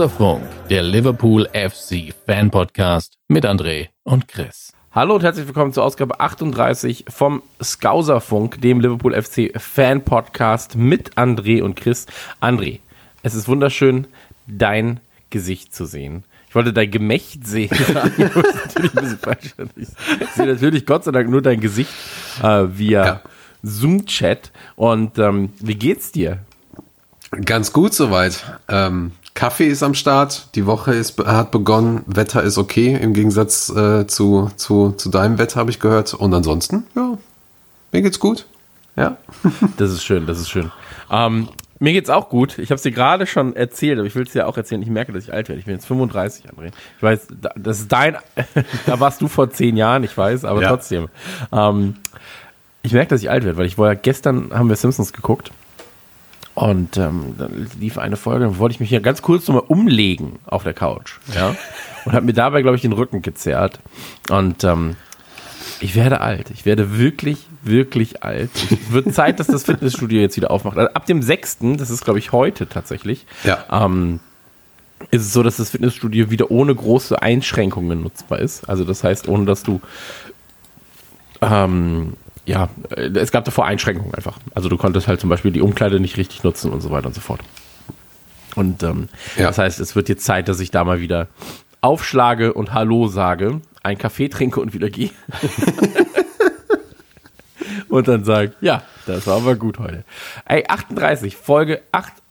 Skauserfunk, 0.00 0.40
der 0.70 0.82
Liverpool 0.82 1.46
FC 1.52 2.14
Fan 2.24 2.50
Podcast 2.50 3.18
mit 3.28 3.44
André 3.44 3.88
und 4.02 4.28
Chris. 4.28 4.72
Hallo 4.92 5.16
und 5.16 5.22
herzlich 5.22 5.46
willkommen 5.46 5.74
zur 5.74 5.84
Ausgabe 5.84 6.20
38 6.20 7.04
vom 7.10 7.42
Skauserfunk, 7.62 8.62
dem 8.62 8.80
Liverpool 8.80 9.12
FC 9.12 9.52
Fan 9.60 10.02
Podcast 10.02 10.74
mit 10.74 11.18
André 11.18 11.60
und 11.60 11.76
Chris. 11.76 12.06
André, 12.40 12.80
es 13.22 13.34
ist 13.34 13.46
wunderschön, 13.46 14.06
dein 14.46 15.00
Gesicht 15.28 15.74
zu 15.74 15.84
sehen. 15.84 16.24
Ich 16.48 16.54
wollte 16.54 16.72
dein 16.72 16.90
Gemächt 16.90 17.46
sehen. 17.46 17.68
natürlich. 19.26 19.88
Ich 20.18 20.30
sehe 20.30 20.46
natürlich 20.46 20.86
Gott 20.86 21.04
sei 21.04 21.10
Dank 21.10 21.28
nur 21.28 21.42
dein 21.42 21.60
Gesicht 21.60 21.92
äh, 22.42 22.64
via 22.70 23.04
Ja. 23.04 23.20
Zoom-Chat. 23.62 24.50
Und 24.76 25.18
ähm, 25.18 25.52
wie 25.60 25.74
geht's 25.74 26.10
dir? 26.10 26.38
Ganz 27.44 27.74
gut 27.74 27.92
soweit. 27.92 28.42
Ähm, 28.68 29.12
Kaffee 29.34 29.66
ist 29.68 29.82
am 29.82 29.94
Start, 29.94 30.48
die 30.54 30.66
Woche 30.66 30.92
ist, 30.92 31.18
hat 31.24 31.50
begonnen, 31.50 32.02
Wetter 32.06 32.42
ist 32.42 32.58
okay, 32.58 32.94
im 33.00 33.12
Gegensatz 33.14 33.68
äh, 33.70 34.06
zu, 34.06 34.50
zu, 34.56 34.92
zu 34.92 35.08
deinem 35.08 35.38
Wetter 35.38 35.60
habe 35.60 35.70
ich 35.70 35.78
gehört. 35.80 36.12
Und 36.14 36.34
ansonsten, 36.34 36.84
ja, 36.94 37.16
mir 37.92 38.02
geht's 38.02 38.18
gut. 38.20 38.46
Ja. 38.96 39.16
Das 39.76 39.90
ist 39.92 40.04
schön, 40.04 40.26
das 40.26 40.38
ist 40.40 40.50
schön. 40.50 40.70
Ähm, 41.10 41.48
mir 41.78 41.92
geht's 41.92 42.10
auch 42.10 42.28
gut. 42.28 42.58
Ich 42.58 42.70
habe 42.70 42.74
es 42.76 42.82
dir 42.82 42.90
gerade 42.92 43.26
schon 43.26 43.56
erzählt, 43.56 43.98
aber 43.98 44.06
ich 44.06 44.14
will 44.14 44.24
es 44.24 44.32
dir 44.32 44.46
auch 44.46 44.56
erzählen. 44.56 44.82
Ich 44.82 44.90
merke, 44.90 45.12
dass 45.12 45.24
ich 45.24 45.32
alt 45.32 45.48
werde. 45.48 45.58
Ich 45.60 45.64
bin 45.64 45.74
jetzt 45.74 45.86
35, 45.86 46.44
André. 46.50 46.72
Ich 46.98 47.02
weiß, 47.02 47.28
da- 47.40 47.52
das 47.56 47.78
ist 47.80 47.90
dein, 47.90 48.16
da 48.86 49.00
warst 49.00 49.22
du 49.22 49.28
vor 49.28 49.48
zehn 49.50 49.76
Jahren, 49.76 50.04
ich 50.04 50.14
weiß, 50.16 50.44
aber 50.44 50.60
Ja. 50.62 50.68
trotzdem. 50.68 51.08
Ähm, 51.52 51.94
ich 52.82 52.92
merke, 52.92 53.08
dass 53.10 53.22
ich 53.22 53.30
alt 53.30 53.44
werde, 53.44 53.56
weil 53.56 53.66
ich 53.66 53.78
war 53.78 53.88
ja 53.92 53.94
gestern 53.94 54.50
haben 54.52 54.68
wir 54.68 54.76
Simpsons 54.76 55.12
geguckt 55.12 55.52
und 56.54 56.96
ähm, 56.96 57.34
dann 57.38 57.70
lief 57.78 57.98
eine 57.98 58.16
Folge, 58.16 58.44
dann 58.44 58.58
wollte 58.58 58.74
ich 58.74 58.80
mich 58.80 58.88
hier 58.88 59.00
ganz 59.00 59.22
kurz 59.22 59.46
nochmal 59.48 59.64
umlegen 59.68 60.38
auf 60.46 60.62
der 60.64 60.74
Couch, 60.74 61.18
ja, 61.34 61.54
und 62.04 62.12
habe 62.12 62.26
mir 62.26 62.32
dabei, 62.32 62.62
glaube 62.62 62.76
ich, 62.76 62.82
den 62.82 62.92
Rücken 62.92 63.22
gezerrt 63.22 63.80
und 64.30 64.64
ähm, 64.64 64.96
ich 65.82 65.94
werde 65.94 66.20
alt. 66.20 66.50
Ich 66.50 66.66
werde 66.66 66.98
wirklich, 66.98 67.46
wirklich 67.62 68.22
alt. 68.22 68.50
Es 68.54 68.76
wird 68.92 69.14
Zeit, 69.14 69.40
dass 69.40 69.46
das 69.46 69.64
Fitnessstudio 69.64 70.20
jetzt 70.20 70.36
wieder 70.36 70.50
aufmacht. 70.50 70.76
Also 70.76 70.92
ab 70.92 71.06
dem 71.06 71.22
6., 71.22 71.58
das 71.78 71.88
ist, 71.88 72.04
glaube 72.04 72.18
ich, 72.18 72.32
heute 72.32 72.68
tatsächlich, 72.68 73.24
Ja. 73.44 73.64
ähm, 73.70 74.20
ist 75.10 75.22
es 75.22 75.32
so, 75.32 75.42
dass 75.42 75.56
das 75.56 75.70
Fitnessstudio 75.70 76.30
wieder 76.30 76.50
ohne 76.50 76.74
große 76.74 77.20
Einschränkungen 77.22 78.02
nutzbar 78.02 78.40
ist. 78.40 78.68
Also 78.68 78.84
das 78.84 79.02
heißt, 79.02 79.26
ohne 79.28 79.46
dass 79.46 79.62
du 79.62 79.80
ähm, 81.40 82.12
ja, 82.50 82.68
äh, 82.96 83.02
es 83.18 83.30
gab 83.30 83.44
davor 83.44 83.66
Einschränkungen 83.66 84.14
einfach. 84.14 84.38
Also 84.54 84.68
du 84.68 84.76
konntest 84.76 85.08
halt 85.08 85.20
zum 85.20 85.30
Beispiel 85.30 85.50
die 85.52 85.60
Umkleide 85.62 86.00
nicht 86.00 86.16
richtig 86.16 86.42
nutzen 86.44 86.70
und 86.72 86.80
so 86.80 86.90
weiter 86.90 87.06
und 87.06 87.14
so 87.14 87.20
fort. 87.20 87.40
Und 88.56 88.82
ähm, 88.82 89.08
Ja. 89.36 89.46
das 89.46 89.58
heißt, 89.58 89.80
es 89.80 89.94
wird 89.96 90.08
jetzt 90.08 90.24
Zeit, 90.24 90.48
dass 90.48 90.60
ich 90.60 90.70
da 90.70 90.84
mal 90.84 91.00
wieder 91.00 91.28
aufschlage 91.80 92.52
und 92.52 92.74
Hallo 92.74 93.06
sage, 93.08 93.60
einen 93.82 93.98
Kaffee 93.98 94.28
trinke 94.28 94.60
und 94.60 94.74
wieder 94.74 94.90
gehe. 94.90 95.10
und 97.88 98.08
dann 98.08 98.24
sage, 98.24 98.52
ja, 98.60 98.82
das 99.06 99.26
war 99.26 99.36
aber 99.36 99.54
gut 99.56 99.78
heute. 99.78 100.04
Ey, 100.46 100.64
38, 100.68 101.36
Folge 101.36 101.80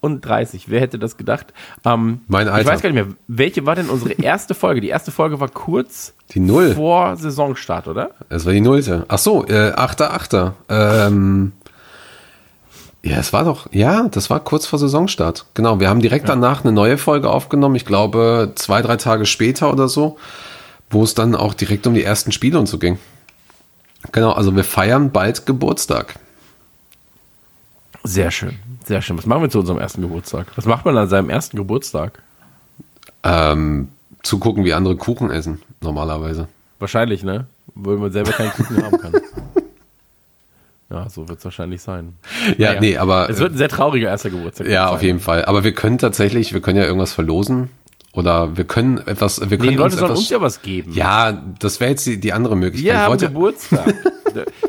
38, 0.02 0.70
wer 0.70 0.80
hätte 0.82 0.98
das 1.00 1.18
gedacht? 1.18 1.54
Ähm, 1.86 2.22
Mein 2.28 2.48
Ich 2.48 2.54
Alter. 2.54 2.70
weiß 2.72 2.82
gar 2.82 2.90
nicht 2.92 3.06
mehr, 3.06 3.16
welche 3.28 3.66
war 3.66 3.76
denn 3.76 3.90
unsere 3.90 4.14
erste 4.14 4.54
Folge? 4.54 4.82
Die 4.82 4.88
erste 4.90 5.12
Folge 5.12 5.40
war 5.40 5.50
kurz 5.50 6.14
Die 6.34 6.40
Null. 6.40 6.74
vor 6.76 7.16
Saisonstart, 7.18 7.88
oder? 7.88 8.12
Das 8.30 8.46
war 8.46 8.54
die 8.54 8.62
Nullte. 8.62 9.06
Ach 9.10 9.18
so, 9.20 9.46
äh, 9.48 9.74
Achter, 9.76 10.14
Achter. 10.14 10.54
Ähm, 10.70 11.52
ja, 13.04 13.18
es 13.18 13.32
war 13.34 13.44
doch, 13.46 13.68
ja, 13.72 14.08
das 14.10 14.30
war 14.30 14.40
kurz 14.42 14.66
vor 14.68 14.80
Saisonstart. 14.80 15.46
Genau, 15.54 15.80
wir 15.80 15.90
haben 15.90 16.02
direkt 16.02 16.28
danach 16.30 16.64
eine 16.64 16.72
neue 16.74 16.98
Folge 16.98 17.30
aufgenommen. 17.30 17.76
Ich 17.76 17.86
glaube, 17.86 18.52
zwei, 18.56 18.82
drei 18.82 18.98
Tage 18.98 19.26
später 19.26 19.72
oder 19.72 19.88
so, 19.90 20.18
wo 20.90 21.04
es 21.04 21.14
dann 21.14 21.36
auch 21.36 21.54
direkt 21.54 21.88
um 21.88 21.94
die 21.94 22.04
ersten 22.04 22.32
Spiele 22.32 22.58
und 22.60 22.68
so 22.68 22.78
ging. 22.78 23.00
Genau, 24.14 24.32
also 24.32 24.56
wir 24.56 24.64
feiern 24.64 25.12
bald 25.12 25.46
Geburtstag. 25.46 26.16
Sehr 28.04 28.32
schön, 28.32 28.58
sehr 28.90 29.02
schön. 29.02 29.18
Was 29.18 29.26
machen 29.26 29.42
wir 29.44 29.50
zu 29.50 29.60
unserem 29.60 29.80
ersten 29.80 30.02
Geburtstag? 30.02 30.48
Was 30.58 30.66
macht 30.66 30.84
man 30.84 30.98
an 30.98 31.08
seinem 31.08 31.30
ersten 31.30 31.56
Geburtstag? 31.56 32.22
Ähm, 33.24 33.90
zugucken, 34.24 34.66
wie 34.66 34.74
andere 34.74 34.98
Kuchen 34.98 35.32
essen, 35.32 35.62
normalerweise. 35.82 36.48
Wahrscheinlich, 36.80 37.24
ne? 37.24 37.46
Weil 37.76 37.96
man 37.98 38.12
selber 38.12 38.32
keinen 38.32 38.52
Kuchen 38.52 38.84
haben 38.84 38.98
kann. 39.00 39.14
Ja, 40.92 41.08
so 41.08 41.30
wird 41.30 41.38
es 41.38 41.46
wahrscheinlich 41.46 41.84
sein. 41.84 42.16
Ja, 42.58 42.70
Naja. 42.70 42.80
nee, 42.82 42.98
aber. 42.98 43.30
Es 43.30 43.38
wird 43.38 43.52
ein 43.54 43.58
sehr 43.60 43.70
trauriger 43.70 44.08
erster 44.10 44.32
Geburtstag. 44.32 44.66
Ja, 44.68 44.86
sein. 44.88 44.96
auf 44.96 45.04
jeden 45.04 45.20
Fall. 45.20 45.46
Aber 45.46 45.64
wir 45.64 45.72
können 45.72 46.00
tatsächlich, 46.00 46.52
wir 46.52 46.62
können 46.62 46.80
ja 46.80 46.84
irgendwas 46.86 47.14
verlosen. 47.14 47.70
Oder 48.12 48.58
wir 48.58 48.64
können 48.64 48.98
etwas, 49.06 49.40
wir 49.40 49.46
Nee, 49.50 49.58
können 49.58 49.70
die 49.70 49.76
Leute 49.76 49.98
sollen 49.98 50.14
uns 50.14 50.32
ja 50.32 50.42
was 50.42 50.64
geben. 50.64 50.92
Ja, 50.94 51.44
das 51.60 51.80
wäre 51.80 51.92
jetzt 51.92 52.08
die, 52.08 52.20
die 52.20 52.34
andere 52.34 52.58
Möglichkeit. 52.58 52.86
Wir 52.86 52.94
Ich 52.96 53.00
haben 53.02 53.10
wollte- 53.12 53.28
Geburtstag. 53.28 53.94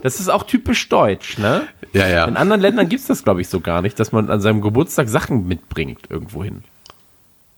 Das 0.02 0.20
ist 0.20 0.28
auch 0.28 0.42
typisch 0.44 0.88
deutsch, 0.88 1.38
ne? 1.38 1.62
ja, 1.92 2.06
ja. 2.08 2.24
In 2.24 2.36
anderen 2.36 2.60
Ländern 2.60 2.88
gibt's 2.88 3.06
das, 3.06 3.24
glaube 3.24 3.40
ich, 3.40 3.48
so 3.48 3.60
gar 3.60 3.82
nicht, 3.82 3.98
dass 4.00 4.12
man 4.12 4.30
an 4.30 4.40
seinem 4.40 4.60
Geburtstag 4.60 5.08
Sachen 5.08 5.46
mitbringt 5.46 6.02
irgendwo 6.08 6.42
hin. 6.44 6.62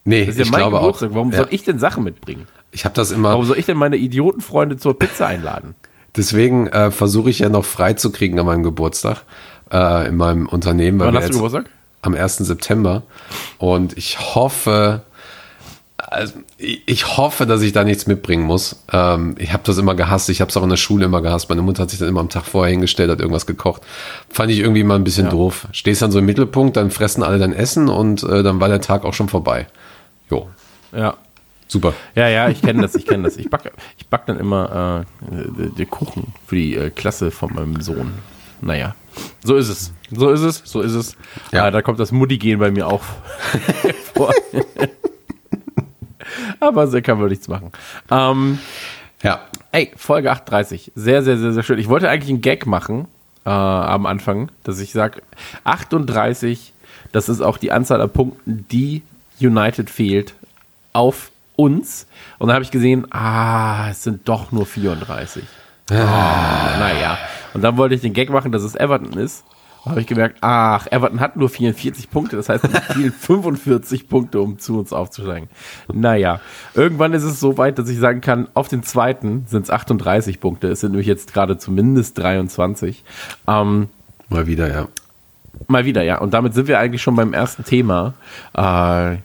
nee, 0.04 0.20
Das 0.26 0.30
ist 0.34 0.38
ja 0.38 0.44
ich 0.44 0.50
mein 0.50 0.60
glaube 0.60 0.78
Geburtstag. 0.78 1.10
auch. 1.10 1.14
Warum 1.14 1.30
ja. 1.32 1.38
soll 1.38 1.48
ich 1.50 1.64
denn 1.64 1.78
Sachen 1.78 2.04
mitbringen? 2.04 2.46
Ich 2.70 2.84
habe 2.84 2.94
das 2.94 3.10
immer, 3.10 3.30
Warum 3.30 3.44
soll 3.44 3.58
ich 3.58 3.66
denn 3.66 3.76
meine 3.76 3.96
Idiotenfreunde 3.96 4.76
zur 4.78 4.98
Pizza 4.98 5.26
einladen? 5.26 5.74
deswegen 6.16 6.66
äh, 6.66 6.91
versuche 6.91 7.30
ich 7.30 7.38
ja 7.38 7.48
noch 7.48 7.64
frei 7.64 7.94
zu 7.94 8.12
kriegen 8.12 8.38
an 8.38 8.44
meinem 8.46 8.62
Geburtstag 8.62 9.24
äh, 9.70 10.08
in 10.08 10.16
meinem 10.16 10.46
Unternehmen. 10.46 11.00
Wann 11.00 11.16
hast 11.16 11.28
du 11.30 11.34
Geburtstag? 11.34 11.66
Am 12.02 12.14
1. 12.14 12.38
September. 12.38 13.02
Und 13.58 13.96
ich 13.96 14.18
hoffe, 14.34 15.02
also 16.08 16.34
ich 16.58 17.16
hoffe, 17.16 17.46
dass 17.46 17.62
ich 17.62 17.72
da 17.72 17.84
nichts 17.84 18.06
mitbringen 18.06 18.44
muss. 18.44 18.82
Ähm, 18.92 19.34
ich 19.38 19.52
habe 19.52 19.62
das 19.64 19.78
immer 19.78 19.94
gehasst. 19.94 20.28
Ich 20.28 20.40
habe 20.40 20.48
es 20.50 20.56
auch 20.56 20.62
in 20.62 20.68
der 20.70 20.76
Schule 20.76 21.04
immer 21.06 21.22
gehasst. 21.22 21.48
Meine 21.48 21.62
Mutter 21.62 21.82
hat 21.82 21.90
sich 21.90 21.98
dann 21.98 22.08
immer 22.08 22.20
am 22.20 22.28
Tag 22.28 22.44
vorher 22.44 22.70
hingestellt, 22.72 23.10
hat 23.10 23.20
irgendwas 23.20 23.46
gekocht. 23.46 23.82
Fand 24.28 24.50
ich 24.50 24.58
irgendwie 24.58 24.84
mal 24.84 24.96
ein 24.96 25.04
bisschen 25.04 25.30
doof. 25.30 25.68
Stehst 25.72 26.02
dann 26.02 26.10
so 26.12 26.18
im 26.18 26.26
Mittelpunkt, 26.26 26.76
dann 26.76 26.91
fressen 26.91 27.22
alle 27.22 27.38
dein 27.38 27.52
Essen 27.52 27.88
und 27.88 28.22
äh, 28.24 28.42
dann 28.42 28.60
war 28.60 28.68
der 28.68 28.80
Tag 28.80 29.04
auch 29.04 29.14
schon 29.14 29.28
vorbei. 29.28 29.66
Jo, 30.30 30.48
Ja. 30.92 31.16
super. 31.68 31.94
Ja, 32.14 32.28
ja, 32.28 32.48
ich 32.48 32.60
kenne 32.62 32.82
das, 32.82 32.94
ich 32.94 33.06
kenne 33.06 33.24
das. 33.24 33.36
Ich 33.36 33.48
backe 33.48 33.70
ich 33.98 34.06
back 34.08 34.26
dann 34.26 34.38
immer 34.38 35.04
äh, 35.30 35.68
den 35.76 35.88
Kuchen 35.91 36.34
für 36.46 36.56
die 36.56 36.74
äh, 36.76 36.91
Klasse 36.91 37.30
von 37.30 37.54
meinem 37.54 37.80
Sohn. 37.80 38.12
Naja, 38.60 38.94
so 39.42 39.56
ist 39.56 39.68
es. 39.68 39.92
So 40.10 40.30
ist 40.30 40.42
es, 40.42 40.62
so 40.64 40.80
ist 40.82 40.92
es. 40.94 41.16
Ja. 41.52 41.68
Äh, 41.68 41.70
da 41.72 41.82
kommt 41.82 41.98
das 42.00 42.12
Mutti-Gehen 42.12 42.58
bei 42.58 42.70
mir 42.70 42.86
auch 42.86 43.02
vor. 44.14 44.32
Aber 46.60 46.87
so 46.87 47.00
kann 47.03 47.19
man 47.19 47.28
nichts 47.28 47.48
machen. 47.48 47.72
Ähm, 48.10 48.59
Ja, 49.22 49.41
ey, 49.70 49.93
Folge 49.97 50.31
38. 50.31 50.93
Sehr, 50.94 51.22
sehr, 51.22 51.38
sehr, 51.38 51.53
sehr 51.53 51.62
schön. 51.62 51.78
Ich 51.78 51.89
wollte 51.89 52.09
eigentlich 52.09 52.30
einen 52.30 52.41
Gag 52.41 52.66
machen 52.66 53.06
äh, 53.45 53.51
am 53.51 54.06
Anfang, 54.06 54.51
dass 54.65 54.80
ich 54.80 54.92
sage, 54.92 55.22
38, 55.65 56.72
das 57.12 57.28
ist 57.28 57.41
auch 57.41 57.56
die 57.59 57.71
Anzahl 57.72 58.01
an 58.01 58.10
Punkten, 58.10 58.66
die 58.71 59.03
United 59.41 59.91
fehlt 59.91 60.34
auf 60.92 61.30
uns. 61.56 62.06
Und 62.39 62.48
dann 62.48 62.54
habe 62.54 62.65
ich 62.65 62.71
gesehen, 62.71 63.06
ah, 63.12 63.91
es 63.91 64.03
sind 64.03 64.28
doch 64.28 64.51
nur 64.53 64.66
34. 64.66 65.45
Oh, 65.91 65.95
naja. 65.95 67.18
Und 67.54 67.62
dann 67.62 67.77
wollte 67.77 67.95
ich 67.95 68.01
den 68.01 68.12
Gag 68.15 68.30
machen, 68.30 68.51
dass 68.53 68.62
es 68.62 68.74
Everton 68.74 69.12
ist. 69.15 69.45
Habe 69.84 70.00
ich 70.00 70.06
gemerkt, 70.06 70.38
ach, 70.42 70.86
Everton 70.90 71.18
hat 71.18 71.36
nur 71.36 71.48
44 71.48 72.08
Punkte, 72.08 72.36
das 72.36 72.48
heißt, 72.48 72.64
es 72.64 72.94
fehlen 72.94 73.12
45 73.12 74.08
Punkte, 74.08 74.40
um 74.40 74.58
zu 74.60 74.78
uns 74.78 74.92
aufzusteigen. 74.92 75.48
Naja, 75.92 76.40
irgendwann 76.74 77.12
ist 77.14 77.24
es 77.24 77.40
so 77.40 77.58
weit, 77.58 77.78
dass 77.78 77.88
ich 77.88 77.98
sagen 77.98 78.20
kann, 78.20 78.48
auf 78.54 78.68
den 78.68 78.84
zweiten 78.84 79.44
sind 79.48 79.64
es 79.64 79.70
38 79.70 80.38
Punkte. 80.38 80.68
Es 80.68 80.80
sind 80.80 80.92
nämlich 80.92 81.08
jetzt 81.08 81.34
gerade 81.34 81.58
zumindest 81.58 82.16
23. 82.18 83.02
Ähm, 83.48 83.88
mal 84.28 84.46
wieder, 84.46 84.72
ja. 84.72 84.88
Mal 85.66 85.84
wieder, 85.84 86.04
ja. 86.04 86.18
Und 86.18 86.32
damit 86.32 86.54
sind 86.54 86.68
wir 86.68 86.78
eigentlich 86.78 87.02
schon 87.02 87.16
beim 87.16 87.32
ersten 87.32 87.64
Thema. 87.64 88.14
Äh, 88.54 89.16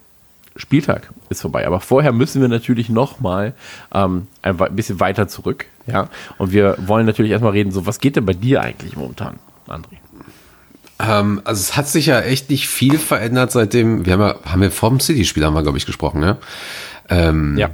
Spieltag 0.55 1.13
ist 1.29 1.41
vorbei. 1.41 1.67
Aber 1.67 1.79
vorher 1.79 2.11
müssen 2.11 2.41
wir 2.41 2.47
natürlich 2.47 2.89
noch 2.89 3.19
mal 3.19 3.53
ähm, 3.93 4.27
ein 4.41 4.57
bisschen 4.75 4.99
weiter 4.99 5.27
zurück. 5.27 5.67
Ja. 5.85 6.09
Und 6.39 6.51
wir 6.51 6.77
wollen 6.79 7.05
natürlich 7.05 7.31
erstmal 7.31 7.51
reden, 7.51 7.71
so, 7.71 7.85
was 7.85 7.99
geht 7.99 8.15
denn 8.15 8.25
bei 8.25 8.33
dir 8.33 8.61
eigentlich 8.61 8.97
momentan, 8.97 9.37
André? 9.67 9.97
Ähm, 10.99 11.41
also 11.43 11.59
es 11.59 11.75
hat 11.77 11.87
sich 11.87 12.07
ja 12.07 12.19
echt 12.21 12.49
nicht 12.49 12.67
viel 12.67 12.97
verändert 12.97 13.51
seitdem, 13.51 14.05
wir 14.05 14.13
haben 14.13 14.21
ja, 14.21 14.35
haben 14.45 14.61
wir 14.61 14.71
vom 14.71 14.99
City-Spiel 14.99 15.45
haben 15.45 15.53
wir, 15.53 15.61
glaube 15.63 15.77
ich, 15.77 15.85
gesprochen, 15.85 16.19
ne? 16.21 16.37
Ähm, 17.09 17.57
Ja. 17.57 17.69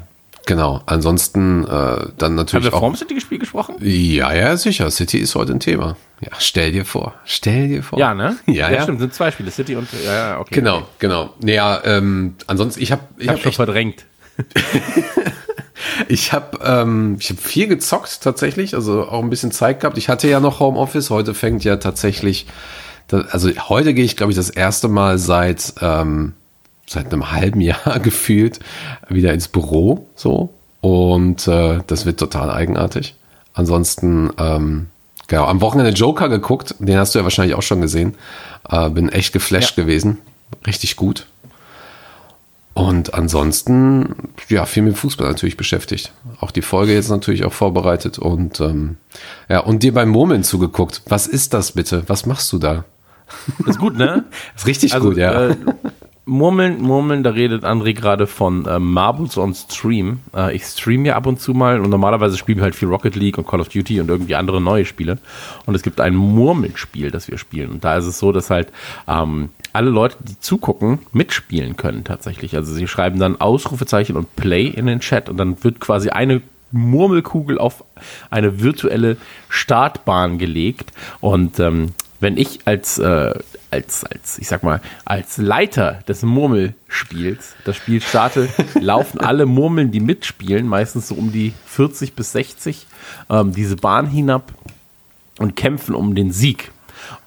Genau. 0.46 0.82
Ansonsten 0.88 1.64
äh, 1.64 1.68
dann 1.68 2.12
Haben 2.22 2.36
natürlich 2.36 2.66
wir 2.66 2.74
auch. 2.74 2.80
vorm 2.80 2.98
City-Spiel 2.98 3.40
gesprochen? 3.40 3.76
Ja, 3.80 4.34
ja, 4.34 4.58
sicher. 4.58 4.92
City 4.92 5.20
ist 5.20 5.36
heute 5.36 5.54
ein 5.54 5.62
Thema. 5.62 5.96
Ja, 6.20 6.32
stell 6.38 6.74
dir 6.74 6.84
vor. 6.84 7.14
Stell 7.24 7.70
dir 7.70 7.82
vor. 7.82 7.98
Ja, 7.98 8.14
ne? 8.14 8.36
Ja, 8.46 8.70
ja. 8.70 8.84
stimmt, 8.84 9.00
sind 9.00 9.14
zwei 9.14 9.32
Spiele, 9.32 9.52
City 9.52 9.78
und 9.78 9.88
ja, 10.04 10.14
ja, 10.14 10.40
okay. 10.42 10.56
Genau, 10.56 10.86
genau. 11.00 11.34
Naja, 11.42 11.82
ähm, 11.86 12.36
ansonsten, 12.48 12.82
ich 12.84 12.92
habe 12.92 13.04
ich 13.18 13.24
Ich 13.24 13.30
hab 13.30 13.36
hab 13.38 13.44
schon 13.44 13.54
verdrängt. 13.54 14.04
ich 16.08 16.34
hab, 16.34 16.66
ähm, 16.68 17.18
ich 17.20 17.30
hab 17.30 17.40
viel 17.40 17.68
gezockt 17.68 18.20
tatsächlich, 18.22 18.76
also 18.76 19.08
auch 19.08 19.24
ein 19.24 19.30
bisschen 19.30 19.52
Zeit 19.52 19.80
gehabt. 19.80 19.98
Ich 19.98 20.10
hatte 20.10 20.28
ja 20.28 20.40
noch 20.40 20.60
Homeoffice, 20.60 21.10
heute 21.10 21.34
fängt 21.34 21.64
ja 21.64 21.78
tatsächlich, 21.78 22.48
also 23.14 23.50
heute 23.70 23.94
gehe 23.94 24.06
ich, 24.06 24.16
glaube 24.16 24.32
ich, 24.32 24.36
das 24.36 24.50
erste 24.50 24.88
Mal 24.88 25.18
seit, 25.18 25.74
ähm, 25.82 26.34
seit 26.88 27.12
einem 27.12 27.32
halben 27.32 27.62
Jahr 27.62 28.00
gefühlt 28.04 28.60
wieder 29.10 29.34
ins 29.34 29.48
Büro, 29.48 30.08
so. 30.16 30.54
Und 30.82 31.48
äh, 31.48 31.80
das 31.88 32.06
wird 32.06 32.20
total 32.20 32.50
eigenartig. 32.52 33.16
Ansonsten, 33.54 34.32
ähm, 34.38 34.88
genau, 35.28 35.46
am 35.46 35.62
Wochenende 35.62 35.92
Joker 35.92 36.28
geguckt, 36.28 36.76
den 36.80 36.98
hast 36.98 37.16
du 37.16 37.20
ja 37.20 37.24
wahrscheinlich 37.24 37.56
auch 37.56 37.62
schon 37.62 37.80
gesehen. 37.82 38.16
Äh, 38.70 38.90
bin 38.90 39.10
echt 39.10 39.32
geflasht 39.32 39.76
gewesen. 39.76 40.18
Richtig 40.68 40.96
gut. 40.96 41.28
Und 42.74 43.14
ansonsten, 43.14 44.16
ja, 44.50 44.66
viel 44.66 44.84
mit 44.84 44.98
Fußball 44.98 45.28
natürlich 45.28 45.58
beschäftigt. 45.58 46.12
Auch 46.40 46.50
die 46.50 46.64
Folge 46.64 46.94
jetzt 46.94 47.10
natürlich 47.10 47.46
auch 47.46 47.54
vorbereitet 47.54 48.18
und 48.18 48.60
ähm, 48.62 48.98
ja, 49.48 49.60
und 49.60 49.84
dir 49.84 49.94
beim 49.94 50.10
Murmeln 50.10 50.44
zugeguckt. 50.44 51.04
Was 51.08 51.28
ist 51.28 51.54
das 51.54 51.74
bitte? 51.74 52.04
Was 52.08 52.26
machst 52.26 52.52
du 52.52 52.58
da? 52.58 52.84
Ist 53.66 53.80
gut, 53.80 53.98
ne? 53.98 54.26
ist 54.56 54.68
richtig 54.68 54.94
Also, 54.94 55.10
gut, 55.10 55.18
ja. 55.18 55.50
äh, 55.50 55.56
Murmeln, 56.26 56.82
Murmeln, 56.82 57.22
da 57.24 57.32
redet 57.32 57.66
André 57.66 57.94
gerade 57.94 58.28
von 58.28 58.66
äh, 58.66 58.80
Marbles 58.80 59.38
on 59.38 59.54
Stream. 59.54 60.20
Äh, 60.34 60.56
ich 60.56 60.64
stream 60.64 61.04
ja 61.04 61.16
ab 61.16 61.26
und 61.26 61.42
zu 61.42 61.54
mal 61.54 61.82
und 61.82 61.90
normalerweise 61.90 62.38
spielen 62.38 62.60
wir 62.60 62.64
halt 62.64 62.76
viel 62.76 62.88
Rocket 62.88 63.16
League 63.16 63.38
und 63.38 63.46
Call 63.46 63.60
of 63.60 63.68
Duty 63.68 64.00
und 64.00 64.10
irgendwie 64.10 64.36
andere 64.36 64.62
neue 64.62 64.86
Spiele. 64.86 65.18
Und 65.66 65.76
es 65.76 65.82
gibt 65.82 66.00
ein 66.00 66.16
Murmelspiel, 66.16 67.12
das 67.12 67.30
wir 67.30 67.38
spielen. 67.38 67.72
Und 67.72 67.84
da 67.84 67.98
ist 67.98 68.06
es 68.06 68.20
so, 68.20 68.32
dass 68.32 68.50
halt 68.50 68.72
ähm, 69.08 69.50
alle 69.74 69.90
Leute, 69.90 70.16
die 70.22 70.40
zugucken, 70.40 71.00
mitspielen 71.12 71.76
können 71.76 72.06
tatsächlich. 72.06 72.56
Also 72.56 72.74
sie 72.74 72.88
schreiben 72.88 73.20
dann 73.20 73.42
Ausrufezeichen 73.42 74.16
und 74.16 74.34
Play 74.38 74.68
in 74.68 74.86
den 74.86 75.02
Chat 75.02 75.28
und 75.28 75.36
dann 75.36 75.62
wird 75.64 75.82
quasi 75.82 76.10
eine 76.10 76.42
Murmelkugel 76.72 77.58
auf 77.58 77.84
eine 78.30 78.62
virtuelle 78.62 79.18
Startbahn 79.50 80.38
gelegt. 80.38 80.92
Und 81.20 81.60
ähm, 81.60 81.90
wenn 82.24 82.38
ich 82.38 82.62
als, 82.66 82.98
äh, 82.98 83.34
als, 83.70 84.06
als, 84.06 84.40
ich 84.40 84.48
sag 84.48 84.64
mal, 84.64 84.82
als 85.06 85.38
Leiter 85.38 86.00
des 86.08 86.24
Murmelspiels 86.24 87.56
das 87.66 87.76
Spiel 87.76 88.02
starte, 88.02 88.50
laufen 88.80 89.20
alle 89.20 89.46
Murmeln, 89.46 89.92
die 89.92 90.00
mitspielen, 90.00 90.68
meistens 90.68 91.10
so 91.10 91.16
um 91.16 91.32
die 91.32 91.54
40 91.68 92.16
bis 92.16 92.32
60, 92.32 92.88
ähm, 93.30 93.54
diese 93.54 93.76
Bahn 93.76 94.08
hinab 94.08 94.54
und 95.38 95.56
kämpfen 95.56 95.94
um 95.94 96.16
den 96.16 96.32
Sieg. 96.32 96.72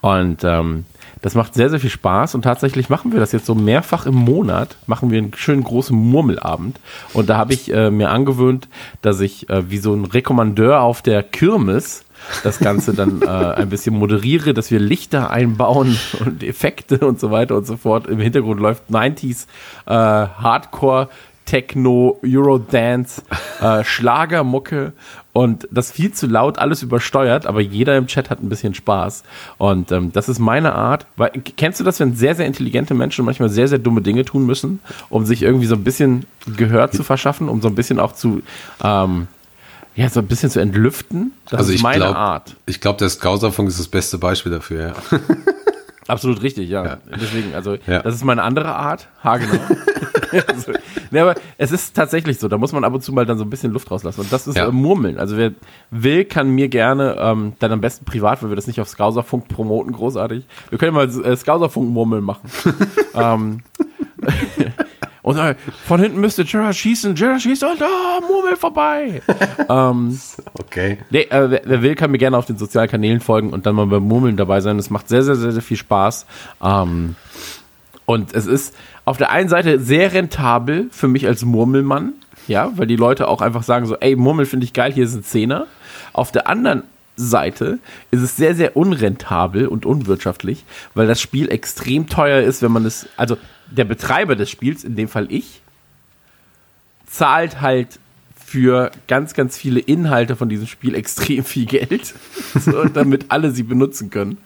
Und 0.01 0.43
ähm, 0.43 0.85
das 1.21 1.35
macht 1.35 1.53
sehr, 1.53 1.69
sehr 1.69 1.79
viel 1.79 1.89
Spaß 1.89 2.35
und 2.35 2.41
tatsächlich 2.41 2.89
machen 2.89 3.11
wir 3.11 3.19
das 3.19 3.31
jetzt 3.31 3.45
so 3.45 3.55
mehrfach 3.55 4.05
im 4.05 4.15
Monat, 4.15 4.77
machen 4.87 5.11
wir 5.11 5.19
einen 5.19 5.33
schönen 5.35 5.63
großen 5.63 5.95
Murmelabend. 5.95 6.79
Und 7.13 7.29
da 7.29 7.37
habe 7.37 7.53
ich 7.53 7.71
äh, 7.71 7.91
mir 7.91 8.09
angewöhnt, 8.09 8.67
dass 9.01 9.19
ich 9.19 9.49
äh, 9.49 9.69
wie 9.69 9.77
so 9.77 9.93
ein 9.93 10.05
Rekommandeur 10.05 10.81
auf 10.81 11.01
der 11.01 11.23
Kirmes 11.23 12.03
das 12.43 12.59
Ganze 12.59 12.93
dann 12.93 13.21
äh, 13.21 13.25
ein 13.25 13.69
bisschen 13.69 13.95
moderiere, 13.95 14.53
dass 14.53 14.71
wir 14.71 14.79
Lichter 14.79 15.31
einbauen 15.31 15.97
und 16.19 16.43
Effekte 16.43 16.99
und 16.99 17.19
so 17.19 17.31
weiter 17.31 17.55
und 17.55 17.65
so 17.65 17.77
fort. 17.77 18.07
Im 18.07 18.19
Hintergrund 18.19 18.59
läuft 18.59 18.89
90s 18.89 19.45
äh, 19.85 19.91
Hardcore 19.91 21.09
Techno, 21.47 22.19
Eurodance, 22.23 23.23
äh, 23.61 23.83
Schlagermucke 23.83 24.93
und 25.31 25.67
das 25.71 25.91
viel 25.91 26.11
zu 26.11 26.27
laut 26.27 26.59
alles 26.59 26.83
übersteuert, 26.83 27.47
aber 27.47 27.61
jeder 27.61 27.95
im 27.95 28.07
Chat 28.07 28.29
hat 28.29 28.43
ein 28.43 28.49
bisschen 28.49 28.73
Spaß. 28.73 29.23
Und 29.57 29.91
ähm, 29.91 30.11
das 30.11 30.29
ist 30.29 30.39
meine 30.39 30.73
Art. 30.73 31.05
Weil, 31.15 31.29
kennst 31.29 31.79
du 31.79 31.83
das, 31.83 31.99
wenn 31.99 32.15
sehr, 32.15 32.35
sehr 32.35 32.45
intelligente 32.45 32.93
Menschen 32.93 33.23
manchmal 33.23 33.49
sehr, 33.49 33.67
sehr 33.67 33.79
dumme 33.79 34.01
Dinge 34.01 34.25
tun 34.25 34.45
müssen, 34.45 34.79
um 35.09 35.25
sich 35.25 35.41
irgendwie 35.41 35.67
so 35.67 35.75
ein 35.75 35.83
bisschen 35.83 36.25
Gehör 36.57 36.91
zu 36.91 37.03
verschaffen, 37.03 37.49
um 37.49 37.61
so 37.61 37.67
ein 37.67 37.75
bisschen 37.75 37.99
auch 37.99 38.13
zu, 38.13 38.41
ähm, 38.83 39.27
ja, 39.97 40.07
so 40.09 40.19
ein 40.21 40.27
bisschen 40.27 40.49
zu 40.49 40.59
entlüften? 40.61 41.33
Das 41.49 41.59
also 41.59 41.73
ist 41.73 41.81
meine 41.83 41.97
glaube, 42.05 42.15
Art. 42.17 42.55
ich 42.67 42.79
glaube, 42.79 42.99
der 42.99 43.09
Skauserfunk 43.09 43.67
ist 43.67 43.79
das 43.79 43.87
beste 43.89 44.17
Beispiel 44.17 44.51
dafür. 44.51 44.93
Ja. 45.11 45.19
Absolut 46.07 46.41
richtig, 46.41 46.69
ja. 46.69 46.99
Deswegen, 47.19 47.53
also 47.53 47.75
Ja. 47.85 48.01
das 48.01 48.15
ist 48.15 48.23
meine 48.23 48.41
andere 48.43 48.73
Art, 48.73 49.09
haargenau. 49.23 49.59
also, 50.47 50.71
ne, 51.11 51.21
aber 51.21 51.35
es 51.57 51.71
ist 51.71 51.95
tatsächlich 51.95 52.37
so, 52.39 52.47
da 52.47 52.57
muss 52.57 52.71
man 52.73 52.83
ab 52.83 52.93
und 52.93 53.01
zu 53.01 53.11
mal 53.11 53.25
dann 53.25 53.37
so 53.37 53.43
ein 53.43 53.49
bisschen 53.49 53.71
Luft 53.73 53.89
rauslassen. 53.91 54.21
Und 54.21 54.31
das 54.31 54.47
ist 54.47 54.55
Ja. 54.57 54.67
äh, 54.67 54.71
Murmeln. 54.71 55.17
Also 55.19 55.35
wer 55.35 55.51
will, 55.89 56.25
kann 56.25 56.49
mir 56.49 56.69
gerne, 56.69 57.15
ähm, 57.19 57.53
dann 57.59 57.71
am 57.73 57.81
besten 57.81 58.05
privat, 58.05 58.41
weil 58.43 58.49
wir 58.49 58.55
das 58.55 58.67
nicht 58.67 58.79
auf 58.79 58.87
Skauserfunk 58.87 59.47
promoten, 59.49 59.91
großartig. 59.93 60.45
Wir 60.69 60.77
können 60.77 60.93
mal 60.93 61.09
äh, 61.09 61.35
Skauserfunk-Murmeln 61.35 62.23
machen. 62.23 62.49
ähm, 63.13 63.63
und 65.27 65.35
äh, 65.35 65.55
von 65.85 65.99
hinten 65.99 66.21
müsste 66.21 66.45
Gerard 66.45 66.73
schießen, 66.73 67.13
Gerard 67.13 67.41
schießt 67.41 67.61
und 67.65 67.81
ah, 67.81 68.21
Murmel 68.25 68.55
vorbei. 68.55 69.21
ähm, 69.69 70.17
Okay. 70.57 70.99
Nee, 71.09 71.23
äh, 71.23 71.51
wer, 71.51 71.61
wer 71.65 71.81
will, 71.81 71.95
kann 71.95 72.11
mir 72.11 72.17
gerne 72.17 72.37
auf 72.37 72.45
den 72.45 72.57
sozialen 72.57 72.89
Kanälen 72.89 73.19
folgen 73.19 73.49
und 73.49 73.65
dann 73.65 73.75
mal 73.75 73.87
beim 73.87 74.03
Murmeln 74.03 74.37
dabei 74.37 74.61
sein. 74.61 74.79
Es 74.79 74.89
macht 74.89 75.09
sehr, 75.09 75.23
sehr, 75.23 75.35
sehr, 75.35 75.51
sehr 75.51 75.61
viel 75.61 75.75
Spaß. 75.75 76.25
Ähm, 76.63 77.17
und 78.05 78.33
es 78.33 78.45
ist 78.45 78.73
auf 79.03 79.17
der 79.17 79.29
einen 79.31 79.49
Seite 79.49 79.81
sehr 79.81 80.13
rentabel 80.13 80.87
für 80.91 81.09
mich 81.09 81.27
als 81.27 81.43
Murmelmann, 81.43 82.13
ja, 82.47 82.71
weil 82.77 82.87
die 82.87 82.95
Leute 82.95 83.27
auch 83.27 83.41
einfach 83.41 83.63
sagen 83.63 83.85
so, 83.85 83.97
ey, 83.97 84.15
Murmel 84.15 84.45
finde 84.45 84.63
ich 84.63 84.71
geil, 84.71 84.93
hier 84.93 85.03
ist 85.03 85.13
ein 85.13 85.25
Zehner. 85.25 85.67
Auf 86.13 86.31
der 86.31 86.47
anderen 86.47 86.83
Seite 87.17 87.79
ist 88.11 88.21
es 88.21 88.37
sehr, 88.37 88.55
sehr 88.55 88.77
unrentabel 88.77 89.67
und 89.67 89.85
unwirtschaftlich, 89.85 90.63
weil 90.93 91.05
das 91.05 91.19
Spiel 91.19 91.51
extrem 91.51 92.07
teuer 92.07 92.43
ist, 92.43 92.61
wenn 92.61 92.71
man 92.71 92.85
es, 92.85 93.09
also 93.17 93.35
der 93.71 93.85
Betreiber 93.85 94.35
des 94.35 94.49
Spiels, 94.49 94.83
in 94.83 94.95
dem 94.95 95.07
Fall 95.07 95.31
ich, 95.31 95.61
zahlt 97.05 97.61
halt 97.61 97.99
für 98.47 98.91
ganz, 99.09 99.33
ganz 99.33 99.57
viele 99.57 99.81
Inhalte 99.81 100.37
von 100.37 100.47
diesem 100.47 100.67
Spiel 100.67 100.95
extrem 100.95 101.43
viel 101.43 101.65
Geld, 101.65 102.13
so, 102.57 102.85
damit 102.85 103.25
alle 103.27 103.51
sie 103.51 103.63
benutzen 103.63 104.09
können. 104.09 104.37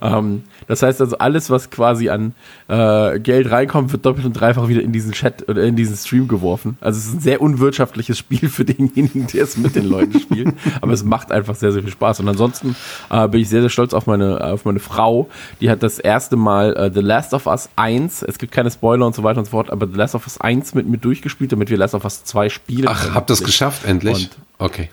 Ähm, 0.00 0.44
das 0.68 0.84
heißt 0.84 1.00
also, 1.00 1.18
alles, 1.18 1.50
was 1.50 1.68
quasi 1.68 2.08
an 2.08 2.34
äh, 2.68 3.18
Geld 3.18 3.50
reinkommt, 3.50 3.90
wird 3.90 4.06
doppelt 4.06 4.26
und 4.26 4.34
dreifach 4.34 4.68
wieder 4.68 4.80
in 4.80 4.92
diesen 4.92 5.10
Chat 5.10 5.48
oder 5.48 5.64
in 5.64 5.74
diesen 5.74 5.96
Stream 5.96 6.28
geworfen. 6.28 6.78
Also 6.80 6.98
es 6.98 7.06
ist 7.06 7.14
ein 7.14 7.20
sehr 7.20 7.40
unwirtschaftliches 7.40 8.16
Spiel 8.16 8.48
für 8.48 8.64
denjenigen, 8.64 9.26
der 9.26 9.42
es 9.42 9.56
mit 9.56 9.74
den 9.74 9.88
Leuten 9.88 10.20
spielt. 10.20 10.54
Aber 10.80 10.92
es 10.92 11.02
macht 11.02 11.32
einfach 11.32 11.56
sehr, 11.56 11.72
sehr 11.72 11.82
viel 11.82 11.90
Spaß. 11.90 12.20
Und 12.20 12.28
ansonsten 12.28 12.76
äh, 13.10 13.26
bin 13.26 13.40
ich 13.40 13.48
sehr, 13.48 13.62
sehr 13.62 13.70
stolz 13.70 13.92
auf 13.92 14.06
meine, 14.06 14.52
auf 14.52 14.66
meine 14.66 14.78
Frau. 14.78 15.28
Die 15.60 15.68
hat 15.68 15.82
das 15.82 15.98
erste 15.98 16.36
Mal 16.36 16.76
äh, 16.76 16.92
The 16.94 17.00
Last 17.00 17.34
of 17.34 17.46
Us 17.46 17.70
1, 17.74 18.22
es 18.22 18.38
gibt 18.38 18.52
keine 18.52 18.70
Spoiler 18.70 19.04
und 19.04 19.16
so 19.16 19.24
weiter 19.24 19.40
und 19.40 19.46
so 19.46 19.50
fort, 19.50 19.70
aber 19.70 19.88
The 19.88 19.96
Last 19.96 20.14
of 20.14 20.26
Us 20.26 20.40
1 20.40 20.74
mit 20.74 20.86
mir 20.88 20.98
durchgespielt, 20.98 21.50
damit 21.50 21.70
wir 21.70 21.76
Last 21.76 21.96
of 21.96 22.04
Us 22.04 22.22
2 22.22 22.50
spielen. 22.50 22.86
Ach, 22.88 23.16
ihr 23.16 23.26
es 23.28 23.47
geschafft, 23.48 23.84
endlich? 23.84 24.14
Und- 24.14 24.30
okay. 24.58 24.90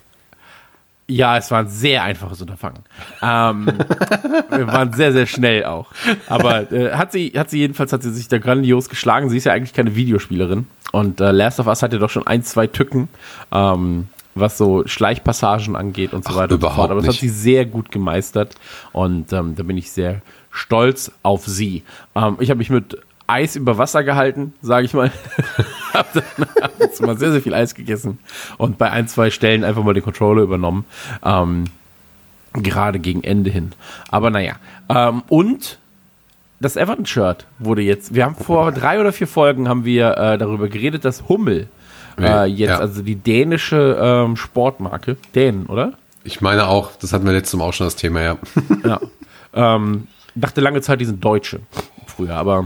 Ja, 1.08 1.38
es 1.38 1.52
war 1.52 1.60
ein 1.60 1.68
sehr 1.68 2.02
einfaches 2.02 2.42
Unterfangen. 2.42 2.80
Ähm, 3.22 3.68
wir 4.50 4.66
waren 4.66 4.92
sehr, 4.94 5.14
sehr 5.14 5.28
schnell 5.28 5.64
auch. 5.66 5.92
Aber 6.28 6.72
äh, 6.72 6.94
hat 6.94 7.12
sie, 7.12 7.32
hat 7.36 7.52
sie 7.52 7.60
jedenfalls, 7.60 7.94
hat 7.94 8.02
sie 8.02 8.12
sich 8.12 8.28
da 8.28 8.40
grandios 8.40 8.90
geschlagen. 8.90 9.30
Sie 9.30 9.38
ist 9.38 9.44
ja 9.44 9.54
eigentlich 9.54 9.74
keine 9.74 9.96
Videospielerin. 9.96 10.66
Und 10.92 11.22
äh, 11.22 11.30
Last 11.32 11.60
of 11.60 11.68
Us 11.68 11.84
hatte 11.84 12.00
doch 12.00 12.10
schon 12.10 12.26
ein, 12.26 12.42
zwei 12.42 12.66
Tücken, 12.66 13.08
ähm, 13.52 14.08
was 14.34 14.58
so 14.58 14.88
Schleichpassagen 14.88 15.76
angeht 15.76 16.12
und 16.14 16.24
so 16.24 16.32
Ach, 16.32 16.38
weiter 16.38 16.56
und 16.56 16.62
so 16.62 16.68
überhaupt 16.68 16.76
fort. 16.78 16.92
Aber 16.92 17.02
das 17.02 17.10
hat 17.10 17.22
sie 17.22 17.30
sehr 17.30 17.68
gut 17.68 17.92
gemeistert. 17.92 18.56
Und 18.92 19.32
ähm, 19.32 19.54
da 19.56 19.62
bin 19.62 19.78
ich 19.78 19.92
sehr 19.92 20.22
stolz 20.50 21.12
auf 21.22 21.46
sie. 21.46 21.84
Ähm, 22.16 22.38
ich 22.40 22.50
habe 22.50 22.58
mich 22.58 22.72
mit 22.72 22.98
Eis 23.28 23.56
über 23.56 23.78
Wasser 23.78 24.04
gehalten, 24.04 24.54
sage 24.64 24.86
ich 24.86 24.94
mal. 24.96 25.12
hab 25.96 26.14
dann 26.14 26.24
ab 26.62 26.72
und 26.80 26.94
zu 26.94 27.04
mal 27.04 27.18
sehr, 27.18 27.32
sehr 27.32 27.42
viel 27.42 27.54
Eis 27.54 27.74
gegessen 27.76 28.20
und 28.58 28.78
bei 28.78 28.92
ein, 28.92 29.08
zwei 29.08 29.30
Stellen 29.32 29.64
einfach 29.64 29.84
mal 29.84 29.94
den 29.94 30.04
Controller 30.04 30.42
übernommen. 30.44 30.86
Ähm, 31.24 31.66
gerade 32.54 33.00
gegen 33.00 33.24
Ende 33.24 33.50
hin. 33.50 33.72
Aber 34.10 34.30
naja. 34.30 34.56
Ähm, 34.90 35.24
und 35.28 35.78
das 36.60 36.76
Everton-Shirt 36.78 37.46
wurde 37.60 37.82
jetzt, 37.82 38.14
wir 38.16 38.24
haben 38.26 38.36
vor 38.36 38.72
drei 38.72 39.00
oder 39.00 39.12
vier 39.12 39.28
Folgen 39.28 39.68
haben 39.68 39.84
wir 39.84 40.18
äh, 40.18 40.38
darüber 40.38 40.70
geredet, 40.70 41.04
dass 41.04 41.28
Hummel 41.28 41.68
äh, 42.18 42.46
jetzt, 42.46 42.70
Ja. 42.70 42.80
also 42.80 43.02
die 43.02 43.16
dänische 43.16 43.98
ähm, 44.02 44.38
Sportmarke, 44.38 45.18
Dänen, 45.36 45.66
oder? 45.66 45.94
Ich 46.24 46.40
meine 46.42 46.68
auch, 46.68 46.92
das 47.00 47.12
hatten 47.12 47.26
wir 47.26 47.34
letztes 47.34 47.60
Mal 47.60 47.66
auch 47.66 47.74
schon 47.74 47.88
das 47.88 47.98
Thema, 47.98 48.22
ja. 48.22 48.38
Ja. 48.86 49.02
ähm, 49.76 50.08
dachte 50.34 50.62
lange 50.62 50.82
Zeit, 50.82 51.02
die 51.02 51.06
sind 51.06 51.24
Deutsche 51.24 51.60
früher, 52.08 52.36
aber 52.36 52.66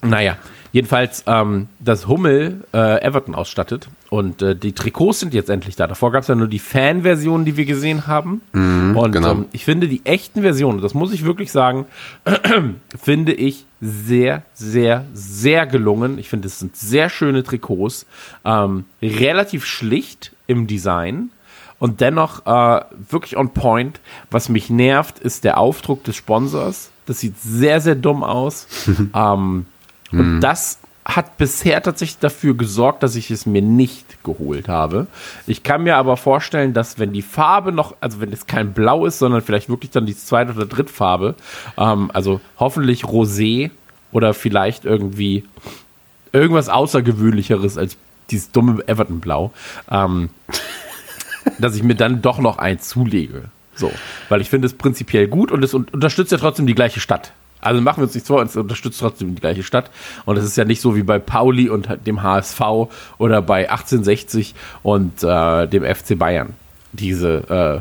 naja, 0.00 0.38
Jedenfalls, 0.72 1.24
ähm, 1.26 1.68
dass 1.78 2.06
Hummel 2.06 2.64
äh, 2.72 3.02
Everton 3.02 3.34
ausstattet 3.34 3.88
und 4.10 4.42
äh, 4.42 4.54
die 4.54 4.72
Trikots 4.72 5.20
sind 5.20 5.34
jetzt 5.34 5.50
endlich 5.50 5.76
da. 5.76 5.86
Davor 5.86 6.12
gab 6.12 6.22
es 6.22 6.28
ja 6.28 6.34
nur 6.34 6.48
die 6.48 6.58
Fan-Versionen, 6.58 7.44
die 7.44 7.56
wir 7.56 7.64
gesehen 7.64 8.06
haben. 8.06 8.42
und 8.52 9.12
genau. 9.12 9.32
ähm, 9.32 9.44
ich 9.52 9.64
finde 9.64 9.88
die 9.88 10.04
echten 10.04 10.42
Versionen, 10.42 10.80
das 10.80 10.94
muss 10.94 11.12
ich 11.12 11.24
wirklich 11.24 11.52
sagen, 11.52 11.86
finde 13.00 13.32
ich 13.32 13.66
sehr, 13.80 14.42
sehr, 14.54 15.04
sehr 15.14 15.66
gelungen. 15.66 16.18
Ich 16.18 16.28
finde, 16.28 16.48
es 16.48 16.58
sind 16.58 16.76
sehr 16.76 17.08
schöne 17.08 17.42
Trikots, 17.42 18.06
ähm, 18.44 18.84
relativ 19.02 19.64
schlicht 19.64 20.32
im 20.46 20.66
Design 20.66 21.30
und 21.78 22.00
dennoch 22.00 22.46
äh, 22.46 22.84
wirklich 23.08 23.36
on 23.36 23.50
point. 23.50 24.00
Was 24.30 24.48
mich 24.48 24.70
nervt, 24.70 25.18
ist 25.18 25.44
der 25.44 25.58
Aufdruck 25.58 26.04
des 26.04 26.16
Sponsors. 26.16 26.90
Das 27.06 27.20
sieht 27.20 27.38
sehr, 27.40 27.80
sehr 27.80 27.94
dumm 27.94 28.22
aus. 28.24 28.66
ähm, 29.14 29.66
und 30.12 30.40
das 30.40 30.78
hat 31.08 31.38
bisher 31.38 31.82
tatsächlich 31.82 32.18
dafür 32.18 32.54
gesorgt, 32.54 33.02
dass 33.02 33.16
ich 33.16 33.30
es 33.30 33.46
mir 33.46 33.62
nicht 33.62 34.22
geholt 34.22 34.68
habe. 34.68 35.06
Ich 35.46 35.62
kann 35.62 35.82
mir 35.82 35.96
aber 35.96 36.18
vorstellen, 36.18 36.74
dass 36.74 36.98
wenn 36.98 37.14
die 37.14 37.22
Farbe 37.22 37.72
noch, 37.72 37.96
also 38.00 38.20
wenn 38.20 38.30
es 38.30 38.46
kein 38.46 38.74
Blau 38.74 39.06
ist, 39.06 39.18
sondern 39.18 39.40
vielleicht 39.40 39.70
wirklich 39.70 39.90
dann 39.90 40.04
die 40.04 40.16
zweite 40.16 40.52
oder 40.52 40.66
dritte 40.66 40.92
Farbe, 40.92 41.34
ähm, 41.78 42.10
also 42.12 42.42
hoffentlich 42.58 43.04
Rosé 43.04 43.70
oder 44.12 44.34
vielleicht 44.34 44.84
irgendwie 44.84 45.44
irgendwas 46.32 46.68
Außergewöhnlicheres 46.68 47.78
als 47.78 47.96
dieses 48.30 48.50
dumme 48.52 48.86
Everton-Blau, 48.86 49.52
ähm, 49.90 50.28
dass 51.58 51.74
ich 51.74 51.82
mir 51.82 51.94
dann 51.94 52.20
doch 52.20 52.38
noch 52.38 52.58
eins 52.58 52.86
zulege. 52.86 53.44
So, 53.74 53.90
weil 54.28 54.42
ich 54.42 54.50
finde 54.50 54.66
es 54.66 54.74
prinzipiell 54.74 55.26
gut 55.26 55.52
und 55.52 55.64
es 55.64 55.72
un 55.72 55.86
unterstützt 55.90 56.32
ja 56.32 56.38
trotzdem 56.38 56.66
die 56.66 56.74
gleiche 56.74 57.00
Stadt. 57.00 57.32
Also 57.60 57.80
machen 57.80 57.98
wir 57.98 58.04
uns 58.04 58.14
nichts 58.14 58.28
vor, 58.28 58.42
es 58.42 58.54
unterstützt 58.56 59.00
trotzdem 59.00 59.34
die 59.34 59.40
gleiche 59.40 59.62
Stadt. 59.62 59.90
Und 60.24 60.36
es 60.36 60.44
ist 60.44 60.56
ja 60.56 60.64
nicht 60.64 60.80
so 60.80 60.94
wie 60.94 61.02
bei 61.02 61.18
Pauli 61.18 61.68
und 61.68 61.88
dem 62.06 62.22
HSV 62.22 62.60
oder 63.18 63.42
bei 63.42 63.68
1860 63.70 64.54
und 64.82 65.22
äh, 65.24 65.66
dem 65.66 65.82
FC 65.84 66.16
Bayern. 66.18 66.54
Diese 66.92 67.48
äh, 67.50 67.80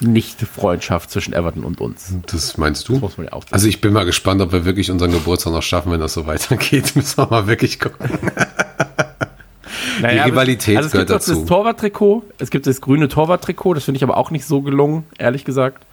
Fan-Nicht-Freundschaft 0.00 1.10
zwischen 1.10 1.32
Everton 1.32 1.64
und 1.64 1.80
uns. 1.80 2.14
Das 2.30 2.56
meinst 2.58 2.88
du? 2.88 2.98
Das 2.98 3.16
ja. 3.16 3.28
Also 3.50 3.68
ich 3.68 3.80
bin 3.80 3.92
mal 3.92 4.04
gespannt, 4.04 4.40
ob 4.40 4.52
wir 4.52 4.64
wirklich 4.64 4.90
unseren 4.90 5.12
Geburtstag 5.12 5.52
noch 5.52 5.62
schaffen, 5.62 5.92
wenn 5.92 6.00
das 6.00 6.14
so 6.14 6.26
weitergeht. 6.26 6.94
Müssen 6.96 7.18
wir 7.18 7.26
mal 7.28 7.46
wirklich 7.46 7.78
gucken. 7.80 8.08
Naja, 10.00 10.24
es- 10.24 10.30
Rivalität 10.32 10.76
also 10.76 10.86
es 10.88 10.92
gibt 10.92 11.06
gehört 11.06 11.22
doch 11.22 11.26
dazu. 11.26 11.40
Das 11.40 11.48
Torwarttrikot, 11.48 12.24
es 12.38 12.50
gibt 12.50 12.66
das 12.66 12.82
grüne 12.82 13.08
Torwarttrikot, 13.08 13.74
das 13.74 13.84
finde 13.84 13.96
ich 13.96 14.02
aber 14.04 14.18
auch 14.18 14.30
nicht 14.30 14.44
so 14.44 14.60
gelungen, 14.60 15.04
ehrlich 15.18 15.44
gesagt. 15.46 15.84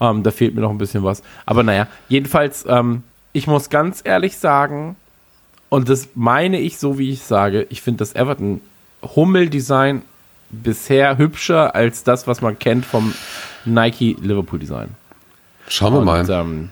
Ähm, 0.00 0.22
da 0.22 0.30
fehlt 0.30 0.54
mir 0.54 0.60
noch 0.60 0.70
ein 0.70 0.78
bisschen 0.78 1.04
was. 1.04 1.22
Aber 1.46 1.62
naja, 1.62 1.86
jedenfalls, 2.08 2.64
ähm, 2.68 3.02
ich 3.32 3.46
muss 3.46 3.70
ganz 3.70 4.02
ehrlich 4.04 4.38
sagen, 4.38 4.96
und 5.68 5.88
das 5.88 6.10
meine 6.14 6.60
ich 6.60 6.78
so, 6.78 6.98
wie 6.98 7.10
ich 7.10 7.22
sage, 7.22 7.66
ich 7.70 7.82
finde 7.82 7.98
das 7.98 8.14
Everton 8.14 8.60
Hummel-Design 9.02 10.02
bisher 10.50 11.18
hübscher 11.18 11.74
als 11.74 12.04
das, 12.04 12.26
was 12.26 12.40
man 12.40 12.58
kennt 12.58 12.86
vom 12.86 13.14
Nike 13.64 14.16
Liverpool-Design. 14.20 14.88
Schauen 15.68 15.94
wir 15.94 16.00
mal. 16.02 16.20
Und, 16.20 16.30
ähm, 16.30 16.70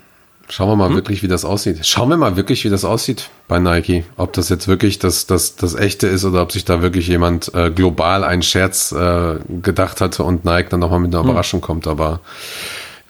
Schauen 0.48 0.68
wir 0.68 0.76
mal 0.76 0.94
wirklich, 0.94 1.22
wie 1.22 1.28
das 1.28 1.44
aussieht. 1.44 1.86
Schauen 1.86 2.10
wir 2.10 2.18
mal 2.18 2.36
wirklich, 2.36 2.64
wie 2.64 2.68
das 2.68 2.84
aussieht 2.84 3.30
bei 3.48 3.58
Nike. 3.58 4.04
Ob 4.16 4.34
das 4.34 4.50
jetzt 4.50 4.68
wirklich 4.68 4.98
das, 4.98 5.26
das, 5.26 5.56
das 5.56 5.74
echte 5.74 6.06
ist 6.06 6.24
oder 6.24 6.42
ob 6.42 6.52
sich 6.52 6.66
da 6.66 6.82
wirklich 6.82 7.08
jemand 7.08 7.52
äh, 7.54 7.70
global 7.70 8.22
einen 8.24 8.42
Scherz 8.42 8.92
äh, 8.92 9.38
gedacht 9.62 10.02
hatte 10.02 10.22
und 10.22 10.44
Nike 10.44 10.68
dann 10.68 10.80
nochmal 10.80 11.00
mit 11.00 11.14
einer 11.14 11.24
Überraschung 11.24 11.62
kommt. 11.62 11.86
Aber 11.86 12.20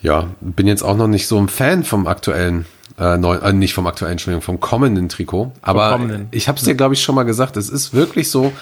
ja, 0.05 0.29
bin 0.43 0.67
jetzt 0.67 0.83
auch 0.83 0.97
noch 0.97 1.09
nicht 1.09 1.27
so 1.27 1.39
ein 1.39 1.49
Fan 1.49 1.83
vom 1.83 2.07
aktuellen, 2.07 2.67
äh, 2.99 3.17
neu, 3.17 3.37
äh, 3.37 3.55
nicht 3.55 3.73
vom 3.73 3.87
aktuellen, 3.87 4.13
Entschuldigung, 4.13 4.43
vom 4.43 4.61
kommenden 4.61 5.09
Trikot. 5.09 5.53
Aber 5.63 5.93
kommenden. 5.93 6.29
ich 6.31 6.47
habe 6.47 6.59
es 6.59 6.65
dir, 6.65 6.75
glaube 6.75 6.93
ich, 6.93 7.03
schon 7.03 7.15
mal 7.15 7.23
gesagt. 7.23 7.57
Es 7.57 7.71
ist 7.71 7.95
wirklich 7.95 8.31
so, 8.31 8.53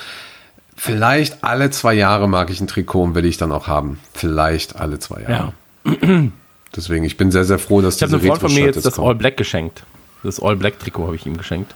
vielleicht 0.76 1.42
alle 1.42 1.70
zwei 1.70 1.94
Jahre 1.94 2.28
mag 2.28 2.48
ich 2.50 2.60
ein 2.60 2.68
Trikot 2.68 3.02
und 3.02 3.14
will 3.16 3.24
ich 3.24 3.38
dann 3.38 3.50
auch 3.50 3.66
haben. 3.66 3.98
Vielleicht 4.14 4.76
alle 4.76 5.00
zwei 5.00 5.22
Jahre. 5.22 5.52
ja. 5.84 5.92
Deswegen, 6.74 7.04
ich 7.04 7.18
bin 7.18 7.30
sehr, 7.30 7.44
sehr 7.44 7.58
froh, 7.58 7.82
dass 7.82 7.96
Ich 7.96 8.02
habe 8.02 8.14
einem 8.14 8.24
Freund 8.24 8.40
von 8.40 8.50
mir 8.50 8.60
Retro-Shirt 8.60 8.76
jetzt 8.76 8.86
das 8.86 8.94
kommen. 8.94 9.08
All 9.08 9.14
Black 9.16 9.36
geschenkt. 9.36 9.82
Das 10.22 10.40
All 10.40 10.56
Black 10.56 10.78
Trikot 10.78 11.06
habe 11.06 11.16
ich 11.16 11.26
ihm 11.26 11.36
geschenkt. 11.36 11.74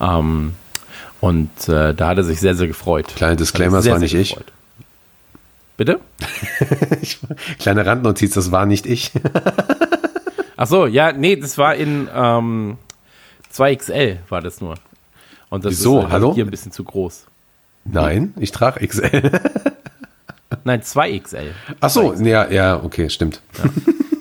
Ähm, 0.00 0.52
und 1.20 1.50
äh, 1.68 1.94
da 1.94 2.08
hat 2.08 2.18
er 2.18 2.24
sich 2.24 2.38
sehr, 2.38 2.54
sehr 2.54 2.68
gefreut. 2.68 3.08
Kleiner 3.16 3.32
er 3.32 3.36
Disclaimer, 3.36 3.78
das 3.78 3.88
war 3.88 3.98
nicht 3.98 4.14
ich. 4.14 4.28
gefreut. 4.28 4.52
Bitte? 5.78 6.00
Kleine 7.60 7.86
Randnotiz, 7.86 8.34
das 8.34 8.50
war 8.50 8.66
nicht 8.66 8.84
ich. 8.84 9.12
Ach 10.56 10.66
so, 10.66 10.86
ja, 10.86 11.12
nee, 11.12 11.36
das 11.36 11.56
war 11.56 11.76
in 11.76 12.08
ähm, 12.12 12.78
2XL 13.54 14.16
war 14.28 14.42
das 14.42 14.60
nur. 14.60 14.74
Und 15.50 15.64
das 15.64 15.70
Wieso? 15.74 15.98
ist 15.98 16.02
halt 16.06 16.12
Hallo? 16.14 16.34
hier 16.34 16.44
ein 16.44 16.50
bisschen 16.50 16.72
zu 16.72 16.82
groß. 16.82 17.26
Nein, 17.84 18.34
ich 18.40 18.50
trage 18.50 18.84
XL. 18.84 19.30
Nein, 20.64 20.82
2XL. 20.82 21.50
Ach 21.78 21.90
so, 21.90 22.12
ja, 22.12 22.50
ja, 22.50 22.82
okay, 22.82 23.08
stimmt. 23.08 23.40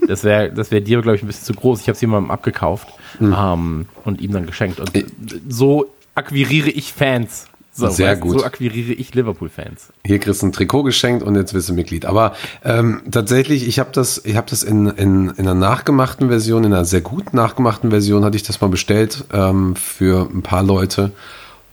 Das 0.07 0.23
wäre 0.23 0.53
das 0.53 0.69
wär 0.69 0.81
dir, 0.81 1.01
glaube 1.01 1.15
ich, 1.15 1.23
ein 1.23 1.27
bisschen 1.27 1.45
zu 1.45 1.53
groß. 1.53 1.81
Ich 1.81 1.87
habe 1.87 1.95
es 1.95 2.01
jemandem 2.01 2.29
abgekauft 2.29 2.87
ähm, 3.19 3.87
und 4.05 4.21
ihm 4.21 4.31
dann 4.31 4.45
geschenkt. 4.45 4.79
Und 4.79 4.93
Hm. 4.93 5.05
So 5.49 5.91
akquiriere 6.13 6.69
ich 6.69 6.93
Fans. 6.93 7.47
So, 7.77 7.89
Sehr 7.89 8.13
weißt 8.13 8.21
gut. 8.21 8.39
So 8.39 8.45
akquiriere 8.45 8.93
ich 8.93 9.13
Liverpool-Fans. 9.13 9.89
Hier 10.03 10.17
kriegst 10.17 10.41
du 10.41 10.47
ein 10.47 10.51
Trikot 10.51 10.81
geschenkt 10.81 11.21
und 11.21 11.35
jetzt 11.35 11.53
bist 11.53 11.69
du 11.69 11.73
Mitglied. 11.73 12.05
Aber 12.05 12.33
ähm, 12.65 13.03
tatsächlich, 13.11 13.67
ich 13.67 13.77
habe 13.77 13.91
das, 13.93 14.19
ich 14.25 14.35
habe 14.35 14.49
das 14.49 14.63
in, 14.63 14.87
in, 14.87 15.29
in 15.29 15.47
einer 15.47 15.53
nachgemachten 15.53 16.29
Version, 16.29 16.63
in 16.63 16.73
einer 16.73 16.85
sehr 16.85 17.01
gut 17.01 17.35
nachgemachten 17.35 17.91
Version, 17.91 18.25
hatte 18.25 18.35
ich 18.35 18.41
das 18.41 18.59
mal 18.61 18.69
bestellt 18.69 19.25
ähm, 19.31 19.75
für 19.75 20.27
ein 20.33 20.41
paar 20.41 20.63
Leute 20.63 21.11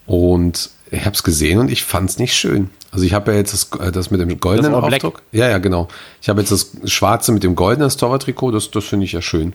und 0.05 0.69
ich 0.91 1.07
habe 1.07 1.15
es 1.15 1.23
gesehen 1.23 1.59
und 1.59 1.71
ich 1.71 1.85
fand 1.85 2.11
es 2.11 2.19
nicht 2.19 2.35
schön. 2.35 2.69
Also 2.93 3.07
ich 3.07 3.15
habe 3.15 3.33
ja 3.33 3.39
jetzt 3.39 3.55
das, 3.55 3.81
äh, 3.81 3.91
das 3.91 4.11
mit 4.11 4.21
dem 4.21 4.39
goldenen. 4.39 4.75
Aufdruck. 4.75 5.23
Ja, 5.33 5.49
ja, 5.49 5.57
genau. 5.57 5.89
Ich 6.21 6.29
habe 6.29 6.41
jetzt 6.41 6.53
das 6.53 6.71
schwarze 6.85 7.33
mit 7.33 7.43
dem 7.43 7.57
goldenen 7.57 7.89
Torwarttrikot. 7.89 8.53
Das, 8.53 8.71
das 8.71 8.85
finde 8.85 9.07
ich 9.07 9.13
ja 9.13 9.23
schön. 9.23 9.55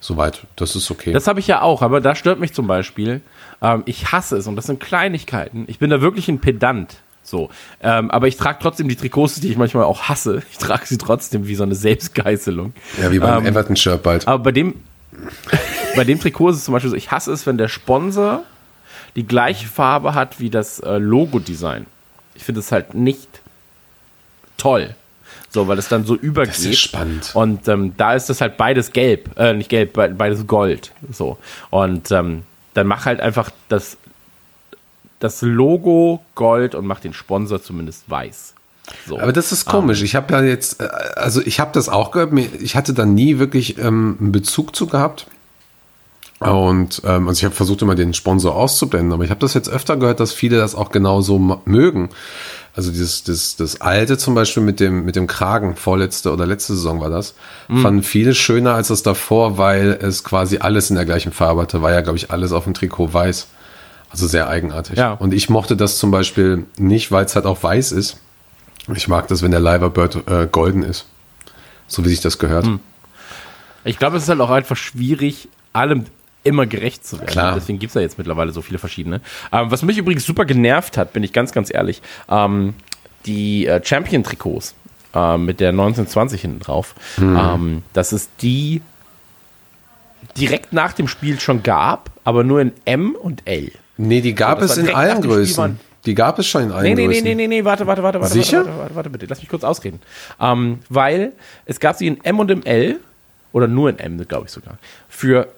Soweit, 0.00 0.42
das 0.56 0.76
ist 0.76 0.90
okay. 0.90 1.12
Das 1.12 1.26
habe 1.26 1.40
ich 1.40 1.46
ja 1.46 1.62
auch, 1.62 1.82
aber 1.82 2.00
da 2.00 2.14
stört 2.14 2.40
mich 2.40 2.52
zum 2.52 2.66
Beispiel, 2.66 3.20
ähm, 3.62 3.82
ich 3.86 4.12
hasse 4.12 4.36
es 4.36 4.46
und 4.46 4.56
das 4.56 4.66
sind 4.66 4.80
Kleinigkeiten. 4.80 5.64
Ich 5.66 5.78
bin 5.78 5.90
da 5.90 6.00
wirklich 6.00 6.28
ein 6.28 6.40
Pedant. 6.40 6.96
So, 7.22 7.50
ähm, 7.82 8.10
aber 8.10 8.26
ich 8.26 8.38
trage 8.38 8.58
trotzdem 8.62 8.88
die 8.88 8.96
Trikots, 8.96 9.40
die 9.40 9.48
ich 9.48 9.58
manchmal 9.58 9.84
auch 9.84 10.04
hasse. 10.08 10.42
Ich 10.50 10.56
trage 10.56 10.86
sie 10.86 10.96
trotzdem 10.96 11.46
wie 11.46 11.54
so 11.54 11.62
eine 11.62 11.74
Selbstgeißelung. 11.74 12.72
ja, 13.02 13.12
wie 13.12 13.18
beim 13.18 13.40
ähm, 13.40 13.46
Everton-Shirt 13.46 14.02
bald. 14.02 14.26
Aber 14.26 14.42
bei 14.44 14.52
dem, 14.52 14.74
bei 15.96 16.04
dem 16.04 16.18
Trikot 16.18 16.50
ist 16.50 16.56
es 16.56 16.64
zum 16.64 16.72
Beispiel 16.72 16.90
so, 16.90 16.96
ich 16.96 17.10
hasse 17.10 17.32
es, 17.32 17.46
wenn 17.46 17.58
der 17.58 17.68
Sponsor 17.68 18.44
die 19.14 19.26
gleiche 19.26 19.66
Farbe 19.66 20.14
hat 20.14 20.40
wie 20.40 20.48
das 20.48 20.80
äh, 20.80 20.96
Logo-Design. 20.96 21.86
Ich 22.34 22.44
finde 22.44 22.60
es 22.60 22.72
halt 22.72 22.94
nicht 22.94 23.28
toll. 24.56 24.94
So, 25.50 25.66
weil 25.66 25.78
es 25.78 25.88
dann 25.88 26.04
so 26.04 26.14
übergeht. 26.14 26.54
Das 26.54 26.64
ist 26.64 26.78
spannend. 26.78 27.30
Und 27.34 27.68
ähm, 27.68 27.94
da 27.96 28.12
ist 28.14 28.28
das 28.28 28.40
halt 28.42 28.58
beides 28.58 28.92
gelb, 28.92 29.30
äh, 29.38 29.54
nicht 29.54 29.70
gelb, 29.70 29.94
be- 29.94 30.10
beides 30.10 30.46
Gold. 30.46 30.92
So. 31.10 31.38
Und 31.70 32.10
ähm, 32.10 32.42
dann 32.74 32.86
mach 32.86 33.06
halt 33.06 33.20
einfach 33.20 33.50
das, 33.68 33.96
das 35.20 35.40
Logo 35.40 36.22
Gold 36.34 36.74
und 36.74 36.86
mach 36.86 37.00
den 37.00 37.14
Sponsor 37.14 37.62
zumindest 37.62 38.10
weiß. 38.10 38.54
So. 39.06 39.18
Aber 39.18 39.32
das 39.32 39.52
ist 39.52 39.64
komisch. 39.64 40.02
Ich 40.02 40.14
habe 40.14 40.34
ja 40.34 40.42
jetzt, 40.42 40.80
äh, 40.82 40.88
also 41.16 41.40
ich 41.42 41.60
habe 41.60 41.70
das 41.72 41.88
auch 41.88 42.10
gehört. 42.10 42.32
Ich 42.60 42.76
hatte 42.76 42.92
da 42.92 43.06
nie 43.06 43.38
wirklich 43.38 43.78
ähm, 43.78 44.18
einen 44.20 44.32
Bezug 44.32 44.76
zu 44.76 44.86
gehabt. 44.86 45.26
Und 46.40 47.02
ähm, 47.04 47.26
also 47.26 47.38
ich 47.38 47.44
habe 47.44 47.54
versucht 47.54 47.82
immer 47.82 47.96
den 47.96 48.14
Sponsor 48.14 48.54
auszublenden, 48.54 49.12
aber 49.12 49.24
ich 49.24 49.30
habe 49.30 49.40
das 49.40 49.54
jetzt 49.54 49.68
öfter 49.68 49.96
gehört, 49.96 50.20
dass 50.20 50.32
viele 50.32 50.58
das 50.58 50.76
auch 50.76 50.92
genauso 50.92 51.60
mögen. 51.64 52.10
Also 52.74 52.92
dieses, 52.92 53.24
das, 53.24 53.56
das 53.56 53.80
alte 53.80 54.18
zum 54.18 54.34
Beispiel 54.34 54.62
mit 54.62 54.78
dem, 54.78 55.04
mit 55.04 55.16
dem 55.16 55.26
Kragen, 55.26 55.74
vorletzte 55.74 56.32
oder 56.32 56.46
letzte 56.46 56.74
Saison 56.74 57.00
war 57.00 57.10
das, 57.10 57.34
fanden 57.68 58.04
viele 58.04 58.34
schöner 58.34 58.74
als 58.74 58.88
das 58.88 59.02
davor, 59.02 59.58
weil 59.58 59.98
es 60.00 60.22
quasi 60.22 60.58
alles 60.58 60.90
in 60.90 60.96
der 60.96 61.04
gleichen 61.04 61.32
Farbe 61.32 61.62
hatte. 61.62 61.82
War 61.82 61.92
ja, 61.92 62.02
glaube 62.02 62.18
ich, 62.18 62.30
alles 62.30 62.52
auf 62.52 62.64
dem 62.64 62.74
Trikot 62.74 63.12
weiß. 63.12 63.48
Also 64.10 64.26
sehr 64.26 64.48
eigenartig. 64.48 64.96
Ja. 64.96 65.12
Und 65.12 65.34
ich 65.34 65.48
mochte 65.48 65.76
das 65.76 65.98
zum 65.98 66.10
Beispiel 66.10 66.66
nicht, 66.78 67.10
weil 67.10 67.24
es 67.24 67.34
halt 67.34 67.46
auch 67.46 67.62
weiß 67.62 67.92
ist. 67.92 68.18
Ich 68.94 69.08
mag 69.08 69.28
das, 69.28 69.42
wenn 69.42 69.50
der 69.50 69.60
Liverbird 69.60 70.28
äh, 70.28 70.48
golden 70.50 70.82
ist. 70.82 71.06
So 71.88 72.04
wie 72.04 72.08
sich 72.08 72.20
das 72.20 72.38
gehört. 72.38 72.66
Ich 73.84 73.98
glaube, 73.98 74.16
es 74.16 74.22
ist 74.24 74.28
halt 74.28 74.40
auch 74.40 74.50
einfach 74.50 74.76
schwierig, 74.76 75.48
allem 75.72 76.06
immer 76.48 76.66
gerecht 76.66 77.06
zu 77.06 77.16
werden. 77.18 77.28
Klar. 77.30 77.54
Deswegen 77.54 77.78
gibt 77.78 77.90
es 77.90 77.94
ja 77.94 78.00
jetzt 78.00 78.18
mittlerweile 78.18 78.50
so 78.52 78.60
viele 78.62 78.78
verschiedene. 78.78 79.20
Ähm, 79.52 79.70
was 79.70 79.82
mich 79.82 79.96
übrigens 79.98 80.24
super 80.26 80.44
genervt 80.44 80.96
hat, 80.96 81.12
bin 81.12 81.22
ich 81.22 81.32
ganz, 81.32 81.52
ganz 81.52 81.72
ehrlich, 81.72 82.02
ähm, 82.28 82.74
die 83.26 83.66
äh, 83.66 83.80
Champion-Trikots 83.84 84.74
äh, 85.14 85.36
mit 85.38 85.60
der 85.60 85.68
1920 85.70 86.40
hinten 86.40 86.60
drauf, 86.60 86.94
Mhm. 87.18 87.36
ähm, 87.38 87.82
dass 87.92 88.12
es 88.12 88.28
die 88.42 88.82
direkt 90.36 90.72
nach 90.72 90.92
dem 90.92 91.08
Spiel 91.08 91.40
schon 91.40 91.62
gab, 91.62 92.10
aber 92.24 92.44
nur 92.44 92.60
in 92.60 92.72
M 92.84 93.14
und 93.14 93.42
L. 93.46 93.72
Nee, 93.96 94.20
die 94.20 94.34
gab 94.34 94.60
das 94.60 94.72
es 94.72 94.78
in 94.78 94.94
allen 94.94 95.20
Größen. 95.22 95.78
Die 96.06 96.14
gab 96.14 96.38
es 96.38 96.46
schon 96.46 96.62
in 96.64 96.72
allen 96.72 96.84
Nee, 96.84 96.94
nee, 96.94 97.02
nee, 97.02 97.14
Größen. 97.14 97.24
nee, 97.24 97.34
nee, 97.34 97.46
nee, 97.48 97.64
warte, 97.64 97.86
warte, 97.86 98.02
warte, 98.02 98.20
warte, 98.20 98.32
Sicher? 98.32 98.64
warte, 98.64 98.78
warte, 98.78 98.94
warte, 98.94 99.10
bitte, 99.10 99.26
lass 99.26 99.40
mich 99.40 99.48
kurz 99.48 99.64
ausreden. 99.64 100.00
Ähm, 100.40 100.78
weil 100.88 101.32
es 101.66 101.80
gab 101.80 101.96
sie 101.96 102.06
in 102.06 102.22
M 102.24 102.38
und 102.38 102.50
im 102.50 102.62
L, 102.64 103.00
oder 103.52 103.66
nur 103.66 103.90
in 103.90 103.98
M, 103.98 104.26
glaube 104.28 104.46
ich 104.46 104.52
sogar, 104.52 104.78
für, 105.08 105.48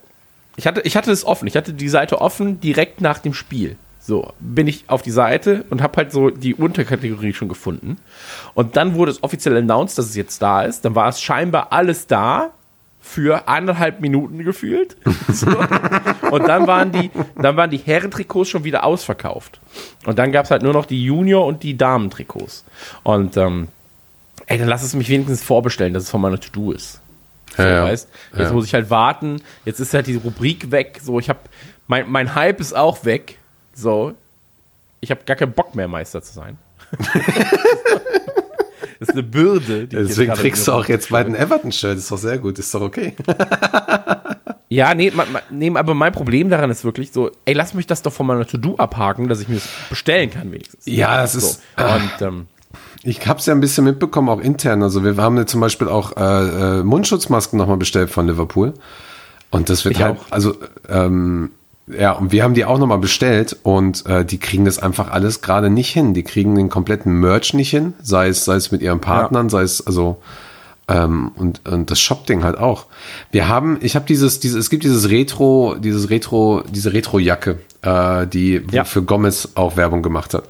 ich 0.60 0.66
hatte, 0.66 0.82
ich 0.82 0.94
hatte 0.94 1.10
es 1.10 1.24
offen. 1.24 1.48
Ich 1.48 1.56
hatte 1.56 1.72
die 1.72 1.88
Seite 1.88 2.20
offen 2.20 2.60
direkt 2.60 3.00
nach 3.00 3.18
dem 3.18 3.32
Spiel. 3.32 3.78
So, 3.98 4.34
bin 4.40 4.66
ich 4.68 4.84
auf 4.88 5.00
die 5.00 5.10
Seite 5.10 5.64
und 5.70 5.80
habe 5.80 5.96
halt 5.96 6.12
so 6.12 6.28
die 6.28 6.54
Unterkategorie 6.54 7.32
schon 7.32 7.48
gefunden. 7.48 7.96
Und 8.52 8.76
dann 8.76 8.94
wurde 8.94 9.10
es 9.10 9.22
offiziell 9.22 9.56
announced, 9.56 9.96
dass 9.96 10.04
es 10.04 10.16
jetzt 10.16 10.42
da 10.42 10.62
ist. 10.62 10.84
Dann 10.84 10.94
war 10.94 11.08
es 11.08 11.22
scheinbar 11.22 11.72
alles 11.72 12.06
da 12.06 12.50
für 13.00 13.48
eineinhalb 13.48 14.00
Minuten 14.00 14.44
gefühlt. 14.44 14.96
So. 15.32 15.48
Und 16.30 16.46
dann 16.46 16.66
waren 16.66 16.92
die, 16.92 17.10
dann 17.36 17.56
waren 17.56 17.70
die 17.70 17.78
Herrentrikots 17.78 18.50
schon 18.50 18.64
wieder 18.64 18.84
ausverkauft. 18.84 19.60
Und 20.04 20.18
dann 20.18 20.32
gab 20.32 20.44
es 20.44 20.50
halt 20.50 20.62
nur 20.62 20.74
noch 20.74 20.84
die 20.84 21.02
Junior- 21.02 21.46
und 21.46 21.62
die 21.62 21.78
Damentrikots. 21.78 22.66
Und 23.02 23.38
ähm, 23.38 23.68
ey, 24.46 24.58
dann 24.58 24.68
lass 24.68 24.82
es 24.82 24.94
mich 24.94 25.08
wenigstens 25.08 25.42
vorbestellen, 25.42 25.94
dass 25.94 26.02
es 26.02 26.10
von 26.10 26.20
meiner 26.20 26.38
To-Do 26.38 26.72
ist. 26.72 27.00
So, 27.57 27.62
Ja, 27.62 27.85
weißt? 27.85 28.09
Jetzt 28.37 28.40
Ja. 28.49 28.52
muss 28.52 28.64
ich 28.66 28.75
halt 28.75 28.90
warten. 28.90 29.42
Jetzt 29.64 29.80
ist 29.80 29.92
halt 29.95 30.07
die 30.07 30.16
Rubrik 30.16 30.71
weg. 30.71 31.00
So, 31.02 31.19
ich 31.19 31.28
habe 31.28 31.40
mein, 31.87 32.11
mein 32.11 32.35
Hype 32.35 32.61
ist 32.61 32.75
auch 32.75 33.04
weg. 33.04 33.38
So, 33.75 34.14
ich 35.00 35.11
habe 35.11 35.21
gar 35.26 35.37
keinen 35.37 35.52
Bock 35.52 35.75
mehr 35.75 35.88
Meister 35.88 36.23
zu 36.23 36.33
sein. 36.33 36.59
das 38.99 39.09
ist 39.09 39.11
eine 39.11 39.23
Bürde. 39.23 39.87
Deswegen 39.87 40.33
kriegst 40.35 40.66
du 40.69 40.73
auch 40.73 40.87
jetzt 40.87 41.11
bald 41.11 41.26
ein 41.28 41.35
Everton-Shirt. 41.35 41.97
Ist 41.99 42.11
doch 42.11 42.19
sehr 42.19 42.38
gut, 42.38 42.59
ist 42.59 42.75
doch 42.75 42.83
okay. 42.83 43.14
Ja, 44.73 44.95
nee, 44.95 45.11
ma, 45.11 45.25
nee, 45.50 45.69
aber 45.75 45.95
mein 45.95 46.12
Problem 46.12 46.49
daran 46.49 46.71
ist 46.71 46.85
wirklich 46.85 47.11
so, 47.11 47.33
ey, 47.45 47.54
lass 47.54 47.75
mich 47.75 47.88
das 47.88 48.02
doch 48.02 48.12
von 48.12 48.25
meiner 48.25 48.47
To-Do 48.47 48.76
abhaken, 48.76 49.26
dass 49.28 49.40
ich 49.40 49.49
mir 49.49 49.57
das 49.57 49.69
bestellen 49.88 50.30
kann 50.30 50.52
wenigstens. 50.52 50.87
Ja, 50.87 51.16
das 51.23 51.35
ist. 51.35 51.61
So. 51.76 51.85
Und 51.85 52.12
ähm, 52.23 52.47
Ich 53.02 53.26
habe 53.26 53.38
es 53.38 53.47
ja 53.47 53.54
ein 53.54 53.61
bisschen 53.61 53.85
mitbekommen, 53.85 54.28
auch 54.28 54.40
intern. 54.40 54.83
Also 54.83 55.02
wir 55.04 55.16
haben 55.16 55.37
ja 55.37 55.47
zum 55.47 55.61
Beispiel 55.61 55.88
auch 55.88 56.16
äh, 56.16 56.80
äh, 56.80 56.83
Mundschutzmasken 56.83 57.59
nochmal 57.59 57.78
bestellt 57.78 58.11
von 58.11 58.26
Liverpool. 58.26 58.75
Und 59.50 59.69
das 59.71 59.85
wird 59.85 59.97
Ich 59.97 60.02
halt, 60.02 60.19
auch. 60.19 60.25
also 60.30 60.54
ähm, 60.88 61.50
ja, 61.87 62.12
und 62.12 62.30
wir 62.30 62.45
haben 62.45 62.54
die 62.54 62.64
auch 62.64 62.78
nochmal 62.78 62.99
bestellt 62.99 63.57
und 63.62 64.07
äh, 64.07 64.25
die 64.25 64.38
kriegen 64.38 64.64
das 64.64 64.78
einfach 64.78 65.11
alles 65.11 65.40
gerade 65.40 65.71
nicht 65.71 65.90
hin. 65.90 66.14
Die 66.14 66.23
kriegen 66.23 66.54
den 66.54 66.69
kompletten 66.69 67.12
Merch 67.19 67.54
nicht 67.54 67.71
hin, 67.71 67.95
sei 68.02 68.28
es, 68.28 68.45
sei 68.45 68.54
es 68.57 68.71
mit 68.71 68.80
ihren 68.83 69.00
Partnern, 69.00 69.49
sei 69.49 69.62
es 69.62 69.85
also 69.85 70.19
ähm, 70.87 71.33
und, 71.37 71.66
und 71.69 71.90
das 71.90 72.00
Shop-Ding 72.00 72.45
halt 72.45 72.59
auch. 72.59 72.87
Wir 73.33 73.49
haben, 73.49 73.78
ich 73.80 73.97
habe 73.97 74.07
dieses, 74.07 74.40
dieses, 74.40 74.59
es 74.59 74.71
gibt 74.71 74.85
dieses 74.85 75.09
Retro, 75.11 75.75
dieses 75.78 76.11
Retro, 76.11 76.62
diese 76.69 76.92
Retro-Jacke, 76.92 77.59
äh, 77.83 78.26
die 78.26 78.62
Ja. 78.71 78.85
für 78.85 79.02
Gomez 79.02 79.49
auch 79.54 79.76
Werbung 79.76 80.02
gemacht 80.02 80.35
hat. 80.35 80.45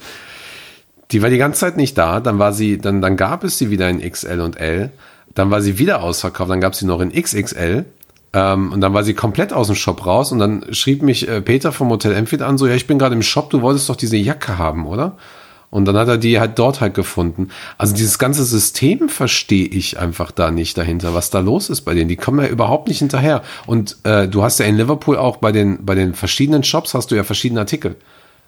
Die 1.12 1.22
war 1.22 1.30
die 1.30 1.38
ganze 1.38 1.60
Zeit 1.60 1.76
nicht 1.76 1.98
da, 1.98 2.20
dann 2.20 2.38
war 2.38 2.52
sie, 2.52 2.78
dann, 2.78 3.00
dann 3.00 3.16
gab 3.16 3.44
es 3.44 3.58
sie 3.58 3.70
wieder 3.70 3.88
in 3.88 4.00
XL 4.00 4.40
und 4.40 4.60
L, 4.60 4.90
dann 5.34 5.50
war 5.50 5.60
sie 5.60 5.78
wieder 5.78 6.02
ausverkauft, 6.02 6.50
dann 6.50 6.60
gab 6.60 6.72
es 6.72 6.80
sie 6.80 6.86
noch 6.86 7.00
in 7.00 7.12
XXL 7.12 7.84
ähm, 8.32 8.72
und 8.72 8.80
dann 8.80 8.94
war 8.94 9.02
sie 9.02 9.14
komplett 9.14 9.52
aus 9.52 9.66
dem 9.66 9.76
Shop 9.76 10.06
raus 10.06 10.32
und 10.32 10.38
dann 10.38 10.64
schrieb 10.72 11.02
mich 11.02 11.28
äh, 11.28 11.40
Peter 11.40 11.72
vom 11.72 11.90
Hotel 11.90 12.14
Empfied 12.14 12.42
an, 12.42 12.58
so, 12.58 12.66
ja, 12.66 12.74
ich 12.74 12.86
bin 12.86 12.98
gerade 12.98 13.14
im 13.14 13.22
Shop, 13.22 13.50
du 13.50 13.60
wolltest 13.62 13.88
doch 13.88 13.96
diese 13.96 14.16
Jacke 14.16 14.58
haben, 14.58 14.86
oder? 14.86 15.16
Und 15.70 15.84
dann 15.84 15.96
hat 15.96 16.08
er 16.08 16.18
die 16.18 16.40
halt 16.40 16.58
dort 16.58 16.80
halt 16.80 16.94
gefunden. 16.94 17.48
Also 17.78 17.94
dieses 17.94 18.18
ganze 18.18 18.44
System 18.44 19.08
verstehe 19.08 19.66
ich 19.66 19.98
einfach 19.98 20.32
da 20.32 20.50
nicht 20.50 20.76
dahinter, 20.76 21.14
was 21.14 21.30
da 21.30 21.38
los 21.38 21.70
ist 21.70 21.82
bei 21.82 21.94
denen. 21.94 22.08
Die 22.08 22.16
kommen 22.16 22.44
ja 22.44 22.48
überhaupt 22.48 22.88
nicht 22.88 22.98
hinterher. 22.98 23.42
Und 23.66 23.96
äh, 24.02 24.26
du 24.26 24.42
hast 24.42 24.58
ja 24.58 24.66
in 24.66 24.76
Liverpool 24.76 25.16
auch 25.16 25.36
bei 25.36 25.52
den, 25.52 25.84
bei 25.86 25.94
den 25.94 26.14
verschiedenen 26.14 26.64
Shops 26.64 26.94
hast 26.94 27.12
du 27.12 27.14
ja 27.14 27.22
verschiedene 27.22 27.60
Artikel. 27.60 27.94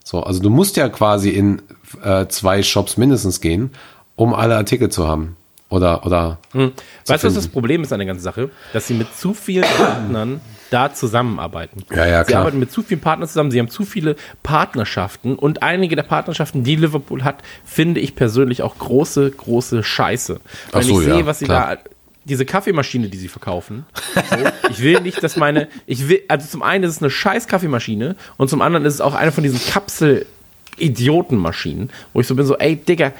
So, 0.05 0.23
also 0.23 0.41
du 0.41 0.51
musst 0.51 0.77
ja 0.77 0.89
quasi 0.89 1.31
in 1.31 1.63
äh, 2.03 2.27
zwei 2.27 2.63
Shops 2.63 2.97
mindestens 2.97 3.41
gehen, 3.41 3.71
um 4.17 4.35
alle 4.35 4.57
Artikel 4.57 4.89
zu 4.89 5.07
haben. 5.07 5.37
Oder, 5.69 6.05
oder. 6.05 6.39
zu 6.53 6.71
weißt 7.07 7.25
du, 7.25 7.29
was 7.29 7.35
das 7.35 7.49
Problem 7.49 7.83
ist 7.83 7.95
an 7.95 7.99
der 7.99 8.07
ganzen 8.07 8.23
Sache? 8.23 8.51
Dass 8.75 8.87
sie 8.87 8.93
mit 8.93 9.15
zu 9.17 9.33
vielen 9.33 9.65
Partnern 9.65 10.43
da 10.69 10.93
zusammenarbeiten. 10.93 11.83
Ja, 11.91 12.07
ja, 12.07 12.25
Sie 12.25 12.29
klar. 12.29 12.43
arbeiten 12.43 12.59
mit 12.59 12.71
zu 12.71 12.83
vielen 12.83 13.01
Partnern 13.01 13.27
zusammen, 13.27 13.51
sie 13.51 13.59
haben 13.59 13.71
zu 13.71 13.87
viele 13.87 14.17
Partnerschaften 14.43 15.35
und 15.35 15.63
einige 15.63 15.97
der 15.97 16.03
Partnerschaften, 16.03 16.63
die 16.63 16.77
Liverpool 16.77 17.25
hat, 17.25 17.43
finde 17.65 18.01
ich 18.01 18.15
persönlich 18.15 18.63
auch 18.63 18.77
große, 18.77 19.31
große 19.31 19.83
Scheiße. 19.83 20.41
Wenn 20.73 20.83
so, 20.83 21.01
ich 21.01 21.07
sehe, 21.07 21.21
ja, 21.21 21.27
was 21.27 21.39
sie 21.39 21.47
klar. 21.47 21.77
da 21.77 21.83
diese 22.25 22.47
Kaffeemaschine, 22.47 23.09
die 23.09 23.19
sie 23.19 23.29
verkaufen. 23.29 23.85
So, 24.14 24.23
ich 24.71 24.81
will 24.81 25.01
nicht, 25.01 25.23
dass 25.23 25.37
meine, 25.37 25.68
ich 25.87 26.09
will, 26.09 26.23
also 26.29 26.47
zum 26.47 26.62
einen 26.62 26.85
ist 26.85 26.97
es 26.97 27.03
eine 27.03 27.11
scheiß 27.11 27.49
Kaffeemaschine 27.49 28.16
und 28.37 28.49
zum 28.49 28.62
anderen 28.62 28.87
ist 28.87 28.94
es 28.94 29.01
auch 29.01 29.14
eine 29.14 29.33
von 29.33 29.42
diesen 29.42 29.61
Kapsel-Idiotenmaschinen, 29.61 31.90
wo 32.12 32.20
ich 32.20 32.27
so 32.27 32.37
bin, 32.37 32.47
so, 32.47 32.57
ey, 32.59 32.77
Digga, 32.77 33.12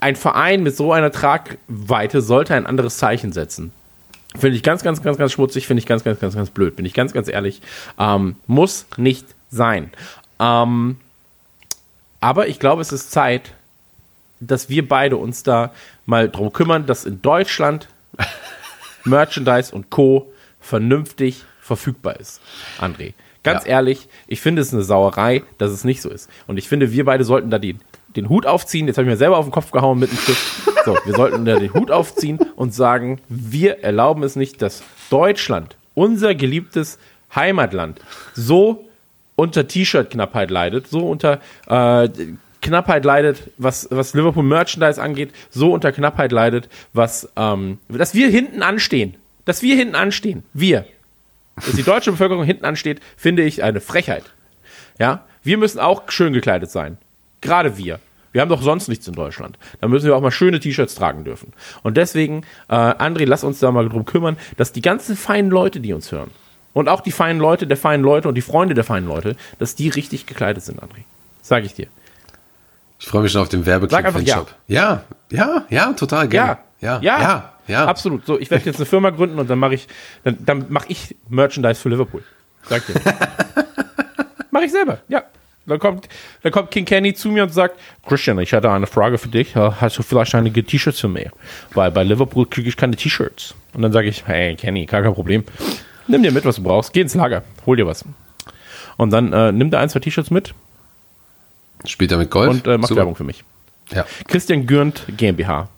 ein 0.00 0.16
Verein 0.16 0.62
mit 0.62 0.76
so 0.76 0.92
einer 0.92 1.12
Tragweite 1.12 2.20
sollte 2.22 2.54
ein 2.54 2.66
anderes 2.66 2.98
Zeichen 2.98 3.32
setzen. 3.32 3.72
Finde 4.36 4.56
ich 4.56 4.62
ganz, 4.62 4.82
ganz, 4.82 5.02
ganz, 5.02 5.18
ganz 5.18 5.32
schmutzig, 5.32 5.66
finde 5.66 5.80
ich 5.80 5.86
ganz, 5.86 6.04
ganz, 6.04 6.20
ganz, 6.20 6.36
ganz 6.36 6.50
blöd, 6.50 6.76
bin 6.76 6.86
ich 6.86 6.94
ganz, 6.94 7.12
ganz 7.12 7.28
ehrlich. 7.28 7.60
Ähm, 7.98 8.36
muss 8.46 8.86
nicht 8.96 9.26
sein. 9.50 9.90
Ähm, 10.38 10.96
aber 12.20 12.48
ich 12.48 12.60
glaube, 12.60 12.82
es 12.82 12.92
ist 12.92 13.10
Zeit, 13.10 13.54
dass 14.38 14.68
wir 14.68 14.88
beide 14.88 15.16
uns 15.16 15.42
da 15.42 15.72
mal 16.06 16.28
drum 16.28 16.52
kümmern, 16.52 16.86
dass 16.86 17.04
in 17.04 17.20
Deutschland 17.22 17.88
Merchandise 19.04 19.74
und 19.74 19.90
Co. 19.90 20.32
vernünftig 20.60 21.44
verfügbar 21.60 22.18
ist. 22.20 22.40
André, 22.78 23.14
ganz 23.42 23.64
Ja. 23.64 23.70
ehrlich, 23.72 24.08
ich 24.26 24.40
finde 24.40 24.62
es 24.62 24.72
eine 24.74 24.82
Sauerei, 24.82 25.42
dass 25.58 25.70
es 25.70 25.84
nicht 25.84 26.02
so 26.02 26.10
ist. 26.10 26.28
Und 26.46 26.56
ich 26.58 26.68
finde, 26.68 26.92
wir 26.92 27.04
beide 27.04 27.24
sollten 27.24 27.50
da 27.50 27.58
den, 27.58 27.80
den 28.16 28.28
Hut 28.28 28.44
aufziehen. 28.46 28.86
Jetzt 28.86 28.96
habe 28.98 29.06
ich 29.06 29.10
mir 29.12 29.16
selber 29.16 29.38
auf 29.38 29.46
den 29.46 29.52
Kopf 29.52 29.70
gehauen 29.70 29.98
mit 29.98 30.10
dem 30.10 30.18
Stift. 30.18 30.44
So, 30.84 30.96
wir 31.04 31.14
sollten 31.14 31.44
da 31.44 31.58
den 31.58 31.72
Hut 31.72 31.90
aufziehen 31.90 32.38
und 32.56 32.74
sagen, 32.74 33.20
wir 33.28 33.82
erlauben 33.84 34.22
es 34.22 34.36
nicht, 34.36 34.60
dass 34.62 34.82
Deutschland, 35.10 35.76
unser 35.94 36.34
geliebtes 36.34 36.98
Heimatland, 37.34 38.00
so 38.34 38.88
unter 39.36 39.66
T-Shirt-Knappheit 39.68 40.50
leidet, 40.50 40.88
so 40.88 41.08
unter 41.08 41.40
äh, 41.68 42.08
Knappheit 42.60 43.04
leidet, 43.04 43.50
was, 43.58 43.88
was 43.90 44.14
Liverpool 44.14 44.42
Merchandise 44.42 45.00
angeht, 45.00 45.30
so 45.50 45.72
unter 45.72 45.92
Knappheit 45.92 46.32
leidet, 46.32 46.68
was, 46.92 47.28
ähm, 47.36 47.78
dass 47.88 48.14
wir 48.14 48.28
hinten 48.28 48.62
anstehen. 48.62 49.14
Dass 49.44 49.62
wir 49.62 49.76
hinten 49.76 49.94
anstehen. 49.94 50.44
Wir. 50.52 50.84
Dass 51.56 51.74
die 51.74 51.82
deutsche 51.82 52.12
Bevölkerung 52.12 52.44
hinten 52.44 52.64
ansteht, 52.64 53.00
finde 53.16 53.42
ich 53.42 53.62
eine 53.62 53.80
Frechheit. 53.80 54.24
Ja, 54.98 55.24
wir 55.42 55.58
müssen 55.58 55.78
auch 55.78 56.10
schön 56.10 56.32
gekleidet 56.32 56.70
sein. 56.70 56.98
Gerade 57.40 57.76
wir. 57.76 58.00
Wir 58.32 58.42
haben 58.42 58.48
doch 58.48 58.62
sonst 58.62 58.88
nichts 58.88 59.08
in 59.08 59.14
Deutschland. 59.14 59.58
Da 59.80 59.88
müssen 59.88 60.06
wir 60.06 60.14
auch 60.14 60.20
mal 60.20 60.30
schöne 60.30 60.60
T-Shirts 60.60 60.94
tragen 60.94 61.24
dürfen. 61.24 61.52
Und 61.82 61.96
deswegen, 61.96 62.42
äh, 62.68 62.74
André, 62.74 63.24
lass 63.26 63.42
uns 63.42 63.58
da 63.58 63.72
mal 63.72 63.88
drum 63.88 64.04
kümmern, 64.04 64.36
dass 64.56 64.72
die 64.72 64.82
ganzen 64.82 65.16
feinen 65.16 65.50
Leute, 65.50 65.80
die 65.80 65.92
uns 65.92 66.12
hören, 66.12 66.30
und 66.72 66.88
auch 66.88 67.00
die 67.00 67.10
feinen 67.10 67.40
Leute 67.40 67.66
der 67.66 67.76
feinen 67.76 68.04
Leute 68.04 68.28
und 68.28 68.36
die 68.36 68.42
Freunde 68.42 68.74
der 68.74 68.84
feinen 68.84 69.08
Leute, 69.08 69.34
dass 69.58 69.74
die 69.74 69.88
richtig 69.88 70.26
gekleidet 70.26 70.62
sind, 70.62 70.80
André. 70.80 71.02
Sag 71.42 71.64
ich 71.64 71.74
dir. 71.74 71.88
Ich 73.00 73.06
freue 73.06 73.22
mich 73.22 73.32
schon 73.32 73.40
auf 73.40 73.48
den 73.48 73.64
Werbeclip 73.64 74.06
für 74.12 74.18
den 74.18 74.26
ja. 74.26 74.36
Shop. 74.36 74.54
Ja, 74.68 75.04
ja, 75.30 75.64
ja, 75.70 75.92
total 75.94 76.28
gerne. 76.28 76.58
Ja, 76.80 77.00
ja, 77.00 77.20
ja, 77.20 77.52
ja. 77.66 77.84
Absolut. 77.86 78.26
So, 78.26 78.38
ich 78.38 78.50
werde 78.50 78.66
jetzt 78.66 78.76
eine 78.76 78.84
Firma 78.84 79.08
gründen 79.08 79.38
und 79.38 79.48
dann 79.48 79.58
mache 79.58 79.74
ich, 79.74 79.88
dann, 80.22 80.36
dann 80.44 80.66
mache 80.68 80.84
ich 80.88 81.16
Merchandise 81.30 81.80
für 81.80 81.88
Liverpool. 81.88 82.22
Sag 82.68 82.86
dir. 82.86 82.94
mache 84.50 84.64
ich 84.64 84.70
selber. 84.70 84.98
Ja. 85.08 85.24
Dann 85.64 85.78
kommt, 85.78 86.08
dann 86.42 86.52
kommt 86.52 86.70
King 86.70 86.84
Kenny 86.84 87.14
zu 87.14 87.30
mir 87.30 87.42
und 87.44 87.54
sagt, 87.54 87.78
Christian, 88.06 88.38
ich 88.38 88.52
hatte 88.52 88.70
eine 88.70 88.86
Frage 88.86 89.18
für 89.18 89.28
dich. 89.28 89.56
Hast 89.56 89.96
du 89.98 90.02
vielleicht 90.02 90.34
einige 90.34 90.64
T-Shirts 90.64 91.00
für 91.00 91.08
mich? 91.08 91.28
Weil 91.72 91.90
bei 91.90 92.02
Liverpool 92.02 92.46
kriege 92.46 92.68
ich 92.68 92.76
keine 92.76 92.96
T-Shirts. 92.96 93.54
Und 93.72 93.82
dann 93.82 93.92
sage 93.92 94.08
ich, 94.08 94.26
hey 94.26 94.56
Kenny, 94.56 94.84
gar 94.84 95.02
kein 95.02 95.14
Problem. 95.14 95.44
Nimm 96.06 96.22
dir 96.22 96.32
mit, 96.32 96.44
was 96.44 96.56
du 96.56 96.62
brauchst. 96.62 96.92
Geh 96.92 97.00
ins 97.00 97.14
Lager, 97.14 97.44
hol 97.64 97.76
dir 97.76 97.86
was. 97.86 98.04
Und 98.96 99.10
dann 99.10 99.32
äh, 99.32 99.52
nimm 99.52 99.70
dir 99.70 99.78
ein, 99.78 99.88
zwei 99.88 100.00
T-Shirts 100.00 100.30
mit 100.30 100.54
Spielt 101.84 102.12
er 102.12 102.18
mit 102.18 102.30
Golf? 102.30 102.50
und 102.50 102.66
äh, 102.66 102.78
macht 102.78 102.88
Super. 102.88 103.00
Werbung 103.00 103.16
für 103.16 103.24
mich. 103.24 103.44
Ja. 103.90 104.04
Christian 104.28 104.66
Gürnt 104.66 105.04
GmbH. 105.16 105.68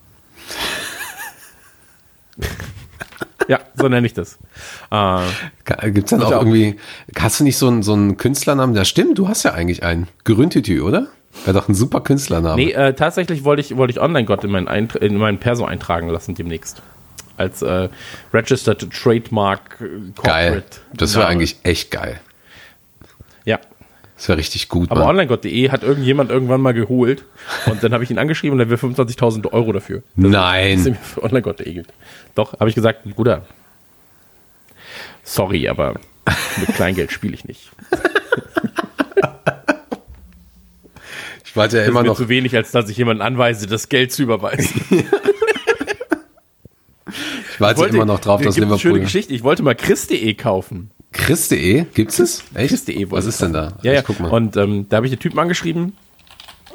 ja, 3.49 3.61
so 3.75 3.89
nenne 3.89 4.07
ich 4.07 4.15
das. 4.15 4.39
Äh, 4.91 5.91
Gibt 5.91 6.07
es 6.07 6.11
dann 6.11 6.23
auch 6.23 6.31
irgendwie, 6.31 6.79
hast 7.19 7.41
du 7.41 7.45
nicht 7.45 7.57
so 7.57 7.69
einen, 7.69 7.83
so 7.83 7.93
einen 7.93 8.17
Künstlernamen? 8.17 8.75
Ja, 8.75 8.85
stimmt, 8.85 9.19
du 9.19 9.29
hast 9.29 9.45
ja 9.45 9.53
eigentlich 9.55 9.83
einen. 9.83 10.09
Gerüntütü, 10.25 10.81
oder? 10.83 11.09
Wäre 11.45 11.59
doch 11.59 11.69
ein 11.69 11.75
super 11.75 12.01
Künstlername. 12.03 12.57
nee, 12.57 12.73
äh, 12.73 12.93
tatsächlich 12.95 13.45
wollte 13.45 13.63
ich, 13.63 13.77
wollte 13.77 13.93
ich 13.93 14.01
Online-Gott 14.01 14.45
in 14.45 14.55
in 14.55 15.17
meinen 15.17 15.39
Perso 15.39 15.65
eintragen 15.65 16.09
lassen 16.09 16.35
demnächst. 16.35 16.83
Als 17.39 17.63
äh, 17.63 17.89
Registered 18.35 18.91
Trademark 18.93 19.79
äh, 19.81 20.13
Corporate. 20.15 20.23
geil. 20.23 20.63
Das 20.93 21.17
wäre 21.17 21.27
eigentlich 21.27 21.57
echt 21.63 21.91
geil. 21.91 22.21
Das 24.23 24.29
wäre 24.29 24.39
richtig 24.39 24.69
gut, 24.69 24.89
Aber 24.93 25.05
onlinegott.de 25.09 25.71
hat 25.71 25.83
irgendjemand 25.83 26.31
irgendwann 26.31 26.61
mal 26.61 26.73
geholt 26.75 27.25
und 27.67 27.83
dann 27.83 27.93
habe 27.93 28.05
ich 28.05 28.11
ihn 28.13 28.19
angeschrieben 28.19 28.55
und 28.57 28.61
er 28.65 28.71
will 28.71 28.77
25.000 28.77 29.53
Euro 29.53 29.73
dafür. 29.73 30.05
dass 30.15 30.25
er 30.27 30.31
Nein. 30.31 30.83
mir 30.85 30.95
für 30.95 31.25
onlinegott.de 31.25 31.73
gilt. 31.73 31.89
Doch, 32.37 32.53
habe 32.61 32.69
ich 32.69 32.77
gesagt, 32.77 33.03
Bruder, 33.17 33.45
sorry, 35.25 35.67
aber 35.69 35.95
mit 36.61 36.69
Kleingeld 36.77 37.11
spiele 37.11 37.35
ich 37.35 37.45
nicht. 37.47 37.73
Ich 41.45 41.57
warte 41.57 41.77
ja 41.77 41.83
Das 41.83 41.91
immer 41.91 42.01
ist 42.01 42.07
noch. 42.07 42.17
zu 42.17 42.29
wenig, 42.31 42.57
als 42.57 42.71
dass 42.71 42.89
ich 42.89 42.97
jemanden 42.97 43.21
anweise, 43.23 43.67
das 43.67 43.91
Geld 43.91 44.11
zu 44.13 44.23
überweisen. 44.23 44.81
Ich 47.55 47.61
warte 47.61 47.85
immer 47.89 48.07
noch 48.07 48.21
drauf, 48.21 48.41
dass 48.41 48.55
gibt 48.55 48.67
eine 48.67 48.79
schöne 48.79 48.95
Liverpool. 48.95 49.05
Geschichte. 49.05 49.35
Ich 49.35 49.43
wollte 49.43 49.63
mal 49.63 49.75
Chris.de 49.75 50.33
kaufen. 50.35 50.91
Chris.de, 51.13 51.85
gibt's 51.95 52.19
es? 52.19 52.45
Echt? 52.55 52.71
Chris.de 52.71 53.11
Was 53.11 53.27
ist 53.27 53.41
denn 53.43 53.53
da? 53.53 53.73
Ja, 53.83 53.93
ja. 53.93 54.01
Ich 54.01 54.07
guck 54.07 54.21
mal. 54.21 54.31
Und 54.31 54.57
ähm, 54.57 54.87
da 54.89 54.97
habe 54.97 55.07
ich 55.07 55.13
den 55.13 55.21
Typen 55.21 55.39
angeschrieben 55.39 55.93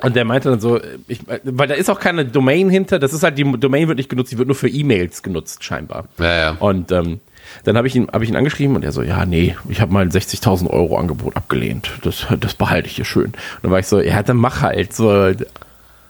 und 0.02 0.15
der 0.15 0.26
meinte 0.26 0.50
dann 0.50 0.60
so, 0.60 0.80
ich, 1.08 1.21
weil 1.43 1.67
da 1.67 1.73
ist 1.73 1.89
auch 1.89 2.00
keine 2.00 2.26
Domain 2.26 2.69
hinter, 2.69 3.00
das 3.00 3.13
ist 3.13 3.23
halt, 3.23 3.38
die 3.38 3.52
Domain 3.58 3.88
wird 3.88 3.97
nicht 3.97 4.10
genutzt, 4.10 4.32
die 4.32 4.38
wird 4.38 4.47
nur 4.47 4.56
für 4.56 4.69
E-Mails 4.69 5.23
genutzt, 5.23 5.63
scheinbar. 5.63 6.06
ja, 6.19 6.38
ja. 6.38 6.52
Und 6.60 6.91
ähm, 6.91 7.19
dann 7.63 7.78
habe 7.78 7.88
ich, 7.88 7.95
ihn, 7.95 8.08
hab 8.12 8.21
ich 8.21 8.30
ihn 8.30 8.36
angeschrieben 8.36 8.76
und 8.76 8.84
er 8.84 8.91
so, 8.91 9.02
ja, 9.02 9.26
nee, 9.26 9.56
ich 9.69 9.82
habe 9.82 9.91
mal 9.91 10.02
ein 10.02 10.12
60.000 10.12 10.69
Euro 10.69 10.97
Angebot 10.97 11.36
abgelehnt. 11.36 11.89
Das, 12.04 12.28
das 12.39 12.54
behalte 12.54 12.88
ich 12.88 12.95
hier 12.97 13.06
schön. 13.06 13.28
Und 13.28 13.36
dann 13.63 13.71
war 13.71 13.80
ich 13.80 13.88
so, 13.88 14.00
ja, 14.00 14.21
dann 14.21 14.38
mach 14.38 14.62
halt. 14.62 14.93
So, 14.93 15.12
äh. 15.28 15.36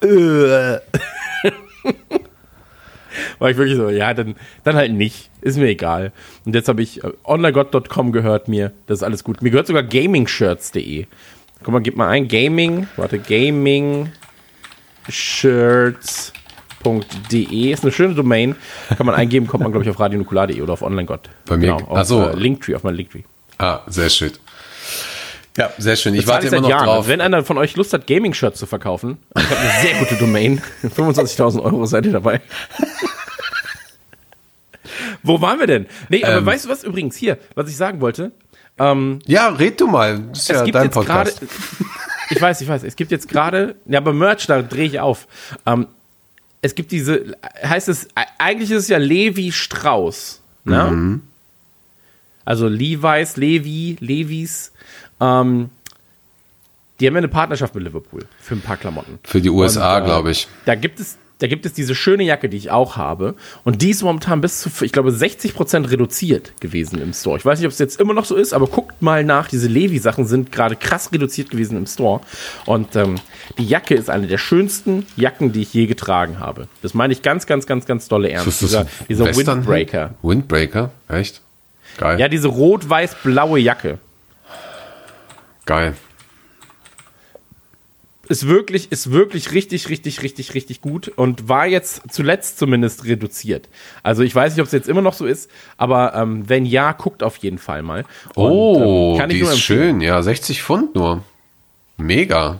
war 3.39 3.49
ich 3.49 3.57
wirklich 3.57 3.77
so, 3.77 3.89
ja, 3.89 4.13
dann, 4.13 4.35
dann 4.63 4.75
halt 4.75 4.91
nicht. 4.93 5.29
Ist 5.41 5.57
mir 5.57 5.67
egal. 5.67 6.11
Und 6.45 6.55
jetzt 6.55 6.67
habe 6.69 6.81
ich 6.81 7.03
äh, 7.03 7.11
onlinegott.com 7.23 8.11
gehört 8.11 8.47
mir. 8.47 8.71
Das 8.87 8.99
ist 8.99 9.03
alles 9.03 9.23
gut. 9.23 9.41
Mir 9.41 9.49
gehört 9.51 9.67
sogar 9.67 9.83
gamingshirts.de. 9.83 11.05
Guck 11.63 11.73
mal, 11.73 11.79
gib 11.81 11.95
mal 11.97 12.07
ein. 12.09 12.27
Gaming, 12.27 12.87
warte, 12.97 13.19
gaming 13.19 14.11
shirts.de 16.83 17.71
ist 17.71 17.83
eine 17.83 17.91
schöne 17.91 18.13
Domain. 18.15 18.55
Kann 18.95 19.05
man 19.05 19.15
eingeben, 19.15 19.47
kommt 19.47 19.63
man, 19.63 19.71
glaube 19.71 19.83
ich, 19.85 19.89
auf 19.89 19.99
radionukular.de 19.99 20.61
oder 20.61 20.73
auf 20.73 20.81
onlinegott. 20.81 21.29
Bei 21.45 21.57
mir- 21.57 21.67
Genau, 21.73 21.77
auf 21.89 21.97
ach 21.97 22.05
so. 22.05 22.23
äh, 22.29 22.35
Linktree, 22.35 22.75
auf 22.75 22.83
mein 22.83 22.95
Linktree. 22.95 23.23
Ah, 23.57 23.81
sehr 23.87 24.09
schön. 24.09 24.31
Ja, 25.57 25.71
sehr 25.77 25.95
schön. 25.95 26.13
Ich 26.13 26.27
warte 26.27 26.47
immer 26.47 26.61
noch 26.61 26.69
Jahren. 26.69 26.85
drauf. 26.85 27.07
Wenn 27.07 27.19
einer 27.19 27.43
von 27.43 27.57
euch 27.57 27.75
Lust 27.75 27.91
hat, 27.93 28.05
Gaming-Shirts 28.07 28.59
zu 28.59 28.65
verkaufen, 28.67 29.17
ich 29.35 29.43
habe 29.43 29.57
eine 29.59 29.81
sehr 29.81 29.95
gute 29.99 30.15
Domain. 30.15 30.61
25.000 30.83 31.61
Euro 31.63 31.85
seid 31.85 32.05
ihr 32.05 32.11
dabei. 32.13 32.41
Wo 35.23 35.41
waren 35.41 35.59
wir 35.59 35.67
denn? 35.67 35.87
Nee, 36.09 36.23
aber 36.23 36.37
Ähm. 36.37 36.45
weißt 36.45 36.65
du 36.65 36.69
was 36.69 36.83
übrigens 36.83 37.15
hier, 37.15 37.37
was 37.55 37.69
ich 37.69 37.77
sagen 37.77 38.01
wollte? 38.01 38.31
Ja, 38.79 39.47
red 39.49 39.81
du 39.81 39.87
mal. 39.87 40.19
Das 40.29 40.39
ist 40.41 40.49
Es 40.51 40.57
ja 40.57 40.63
gibt 40.63 40.75
dein 40.75 40.83
jetzt 40.85 40.93
gerade, 40.93 41.31
Podcast. 41.31 41.51
ich 42.29 42.39
weiß, 42.39 42.61
ich 42.61 42.67
weiß, 42.67 42.83
es 42.83 42.95
gibt 42.95 43.09
jetzt 43.11 43.27
gerade, 43.27 43.75
ja, 43.87 43.97
aber 43.97 44.13
Merch, 44.13 44.45
da 44.45 44.61
drehe 44.61 44.85
ich 44.85 44.99
auf. 44.99 45.27
Ähm, 45.65 45.87
es 46.61 46.75
gibt 46.75 46.91
diese, 46.91 47.35
heißt 47.63 47.87
es, 47.89 48.07
eigentlich 48.37 48.69
ist 48.69 48.83
es 48.83 48.87
ja 48.89 48.99
Levi 48.99 49.51
Strauss, 49.51 50.41
ne? 50.63 50.91
Mhm. 50.91 51.21
Also 52.45 52.67
Levi's, 52.67 53.35
Levi, 53.35 53.97
Levis, 53.99 54.71
ähm, 55.19 55.69
die 56.99 57.05
haben 57.07 57.13
ja 57.13 57.19
eine 57.19 57.27
Partnerschaft 57.27 57.75
mit 57.75 57.83
Liverpool 57.83 58.25
für 58.39 58.55
ein 58.55 58.61
paar 58.61 58.77
Klamotten. 58.77 59.19
Für 59.23 59.39
die 59.41 59.49
USA, 59.49 59.99
äh, 59.99 60.03
glaube 60.03 60.31
ich. 60.31 60.47
Da 60.65 60.73
gibt 60.73 60.99
es, 60.99 61.17
da 61.37 61.45
gibt 61.45 61.67
es 61.67 61.73
diese 61.73 61.93
schöne 61.93 62.23
Jacke, 62.23 62.49
die 62.49 62.57
ich 62.57 62.71
auch 62.71 62.97
habe. 62.97 63.35
Und 63.63 63.83
die 63.83 63.91
ist 63.91 64.01
momentan 64.01 64.41
bis 64.41 64.61
zu, 64.61 64.71
ich 64.83 64.91
glaube, 64.91 65.11
60% 65.11 65.91
reduziert 65.91 66.59
gewesen 66.59 66.99
im 66.99 67.13
Store. 67.13 67.37
Ich 67.37 67.45
weiß 67.45 67.59
nicht, 67.59 67.67
ob 67.67 67.71
es 67.71 67.77
jetzt 67.77 67.99
immer 68.01 68.15
noch 68.15 68.25
so 68.25 68.35
ist, 68.35 68.51
aber 68.53 68.65
guckt 68.65 68.99
mal 69.03 69.23
nach. 69.23 69.47
Diese 69.47 69.67
Levi-Sachen 69.67 70.25
sind 70.25 70.51
gerade 70.51 70.75
krass 70.75 71.11
reduziert 71.11 71.51
gewesen 71.51 71.77
im 71.77 71.85
Store. 71.85 72.21
Und 72.65 72.95
ähm, 72.95 73.19
die 73.59 73.67
Jacke 73.67 73.93
ist 73.93 74.09
eine 74.09 74.25
der 74.25 74.39
schönsten 74.39 75.05
Jacken, 75.17 75.51
die 75.51 75.61
ich 75.61 75.71
je 75.75 75.85
getragen 75.85 76.39
habe. 76.39 76.67
Das 76.81 76.95
meine 76.95 77.13
ich 77.13 77.21
ganz, 77.21 77.45
ganz, 77.45 77.67
ganz, 77.67 77.85
ganz 77.85 78.07
dolle 78.07 78.31
ernst. 78.31 78.47
Ist 78.47 78.63
das 78.63 78.69
Dieser, 78.71 78.87
dieser 79.07 79.25
Western- 79.27 79.57
Windbreaker. 79.59 80.15
Windbreaker? 80.23 80.89
Echt? 81.09 81.41
Geil. 81.99 82.19
Ja, 82.19 82.27
diese 82.27 82.47
rot-weiß-blaue 82.47 83.59
Jacke. 83.59 83.99
Geil. 85.67 85.93
ist 88.29 88.47
wirklich, 88.47 88.91
ist 88.91 89.11
wirklich 89.11 89.51
richtig, 89.53 89.89
richtig, 89.89 90.21
richtig, 90.21 90.53
richtig 90.53 90.81
gut 90.81 91.07
und 91.09 91.47
war 91.47 91.65
jetzt 91.65 92.01
zuletzt 92.11 92.57
zumindest 92.59 93.05
reduziert. 93.05 93.69
Also 94.03 94.23
ich 94.23 94.33
weiß 94.35 94.53
nicht, 94.53 94.61
ob 94.61 94.65
es 94.65 94.73
jetzt 94.73 94.89
immer 94.89 95.01
noch 95.01 95.13
so 95.13 95.25
ist, 95.25 95.49
aber 95.77 96.13
ähm, 96.15 96.49
wenn 96.49 96.65
ja, 96.65 96.91
guckt 96.93 97.21
auf 97.23 97.37
jeden 97.37 97.57
Fall 97.57 97.83
mal. 97.83 98.03
Und, 98.35 98.51
Oh, 98.51 99.11
ähm, 99.13 99.19
kann 99.19 99.29
ich 99.29 99.37
die 99.37 99.43
nur 99.43 99.51
ist 99.53 99.59
schön. 99.59 100.01
Ja, 100.01 100.21
60 100.21 100.61
Pfund 100.63 100.95
nur. 100.95 101.23
Mega. 101.97 102.59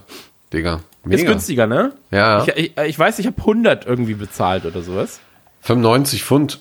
Digga. 0.54 0.82
Mega. 1.04 1.22
Ist 1.22 1.28
günstiger, 1.28 1.67
ne? 1.67 1.93
Ja. 2.12 2.43
Ich, 2.43 2.56
ich, 2.56 2.78
ich 2.78 3.00
weiß, 3.00 3.20
ich 3.20 3.26
habe 3.28 3.38
100 3.38 3.86
irgendwie 3.86 4.13
bezahlt 4.13 4.65
oder 4.65 4.82
sowas. 4.82 5.20
95 5.62 6.24
Pfund. 6.24 6.60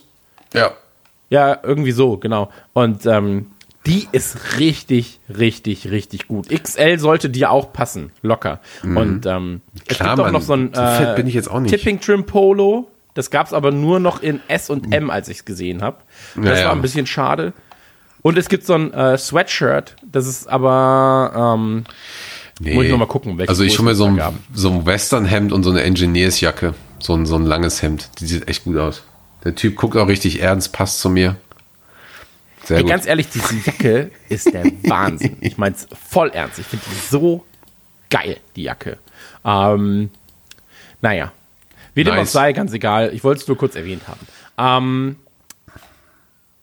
Ja. 0.52 0.72
Ja, 1.30 1.58
irgendwie 1.62 1.92
so, 1.92 2.16
genau. 2.18 2.50
Und 2.72 3.06
ähm, 3.06 3.46
die 3.86 4.08
ist 4.12 4.58
richtig, 4.58 5.20
richtig, 5.28 5.90
richtig 5.90 6.28
gut. 6.28 6.48
XL 6.50 6.98
sollte 6.98 7.30
dir 7.30 7.50
auch 7.50 7.72
passen, 7.72 8.10
locker. 8.22 8.60
Und 8.82 9.26
ähm, 9.26 9.62
es 9.74 9.80
Mhm. 9.82 9.94
Klar, 9.94 10.16
gibt 10.16 10.26
auch 10.26 10.32
noch 10.32 10.42
so 10.42 10.54
ein 10.54 10.70
So 10.74 11.50
auch 11.50 11.60
nicht. 11.60 11.70
Tipping 11.70 12.00
Trim 12.00 12.24
Polo. 12.24 12.90
Das 13.14 13.30
gab 13.30 13.46
es 13.46 13.52
aber 13.54 13.70
nur 13.70 13.98
noch 13.98 14.22
in 14.22 14.40
S 14.48 14.68
und 14.68 14.92
M, 14.92 15.08
als 15.10 15.28
ich 15.28 15.38
es 15.38 15.44
gesehen 15.46 15.82
habe. 15.82 15.98
Das 16.34 16.44
Ja, 16.44 16.54
ja. 16.56 16.64
war 16.66 16.72
ein 16.72 16.82
bisschen 16.82 17.06
schade. 17.06 17.52
Und 18.20 18.36
es 18.36 18.48
gibt 18.48 18.66
so 18.66 18.74
ein 18.74 18.92
äh, 18.92 19.16
Sweatshirt, 19.16 19.96
das 20.04 20.26
ist 20.26 20.48
aber, 20.48 21.54
ähm, 21.56 21.84
Nee. 22.58 22.74
Muss 22.74 22.84
ich 22.86 22.90
noch 22.90 22.98
mal 22.98 23.06
gucken, 23.06 23.38
Also 23.46 23.64
ich 23.64 23.78
hole 23.78 23.90
mir 23.90 23.94
so 23.94 24.06
ein, 24.06 24.20
so 24.54 24.70
ein 24.70 24.86
Westernhemd 24.86 25.52
und 25.52 25.62
so 25.62 25.70
eine 25.70 25.82
Engineersjacke. 25.82 26.72
So 26.98 27.14
ein, 27.14 27.26
so 27.26 27.36
ein 27.36 27.44
langes 27.44 27.82
Hemd. 27.82 28.08
Die 28.18 28.26
sieht 28.26 28.48
echt 28.48 28.64
gut 28.64 28.78
aus. 28.78 29.02
Der 29.44 29.54
Typ 29.54 29.76
guckt 29.76 29.94
auch 29.98 30.08
richtig 30.08 30.40
ernst, 30.40 30.72
passt 30.72 31.00
zu 31.00 31.10
mir. 31.10 31.36
Sehr 32.66 32.78
ey, 32.78 32.82
gut. 32.82 32.90
ganz 32.90 33.06
ehrlich, 33.06 33.28
diese 33.28 33.54
Jacke 33.64 34.10
ist 34.28 34.52
der 34.52 34.64
Wahnsinn. 34.82 35.36
Ich 35.40 35.56
meine 35.56 35.76
es 35.76 35.86
voll 36.10 36.30
ernst. 36.30 36.58
Ich 36.58 36.66
finde 36.66 36.84
die 36.90 37.08
so 37.08 37.44
geil, 38.10 38.38
die 38.56 38.64
Jacke. 38.64 38.98
Ähm, 39.44 40.10
naja, 41.00 41.32
wie 41.94 42.02
dem 42.02 42.14
auch 42.14 42.26
sei, 42.26 42.52
ganz 42.52 42.72
egal. 42.72 43.14
Ich 43.14 43.22
wollte 43.22 43.42
es 43.42 43.48
nur 43.48 43.56
kurz 43.56 43.76
erwähnt 43.76 44.02
haben. 44.08 44.26
Ähm, 44.58 45.16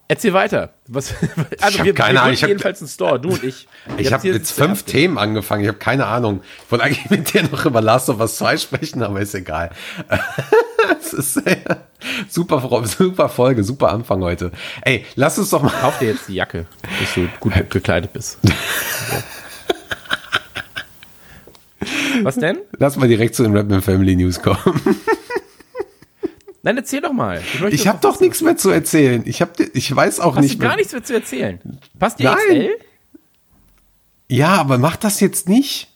erzähl 0.07 0.33
weiter. 0.33 0.73
Was, 0.87 1.13
also 1.61 1.79
hab 1.79 1.85
wir, 1.85 1.93
keine 1.93 2.21
Ahnung, 2.21 2.33
ich 2.33 2.43
hab- 2.43 2.49
jedenfalls 2.49 2.81
einen 2.81 2.89
Store, 2.89 3.19
du 3.19 3.29
und 3.29 3.43
ich. 3.43 3.67
Ich 3.97 4.13
habe 4.13 4.27
jetzt 4.27 4.51
fünf 4.51 4.83
Themen 4.83 5.17
angefangen. 5.17 5.61
Ich 5.63 5.67
habe 5.67 5.77
keine 5.77 6.05
Ahnung. 6.05 6.41
Ich 6.65 6.71
wollte 6.71 6.85
eigentlich 6.85 7.09
mit 7.09 7.33
dir 7.33 7.43
noch 7.43 7.65
über 7.65 7.81
Last 7.81 8.09
of 8.09 8.19
Us 8.19 8.37
2 8.37 8.57
sprechen, 8.57 9.03
aber 9.03 9.19
ist 9.19 9.35
egal. 9.35 9.71
Es 10.99 11.13
ist 11.13 11.41
super, 12.29 12.83
super 12.85 13.29
Folge, 13.29 13.63
super 13.63 13.89
Anfang 13.91 14.21
heute. 14.21 14.51
Ey, 14.81 15.05
lass 15.15 15.37
uns 15.39 15.49
doch 15.49 15.61
mal. 15.61 15.69
Kauf 15.69 15.97
dir 15.99 16.09
jetzt 16.09 16.27
die 16.27 16.33
Jacke, 16.35 16.65
dass 16.99 17.13
du 17.13 17.27
gut 17.39 17.53
gekleidet 17.69 18.11
bist. 18.11 18.37
Was 22.23 22.35
denn? 22.35 22.59
Lass 22.77 22.97
mal 22.97 23.07
direkt 23.07 23.35
zu 23.35 23.43
den 23.43 23.55
Rapman 23.55 23.81
Family 23.81 24.15
News 24.15 24.41
kommen. 24.41 24.59
Nein, 26.65 26.77
erzähl 26.77 27.01
doch 27.01 27.11
mal. 27.11 27.41
Ich 27.69 27.81
das 27.83 27.87
habe 27.87 27.99
doch 28.01 28.19
nichts 28.21 28.41
mehr 28.41 28.55
zu 28.57 28.69
erzählen. 28.69 29.21
Ich 29.25 29.41
habe, 29.41 29.51
ich 29.73 29.93
weiß 29.93 30.21
auch 30.21 30.37
Hast 30.37 30.43
nicht 30.43 30.55
du 30.55 30.59
gar 30.59 30.69
mehr. 30.69 30.77
nichts 30.77 30.93
mehr 30.93 31.03
zu 31.03 31.13
erzählen? 31.13 31.59
Passt 31.99 32.19
die 32.19 32.23
Nein. 32.23 32.37
XL? 32.47 32.69
Ja, 34.29 34.55
aber 34.55 34.77
mach 34.77 34.95
das 34.95 35.19
jetzt 35.19 35.49
nicht. 35.49 35.89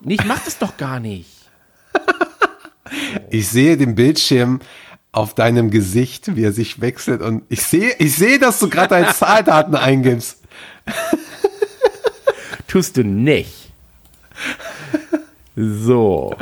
Nee, 0.00 0.14
ich 0.14 0.24
mach 0.24 0.40
das 0.44 0.58
doch 0.58 0.76
gar 0.76 1.00
nicht. 1.00 1.30
Ich 3.30 3.48
sehe 3.48 3.78
den 3.78 3.94
Bildschirm 3.94 4.60
auf 5.12 5.34
deinem 5.34 5.70
Gesicht, 5.70 6.36
wie 6.36 6.44
er 6.44 6.52
sich 6.52 6.82
wechselt 6.82 7.22
und 7.22 7.42
ich 7.48 7.62
sehe, 7.62 7.94
ich 7.98 8.14
sehe, 8.14 8.38
dass 8.38 8.58
du 8.58 8.68
gerade 8.68 8.88
deine 8.88 9.08
Zahldaten 9.14 9.74
eingibst. 9.74 10.42
Tust 12.68 12.98
du 12.98 13.02
nicht. 13.04 13.72
So. 15.56 16.36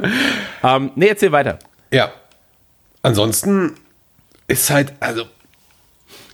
Ähm, 0.65 0.91
nee, 0.97 1.07
erzähl 1.09 1.31
weiter. 1.31 1.61
Ja. 1.93 2.11
Ansonsten 3.03 3.75
ist 4.47 4.71
halt, 4.71 4.93
also, 5.01 5.25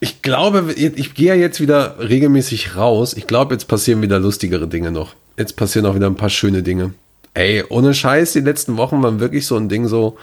ich 0.01 0.23
glaube, 0.23 0.73
ich, 0.73 1.15
gehe 1.15 1.29
ja 1.29 1.35
jetzt 1.35 1.61
wieder 1.61 1.97
regelmäßig 1.99 2.77
raus. 2.77 3.15
Ich 3.15 3.27
glaube, 3.27 3.55
jetzt 3.55 3.69
passieren 3.69 4.03
wieder 4.03 4.19
lustigere 4.19 4.69
Dinge 4.69 4.91
noch. 4.91 5.15
Jetzt 5.39 5.57
passieren 5.57 5.87
auch 5.87 5.95
wieder 5.95 6.07
ein 6.07 6.17
paar 6.17 6.31
schöne 6.31 6.63
Dinge. 6.63 6.95
Ey, 7.35 7.65
ohne 7.69 7.95
Scheiß, 7.95 8.33
die 8.33 8.41
letzten 8.41 8.77
Wochen 8.77 9.03
waren 9.03 9.21
wirklich 9.21 9.47
so 9.47 9.57
ein 9.57 9.69
Ding 9.69 9.89
so, 9.89 10.17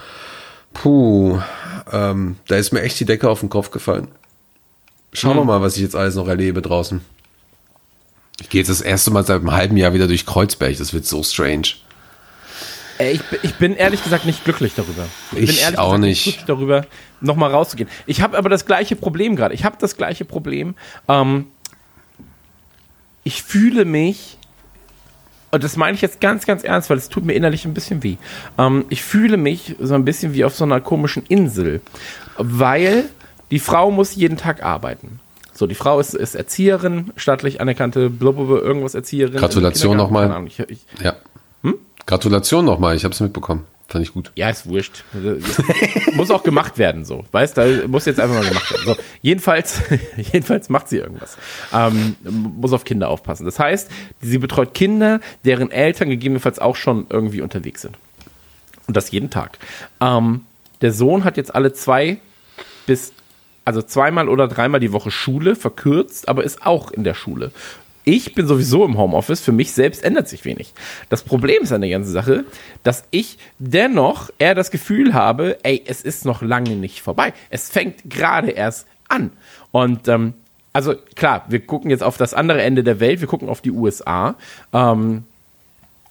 puh, 0.73 1.39
ähm, 1.91 2.37
da 2.47 2.55
ist 2.55 2.71
mir 2.71 2.81
echt 2.81 2.99
die 2.99 3.05
Decke 3.05 3.29
auf 3.29 3.39
den 3.39 3.49
Kopf 3.49 3.71
gefallen. 3.71 4.07
Schauen 5.13 5.37
wir 5.37 5.45
mal, 5.45 5.61
was 5.61 5.75
ich 5.75 5.83
jetzt 5.83 5.95
alles 5.95 6.15
noch 6.15 6.27
erlebe 6.27 6.63
draußen. 6.63 7.01
Ich 8.41 8.49
gehe 8.49 8.61
jetzt 8.61 8.69
das 8.69 8.81
erste 8.81 9.11
Mal 9.11 9.25
seit 9.25 9.41
einem 9.41 9.51
halben 9.51 9.77
Jahr 9.77 9.93
wieder 9.93 10.07
durch 10.07 10.25
Kreuzberg. 10.25 10.75
Das 10.77 10.93
wird 10.93 11.05
so 11.05 11.21
strange. 11.21 11.67
Ich, 12.99 13.21
bin- 13.23 13.39
ich 13.43 13.55
bin 13.55 13.75
ehrlich 13.75 14.03
gesagt 14.03 14.25
nicht 14.25 14.43
glücklich 14.43 14.73
darüber. 14.75 15.05
bin 15.31 15.43
Ich 15.43 15.61
ehrlich 15.61 15.79
auch 15.79 15.91
gesagt 15.91 16.01
nicht. 16.01 16.23
glücklich 16.23 16.45
darüber, 16.45 16.85
nochmal 17.21 17.51
rauszugehen. 17.51 17.89
Ich 18.05 18.21
habe 18.21 18.37
aber 18.37 18.49
das 18.49 18.65
gleiche 18.65 18.95
Problem 18.95 19.35
gerade. 19.35 19.53
Ich 19.55 19.65
habe 19.65 19.75
das 19.79 19.97
gleiche 19.97 20.25
Problem. 20.25 20.75
Ähm, 21.07 21.47
ich 23.23 23.41
fühle 23.43 23.85
mich, 23.85 24.37
und 25.51 25.63
das 25.63 25.77
meine 25.77 25.95
ich 25.95 26.01
jetzt 26.01 26.19
ganz, 26.21 26.45
ganz 26.45 26.63
ernst, 26.63 26.89
weil 26.89 26.97
es 26.97 27.09
tut 27.09 27.25
mir 27.25 27.33
innerlich 27.33 27.65
ein 27.65 27.73
bisschen 27.73 28.03
weh. 28.03 28.17
Ähm, 28.57 28.85
ich 28.89 29.01
fühle 29.03 29.37
mich 29.37 29.75
so 29.79 29.93
ein 29.95 30.05
bisschen 30.05 30.33
wie 30.33 30.43
auf 30.45 30.55
so 30.55 30.63
einer 30.63 30.81
komischen 30.81 31.23
Insel, 31.27 31.81
weil 32.37 33.05
die 33.51 33.59
Frau 33.59 33.91
muss 33.91 34.15
jeden 34.15 34.37
Tag 34.37 34.63
arbeiten. 34.63 35.19
So, 35.53 35.67
die 35.67 35.75
Frau 35.75 35.99
ist, 35.99 36.15
ist 36.15 36.33
Erzieherin, 36.35 37.11
staatlich 37.15 37.61
anerkannte, 37.61 38.09
blablabla, 38.09 38.57
irgendwas 38.59 38.95
Erzieherin. 38.95 39.37
Gratulation 39.37 39.95
nochmal. 39.97 40.43
Ich, 40.47 40.59
ich, 40.59 40.79
Ja. 41.01 41.15
Gratulation 42.05 42.65
nochmal, 42.65 42.95
ich 42.95 43.03
habe 43.03 43.13
es 43.13 43.19
mitbekommen. 43.19 43.65
Fand 43.87 44.05
ich 44.05 44.13
gut. 44.13 44.31
Ja, 44.35 44.49
ist 44.49 44.65
wurscht. 44.65 45.03
muss 46.15 46.31
auch 46.31 46.43
gemacht 46.43 46.77
werden, 46.77 47.05
so. 47.05 47.25
Weißt 47.31 47.57
du, 47.57 47.87
muss 47.87 48.05
jetzt 48.05 48.19
einfach 48.19 48.35
mal 48.37 48.47
gemacht 48.47 48.71
werden. 48.71 48.85
So, 48.85 48.95
jedenfalls, 49.21 49.81
jedenfalls 50.17 50.69
macht 50.69 50.89
sie 50.89 50.97
irgendwas. 50.97 51.37
Ähm, 51.71 52.15
muss 52.23 52.73
auf 52.73 52.85
Kinder 52.85 53.09
aufpassen. 53.09 53.45
Das 53.45 53.59
heißt, 53.59 53.91
sie 54.21 54.37
betreut 54.37 54.73
Kinder, 54.73 55.19
deren 55.45 55.69
Eltern 55.69 56.09
gegebenenfalls 56.09 56.59
auch 56.59 56.75
schon 56.75 57.05
irgendwie 57.09 57.41
unterwegs 57.41 57.81
sind. 57.81 57.97
Und 58.87 58.97
das 58.97 59.11
jeden 59.11 59.29
Tag. 59.29 59.59
Ähm, 60.01 60.41
der 60.81 60.91
Sohn 60.91 61.23
hat 61.23 61.37
jetzt 61.37 61.53
alle 61.53 61.73
zwei 61.73 62.17
bis, 62.85 63.13
also 63.63 63.81
zweimal 63.81 64.27
oder 64.27 64.47
dreimal 64.47 64.79
die 64.79 64.91
Woche 64.91 65.11
Schule, 65.11 65.55
verkürzt, 65.55 66.27
aber 66.29 66.43
ist 66.43 66.65
auch 66.65 66.91
in 66.91 67.03
der 67.03 67.13
Schule. 67.13 67.51
Ich 68.05 68.35
bin 68.35 68.47
sowieso 68.47 68.85
im 68.85 68.97
Homeoffice, 68.97 69.41
für 69.41 69.51
mich 69.51 69.71
selbst 69.71 70.03
ändert 70.03 70.27
sich 70.27 70.43
wenig. 70.45 70.73
Das 71.09 71.23
Problem 71.23 71.63
ist 71.63 71.71
an 71.71 71.81
der 71.81 71.89
ganzen 71.89 72.11
Sache, 72.11 72.45
dass 72.83 73.05
ich 73.11 73.37
dennoch 73.59 74.29
eher 74.39 74.55
das 74.55 74.71
Gefühl 74.71 75.13
habe, 75.13 75.57
ey, 75.63 75.81
es 75.85 76.01
ist 76.01 76.25
noch 76.25 76.41
lange 76.41 76.75
nicht 76.75 77.01
vorbei. 77.01 77.33
Es 77.49 77.69
fängt 77.69 78.09
gerade 78.09 78.51
erst 78.51 78.87
an. 79.07 79.31
Und 79.71 80.07
ähm, 80.07 80.33
also 80.73 80.95
klar, 81.15 81.45
wir 81.47 81.59
gucken 81.61 81.91
jetzt 81.91 82.03
auf 82.03 82.17
das 82.17 82.33
andere 82.33 82.61
Ende 82.61 82.83
der 82.83 82.99
Welt, 82.99 83.21
wir 83.21 83.27
gucken 83.27 83.47
auf 83.47 83.61
die 83.61 83.71
USA. 83.71 84.35
Ähm, 84.73 85.23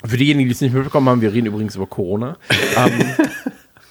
für 0.05 0.17
diejenigen, 0.17 0.49
die 0.49 0.55
es 0.55 0.61
nicht 0.61 0.75
mitbekommen 0.75 1.09
haben, 1.09 1.21
wir 1.21 1.33
reden 1.33 1.47
übrigens 1.47 1.77
über 1.77 1.87
Corona. 1.87 2.37
ähm, 2.77 2.93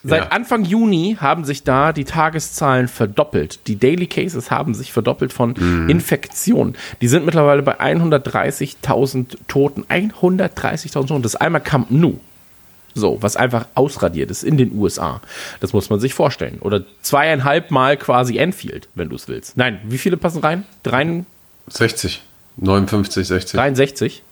Seit 0.04 0.24
Ja. 0.24 0.28
Anfang 0.30 0.66
Juni 0.66 1.18
haben 1.20 1.46
sich 1.46 1.64
da 1.64 1.94
die 1.94 2.06
Tageszahlen 2.06 2.88
verdoppelt. 2.88 3.60
Die 3.68 3.78
Daily 3.78 4.08
Cases 4.08 4.50
haben 4.50 4.74
sich 4.74 4.92
verdoppelt 4.92 5.32
von 5.32 5.56
Infektionen. 5.90 6.76
Die 7.02 7.08
sind 7.08 7.24
mittlerweile 7.26 7.62
bei 7.62 7.80
130.000 7.80 9.38
Toten. 9.48 9.84
130.000 9.90 10.92
Toten. 11.08 11.22
Das 11.22 11.36
ist 11.36 11.42
einmal 11.42 11.62
Camp 11.62 11.92
Nou. 11.92 12.20
So, 12.94 13.22
was 13.22 13.38
einfach 13.38 13.68
ausradiert 13.76 14.32
ist 14.32 14.44
in 14.44 14.58
den 14.58 14.78
USA. 14.78 15.22
Das 15.62 15.72
muss 15.72 15.90
man 15.90 16.00
sich 16.00 16.14
vorstellen. 16.14 16.58
Oder 16.60 16.84
zweieinhalb 17.02 17.72
Mal 17.72 17.96
quasi 17.96 18.38
Enfield, 18.38 18.90
wenn 18.96 19.08
du 19.10 19.16
es 19.16 19.28
willst. 19.28 19.56
Nein, 19.56 19.80
wie 19.86 19.98
viele 19.98 20.18
passen 20.18 20.42
rein? 20.42 20.66
Drei, 20.84 21.24
60. 21.68 22.22
59, 22.58 23.28
60. 23.28 23.58
63? 23.58 24.24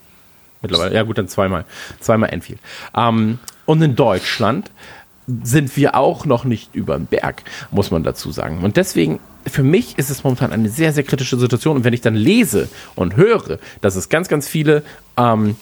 Mittlerweile, 0.61 0.93
ja 0.93 1.03
gut, 1.03 1.17
dann 1.17 1.29
zweimal. 1.29 1.63
Zweimal 2.01 2.31
Enfield. 2.31 2.59
Ähm, 2.93 3.39
und 3.65 3.81
in 3.81 3.95
Deutschland 3.95 4.71
sind 5.43 5.75
wir 5.77 5.95
auch 5.95 6.25
noch 6.25 6.43
nicht 6.43 6.73
über 6.75 6.97
den 6.97 7.05
Berg, 7.05 7.43
muss 7.71 7.91
man 7.91 8.03
dazu 8.03 8.31
sagen. 8.31 8.63
Und 8.63 8.77
deswegen, 8.77 9.19
für 9.45 9.63
mich 9.63 9.97
ist 9.97 10.09
es 10.09 10.23
momentan 10.23 10.51
eine 10.51 10.69
sehr, 10.69 10.93
sehr 10.93 11.03
kritische 11.03 11.37
Situation. 11.37 11.77
Und 11.77 11.83
wenn 11.83 11.93
ich 11.93 12.01
dann 12.01 12.15
lese 12.15 12.69
und 12.95 13.15
höre, 13.15 13.59
dass 13.81 13.95
es 13.95 14.09
ganz, 14.09 14.27
ganz 14.27 14.47
viele 14.47 14.83
ähm, 15.17 15.55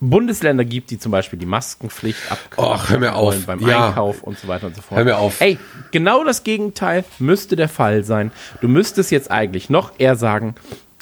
Bundesländer 0.00 0.64
gibt, 0.64 0.90
die 0.90 0.98
zum 0.98 1.12
Beispiel 1.12 1.38
die 1.38 1.46
Maskenpflicht 1.46 2.18
abkaufen 2.30 3.00
wollen 3.02 3.44
beim 3.46 3.60
Ja. 3.66 3.88
Einkauf 3.88 4.22
und 4.22 4.38
so 4.38 4.48
weiter 4.48 4.66
und 4.66 4.76
so 4.76 4.82
fort. 4.82 4.98
Hör 4.98 5.04
mir 5.04 5.18
auf. 5.18 5.40
Ey, 5.40 5.58
genau 5.90 6.24
das 6.24 6.44
Gegenteil 6.44 7.04
müsste 7.18 7.56
der 7.56 7.68
Fall 7.68 8.04
sein. 8.04 8.30
Du 8.60 8.68
müsstest 8.68 9.10
jetzt 9.10 9.30
eigentlich 9.30 9.70
noch 9.70 9.92
eher 9.98 10.16
sagen, 10.16 10.54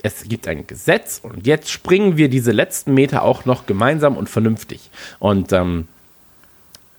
es 0.03 0.25
gibt 0.25 0.47
ein 0.47 0.67
Gesetz 0.67 1.21
und 1.23 1.47
jetzt 1.47 1.71
springen 1.71 2.17
wir 2.17 2.29
diese 2.29 2.53
letzten 2.53 2.93
Meter 2.95 3.23
auch 3.23 3.47
noch 3.47 3.67
gemeinsam 3.67 4.17
und 4.17 4.29
vernünftig. 4.29 4.91
Und 5.19 5.53
ähm, 5.53 5.89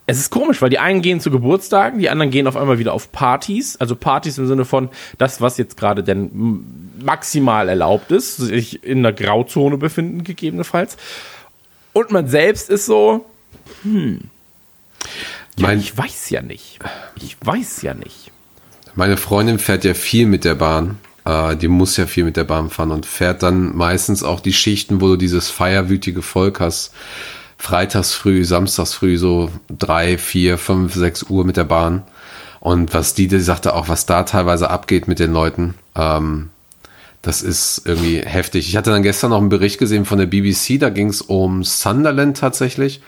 es 0.07 0.19
ist 0.19 0.29
komisch, 0.29 0.61
weil 0.61 0.69
die 0.69 0.79
einen 0.79 1.01
gehen 1.01 1.19
zu 1.19 1.31
Geburtstagen, 1.31 1.99
die 1.99 2.09
anderen 2.09 2.29
gehen 2.31 2.45
auf 2.47 2.55
einmal 2.55 2.77
wieder 2.77 2.93
auf 2.93 3.11
Partys. 3.11 3.75
Also 3.77 3.95
Partys 3.95 4.37
im 4.37 4.47
Sinne 4.47 4.65
von 4.65 4.89
das, 5.17 5.41
was 5.41 5.57
jetzt 5.57 5.77
gerade 5.77 6.03
denn 6.03 6.63
maximal 7.03 7.67
erlaubt 7.69 8.11
ist, 8.11 8.37
sich 8.37 8.83
in 8.83 9.01
der 9.03 9.13
Grauzone 9.13 9.77
befinden, 9.77 10.23
gegebenenfalls. 10.23 10.97
Und 11.93 12.11
man 12.11 12.27
selbst 12.27 12.69
ist 12.69 12.85
so, 12.85 13.25
ja, 13.83 13.97
Mein- 15.57 15.79
ich 15.79 15.97
weiß 15.97 16.29
ja 16.29 16.41
nicht. 16.41 16.79
Ich 17.21 17.37
weiß 17.41 17.81
ja 17.81 17.93
nicht. 17.93 18.31
Meine 18.95 19.17
Freundin 19.17 19.59
fährt 19.59 19.83
ja 19.83 19.93
viel 19.93 20.25
mit 20.25 20.45
der 20.45 20.55
Bahn. 20.55 20.97
Äh, 21.25 21.55
die 21.55 21.67
muss 21.67 21.97
ja 21.97 22.05
viel 22.05 22.23
mit 22.23 22.37
der 22.37 22.43
Bahn 22.43 22.69
fahren 22.69 22.91
und 22.91 23.05
fährt 23.05 23.43
dann 23.43 23.75
meistens 23.75 24.23
auch 24.23 24.39
die 24.39 24.53
Schichten, 24.53 25.01
wo 25.01 25.07
du 25.09 25.15
dieses 25.15 25.49
feierwütige 25.49 26.21
Volk 26.21 26.59
hast. 26.59 26.93
Freitags 27.57 28.13
früh, 28.13 28.43
samstags 28.43 28.93
früh, 28.93 29.17
so 29.17 29.49
drei, 29.69 30.17
vier, 30.17 30.57
fünf, 30.57 30.93
sechs 30.93 31.23
Uhr 31.23 31.45
mit 31.45 31.57
der 31.57 31.63
Bahn. 31.63 32.03
Und 32.59 32.93
was 32.93 33.13
die, 33.13 33.27
die 33.27 33.39
sagte 33.39 33.75
auch, 33.75 33.89
was 33.89 34.05
da 34.05 34.23
teilweise 34.23 34.69
abgeht 34.69 35.07
mit 35.07 35.19
den 35.19 35.31
Leuten, 35.31 35.75
ähm, 35.95 36.49
das 37.21 37.41
ist 37.41 37.81
irgendwie 37.85 38.19
heftig. 38.19 38.67
Ich 38.67 38.77
hatte 38.77 38.91
dann 38.91 39.03
gestern 39.03 39.31
noch 39.31 39.39
einen 39.39 39.49
Bericht 39.49 39.79
gesehen 39.79 40.05
von 40.05 40.19
der 40.19 40.27
BBC, 40.27 40.79
da 40.79 40.89
ging 40.89 41.09
es 41.09 41.21
um 41.21 41.63
Sunderland 41.63 42.37
tatsächlich 42.37 43.01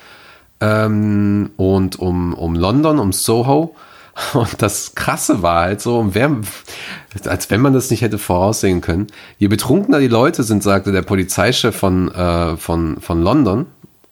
ähm, 0.60 1.51
und 1.57 1.99
um, 1.99 2.33
um 2.33 2.55
London, 2.55 2.99
um 2.99 3.13
Soho. 3.13 3.75
Und 4.33 4.63
das 4.63 4.95
Krasse 4.95 5.43
war 5.43 5.62
halt 5.62 5.79
so, 5.79 6.15
wer, 6.15 6.36
als 7.25 7.51
wenn 7.51 7.62
man 7.62 7.73
das 7.73 7.91
nicht 7.91 8.01
hätte 8.01 8.17
voraussehen 8.17 8.81
können. 8.81 9.05
Je 9.38 9.47
betrunkener 9.47 9.99
die 9.99 10.07
Leute 10.07 10.41
sind, 10.41 10.63
sagte 10.63 10.91
der 10.91 11.03
Polizeichef 11.03 11.75
von, 11.75 12.12
äh, 12.12 12.57
von, 12.57 12.99
von 12.99 13.21
London, 13.21 13.67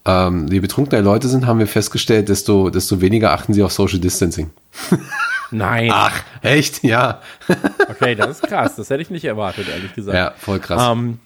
ähm, 0.06 0.48
je 0.48 0.60
betrunkener 0.60 1.02
Leute 1.02 1.28
sind, 1.28 1.48
haben 1.48 1.60
wir 1.60 1.68
festgestellt, 1.68 2.30
desto, 2.30 2.70
desto 2.70 3.02
weniger 3.02 3.32
achten 3.32 3.54
sie 3.54 3.64
auf 3.64 3.72
Social 3.72 4.00
Distancing. 4.00 4.52
Nein. 5.52 5.90
Ach, 5.92 6.24
echt? 6.42 6.84
Ja. 6.84 7.22
Okay, 7.90 8.16
das 8.16 8.30
ist 8.30 8.44
krass. 8.44 8.76
Das 8.76 8.90
hätte 8.90 9.02
ich 9.02 9.10
nicht 9.10 9.26
erwartet, 9.26 9.68
ehrlich 9.70 9.94
gesagt. 9.94 10.16
Ja, 10.16 10.34
voll 10.38 10.60
krass. 10.60 10.92
Ähm, 10.92 11.20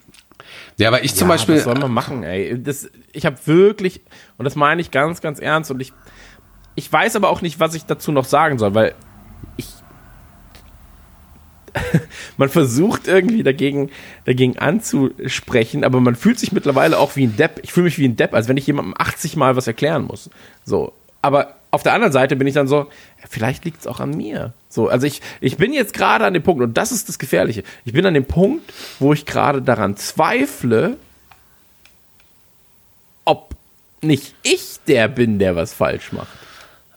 ja, 0.76 0.88
aber 0.88 1.04
ich 1.04 1.14
zum 1.14 1.28
ja, 1.28 1.34
Beispiel. 1.34 1.56
Was 1.56 1.64
soll 1.64 1.78
man 1.78 1.92
machen, 1.92 2.22
ey? 2.22 2.60
Das, 2.62 2.90
ich 3.12 3.26
habe 3.26 3.36
wirklich, 3.44 4.00
und 4.38 4.44
das 4.44 4.56
meine 4.56 4.80
ich 4.80 4.90
ganz, 4.90 5.20
ganz 5.20 5.38
ernst, 5.38 5.70
und 5.70 5.80
ich, 5.80 5.92
ich 6.74 6.90
weiß 6.90 7.16
aber 7.16 7.28
auch 7.28 7.42
nicht, 7.42 7.60
was 7.60 7.74
ich 7.74 7.84
dazu 7.84 8.12
noch 8.12 8.24
sagen 8.24 8.58
soll, 8.58 8.74
weil. 8.74 8.94
man 12.36 12.48
versucht 12.48 13.08
irgendwie 13.08 13.42
dagegen, 13.42 13.90
dagegen 14.24 14.58
anzusprechen, 14.58 15.84
aber 15.84 16.00
man 16.00 16.16
fühlt 16.16 16.38
sich 16.38 16.52
mittlerweile 16.52 16.98
auch 16.98 17.16
wie 17.16 17.26
ein 17.26 17.36
Depp. 17.36 17.60
Ich 17.62 17.72
fühle 17.72 17.84
mich 17.84 17.98
wie 17.98 18.06
ein 18.06 18.16
Depp, 18.16 18.34
als 18.34 18.48
wenn 18.48 18.56
ich 18.56 18.66
jemandem 18.66 18.94
80 18.96 19.36
Mal 19.36 19.56
was 19.56 19.66
erklären 19.66 20.04
muss. 20.04 20.30
So. 20.64 20.92
Aber 21.22 21.56
auf 21.70 21.82
der 21.82 21.92
anderen 21.92 22.12
Seite 22.12 22.34
bin 22.36 22.46
ich 22.46 22.54
dann 22.54 22.66
so, 22.66 22.88
vielleicht 23.28 23.64
liegt 23.64 23.80
es 23.80 23.86
auch 23.86 24.00
an 24.00 24.16
mir. 24.16 24.52
So, 24.68 24.88
also 24.88 25.06
ich, 25.06 25.20
ich 25.40 25.56
bin 25.56 25.72
jetzt 25.72 25.92
gerade 25.92 26.24
an 26.24 26.34
dem 26.34 26.42
Punkt, 26.42 26.62
und 26.62 26.76
das 26.76 26.92
ist 26.92 27.08
das 27.08 27.18
Gefährliche. 27.18 27.62
Ich 27.84 27.92
bin 27.92 28.04
an 28.06 28.14
dem 28.14 28.24
Punkt, 28.24 28.72
wo 28.98 29.12
ich 29.12 29.26
gerade 29.26 29.62
daran 29.62 29.96
zweifle, 29.96 30.96
ob 33.24 33.54
nicht 34.02 34.34
ich 34.42 34.78
der 34.86 35.08
bin, 35.08 35.38
der 35.38 35.56
was 35.56 35.74
falsch 35.74 36.12
macht. 36.12 36.28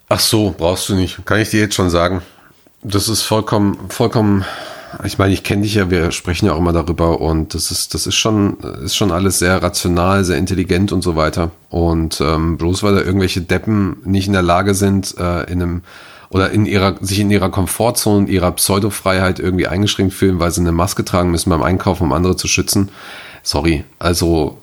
Ach 0.10 0.20
so, 0.20 0.54
brauchst 0.58 0.90
du 0.90 0.96
nicht. 0.96 1.26
Kann 1.26 1.40
ich 1.40 1.50
dir 1.50 1.62
jetzt 1.62 1.76
schon 1.76 1.90
sagen. 1.90 2.22
Das 2.84 3.08
ist 3.08 3.22
vollkommen, 3.24 3.78
vollkommen. 3.90 4.44
Ich 5.06 5.18
meine, 5.18 5.34
ich 5.34 5.44
kenne 5.44 5.62
dich 5.62 5.76
ja, 5.76 5.90
wir 5.90 6.12
sprechen 6.12 6.48
ja 6.48 6.54
auch 6.54 6.58
immer 6.58 6.74
darüber 6.74 7.22
und 7.22 7.54
das 7.54 7.72
ist, 7.72 7.94
das 7.94 8.06
ist 8.06 8.16
schon, 8.16 8.58
ist 8.84 8.96
schon 8.96 9.12
alles 9.12 9.40
sehr 9.40 9.64
rational, 9.64 10.24
sehr 10.26 10.38
intelligent 10.38 10.92
und 10.92 11.02
so 11.02 11.16
weiter. 11.16 11.52
Und 11.70 12.20
ähm, 12.22 12.58
bloß 12.58 12.84
weil 12.84 12.96
da 12.96 13.02
irgendwelche 13.02 13.42
Deppen 13.42 13.98
nicht 14.04 14.28
in 14.28 14.34
der 14.34 14.42
Lage 14.42 14.76
sind, 14.76 15.16
äh, 15.18 15.44
in 15.52 15.62
einem 15.62 15.82
oder 16.30 16.52
in 16.52 16.66
ihrer, 16.66 16.96
sich 17.00 17.20
in 17.20 17.32
ihrer 17.32 17.50
Komfortzone, 17.50 18.28
ihrer 18.28 18.52
Pseudofreiheit 18.52 19.40
irgendwie 19.40 19.68
eingeschränkt 19.68 20.14
fühlen, 20.14 20.40
weil 20.40 20.52
sie 20.52 20.62
eine 20.62 20.72
Maske 20.72 21.06
tragen 21.06 21.32
müssen 21.32 21.52
beim 21.52 21.64
Einkaufen, 21.64 22.04
um 22.04 22.12
andere 22.12 22.36
zu 22.36 22.48
schützen. 22.48 22.90
Sorry, 23.44 23.86
also 24.00 24.58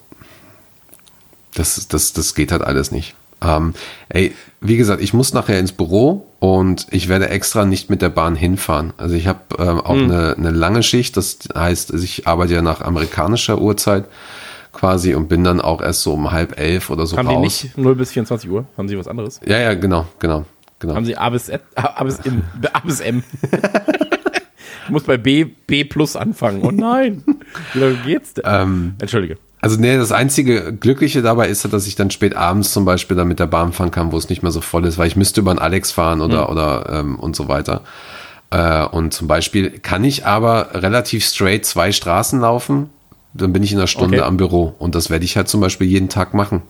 das, 1.55 1.89
das, 1.89 2.13
das 2.13 2.35
geht 2.35 2.53
halt 2.53 2.63
alles 2.63 2.91
nicht. 2.91 3.15
Ähm, 3.43 3.75
ey, 4.09 4.35
wie 4.61 4.77
gesagt, 4.77 5.03
ich 5.03 5.15
muss 5.15 5.33
nachher 5.33 5.59
ins 5.59 5.73
Büro 5.73 6.27
und 6.39 6.87
ich 6.91 7.09
werde 7.09 7.29
extra 7.31 7.65
nicht 7.65 7.89
mit 7.91 8.03
der 8.03 8.11
Bahn 8.11 8.35
hinfahren. 8.37 8.93
Also 8.99 9.15
ich 9.15 9.27
habe 9.27 9.41
ähm, 9.59 9.81
auch 9.81 9.95
eine, 9.95 10.35
eine 10.37 10.51
lange 10.51 10.83
Schicht, 10.83 11.17
das 11.17 11.39
heißt, 11.55 11.95
ich 11.95 12.27
arbeite 12.27 12.55
ja 12.55 12.63
nach 12.63 12.81
amerikanischer 12.83 13.61
Uhrzeit 13.61 14.05
quasi 14.73 15.15
und 15.15 15.29
bin 15.29 15.43
dann 15.45 15.61
auch 15.61 15.81
erst 15.81 16.03
so 16.03 16.13
um 16.13 16.31
halb 16.31 16.59
elf 16.61 16.91
oder 16.91 17.07
so 17.07 17.17
Haben 17.17 17.29
die 17.29 17.35
raus. 17.35 17.65
nicht 17.65 17.79
0 17.79 17.95
bis 17.95 18.13
24 18.13 18.51
Uhr? 18.51 18.67
Haben 18.77 18.89
sie 18.89 18.99
was 18.99 19.09
anderes? 19.09 19.41
Ja, 19.45 19.59
ja, 19.59 19.75
genau, 19.75 20.07
genau, 20.19 20.45
genau. 20.79 20.95
Haben 20.95 21.05
sie 21.07 21.17
A 21.17 21.31
bis, 21.31 21.47
Z, 21.47 21.61
A 21.75 22.05
bis, 22.05 22.19
M, 22.21 22.43
A 22.73 22.81
bis 22.81 23.01
M? 23.01 23.23
ich 24.85 24.91
muss 24.91 25.05
bei 25.05 25.17
B, 25.17 25.45
B 25.45 25.85
plus 25.85 26.17
anfangen. 26.17 26.61
Oh 26.63 26.71
nein. 26.71 27.25
Wie 27.73 27.79
lange 27.79 27.97
geht's 28.05 28.35
denn? 28.35 28.45
Ähm, 28.47 28.95
Entschuldige. 29.01 29.39
Also 29.61 29.79
nee, 29.79 29.97
das 29.97 30.11
einzige 30.13 30.73
Glückliche 30.73 31.21
dabei 31.23 31.49
ist, 31.49 31.71
dass 31.73 31.87
ich 31.87 31.95
dann 31.95 32.11
spät 32.11 32.35
abends 32.35 32.73
zum 32.73 32.85
Beispiel 32.85 33.17
dann 33.17 33.29
mit 33.29 33.41
der 33.41 33.47
Bahn 33.47 33.73
fahren 33.73 33.91
kann, 33.91 34.11
wo 34.11 34.17
es 34.17 34.29
nicht 34.29 34.43
mehr 34.43 34.53
so 34.53 34.61
voll 34.61 34.87
ist, 34.87 34.97
weil 34.97 35.07
ich 35.07 35.17
müsste 35.17 35.41
über 35.41 35.51
einen 35.51 35.61
Alex 35.61 35.93
fahren 35.93 36.21
oder 36.23 36.51
oder 36.51 36.89
ähm, 36.91 37.19
und 37.19 37.37
so 37.37 37.49
weiter. 37.49 37.83
Äh, 38.51 38.85
und 38.87 39.13
zum 39.13 39.29
Beispiel 39.29 39.71
kann 39.79 40.03
ich 40.03 40.25
aber 40.27 40.71
relativ 40.75 41.25
straight 41.27 41.67
zwei 41.67 41.93
Straßen 41.93 42.41
laufen, 42.41 42.89
dann 43.35 43.53
bin 43.53 43.63
ich 43.63 43.73
in 43.73 43.79
einer 43.79 43.87
Stunde 43.87 44.19
Okay. 44.19 44.27
am 44.27 44.39
Büro 44.39 44.75
und 44.79 44.95
das 44.95 45.11
werde 45.11 45.25
ich 45.25 45.37
halt 45.37 45.49
zum 45.49 45.61
Beispiel 45.61 45.87
jeden 45.87 46.09
Tag 46.09 46.33
machen, 46.35 46.63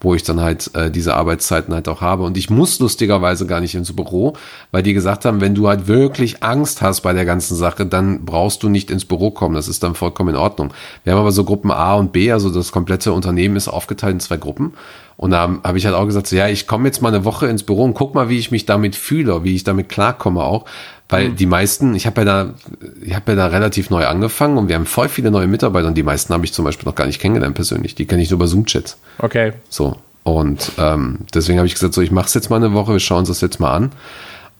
wo 0.00 0.14
ich 0.14 0.22
dann 0.22 0.40
halt 0.40 0.70
äh, 0.74 0.90
diese 0.90 1.14
Arbeitszeiten 1.14 1.72
halt 1.72 1.88
auch 1.88 2.00
habe. 2.00 2.24
Und 2.24 2.36
ich 2.36 2.50
muss 2.50 2.78
lustigerweise 2.78 3.46
gar 3.46 3.60
nicht 3.60 3.74
ins 3.74 3.94
Büro, 3.94 4.34
weil 4.70 4.82
die 4.82 4.92
gesagt 4.92 5.24
haben, 5.24 5.40
wenn 5.40 5.54
du 5.54 5.68
halt 5.68 5.88
wirklich 5.88 6.42
Angst 6.42 6.82
hast 6.82 7.00
bei 7.00 7.12
der 7.12 7.24
ganzen 7.24 7.56
Sache, 7.56 7.86
dann 7.86 8.24
brauchst 8.24 8.62
du 8.62 8.68
nicht 8.68 8.90
ins 8.90 9.04
Büro 9.04 9.30
kommen. 9.30 9.54
Das 9.54 9.68
ist 9.68 9.82
dann 9.82 9.94
vollkommen 9.94 10.30
in 10.30 10.36
Ordnung. 10.36 10.72
Wir 11.04 11.12
haben 11.12 11.20
aber 11.20 11.32
so 11.32 11.44
Gruppen 11.44 11.70
A 11.70 11.94
und 11.94 12.12
B, 12.12 12.30
also 12.30 12.50
das 12.50 12.72
komplette 12.72 13.12
Unternehmen 13.12 13.56
ist 13.56 13.68
aufgeteilt 13.68 14.14
in 14.14 14.20
zwei 14.20 14.36
Gruppen. 14.36 14.74
Und 15.16 15.30
da 15.30 15.40
habe 15.40 15.60
hab 15.62 15.76
ich 15.76 15.86
halt 15.86 15.94
auch 15.94 16.04
gesagt, 16.04 16.26
so, 16.26 16.36
ja, 16.36 16.48
ich 16.48 16.66
komme 16.66 16.86
jetzt 16.86 17.00
mal 17.00 17.08
eine 17.08 17.24
Woche 17.24 17.46
ins 17.46 17.62
Büro 17.62 17.84
und 17.84 17.94
guck 17.94 18.14
mal, 18.14 18.28
wie 18.28 18.38
ich 18.38 18.50
mich 18.50 18.66
damit 18.66 18.96
fühle, 18.96 19.44
wie 19.44 19.54
ich 19.54 19.64
damit 19.64 19.88
klarkomme 19.88 20.42
auch. 20.42 20.66
Weil 21.08 21.30
die 21.30 21.46
meisten, 21.46 21.94
ich 21.94 22.06
habe 22.06 22.22
ja 22.22 22.24
da, 22.24 22.54
ich 23.00 23.14
habe 23.14 23.32
ja 23.32 23.36
da 23.36 23.46
relativ 23.46 23.90
neu 23.90 24.06
angefangen 24.06 24.58
und 24.58 24.68
wir 24.68 24.74
haben 24.74 24.86
voll 24.86 25.08
viele 25.08 25.30
neue 25.30 25.46
Mitarbeiter 25.46 25.86
und 25.86 25.94
die 25.94 26.02
meisten 26.02 26.34
habe 26.34 26.44
ich 26.44 26.52
zum 26.52 26.64
Beispiel 26.64 26.86
noch 26.86 26.96
gar 26.96 27.06
nicht 27.06 27.20
kennengelernt 27.20 27.54
persönlich. 27.54 27.94
Die 27.94 28.06
kenne 28.06 28.22
ich 28.22 28.30
nur 28.30 28.38
über 28.38 28.48
Zoom-Chats. 28.48 28.98
Okay. 29.18 29.52
So. 29.68 29.98
Und 30.24 30.72
ähm, 30.78 31.20
deswegen 31.32 31.58
habe 31.58 31.68
ich 31.68 31.74
gesagt, 31.74 31.94
so, 31.94 32.02
ich 32.02 32.10
mache 32.10 32.26
es 32.26 32.34
jetzt 32.34 32.50
mal 32.50 32.56
eine 32.56 32.72
Woche, 32.72 32.92
wir 32.92 32.98
schauen 32.98 33.20
uns 33.20 33.28
das 33.28 33.40
jetzt 33.40 33.60
mal 33.60 33.72
an. 33.72 33.92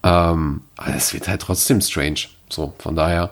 Ähm, 0.04 0.60
aber 0.76 0.94
es 0.94 1.12
wird 1.12 1.26
halt 1.26 1.42
trotzdem 1.42 1.80
strange. 1.80 2.20
So, 2.48 2.74
von 2.78 2.94
daher, 2.94 3.30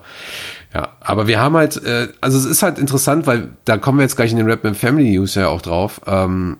ja. 0.73 0.89
Aber 0.99 1.27
wir 1.27 1.39
haben 1.39 1.55
halt, 1.55 1.81
äh, 1.85 2.09
also 2.19 2.37
es 2.37 2.43
ist 2.43 2.63
halt 2.63 2.77
interessant, 2.77 3.27
weil 3.27 3.51
da 3.63 3.77
kommen 3.77 3.99
wir 3.99 4.03
jetzt 4.03 4.17
gleich 4.17 4.31
in 4.31 4.37
den 4.37 4.49
Rap 4.49 4.75
Family 4.75 5.11
News 5.11 5.35
ja 5.35 5.47
auch 5.47 5.61
drauf. 5.61 6.01
Ähm, 6.05 6.57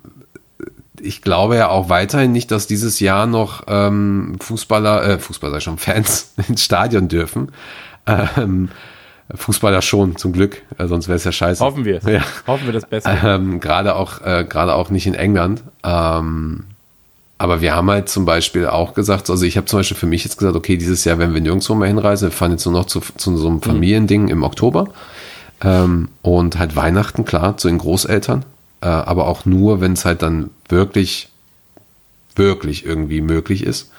ich 1.01 1.21
glaube 1.21 1.55
ja 1.55 1.69
auch 1.69 1.89
weiterhin 1.89 2.31
nicht, 2.31 2.51
dass 2.51 2.67
dieses 2.67 2.99
Jahr 2.99 3.25
noch 3.25 3.63
ähm, 3.67 4.38
Fußballer, 4.39 5.03
äh, 5.03 5.19
Fußballer 5.19 5.62
schon 5.62 5.77
Fans 5.77 6.34
ins 6.47 6.63
Stadion 6.63 7.08
dürfen. 7.08 7.51
Ähm, 8.05 8.69
Fußballer 9.34 9.81
schon, 9.81 10.17
zum 10.17 10.34
Glück, 10.34 10.62
äh, 10.77 10.88
sonst 10.88 11.08
wäre 11.08 11.15
es 11.15 11.23
ja 11.23 11.31
scheiße. 11.31 11.63
Hoffen 11.63 11.86
wir 11.86 11.97
es. 11.97 12.03
Ja. 12.03 12.21
Hoffen 12.45 12.65
wir 12.65 12.73
das 12.73 12.86
Beste. 12.86 13.10
Ähm, 13.23 13.60
gerade 13.60 13.95
auch, 13.95 14.21
äh, 14.21 14.45
gerade 14.47 14.75
auch 14.75 14.91
nicht 14.91 15.08
in 15.08 15.15
England. 15.15 15.63
Ähm, 15.84 16.65
aber 17.38 17.60
wir 17.62 17.75
haben 17.75 17.89
halt 17.89 18.08
zum 18.08 18.25
Beispiel 18.25 18.67
auch 18.67 18.93
gesagt, 18.93 19.29
also 19.29 19.45
ich 19.45 19.58
habe 19.58 19.65
zum 19.65 19.79
Beispiel 19.79 19.97
für 19.97 20.05
mich 20.05 20.23
jetzt 20.23 20.38
gesagt, 20.38 20.55
okay, 20.55 20.77
dieses 20.77 21.03
Jahr 21.03 21.17
werden 21.17 21.34
wir 21.34 21.41
nirgendwo 21.41 21.75
mehr 21.75 21.88
hinreisen. 21.88 22.29
Wir 22.29 22.31
fahren 22.31 22.51
jetzt 22.51 22.65
nur 22.65 22.73
noch 22.73 22.86
zu, 22.86 23.01
zu 23.01 23.36
so 23.36 23.47
einem 23.47 23.62
Familiending 23.62 24.29
im 24.29 24.43
Oktober. 24.43 24.89
Ähm, 25.63 26.10
und 26.21 26.60
halt 26.60 26.75
Weihnachten, 26.75 27.25
klar, 27.25 27.58
zu 27.58 27.67
den 27.67 27.77
Großeltern. 27.77 28.45
Äh, 28.86 28.88
aber 28.88 29.26
auch 29.26 29.45
nur, 29.45 29.82
wenn 29.82 29.93
es 29.93 30.06
halt 30.06 30.21
dann 30.21 30.52
wirklich, 30.69 31.30
wirklich 32.36 32.86
irgendwie 32.86 33.21
möglich 33.21 33.63
ist. 33.63 33.89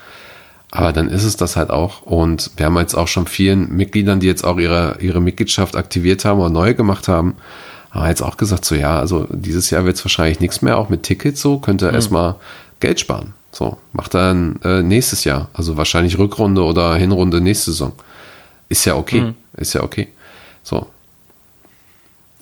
Aber 0.70 0.92
dann 0.92 1.09
ist 1.09 1.25
es 1.25 1.37
das 1.37 1.57
halt 1.57 1.70
auch. 1.70 2.03
Und 2.03 2.53
wir 2.57 2.66
haben 2.66 2.79
jetzt 2.79 2.94
auch 2.94 3.09
schon 3.09 3.27
vielen 3.27 3.77
Mitgliedern, 3.77 4.20
die 4.20 4.29
jetzt 4.29 4.44
auch 4.44 4.59
ihre, 4.59 4.99
ihre 5.01 5.20
Mitgliedschaft 5.20 5.75
aktiviert 5.75 6.25
haben 6.25 6.38
oder 6.38 6.51
neu 6.51 6.75
gemacht 6.75 7.09
haben, 7.09 7.35
haben 7.90 8.07
jetzt 8.07 8.22
auch 8.22 8.37
gesagt, 8.37 8.64
so 8.64 8.77
ja, 8.77 9.01
also 9.01 9.27
dieses 9.31 9.70
Jahr 9.70 9.85
wird 9.85 9.96
es 9.96 10.05
wahrscheinlich 10.05 10.38
nichts 10.38 10.62
mehr, 10.62 10.79
auch 10.79 10.88
mit 10.88 11.03
Tickets 11.03 11.40
so, 11.40 11.59
könnt 11.59 11.83
ihr 11.83 11.92
erstmal 11.92 12.37
Geld 12.79 13.01
sparen. 13.01 13.33
So, 13.51 13.79
macht 13.92 14.14
dann 14.14 14.61
äh, 14.62 14.83
nächstes 14.83 15.25
Jahr. 15.25 15.49
Also 15.53 15.77
wahrscheinlich 15.77 16.18
Rückrunde 16.18 16.62
oder 16.62 16.94
Hinrunde 16.94 17.40
nächste 17.40 17.72
Saison. 17.72 17.92
Ist 18.68 18.85
ja 18.85 18.94
okay. 18.94 19.33
Ist 19.57 19.72
ja 19.72 19.83
okay. 19.83 20.09
So. 20.62 20.87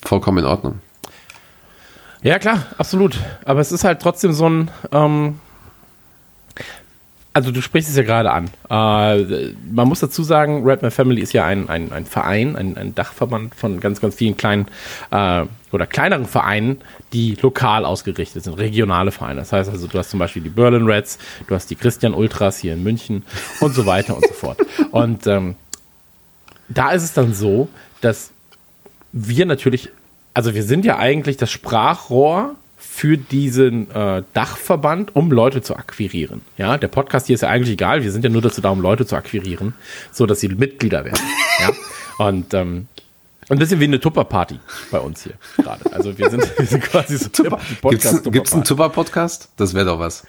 Vollkommen 0.02 0.38
in 0.38 0.44
Ordnung. 0.44 0.80
Ja, 2.24 2.38
klar, 2.38 2.66
absolut. 2.78 3.18
Aber 3.44 3.60
es 3.60 3.70
ist 3.70 3.84
halt 3.84 4.00
trotzdem 4.00 4.32
so 4.32 4.48
ein. 4.48 4.70
Ähm, 4.90 5.38
also, 7.34 7.50
du 7.50 7.60
sprichst 7.60 7.90
es 7.90 7.96
ja 7.96 8.02
gerade 8.02 8.30
an. 8.30 8.48
Äh, 8.70 9.52
man 9.70 9.88
muss 9.88 10.00
dazu 10.00 10.22
sagen, 10.22 10.64
Redman 10.64 10.90
Family 10.90 11.20
ist 11.20 11.34
ja 11.34 11.44
ein, 11.44 11.68
ein, 11.68 11.92
ein 11.92 12.06
Verein, 12.06 12.56
ein, 12.56 12.78
ein 12.78 12.94
Dachverband 12.94 13.54
von 13.54 13.78
ganz, 13.78 14.00
ganz 14.00 14.14
vielen 14.14 14.38
kleinen 14.38 14.68
äh, 15.10 15.44
oder 15.70 15.86
kleineren 15.86 16.24
Vereinen, 16.24 16.80
die 17.12 17.36
lokal 17.42 17.84
ausgerichtet 17.84 18.44
sind, 18.44 18.54
regionale 18.54 19.10
Vereine. 19.10 19.40
Das 19.40 19.52
heißt 19.52 19.68
also, 19.68 19.86
du 19.86 19.98
hast 19.98 20.08
zum 20.08 20.18
Beispiel 20.18 20.42
die 20.42 20.48
Berlin 20.48 20.86
Reds, 20.86 21.18
du 21.46 21.54
hast 21.54 21.68
die 21.70 21.76
Christian 21.76 22.14
Ultras 22.14 22.58
hier 22.58 22.72
in 22.72 22.82
München 22.82 23.22
und 23.60 23.74
so 23.74 23.84
weiter 23.84 24.16
und 24.16 24.26
so 24.26 24.32
fort. 24.32 24.58
Und 24.92 25.26
ähm, 25.26 25.56
da 26.68 26.92
ist 26.92 27.02
es 27.02 27.12
dann 27.12 27.34
so, 27.34 27.68
dass 28.00 28.30
wir 29.12 29.44
natürlich, 29.44 29.90
also 30.34 30.54
wir 30.54 30.62
sind 30.62 30.84
ja 30.84 30.98
eigentlich 30.98 31.36
das 31.36 31.50
Sprachrohr 31.50 32.56
für 32.76 33.16
diesen 33.16 33.90
äh, 33.92 34.22
Dachverband, 34.34 35.16
um 35.16 35.30
Leute 35.32 35.62
zu 35.62 35.74
akquirieren. 35.76 36.42
Ja, 36.58 36.76
der 36.76 36.88
Podcast 36.88 37.26
hier 37.26 37.34
ist 37.34 37.40
ja 37.40 37.48
eigentlich 37.48 37.72
egal. 37.72 38.02
Wir 38.04 38.12
sind 38.12 38.24
ja 38.24 38.30
nur 38.30 38.42
dazu 38.42 38.60
da, 38.60 38.70
um 38.70 38.80
Leute 38.80 39.06
zu 39.06 39.16
akquirieren, 39.16 39.74
so 40.12 40.26
dass 40.26 40.40
sie 40.40 40.48
Mitglieder 40.48 41.04
werden. 41.04 41.20
ja, 41.60 42.26
und 42.26 42.52
ähm, 42.54 42.88
ein 43.48 43.58
bisschen 43.58 43.80
wie 43.80 43.84
eine 43.84 44.00
Tupper-Party 44.00 44.58
bei 44.90 44.98
uns 44.98 45.22
hier 45.24 45.34
gerade. 45.56 45.92
Also 45.92 46.16
wir 46.16 46.30
sind, 46.30 46.58
wir 46.58 46.66
sind 46.66 46.82
quasi 46.82 47.16
so 47.18 47.28
Gibt's, 47.30 47.80
Podcast- 47.80 48.32
gibt's 48.32 48.52
einen 48.52 48.64
Tupper-Party. 48.64 49.10
Tupper-Podcast? 49.10 49.48
Das 49.56 49.74
wäre 49.74 49.86
doch 49.86 49.98
was. 49.98 50.26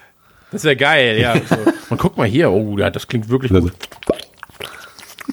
Das 0.52 0.64
wäre 0.64 0.76
geil, 0.76 1.20
ja. 1.20 1.36
So. 1.36 1.58
Und 1.90 1.98
guck 1.98 2.18
mal 2.18 2.28
hier, 2.28 2.52
oh, 2.52 2.78
ja, 2.78 2.90
das 2.90 3.08
klingt 3.08 3.30
wirklich 3.30 3.52
gut. 3.52 3.74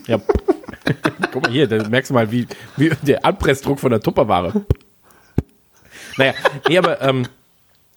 Ja. 0.06 0.20
guck 1.32 1.42
mal 1.42 1.52
hier, 1.52 1.66
da 1.66 1.88
merkst 1.88 2.10
du 2.10 2.14
mal, 2.14 2.30
wie, 2.30 2.46
wie 2.76 2.90
der 3.02 3.24
Anpressdruck 3.24 3.80
von 3.80 3.90
der 3.90 4.00
Tupperware. 4.00 4.52
Naja, 6.16 6.34
nee, 6.68 6.78
aber 6.78 7.00
ähm, 7.00 7.26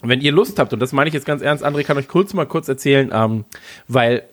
wenn 0.04 0.22
ihr 0.22 0.32
Lust 0.32 0.60
habt, 0.60 0.74
und 0.74 0.80
das 0.80 0.92
meine 0.92 1.08
ich 1.08 1.14
jetzt 1.14 1.26
ganz 1.26 1.42
ernst, 1.42 1.66
André 1.66 1.84
kann 1.84 1.98
euch 1.98 2.08
kurz 2.08 2.34
mal 2.34 2.46
kurz 2.46 2.68
erzählen, 2.68 3.10
ähm, 3.14 3.46
weil 3.88 4.24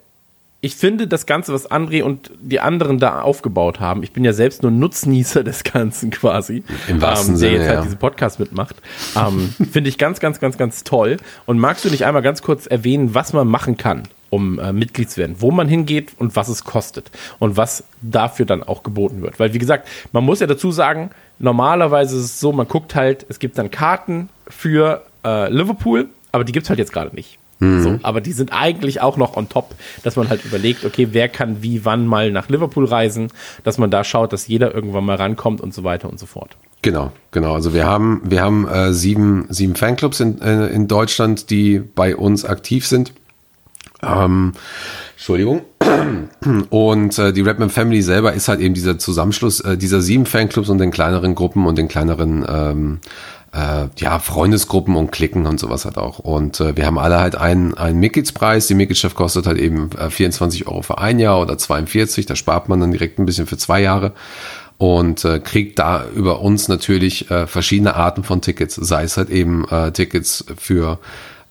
ich 0.64 0.76
finde 0.76 1.08
das 1.08 1.26
Ganze, 1.26 1.52
was 1.52 1.68
André 1.68 2.04
und 2.04 2.30
die 2.40 2.60
anderen 2.60 3.00
da 3.00 3.20
aufgebaut 3.20 3.80
haben, 3.80 4.04
ich 4.04 4.12
bin 4.12 4.22
ja 4.22 4.32
selbst 4.32 4.62
nur 4.62 4.70
Nutznießer 4.70 5.42
des 5.42 5.64
Ganzen 5.64 6.10
quasi, 6.10 6.62
Im 6.86 7.02
wahrsten 7.02 7.34
ähm, 7.34 7.40
der 7.40 7.48
Sinne, 7.48 7.58
jetzt 7.58 7.66
ja. 7.66 7.74
halt 7.74 7.84
diesen 7.84 7.98
Podcast 7.98 8.38
mitmacht, 8.38 8.76
ähm, 9.16 9.52
finde 9.72 9.90
ich 9.90 9.98
ganz, 9.98 10.20
ganz, 10.20 10.38
ganz, 10.38 10.56
ganz 10.56 10.84
toll. 10.84 11.16
Und 11.46 11.58
magst 11.58 11.84
du 11.84 11.90
nicht 11.90 12.06
einmal 12.06 12.22
ganz 12.22 12.42
kurz 12.42 12.66
erwähnen, 12.66 13.12
was 13.14 13.32
man 13.32 13.48
machen 13.48 13.76
kann, 13.76 14.04
um 14.32 14.58
äh, 14.58 14.72
Mitglied 14.72 15.10
zu 15.10 15.18
werden, 15.18 15.36
wo 15.40 15.50
man 15.50 15.68
hingeht 15.68 16.12
und 16.16 16.36
was 16.36 16.48
es 16.48 16.64
kostet 16.64 17.10
und 17.38 17.58
was 17.58 17.84
dafür 18.00 18.46
dann 18.46 18.62
auch 18.62 18.82
geboten 18.82 19.20
wird? 19.20 19.38
Weil 19.38 19.52
wie 19.52 19.58
gesagt, 19.58 19.86
man 20.12 20.24
muss 20.24 20.40
ja 20.40 20.46
dazu 20.46 20.72
sagen, 20.72 21.10
normalerweise 21.38 22.16
ist 22.16 22.24
es 22.24 22.40
so, 22.40 22.50
man 22.50 22.66
guckt 22.66 22.94
halt, 22.94 23.26
es 23.28 23.38
gibt 23.38 23.58
dann 23.58 23.70
Karten 23.70 24.30
für 24.48 25.02
äh, 25.22 25.52
Liverpool, 25.52 26.08
aber 26.32 26.44
die 26.44 26.52
gibt's 26.52 26.70
halt 26.70 26.78
jetzt 26.78 26.94
gerade 26.94 27.14
nicht. 27.14 27.38
So, 27.60 28.00
aber 28.02 28.20
die 28.20 28.32
sind 28.32 28.52
eigentlich 28.52 29.00
auch 29.00 29.16
noch 29.16 29.36
on 29.36 29.48
top, 29.48 29.76
dass 30.02 30.16
man 30.16 30.28
halt 30.28 30.44
überlegt, 30.44 30.84
okay, 30.84 31.08
wer 31.12 31.28
kann 31.28 31.62
wie 31.62 31.84
wann 31.84 32.08
mal 32.08 32.32
nach 32.32 32.48
Liverpool 32.48 32.86
reisen, 32.86 33.28
dass 33.62 33.78
man 33.78 33.88
da 33.88 34.02
schaut, 34.02 34.32
dass 34.32 34.48
jeder 34.48 34.74
irgendwann 34.74 35.04
mal 35.04 35.14
rankommt 35.14 35.60
und 35.60 35.72
so 35.72 35.84
weiter 35.84 36.10
und 36.10 36.18
so 36.18 36.26
fort. 36.26 36.56
Genau, 36.80 37.12
genau. 37.30 37.54
Also 37.54 37.72
wir 37.72 37.86
haben, 37.86 38.20
wir 38.24 38.42
haben 38.42 38.66
äh, 38.66 38.92
sieben, 38.92 39.46
sieben 39.48 39.76
Fanclubs 39.76 40.18
in, 40.18 40.40
äh, 40.42 40.66
in 40.68 40.88
Deutschland, 40.88 41.50
die 41.50 41.78
bei 41.78 42.16
uns 42.16 42.44
aktiv 42.44 42.84
sind. 42.84 43.12
Ähm, 44.04 44.52
Entschuldigung. 45.16 45.62
Und 46.70 47.18
äh, 47.18 47.32
die 47.32 47.42
Rapman 47.42 47.70
Family 47.70 48.02
selber 48.02 48.32
ist 48.32 48.48
halt 48.48 48.60
eben 48.60 48.74
dieser 48.74 48.98
Zusammenschluss 48.98 49.60
äh, 49.60 49.76
dieser 49.76 50.00
sieben 50.00 50.26
Fanclubs 50.26 50.68
und 50.68 50.78
den 50.78 50.90
kleineren 50.90 51.34
Gruppen 51.34 51.66
und 51.66 51.78
den 51.78 51.88
kleineren 51.88 52.44
ähm, 52.48 53.00
äh, 53.52 53.88
ja, 53.98 54.18
Freundesgruppen 54.18 54.96
und 54.96 55.12
Klicken 55.12 55.46
und 55.46 55.60
sowas 55.60 55.84
halt 55.84 55.98
auch. 55.98 56.18
Und 56.18 56.60
äh, 56.60 56.76
wir 56.76 56.86
haben 56.86 56.98
alle 56.98 57.20
halt 57.20 57.36
einen, 57.36 57.74
einen 57.74 58.00
Mitgliedspreis. 58.00 58.66
Die 58.66 58.74
Mitgliedschaft 58.74 59.14
kostet 59.14 59.46
halt 59.46 59.58
eben 59.58 59.90
äh, 59.98 60.10
24 60.10 60.66
Euro 60.66 60.82
für 60.82 60.98
ein 60.98 61.18
Jahr 61.18 61.40
oder 61.40 61.58
42. 61.58 62.26
Da 62.26 62.34
spart 62.34 62.68
man 62.68 62.80
dann 62.80 62.92
direkt 62.92 63.18
ein 63.18 63.26
bisschen 63.26 63.46
für 63.46 63.58
zwei 63.58 63.80
Jahre 63.82 64.12
und 64.78 65.24
äh, 65.24 65.38
kriegt 65.38 65.78
da 65.78 66.06
über 66.14 66.40
uns 66.40 66.66
natürlich 66.66 67.30
äh, 67.30 67.46
verschiedene 67.46 67.94
Arten 67.94 68.24
von 68.24 68.40
Tickets, 68.40 68.74
sei 68.74 69.04
es 69.04 69.16
halt 69.16 69.30
eben 69.30 69.64
äh, 69.68 69.92
Tickets 69.92 70.44
für 70.56 70.98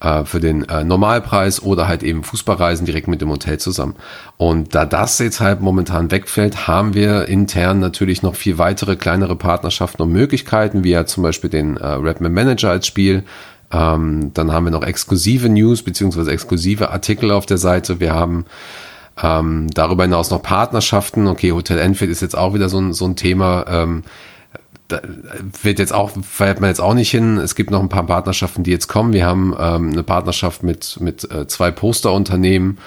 äh, 0.01 0.25
für 0.25 0.39
den 0.39 0.67
äh, 0.67 0.83
Normalpreis 0.83 1.61
oder 1.61 1.87
halt 1.87 2.03
eben 2.03 2.23
Fußballreisen 2.23 2.85
direkt 2.85 3.07
mit 3.07 3.21
dem 3.21 3.29
Hotel 3.29 3.59
zusammen. 3.59 3.95
Und 4.37 4.75
da 4.75 4.85
das 4.85 5.19
jetzt 5.19 5.39
halt 5.39 5.61
momentan 5.61 6.11
wegfällt, 6.11 6.67
haben 6.67 6.93
wir 6.93 7.27
intern 7.27 7.79
natürlich 7.79 8.23
noch 8.23 8.35
viel 8.35 8.57
weitere 8.57 8.95
kleinere 8.95 9.35
Partnerschaften 9.35 10.01
und 10.01 10.11
Möglichkeiten, 10.11 10.83
wie 10.83 10.91
ja 10.91 11.05
zum 11.05 11.23
Beispiel 11.23 11.49
den 11.49 11.77
äh, 11.77 11.85
Redman 11.85 12.33
Manager 12.33 12.71
als 12.71 12.87
Spiel. 12.87 13.23
Ähm, 13.71 14.31
dann 14.33 14.51
haben 14.51 14.65
wir 14.65 14.71
noch 14.71 14.83
exklusive 14.83 15.47
News 15.47 15.83
beziehungsweise 15.83 16.31
exklusive 16.31 16.89
Artikel 16.91 17.31
auf 17.31 17.45
der 17.45 17.57
Seite. 17.57 17.99
Wir 17.99 18.13
haben 18.13 18.45
ähm, 19.21 19.67
darüber 19.73 20.03
hinaus 20.03 20.29
noch 20.31 20.41
Partnerschaften. 20.41 21.27
Okay, 21.27 21.51
Hotel 21.51 21.77
Enfield 21.77 22.11
ist 22.11 22.21
jetzt 22.21 22.37
auch 22.37 22.53
wieder 22.53 22.69
so 22.69 22.79
ein, 22.79 22.93
so 22.93 23.05
ein 23.05 23.15
Thema. 23.15 23.65
Ähm, 23.69 24.03
wird 25.61 25.79
jetzt 25.79 25.93
auch, 25.93 26.11
fällt 26.23 26.61
man 26.61 26.69
jetzt 26.69 26.81
auch 26.81 26.93
nicht 26.93 27.11
hin. 27.11 27.37
Es 27.37 27.55
gibt 27.55 27.71
noch 27.71 27.81
ein 27.81 27.89
paar 27.89 28.05
Partnerschaften, 28.05 28.63
die 28.63 28.71
jetzt 28.71 28.87
kommen. 28.87 29.13
Wir 29.13 29.25
haben 29.25 29.55
ähm, 29.59 29.91
eine 29.91 30.03
Partnerschaft 30.03 30.63
mit, 30.63 30.97
mit 30.99 31.29
äh, 31.31 31.47
zwei 31.47 31.71
Posterunternehmen 31.71 32.77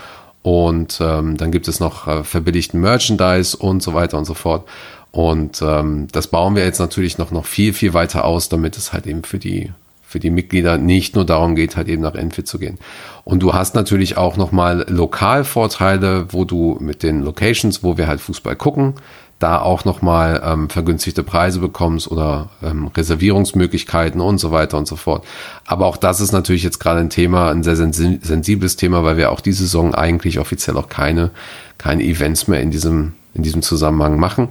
und 0.42 0.98
ähm, 1.00 1.38
dann 1.38 1.50
gibt 1.50 1.68
es 1.68 1.80
noch 1.80 2.06
äh, 2.06 2.22
verbilligten 2.22 2.78
Merchandise 2.78 3.56
und 3.56 3.82
so 3.82 3.94
weiter 3.94 4.18
und 4.18 4.26
so 4.26 4.34
fort. 4.34 4.68
Und 5.10 5.62
ähm, 5.62 6.08
das 6.12 6.26
bauen 6.26 6.54
wir 6.54 6.64
jetzt 6.64 6.80
natürlich 6.80 7.18
noch, 7.18 7.30
noch 7.30 7.46
viel, 7.46 7.72
viel 7.72 7.94
weiter 7.94 8.24
aus, 8.24 8.48
damit 8.48 8.76
es 8.76 8.92
halt 8.92 9.06
eben 9.06 9.22
für 9.22 9.38
die, 9.38 9.72
für 10.02 10.18
die 10.18 10.28
Mitglieder 10.28 10.76
nicht 10.76 11.14
nur 11.14 11.24
darum 11.24 11.54
geht, 11.54 11.76
halt 11.76 11.88
eben 11.88 12.02
nach 12.02 12.14
Enfield 12.14 12.46
zu 12.46 12.58
gehen. 12.58 12.78
Und 13.24 13.42
du 13.42 13.54
hast 13.54 13.74
natürlich 13.74 14.18
auch 14.18 14.36
nochmal 14.36 14.84
Lokalvorteile, 14.88 16.26
wo 16.32 16.44
du 16.44 16.76
mit 16.78 17.02
den 17.02 17.22
Locations, 17.22 17.82
wo 17.82 17.96
wir 17.96 18.06
halt 18.06 18.20
Fußball 18.20 18.56
gucken, 18.56 18.94
da 19.38 19.60
auch 19.60 19.84
nochmal 19.84 20.42
ähm, 20.44 20.70
vergünstigte 20.70 21.22
Preise 21.22 21.58
bekommst 21.58 22.10
oder 22.10 22.50
ähm, 22.62 22.86
Reservierungsmöglichkeiten 22.88 24.20
und 24.20 24.38
so 24.38 24.50
weiter 24.52 24.78
und 24.78 24.86
so 24.86 24.96
fort. 24.96 25.24
Aber 25.66 25.86
auch 25.86 25.96
das 25.96 26.20
ist 26.20 26.32
natürlich 26.32 26.62
jetzt 26.62 26.78
gerade 26.78 27.00
ein 27.00 27.10
Thema, 27.10 27.50
ein 27.50 27.62
sehr 27.62 27.76
sensibles 27.76 28.76
Thema, 28.76 29.04
weil 29.04 29.16
wir 29.16 29.32
auch 29.32 29.40
diese 29.40 29.64
Saison 29.64 29.94
eigentlich 29.94 30.38
offiziell 30.38 30.76
auch 30.76 30.88
keine, 30.88 31.30
keine 31.78 32.04
Events 32.04 32.48
mehr 32.48 32.60
in 32.60 32.70
diesem, 32.70 33.14
in 33.34 33.42
diesem 33.42 33.62
Zusammenhang 33.62 34.18
machen. 34.18 34.48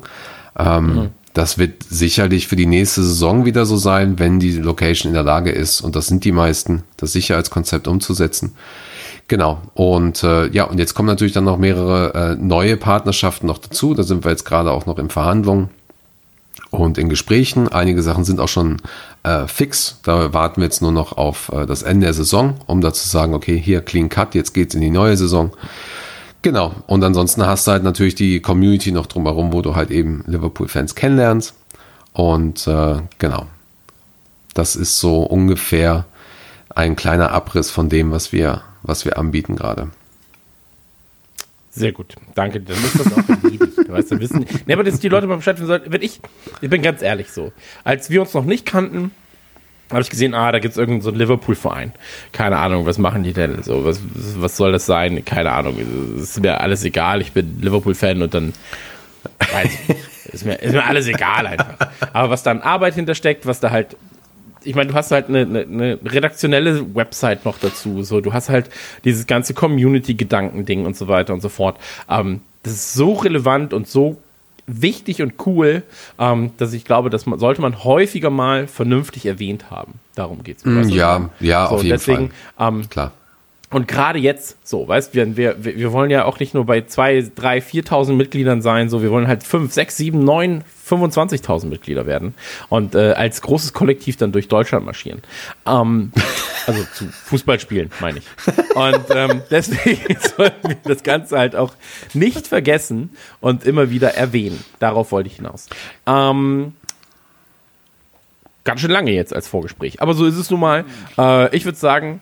Ähm, 0.57 0.85
mhm. 0.85 1.09
Das 1.33 1.57
wird 1.57 1.81
sicherlich 1.89 2.47
für 2.47 2.55
die 2.55 2.67
nächste 2.67 3.01
Saison 3.01 3.45
wieder 3.45 3.65
so 3.65 3.77
sein, 3.77 4.19
wenn 4.19 4.39
die 4.39 4.51
Location 4.51 5.09
in 5.09 5.15
der 5.15 5.23
Lage 5.23 5.49
ist, 5.51 5.81
und 5.81 5.95
das 5.95 6.05
sind 6.05 6.23
die 6.25 6.31
meisten, 6.31 6.83
das 6.97 7.13
Sicherheitskonzept 7.13 7.87
umzusetzen. 7.87 8.53
Genau. 9.27 9.61
Und 9.73 10.23
äh, 10.23 10.47
ja, 10.49 10.65
und 10.65 10.79
jetzt 10.79 10.93
kommen 10.93 11.07
natürlich 11.07 11.33
dann 11.33 11.45
noch 11.45 11.57
mehrere 11.57 12.33
äh, 12.33 12.35
neue 12.35 12.77
Partnerschaften 12.77 13.47
noch 13.47 13.57
dazu. 13.57 13.93
Da 13.93 14.03
sind 14.03 14.23
wir 14.23 14.31
jetzt 14.31 14.45
gerade 14.45 14.71
auch 14.71 14.85
noch 14.85 14.99
in 14.99 15.09
Verhandlungen 15.09 15.69
und 16.71 16.97
in 16.97 17.07
Gesprächen. 17.09 17.67
Einige 17.67 18.01
Sachen 18.01 18.25
sind 18.25 18.39
auch 18.39 18.47
schon 18.47 18.81
äh, 19.23 19.47
fix. 19.47 19.99
Da 20.03 20.33
warten 20.33 20.61
wir 20.61 20.65
jetzt 20.65 20.81
nur 20.81 20.91
noch 20.91 21.17
auf 21.17 21.51
äh, 21.53 21.65
das 21.65 21.83
Ende 21.83 22.07
der 22.07 22.13
Saison, 22.13 22.55
um 22.65 22.81
da 22.81 22.93
zu 22.93 23.07
sagen, 23.07 23.33
okay, 23.33 23.57
hier 23.57 23.81
clean 23.81 24.09
cut, 24.09 24.35
jetzt 24.35 24.53
geht's 24.53 24.75
in 24.75 24.81
die 24.81 24.89
neue 24.89 25.15
Saison. 25.15 25.51
Genau. 26.41 26.73
Und 26.87 27.03
ansonsten 27.03 27.45
hast 27.45 27.67
du 27.67 27.71
halt 27.71 27.83
natürlich 27.83 28.15
die 28.15 28.41
Community 28.41 28.91
noch 28.91 29.05
drumherum, 29.05 29.53
wo 29.53 29.61
du 29.61 29.75
halt 29.75 29.91
eben 29.91 30.23
Liverpool-Fans 30.27 30.95
kennenlernst. 30.95 31.53
Und 32.11 32.67
äh, 32.67 32.97
genau. 33.17 33.45
Das 34.53 34.75
ist 34.75 34.99
so 34.99 35.23
ungefähr 35.23 36.05
ein 36.75 36.95
kleiner 36.95 37.31
Abriss 37.31 37.71
von 37.71 37.89
dem, 37.89 38.11
was 38.11 38.31
wir 38.31 38.61
was 38.83 39.05
wir 39.05 39.17
anbieten 39.17 39.55
gerade. 39.55 39.89
Sehr 41.71 41.91
gut, 41.91 42.15
danke. 42.35 42.59
Dann 42.59 42.77
ist 42.77 42.99
das 42.99 43.13
auch 43.13 43.29
erledigt. 43.29 43.77
Du 43.77 43.91
weißt, 43.91 44.19
wissen. 44.19 44.45
Nee, 44.67 44.73
aber 44.73 44.83
dass 44.83 44.99
die 44.99 45.09
Leute 45.09 45.25
mal 45.25 45.37
Bescheid 45.37 45.55
wissen 45.57 45.67
sollten, 45.67 45.91
wenn 45.91 46.03
ich, 46.03 46.19
ich 46.61 46.69
bin 46.69 46.83
ganz 46.83 47.01
ehrlich 47.01 47.31
so. 47.31 47.51
Als 47.83 48.11
wir 48.11 48.21
uns 48.21 48.33
noch 48.35 48.45
nicht 48.45 48.65
kannten, 48.65 49.11
habe 49.89 50.01
ich 50.01 50.09
gesehen, 50.09 50.35
ah, 50.35 50.51
da 50.51 50.59
gibt 50.59 50.73
es 50.73 50.77
irgendeinen 50.77 51.01
so 51.01 51.09
Liverpool-Verein. 51.11 51.93
Keine 52.31 52.57
Ahnung, 52.57 52.85
was 52.85 52.99
machen 52.99 53.23
die 53.23 53.33
denn? 53.33 53.63
So, 53.63 53.85
was, 53.85 53.99
was 54.37 54.55
soll 54.55 54.71
das 54.71 54.85
sein? 54.85 55.25
Keine 55.25 55.51
Ahnung. 55.51 55.77
Ist 56.17 56.39
mir 56.39 56.61
alles 56.61 56.83
egal. 56.83 57.21
Ich 57.21 57.31
bin 57.31 57.59
Liverpool-Fan 57.61 58.21
und 58.21 58.33
dann 58.33 58.53
weiß 59.39 59.69
ich, 59.87 60.33
ist, 60.33 60.45
mir, 60.45 60.55
ist 60.55 60.73
mir 60.73 60.85
alles 60.85 61.07
egal 61.07 61.47
einfach. 61.47 61.77
Aber 62.13 62.29
was 62.29 62.43
da 62.43 62.51
an 62.51 62.61
Arbeit 62.61 62.95
hintersteckt, 62.95 63.45
was 63.45 63.59
da 63.59 63.71
halt 63.71 63.95
ich 64.63 64.75
meine, 64.75 64.89
du 64.89 64.95
hast 64.95 65.11
halt 65.11 65.29
eine, 65.29 65.41
eine, 65.41 65.61
eine, 65.61 65.99
redaktionelle 66.03 66.95
Website 66.95 67.45
noch 67.45 67.57
dazu. 67.59 68.03
So, 68.03 68.21
du 68.21 68.33
hast 68.33 68.49
halt 68.49 68.69
dieses 69.03 69.27
ganze 69.27 69.53
Community-Gedanken-Ding 69.53 70.85
und 70.85 70.95
so 70.95 71.07
weiter 71.07 71.33
und 71.33 71.41
so 71.41 71.49
fort. 71.49 71.77
Ähm, 72.09 72.41
das 72.63 72.73
ist 72.73 72.93
so 72.93 73.13
relevant 73.13 73.73
und 73.73 73.87
so 73.87 74.17
wichtig 74.65 75.21
und 75.21 75.33
cool, 75.45 75.83
ähm, 76.19 76.51
dass 76.57 76.73
ich 76.73 76.85
glaube, 76.85 77.09
man 77.25 77.39
sollte 77.39 77.61
man 77.61 77.83
häufiger 77.83 78.29
mal 78.29 78.67
vernünftig 78.67 79.25
erwähnt 79.25 79.69
haben. 79.69 79.95
Darum 80.15 80.43
geht's. 80.43 80.63
Mm, 80.63 80.83
ja, 80.89 81.29
ja, 81.39 81.67
so, 81.67 81.75
auf 81.75 81.83
jeden 81.83 81.95
deswegen, 81.97 82.31
Fall. 82.55 82.69
Ähm, 82.69 82.89
Klar. 82.89 83.11
Und 83.73 83.87
gerade 83.87 84.19
jetzt, 84.19 84.57
so, 84.65 84.87
weißt 84.87 85.15
wir, 85.15 85.35
wir, 85.35 85.65
wir 85.65 85.91
wollen 85.91 86.11
ja 86.11 86.25
auch 86.25 86.39
nicht 86.39 86.53
nur 86.53 86.65
bei 86.65 86.81
zwei, 86.81 87.27
drei, 87.33 87.57
4.000 87.57 88.13
Mitgliedern 88.13 88.61
sein, 88.61 88.87
so, 88.87 89.01
wir 89.01 89.09
wollen 89.09 89.27
halt 89.27 89.43
fünf, 89.43 89.73
sechs, 89.73 89.97
sieben, 89.97 90.23
neun, 90.23 90.63
25.000 90.87 91.65
Mitglieder 91.65 92.05
werden 92.05 92.35
und 92.69 92.93
äh, 92.93 93.13
als 93.13 93.41
großes 93.41 93.73
Kollektiv 93.73 94.15
dann 94.17 94.31
durch 94.31 94.47
Deutschland 94.47 94.85
marschieren. 94.85 95.23
Ähm, 95.65 96.11
also 96.67 96.83
zu 96.93 97.05
Fußballspielen, 97.05 97.89
meine 97.99 98.19
ich. 98.19 98.25
Und 98.75 99.05
ähm, 99.09 99.41
deswegen 99.49 100.17
sollten 100.19 100.69
wir 100.69 100.77
das 100.83 101.01
Ganze 101.01 101.39
halt 101.39 101.55
auch 101.55 101.73
nicht 102.13 102.47
vergessen 102.47 103.09
und 103.41 103.65
immer 103.65 103.89
wieder 103.89 104.13
erwähnen. 104.13 104.63
Darauf 104.77 105.11
wollte 105.11 105.29
ich 105.29 105.37
hinaus. 105.37 105.67
Ähm, 106.05 106.73
ganz 108.65 108.81
schön 108.81 108.91
lange 108.91 109.11
jetzt 109.11 109.33
als 109.33 109.47
Vorgespräch, 109.47 109.99
aber 109.99 110.13
so 110.13 110.25
ist 110.25 110.37
es 110.37 110.51
nun 110.51 110.59
mal. 110.59 110.85
Äh, 111.17 111.55
ich 111.55 111.65
würde 111.65 111.79
sagen, 111.79 112.21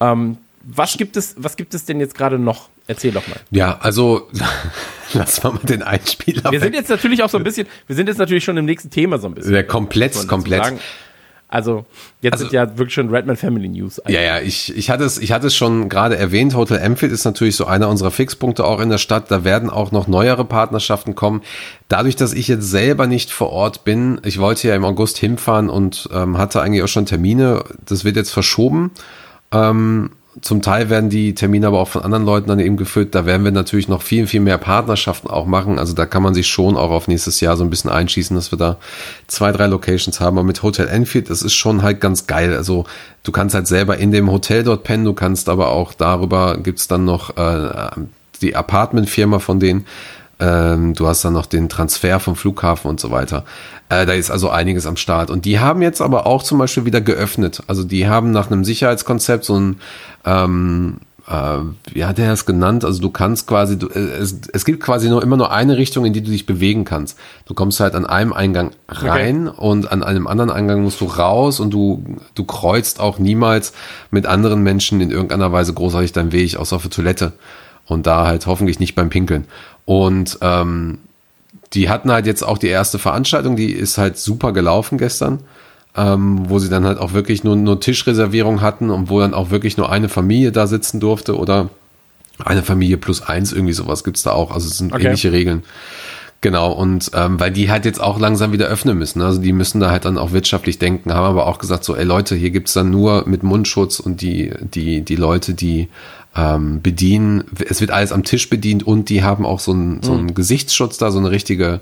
ähm, 0.00 0.38
was 0.70 0.96
gibt 0.96 1.16
es, 1.16 1.34
was 1.38 1.56
gibt 1.56 1.74
es 1.74 1.84
denn 1.84 1.98
jetzt 1.98 2.14
gerade 2.14 2.38
noch? 2.38 2.68
Erzähl 2.86 3.12
doch 3.12 3.26
mal. 3.26 3.38
Ja, 3.50 3.78
also 3.80 4.28
lass 5.14 5.42
mal 5.42 5.58
den 5.62 5.82
Einspieler. 5.82 6.44
Wir 6.44 6.52
weg. 6.52 6.62
sind 6.62 6.74
jetzt 6.74 6.90
natürlich 6.90 7.22
auch 7.22 7.30
so 7.30 7.38
ein 7.38 7.44
bisschen, 7.44 7.66
wir 7.86 7.96
sind 7.96 8.06
jetzt 8.06 8.18
natürlich 8.18 8.44
schon 8.44 8.56
im 8.56 8.66
nächsten 8.66 8.90
Thema 8.90 9.18
so 9.18 9.28
ein 9.28 9.34
bisschen. 9.34 9.54
Ja, 9.54 9.62
komplett, 9.62 10.28
komplett. 10.28 10.74
Also, 11.50 11.86
jetzt 12.20 12.34
also, 12.34 12.44
sind 12.44 12.52
ja 12.52 12.76
wirklich 12.76 12.92
schon 12.92 13.08
Redman 13.08 13.36
Family 13.36 13.68
News. 13.70 14.00
Eigentlich. 14.00 14.16
Ja, 14.16 14.22
ja, 14.22 14.40
ich, 14.40 14.76
ich 14.76 14.90
hatte 14.90 15.04
es, 15.04 15.16
ich 15.16 15.32
hatte 15.32 15.46
es 15.46 15.56
schon 15.56 15.88
gerade 15.88 16.18
erwähnt. 16.18 16.54
Hotel 16.54 16.76
Empfield 16.76 17.10
ist 17.10 17.24
natürlich 17.24 17.56
so 17.56 17.64
einer 17.64 17.88
unserer 17.88 18.10
Fixpunkte 18.10 18.66
auch 18.66 18.80
in 18.80 18.90
der 18.90 18.98
Stadt. 18.98 19.30
Da 19.30 19.44
werden 19.44 19.70
auch 19.70 19.90
noch 19.90 20.08
neuere 20.08 20.44
Partnerschaften 20.44 21.14
kommen. 21.14 21.40
Dadurch, 21.88 22.16
dass 22.16 22.34
ich 22.34 22.48
jetzt 22.48 22.70
selber 22.70 23.06
nicht 23.06 23.30
vor 23.30 23.50
Ort 23.50 23.84
bin, 23.84 24.20
ich 24.24 24.38
wollte 24.38 24.68
ja 24.68 24.74
im 24.74 24.84
August 24.84 25.16
hinfahren 25.16 25.70
und 25.70 26.10
ähm, 26.12 26.36
hatte 26.36 26.60
eigentlich 26.60 26.82
auch 26.82 26.88
schon 26.88 27.06
Termine. 27.06 27.64
Das 27.86 28.04
wird 28.04 28.16
jetzt 28.16 28.30
verschoben. 28.30 28.90
Ähm, 29.50 30.10
zum 30.40 30.62
Teil 30.62 30.90
werden 30.90 31.10
die 31.10 31.34
Termine 31.34 31.66
aber 31.66 31.80
auch 31.80 31.88
von 31.88 32.02
anderen 32.02 32.24
Leuten 32.24 32.48
dann 32.48 32.60
eben 32.60 32.76
gefüllt. 32.76 33.14
Da 33.14 33.26
werden 33.26 33.44
wir 33.44 33.50
natürlich 33.50 33.88
noch 33.88 34.02
viel, 34.02 34.26
viel 34.26 34.40
mehr 34.40 34.58
Partnerschaften 34.58 35.28
auch 35.28 35.46
machen. 35.46 35.78
Also 35.78 35.94
da 35.94 36.06
kann 36.06 36.22
man 36.22 36.34
sich 36.34 36.46
schon 36.46 36.76
auch 36.76 36.90
auf 36.90 37.08
nächstes 37.08 37.40
Jahr 37.40 37.56
so 37.56 37.64
ein 37.64 37.70
bisschen 37.70 37.90
einschießen, 37.90 38.36
dass 38.36 38.52
wir 38.52 38.58
da 38.58 38.76
zwei, 39.26 39.52
drei 39.52 39.66
Locations 39.66 40.20
haben. 40.20 40.38
Aber 40.38 40.46
mit 40.46 40.62
Hotel 40.62 40.88
Enfield, 40.88 41.30
das 41.30 41.42
ist 41.42 41.54
schon 41.54 41.82
halt 41.82 42.00
ganz 42.00 42.26
geil. 42.26 42.54
Also 42.54 42.84
du 43.22 43.32
kannst 43.32 43.54
halt 43.54 43.66
selber 43.66 43.98
in 43.98 44.12
dem 44.12 44.30
Hotel 44.30 44.64
dort 44.64 44.84
pennen, 44.84 45.04
du 45.04 45.14
kannst 45.14 45.48
aber 45.48 45.68
auch 45.68 45.92
darüber 45.92 46.58
gibt's 46.58 46.88
dann 46.88 47.04
noch 47.04 47.36
äh, 47.36 47.90
die 48.40 48.54
Apartmentfirma 48.54 49.38
von 49.38 49.60
denen. 49.60 49.86
Ähm, 50.40 50.94
du 50.94 51.06
hast 51.08 51.24
dann 51.24 51.32
noch 51.32 51.46
den 51.46 51.68
Transfer 51.68 52.20
vom 52.20 52.36
Flughafen 52.36 52.88
und 52.88 53.00
so 53.00 53.10
weiter. 53.10 53.44
Äh, 53.88 54.06
da 54.06 54.12
ist 54.12 54.30
also 54.30 54.50
einiges 54.50 54.86
am 54.86 54.96
Start. 54.96 55.30
Und 55.30 55.44
die 55.44 55.58
haben 55.58 55.82
jetzt 55.82 56.00
aber 56.00 56.26
auch 56.26 56.42
zum 56.42 56.58
Beispiel 56.58 56.84
wieder 56.84 57.00
geöffnet. 57.00 57.62
Also 57.66 57.82
die 57.82 58.06
haben 58.06 58.30
nach 58.30 58.50
einem 58.50 58.64
Sicherheitskonzept 58.64 59.44
so 59.44 59.58
ein, 59.58 59.80
ähm, 60.24 60.98
äh, 61.28 61.58
wie 61.92 62.04
hat 62.04 62.18
er 62.20 62.28
das 62.28 62.46
genannt? 62.46 62.84
Also 62.84 63.00
du 63.00 63.10
kannst 63.10 63.48
quasi, 63.48 63.78
du, 63.78 63.88
äh, 63.88 63.98
es, 63.98 64.36
es 64.52 64.64
gibt 64.64 64.80
quasi 64.80 65.08
nur 65.08 65.22
immer 65.24 65.36
nur 65.36 65.50
eine 65.50 65.76
Richtung, 65.76 66.04
in 66.04 66.12
die 66.12 66.22
du 66.22 66.30
dich 66.30 66.46
bewegen 66.46 66.84
kannst. 66.84 67.18
Du 67.46 67.54
kommst 67.54 67.80
halt 67.80 67.94
an 67.94 68.06
einem 68.06 68.32
Eingang 68.32 68.70
rein 68.88 69.48
okay. 69.48 69.60
und 69.60 69.90
an 69.90 70.04
einem 70.04 70.28
anderen 70.28 70.50
Eingang 70.50 70.82
musst 70.82 71.00
du 71.00 71.06
raus 71.06 71.58
und 71.58 71.70
du, 71.70 72.04
du 72.34 72.44
kreuzt 72.44 73.00
auch 73.00 73.18
niemals 73.18 73.72
mit 74.12 74.26
anderen 74.26 74.62
Menschen 74.62 75.00
in 75.00 75.10
irgendeiner 75.10 75.50
Weise 75.50 75.74
großartig 75.74 76.12
deinen 76.12 76.30
Weg, 76.30 76.56
außer 76.56 76.76
auf 76.76 76.82
der 76.82 76.92
Toilette. 76.92 77.32
Und 77.88 78.06
da 78.06 78.26
halt 78.26 78.46
hoffentlich 78.46 78.78
nicht 78.78 78.94
beim 78.94 79.10
Pinkeln. 79.10 79.46
Und 79.84 80.38
ähm, 80.42 80.98
die 81.72 81.88
hatten 81.88 82.12
halt 82.12 82.26
jetzt 82.26 82.42
auch 82.42 82.58
die 82.58 82.68
erste 82.68 82.98
Veranstaltung, 82.98 83.56
die 83.56 83.72
ist 83.72 83.98
halt 83.98 84.18
super 84.18 84.52
gelaufen 84.52 84.98
gestern, 84.98 85.40
ähm, 85.96 86.48
wo 86.48 86.58
sie 86.58 86.68
dann 86.68 86.84
halt 86.84 86.98
auch 86.98 87.12
wirklich 87.12 87.44
nur, 87.44 87.56
nur 87.56 87.80
Tischreservierung 87.80 88.60
hatten 88.60 88.90
und 88.90 89.10
wo 89.10 89.20
dann 89.20 89.34
auch 89.34 89.50
wirklich 89.50 89.76
nur 89.76 89.90
eine 89.90 90.08
Familie 90.08 90.52
da 90.52 90.66
sitzen 90.66 91.00
durfte 91.00 91.36
oder 91.36 91.70
eine 92.44 92.62
Familie 92.62 92.98
plus 92.98 93.22
eins, 93.22 93.52
irgendwie 93.52 93.72
sowas 93.72 94.04
gibt's 94.04 94.22
da 94.22 94.32
auch. 94.32 94.52
Also 94.52 94.68
es 94.68 94.78
sind 94.78 94.92
okay. 94.92 95.06
ähnliche 95.06 95.32
Regeln. 95.32 95.64
Genau, 96.40 96.70
und 96.70 97.10
ähm, 97.14 97.40
weil 97.40 97.50
die 97.50 97.68
halt 97.68 97.84
jetzt 97.84 98.00
auch 98.00 98.20
langsam 98.20 98.52
wieder 98.52 98.66
öffnen 98.66 98.96
müssen. 98.96 99.22
Also 99.22 99.40
die 99.40 99.52
müssen 99.52 99.80
da 99.80 99.90
halt 99.90 100.04
dann 100.04 100.18
auch 100.18 100.30
wirtschaftlich 100.30 100.78
denken, 100.78 101.12
haben 101.12 101.24
aber 101.24 101.48
auch 101.48 101.58
gesagt, 101.58 101.82
so, 101.82 101.96
ey 101.96 102.04
Leute, 102.04 102.36
hier 102.36 102.50
gibt's 102.50 102.74
dann 102.74 102.90
nur 102.90 103.26
mit 103.26 103.42
Mundschutz 103.42 103.98
und 103.98 104.20
die, 104.20 104.52
die, 104.60 105.02
die 105.02 105.16
Leute, 105.16 105.54
die 105.54 105.88
ähm, 106.38 106.80
bedienen. 106.82 107.44
Es 107.68 107.80
wird 107.80 107.90
alles 107.90 108.12
am 108.12 108.22
Tisch 108.22 108.48
bedient 108.48 108.86
und 108.86 109.08
die 109.08 109.24
haben 109.24 109.44
auch 109.44 109.58
so 109.58 109.72
einen, 109.72 110.02
so 110.02 110.12
einen 110.12 110.26
mhm. 110.26 110.34
Gesichtsschutz 110.34 110.96
da, 110.96 111.10
so 111.10 111.18
eine 111.18 111.32
richtige, 111.32 111.80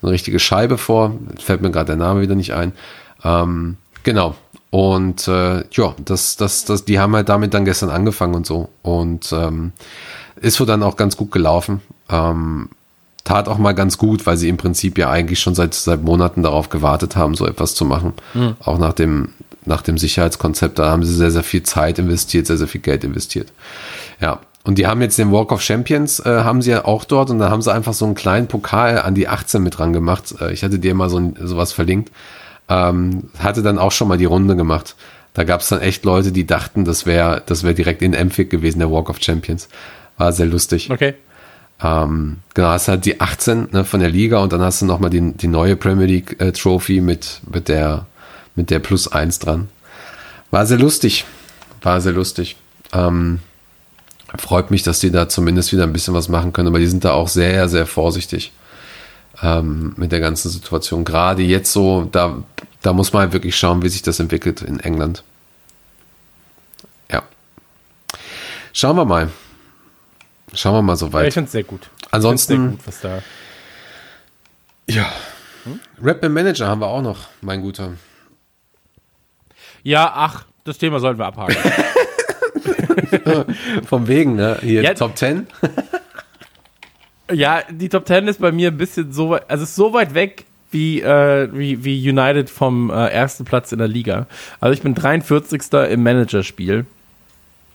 so 0.00 0.08
eine 0.08 0.12
richtige 0.12 0.40
Scheibe 0.40 0.76
vor. 0.76 1.14
Fällt 1.38 1.62
mir 1.62 1.70
gerade 1.70 1.86
der 1.86 1.96
Name 1.96 2.20
wieder 2.20 2.34
nicht 2.34 2.52
ein. 2.52 2.72
Ähm, 3.22 3.76
genau. 4.02 4.34
Und 4.70 5.28
äh, 5.28 5.64
ja, 5.70 5.94
das, 6.04 6.36
das, 6.36 6.64
das, 6.64 6.84
die 6.84 6.98
haben 6.98 7.14
halt 7.14 7.28
damit 7.28 7.54
dann 7.54 7.64
gestern 7.64 7.90
angefangen 7.90 8.34
und 8.34 8.44
so. 8.44 8.70
Und 8.82 9.32
ähm, 9.32 9.72
ist 10.40 10.58
wohl 10.58 10.66
dann 10.66 10.82
auch 10.82 10.96
ganz 10.96 11.16
gut 11.16 11.30
gelaufen. 11.30 11.80
Ähm, 12.08 12.70
tat 13.22 13.46
auch 13.46 13.58
mal 13.58 13.72
ganz 13.72 13.98
gut, 13.98 14.26
weil 14.26 14.36
sie 14.36 14.48
im 14.48 14.56
Prinzip 14.56 14.98
ja 14.98 15.10
eigentlich 15.10 15.38
schon 15.38 15.54
seit, 15.54 15.74
seit 15.74 16.02
Monaten 16.02 16.42
darauf 16.42 16.70
gewartet 16.70 17.14
haben, 17.14 17.36
so 17.36 17.46
etwas 17.46 17.76
zu 17.76 17.84
machen. 17.84 18.14
Mhm. 18.34 18.56
Auch 18.64 18.78
nach 18.78 18.94
dem, 18.94 19.28
nach 19.64 19.82
dem 19.82 19.98
Sicherheitskonzept, 19.98 20.78
da 20.78 20.90
haben 20.90 21.04
sie 21.04 21.14
sehr, 21.14 21.30
sehr 21.30 21.42
viel 21.42 21.62
Zeit 21.62 21.98
investiert, 21.98 22.46
sehr, 22.46 22.56
sehr 22.56 22.68
viel 22.68 22.80
Geld 22.80 23.04
investiert. 23.04 23.52
Ja. 24.20 24.40
Und 24.64 24.78
die 24.78 24.86
haben 24.86 25.02
jetzt 25.02 25.18
den 25.18 25.32
Walk 25.32 25.50
of 25.50 25.60
Champions, 25.60 26.20
äh, 26.20 26.44
haben 26.44 26.62
sie 26.62 26.70
ja 26.70 26.84
auch 26.84 27.04
dort 27.04 27.30
und 27.30 27.40
da 27.40 27.50
haben 27.50 27.62
sie 27.62 27.72
einfach 27.72 27.94
so 27.94 28.04
einen 28.04 28.14
kleinen 28.14 28.46
Pokal 28.46 29.00
an 29.00 29.16
die 29.16 29.26
18 29.26 29.60
mit 29.60 29.76
dran 29.78 29.92
gemacht. 29.92 30.36
Äh, 30.40 30.52
ich 30.52 30.62
hatte 30.62 30.78
dir 30.78 30.94
mal 30.94 31.10
so 31.10 31.18
ein, 31.18 31.36
sowas 31.40 31.72
verlinkt. 31.72 32.12
Ähm, 32.68 33.24
hatte 33.38 33.62
dann 33.62 33.78
auch 33.78 33.90
schon 33.90 34.06
mal 34.06 34.18
die 34.18 34.24
Runde 34.24 34.54
gemacht. 34.54 34.94
Da 35.34 35.42
gab 35.42 35.62
es 35.62 35.68
dann 35.68 35.80
echt 35.80 36.04
Leute, 36.04 36.30
die 36.30 36.46
dachten, 36.46 36.84
das 36.84 37.06
wäre 37.06 37.42
das 37.46 37.64
wäre 37.64 37.74
direkt 37.74 38.02
in 38.02 38.14
Empfick 38.14 38.50
gewesen, 38.50 38.78
der 38.78 38.90
Walk 38.90 39.10
of 39.10 39.20
Champions. 39.20 39.68
War 40.16 40.32
sehr 40.32 40.46
lustig. 40.46 40.90
Okay. 40.90 41.14
Ähm, 41.82 42.38
genau, 42.54 42.68
hast 42.68 42.88
halt 42.88 43.04
die 43.04 43.20
18 43.20 43.68
ne, 43.72 43.84
von 43.84 43.98
der 43.98 44.10
Liga 44.10 44.38
und 44.38 44.52
dann 44.52 44.60
hast 44.60 44.82
du 44.82 44.86
nochmal 44.86 45.10
die, 45.10 45.32
die 45.32 45.48
neue 45.48 45.74
Premier 45.74 46.06
League 46.06 46.40
äh, 46.40 46.52
Trophy 46.52 47.00
mit, 47.00 47.40
mit 47.50 47.68
der 47.68 48.06
mit 48.54 48.70
der 48.70 48.78
Plus 48.78 49.08
1 49.08 49.38
dran. 49.38 49.68
War 50.50 50.66
sehr 50.66 50.78
lustig. 50.78 51.24
War 51.82 52.00
sehr 52.00 52.12
lustig. 52.12 52.56
Ähm, 52.92 53.40
freut 54.38 54.70
mich, 54.70 54.82
dass 54.82 55.00
die 55.00 55.10
da 55.10 55.28
zumindest 55.28 55.72
wieder 55.72 55.84
ein 55.84 55.92
bisschen 55.92 56.14
was 56.14 56.28
machen 56.28 56.52
können, 56.52 56.68
aber 56.68 56.78
die 56.78 56.86
sind 56.86 57.04
da 57.04 57.12
auch 57.12 57.28
sehr, 57.28 57.68
sehr 57.68 57.86
vorsichtig. 57.86 58.52
ähm, 59.42 59.94
mit 59.96 60.12
der 60.12 60.20
ganzen 60.20 60.50
Situation. 60.50 61.04
Gerade 61.04 61.42
jetzt 61.42 61.72
so, 61.72 62.04
da, 62.12 62.42
da 62.82 62.92
muss 62.92 63.12
man 63.12 63.22
halt 63.22 63.32
wirklich 63.32 63.56
schauen, 63.56 63.82
wie 63.82 63.88
sich 63.88 64.02
das 64.02 64.20
entwickelt 64.20 64.60
in 64.62 64.78
England. 64.78 65.24
Ja. 67.10 67.22
Schauen 68.72 68.94
wir 68.96 69.04
mal. 69.06 69.30
Schauen 70.54 70.74
wir 70.74 70.82
mal 70.82 70.96
so 70.96 71.06
Ja, 71.06 71.12
weit. 71.14 71.28
ich 71.28 71.34
finde 71.34 71.46
es 71.46 71.52
sehr 71.52 71.64
gut. 71.64 71.88
Ansonsten- 72.10 72.56
sehr 72.62 72.70
gut, 72.72 72.86
was 72.86 73.00
da. 73.00 73.22
Ja. 74.86 75.10
Rap 76.02 76.22
im 76.22 76.34
Manager 76.34 76.66
haben 76.68 76.80
wir 76.82 76.88
auch 76.88 77.02
noch, 77.02 77.20
mein 77.40 77.62
Guter. 77.62 77.92
Ja, 79.82 80.12
ach, 80.14 80.44
das 80.64 80.78
Thema 80.78 81.00
sollten 81.00 81.18
wir 81.18 81.26
abhaken. 81.26 81.56
Vom 83.86 84.08
Wegen, 84.08 84.36
ne? 84.36 84.58
Hier 84.62 84.82
Ja. 84.82 84.94
Top 84.94 85.16
10. 85.16 85.46
ja, 87.32 87.62
die 87.70 87.88
Top 87.88 88.06
10 88.06 88.28
ist 88.28 88.40
bei 88.40 88.52
mir 88.52 88.68
ein 88.70 88.76
bisschen 88.76 89.12
so 89.12 89.30
weit, 89.30 89.50
also 89.50 89.64
ist 89.64 89.74
so 89.74 89.92
weit 89.92 90.14
weg 90.14 90.44
wie, 90.70 91.00
äh, 91.00 91.48
wie, 91.52 91.84
wie 91.84 92.08
United 92.08 92.48
vom 92.48 92.90
äh, 92.90 93.08
ersten 93.08 93.44
Platz 93.44 93.72
in 93.72 93.78
der 93.78 93.88
Liga. 93.88 94.26
Also 94.60 94.72
ich 94.72 94.82
bin 94.82 94.94
43. 94.94 95.60
im 95.90 96.02
Managerspiel. 96.02 96.86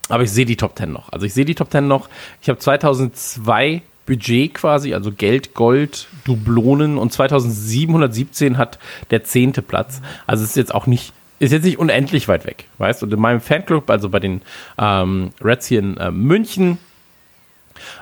Aber 0.10 0.24
ich 0.24 0.32
sehe 0.32 0.46
die 0.46 0.56
Top 0.56 0.78
10 0.78 0.92
noch. 0.92 1.12
Also 1.12 1.26
ich 1.26 1.34
sehe 1.34 1.46
die 1.46 1.56
Top 1.56 1.72
10 1.72 1.88
noch. 1.88 2.10
Ich 2.42 2.50
habe 2.50 2.60
2002 2.60 3.82
Budget 4.06 4.54
quasi, 4.54 4.94
also 4.94 5.12
Geld, 5.12 5.54
Gold, 5.54 6.08
Dublonen 6.24 6.98
und 6.98 7.12
2717 7.12 8.58
hat 8.58 8.80
der 9.12 9.24
zehnte 9.26 9.62
Platz. 9.62 10.02
Also 10.26 10.44
es 10.44 10.52
ist 10.52 10.56
jetzt 10.56 10.74
auch 10.74 10.88
nicht, 10.88 11.14
ist 11.40 11.52
jetzt 11.52 11.64
nicht 11.64 11.80
unendlich 11.80 12.28
weit 12.28 12.46
weg, 12.46 12.66
weißt? 12.78 13.04
Und 13.04 13.14
in 13.14 13.20
meinem 13.20 13.42
Fanclub, 13.42 13.90
also 13.90 14.10
bei 14.10 14.20
den 14.20 14.42
ähm, 14.78 15.32
Reds 15.42 15.68
hier 15.68 15.80
in 15.80 15.98
äh, 15.98 16.12
München, 16.12 16.78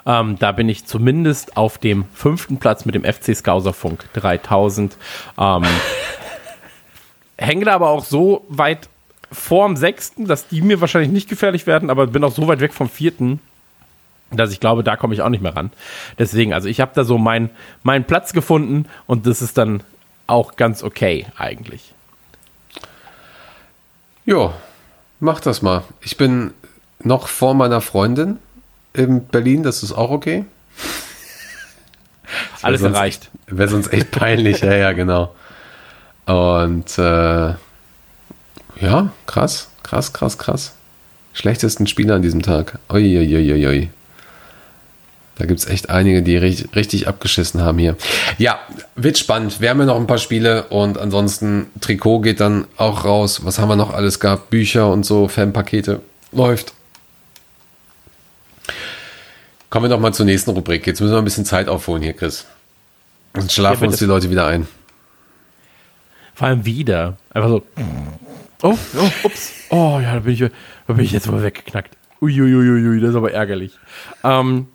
ähm, 0.05 0.37
da 0.39 0.51
bin 0.51 0.69
ich 0.69 0.85
zumindest 0.85 1.57
auf 1.57 1.77
dem 1.77 2.05
fünften 2.13 2.57
Platz 2.57 2.85
mit 2.85 2.95
dem 2.95 3.03
FC 3.03 3.35
Skauserfunk 3.35 4.05
3000. 4.13 4.95
Ähm, 5.37 5.63
hänge 7.37 7.65
da 7.65 7.73
aber 7.73 7.89
auch 7.89 8.05
so 8.05 8.45
weit 8.47 8.89
vorm 9.31 9.75
sechsten, 9.75 10.27
dass 10.27 10.47
die 10.47 10.61
mir 10.61 10.79
wahrscheinlich 10.79 11.11
nicht 11.11 11.29
gefährlich 11.29 11.67
werden, 11.67 11.89
aber 11.89 12.07
bin 12.07 12.23
auch 12.23 12.31
so 12.31 12.47
weit 12.47 12.61
weg 12.61 12.73
vom 12.73 12.89
vierten, 12.89 13.41
dass 14.31 14.51
ich 14.51 14.59
glaube, 14.59 14.83
da 14.83 14.95
komme 14.95 15.13
ich 15.13 15.21
auch 15.21 15.29
nicht 15.29 15.43
mehr 15.43 15.55
ran. 15.55 15.71
Deswegen, 16.17 16.53
also 16.53 16.69
ich 16.69 16.79
habe 16.79 16.91
da 16.95 17.03
so 17.03 17.17
meinen 17.17 17.49
meinen 17.83 18.05
Platz 18.05 18.33
gefunden 18.33 18.85
und 19.07 19.25
das 19.25 19.41
ist 19.41 19.57
dann 19.57 19.83
auch 20.27 20.55
ganz 20.55 20.83
okay 20.83 21.25
eigentlich. 21.37 21.94
Jo, 24.25 24.53
mach 25.19 25.39
das 25.39 25.61
mal. 25.61 25.83
Ich 26.01 26.17
bin 26.17 26.53
noch 27.03 27.27
vor 27.27 27.53
meiner 27.53 27.81
Freundin 27.81 28.39
in 28.93 29.25
Berlin, 29.27 29.63
das 29.63 29.83
ist 29.83 29.91
auch 29.91 30.09
okay. 30.09 30.45
Alles 32.61 32.81
sonst- 32.81 32.95
erreicht. 32.95 33.29
Wäre 33.47 33.69
sonst 33.69 33.93
echt 33.93 34.09
peinlich, 34.11 34.61
ja, 34.61 34.73
ja, 34.73 34.91
genau. 34.93 35.35
Und 36.25 36.97
äh, 36.97 37.53
ja, 38.81 39.09
krass, 39.27 39.69
krass, 39.83 40.11
krass, 40.13 40.37
krass. 40.39 40.73
Schlechtesten 41.33 41.85
Spieler 41.85 42.15
an 42.15 42.21
diesem 42.23 42.41
Tag. 42.41 42.79
Uiuiuiui. 42.89 43.89
Da 45.37 45.45
gibt 45.45 45.59
es 45.59 45.67
echt 45.67 45.89
einige, 45.89 46.23
die 46.23 46.37
richtig, 46.37 46.75
richtig 46.75 47.07
abgeschissen 47.07 47.61
haben 47.61 47.77
hier. 47.77 47.97
Ja, 48.37 48.59
wird 48.95 49.17
spannend. 49.17 49.59
Wir 49.59 49.69
haben 49.69 49.79
ja 49.79 49.85
noch 49.85 49.97
ein 49.97 50.07
paar 50.07 50.17
Spiele 50.17 50.63
und 50.69 50.97
ansonsten 50.97 51.67
Trikot 51.81 52.21
geht 52.21 52.39
dann 52.39 52.67
auch 52.77 53.03
raus. 53.03 53.43
Was 53.43 53.59
haben 53.59 53.67
wir 53.67 53.75
noch 53.75 53.93
alles 53.93 54.21
gehabt? 54.21 54.49
Bücher 54.49 54.89
und 54.89 55.05
so, 55.05 55.27
Fanpakete. 55.27 56.01
Läuft. 56.31 56.73
Kommen 59.69 59.85
wir 59.85 59.89
doch 59.89 59.99
mal 59.99 60.13
zur 60.13 60.25
nächsten 60.25 60.51
Rubrik. 60.51 60.87
Jetzt 60.87 61.01
müssen 61.01 61.13
wir 61.13 61.17
ein 61.17 61.25
bisschen 61.25 61.43
Zeit 61.43 61.67
aufholen 61.67 62.01
hier, 62.01 62.13
Chris. 62.13 62.45
Sonst 63.33 63.53
schlafen 63.53 63.83
Ja, 63.83 63.89
uns 63.89 63.97
die 63.97 64.05
Leute 64.05 64.29
wieder 64.29 64.47
ein. 64.47 64.67
Vor 66.33 66.47
allem 66.47 66.65
wieder. 66.65 67.17
Einfach 67.33 67.49
so. 67.49 67.63
Oh, 68.61 68.77
oh, 68.97 69.09
ups. 69.23 69.51
Oh 69.69 69.99
ja, 70.01 70.13
da 70.13 70.19
bin 70.19 70.33
ich, 70.33 70.39
da 70.39 70.93
bin 70.93 71.03
ich 71.03 71.11
jetzt 71.11 71.29
mal 71.29 71.43
weggeknackt. 71.43 71.97
Uiuiuiui, 72.21 73.01
das 73.01 73.09
ist 73.09 73.15
aber 73.17 73.33
ärgerlich. 73.33 73.73
Ähm, 74.23 74.67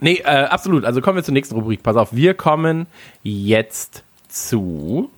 nee, 0.00 0.22
äh, 0.24 0.44
absolut. 0.44 0.84
Also 0.84 1.00
kommen 1.00 1.16
wir 1.16 1.24
zur 1.24 1.34
nächsten 1.34 1.54
Rubrik. 1.54 1.82
Pass 1.82 1.96
auf, 1.96 2.12
wir 2.14 2.34
kommen 2.34 2.86
jetzt 3.22 4.02
zu 4.28 5.10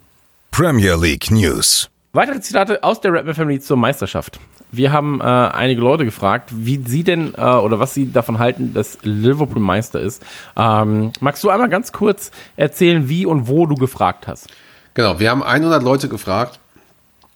Premier 0.51 0.97
League 0.97 1.31
News. 1.31 1.89
weitere 2.13 2.41
Zitate 2.41 2.83
aus 2.85 3.01
der 3.01 3.13
Rap 3.13 3.35
Family 3.35 3.61
zur 3.61 3.77
Meisterschaft. 3.77 4.39
Wir 4.75 4.91
haben 4.91 5.21
äh, 5.21 5.25
einige 5.25 5.83
Leute 5.83 6.05
gefragt, 6.07 6.49
wie 6.53 6.83
sie 6.87 7.05
denn 7.05 7.35
äh, 7.37 7.43
oder 7.43 7.79
was 7.79 7.93
sie 7.93 8.11
davon 8.11 8.39
halten, 8.39 8.73
dass 8.73 8.99
Liverpool 9.03 9.61
Meister 9.61 10.01
ist. 10.01 10.23
Ähm, 10.57 11.13
magst 11.21 11.45
du 11.45 11.51
einmal 11.51 11.69
ganz 11.69 11.93
kurz 11.93 12.31
erzählen, 12.57 13.09
wie 13.09 13.27
und 13.27 13.49
wo 13.49 13.67
du 13.67 13.75
gefragt 13.75 14.27
hast? 14.27 14.49
Genau, 14.95 15.21
wir 15.21 15.31
haben 15.31 15.43
100 15.43 15.83
Leute 15.83 16.09
gefragt, 16.09 16.59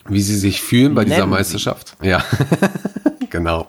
wie 0.08 0.22
sie 0.22 0.36
sich 0.36 0.62
fühlen 0.62 0.94
bei 0.94 1.04
dieser 1.04 1.16
Nennen 1.18 1.32
Sie. 1.32 1.36
Meisterschaft. 1.36 1.96
Ja, 2.00 2.22
genau. 3.30 3.68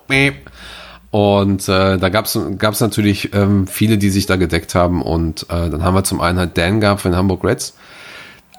Und 1.10 1.68
äh, 1.68 1.96
da 1.96 2.08
gab 2.10 2.26
es 2.26 2.80
natürlich 2.80 3.34
ähm, 3.34 3.66
viele, 3.66 3.96
die 3.96 4.10
sich 4.10 4.26
da 4.26 4.36
gedeckt 4.36 4.74
haben. 4.74 5.00
Und 5.00 5.44
äh, 5.44 5.70
dann 5.70 5.82
haben 5.82 5.94
wir 5.94 6.04
zum 6.04 6.20
einen 6.20 6.38
halt 6.38 6.58
Dan 6.58 6.80
gehabt 6.80 7.00
von 7.00 7.16
Hamburg 7.16 7.44
Reds, 7.44 7.74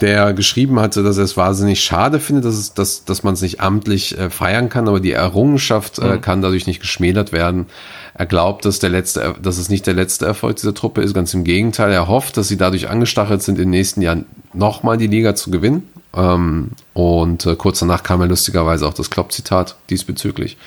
der 0.01 0.33
geschrieben 0.33 0.79
hatte, 0.79 1.03
dass 1.03 1.17
er 1.17 1.25
es 1.25 1.37
wahnsinnig 1.37 1.83
schade 1.83 2.19
findet, 2.19 2.45
dass, 2.45 2.55
es, 2.55 2.73
dass, 2.73 3.05
dass 3.05 3.23
man 3.23 3.35
es 3.35 3.41
nicht 3.41 3.59
amtlich 3.59 4.17
äh, 4.17 4.29
feiern 4.31 4.69
kann, 4.69 4.87
aber 4.87 4.99
die 4.99 5.11
Errungenschaft 5.11 5.99
äh, 5.99 6.17
kann 6.17 6.41
dadurch 6.41 6.65
nicht 6.65 6.79
geschmälert 6.79 7.31
werden. 7.31 7.67
Er 8.15 8.25
glaubt, 8.25 8.65
dass, 8.65 8.79
der 8.79 8.89
letzte, 8.89 9.35
dass 9.41 9.57
es 9.59 9.69
nicht 9.69 9.85
der 9.85 9.93
letzte 9.93 10.25
Erfolg 10.25 10.55
dieser 10.55 10.73
Truppe 10.73 11.01
ist, 11.01 11.13
ganz 11.13 11.33
im 11.33 11.43
Gegenteil. 11.43 11.91
Er 11.91 12.07
hofft, 12.07 12.37
dass 12.37 12.47
sie 12.47 12.57
dadurch 12.57 12.89
angestachelt 12.89 13.43
sind, 13.43 13.55
in 13.55 13.65
den 13.65 13.71
nächsten 13.71 14.01
Jahren 14.01 14.25
nochmal 14.53 14.97
die 14.97 15.07
Liga 15.07 15.35
zu 15.35 15.51
gewinnen. 15.51 15.87
Ähm, 16.15 16.71
und 16.93 17.45
äh, 17.45 17.55
kurz 17.55 17.79
danach 17.79 18.01
kam 18.01 18.21
ja 18.21 18.25
lustigerweise 18.25 18.87
auch 18.87 18.93
das 18.95 19.11
Klopp-Zitat 19.11 19.75
diesbezüglich. 19.89 20.57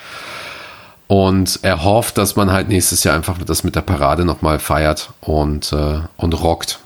Und 1.13 1.59
er 1.61 1.85
hofft, 1.85 2.17
dass 2.17 2.37
man 2.37 2.53
halt 2.53 2.69
nächstes 2.69 3.05
Jahr 3.05 3.15
einfach 3.15 3.37
das 3.45 3.65
mit 3.65 3.77
der 3.77 3.83
Parade 3.83 4.25
nochmal 4.25 4.59
feiert 4.59 5.13
und, 5.21 5.71
äh, 5.75 6.01
und 6.17 6.43
rockt. 6.43 6.81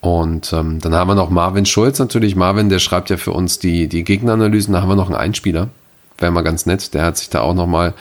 Und 0.00 0.52
ähm, 0.52 0.80
dann 0.80 0.94
haben 0.94 1.08
wir 1.08 1.16
noch 1.16 1.30
Marvin 1.30 1.66
Schulz 1.66 1.98
natürlich. 1.98 2.36
Marvin, 2.36 2.68
der 2.68 2.78
schreibt 2.78 3.10
ja 3.10 3.16
für 3.16 3.32
uns 3.32 3.58
die, 3.58 3.88
die 3.88 4.04
Gegneranalysen. 4.04 4.72
Da 4.72 4.82
haben 4.82 4.88
wir 4.88 4.94
noch 4.94 5.08
einen 5.08 5.16
Einspieler. 5.16 5.68
Wäre 6.16 6.30
mal 6.30 6.42
ganz 6.42 6.66
nett. 6.66 6.94
Der 6.94 7.04
hat 7.04 7.16
sich 7.16 7.28
da 7.28 7.40
auch 7.40 7.54
nochmal 7.54 7.94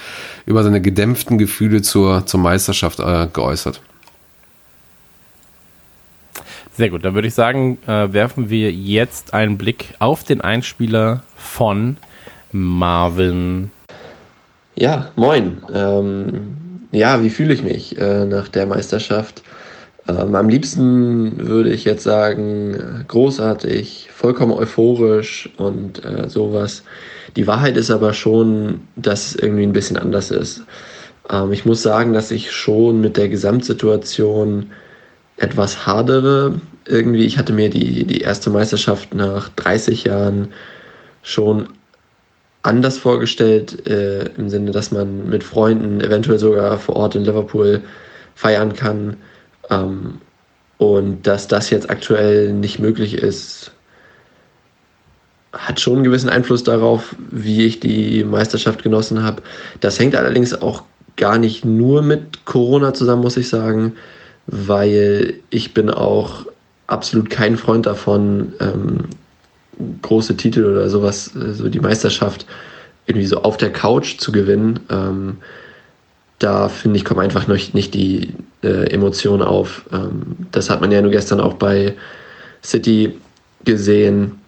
über 0.45 0.61
seine 0.63 0.81
gedämpften 0.81 1.39
Gefühle 1.39 1.81
zur, 1.81 2.27
zur 2.27 2.39
Meisterschaft 2.41 2.99
äh, 2.99 3.27
geäußert. 3.33 3.81
Sehr 6.73 6.91
gut, 6.91 7.03
dann 7.03 7.15
würde 7.15 7.27
ich 7.27 7.33
sagen, 7.33 7.79
äh, 7.87 8.13
werfen 8.13 8.51
wir 8.51 8.71
jetzt 8.71 9.33
einen 9.33 9.57
Blick 9.57 9.95
auf 9.97 10.23
den 10.23 10.41
Einspieler 10.41 11.23
von 11.35 11.97
Marvin. 12.51 13.71
Ja, 14.77 15.09
moin. 15.15 15.63
Ähm, 15.73 16.87
ja, 16.91 17.23
wie 17.23 17.29
fühle 17.29 17.53
ich 17.53 17.63
mich 17.63 17.97
äh, 17.97 18.25
nach 18.25 18.49
der 18.49 18.65
Meisterschaft? 18.65 19.41
Ähm, 20.07 20.35
am 20.35 20.49
liebsten 20.49 21.47
würde 21.47 21.71
ich 21.71 21.85
jetzt 21.85 22.03
sagen, 22.03 23.05
großartig, 23.07 24.09
vollkommen 24.13 24.51
euphorisch 24.51 25.49
und 25.57 26.03
äh, 26.03 26.29
sowas. 26.29 26.83
Die 27.37 27.47
Wahrheit 27.47 27.77
ist 27.77 27.89
aber 27.89 28.13
schon, 28.13 28.81
dass 28.97 29.27
es 29.27 29.35
irgendwie 29.35 29.63
ein 29.63 29.73
bisschen 29.73 29.97
anders 29.97 30.29
ist. 30.29 30.63
Ähm, 31.29 31.53
ich 31.53 31.65
muss 31.65 31.81
sagen, 31.81 32.11
dass 32.11 32.31
ich 32.31 32.51
schon 32.51 32.99
mit 32.99 33.15
der 33.15 33.29
Gesamtsituation 33.29 34.71
etwas 35.37 35.87
hadere. 35.87 36.59
Irgendwie, 36.85 37.25
ich 37.25 37.37
hatte 37.37 37.53
mir 37.53 37.69
die, 37.69 38.03
die 38.03 38.21
erste 38.21 38.49
Meisterschaft 38.49 39.13
nach 39.15 39.47
30 39.55 40.03
Jahren 40.03 40.49
schon 41.23 41.69
anders 42.65 42.97
vorgestellt, 42.97 43.87
äh, 43.87 44.25
im 44.37 44.49
Sinne, 44.49 44.71
dass 44.71 44.91
man 44.91 45.29
mit 45.29 45.43
Freunden 45.43 46.01
eventuell 46.01 46.39
sogar 46.39 46.77
vor 46.79 46.95
Ort 46.95 47.15
in 47.15 47.23
Liverpool 47.23 47.81
feiern 48.35 48.73
kann. 48.73 49.17
Ähm, 49.69 50.21
und 50.77 51.25
dass 51.25 51.47
das 51.47 51.69
jetzt 51.69 51.89
aktuell 51.89 52.51
nicht 52.51 52.79
möglich 52.79 53.15
ist, 53.15 53.71
hat 55.53 55.79
schon 55.79 55.95
einen 55.95 56.03
gewissen 56.03 56.29
Einfluss 56.29 56.63
darauf, 56.63 57.15
wie 57.31 57.65
ich 57.65 57.79
die 57.79 58.23
Meisterschaft 58.23 58.83
genossen 58.83 59.23
habe. 59.23 59.41
Das 59.79 59.99
hängt 59.99 60.15
allerdings 60.15 60.53
auch 60.53 60.83
gar 61.15 61.37
nicht 61.37 61.63
nur 61.63 62.01
mit 62.01 62.43
Corona 62.45 62.93
zusammen, 62.93 63.21
muss 63.21 63.37
ich 63.37 63.47
sagen, 63.47 63.93
weil 64.47 65.35
ich 65.49 65.73
bin 65.73 65.89
auch 65.89 66.45
absolut 66.87 67.29
kein 67.29 67.57
Freund 67.57 67.85
davon, 67.85 68.53
ähm, 68.59 69.05
große 70.01 70.37
Titel 70.37 70.65
oder 70.65 70.89
sowas, 70.89 71.35
äh, 71.35 71.53
so 71.53 71.69
die 71.69 71.79
Meisterschaft 71.79 72.45
irgendwie 73.07 73.27
so 73.27 73.41
auf 73.41 73.57
der 73.57 73.71
Couch 73.71 74.17
zu 74.17 74.31
gewinnen. 74.31 74.79
Ähm, 74.89 75.37
da 76.39 76.69
finde 76.69 76.97
ich, 76.97 77.05
kommen 77.05 77.21
einfach 77.21 77.47
noch 77.47 77.73
nicht 77.73 77.93
die 77.93 78.33
äh, 78.63 78.91
Emotionen 78.91 79.41
auf. 79.41 79.85
Ähm, 79.91 80.47
das 80.51 80.69
hat 80.69 80.81
man 80.81 80.91
ja 80.91 81.01
nur 81.01 81.11
gestern 81.11 81.39
auch 81.39 81.53
bei 81.53 81.95
City 82.63 83.17
gesehen, 83.63 84.39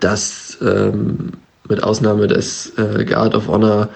dass 0.00 0.58
ähm, 0.62 1.32
mit 1.68 1.82
Ausnahme 1.82 2.26
des 2.26 2.72
äh, 2.78 3.04
Guard 3.04 3.34
of 3.34 3.48
Honor 3.48 3.88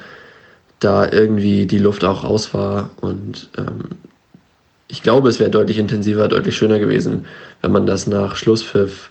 da 0.80 1.11
irgendwie 1.11 1.66
die 1.66 1.78
Luft 1.78 2.04
auch 2.04 2.24
raus 2.24 2.54
war 2.54 2.90
und 3.00 3.50
ähm, 3.59 3.98
ich 4.88 5.02
glaube, 5.02 5.28
es 5.28 5.38
wäre 5.38 5.50
deutlich 5.50 5.78
intensiver, 5.78 6.28
deutlich 6.28 6.56
schöner 6.56 6.78
gewesen, 6.78 7.26
wenn 7.61 7.72
man 7.72 7.86
das 7.86 8.06
nach 8.06 8.36
Schlusspfiff, 8.36 9.11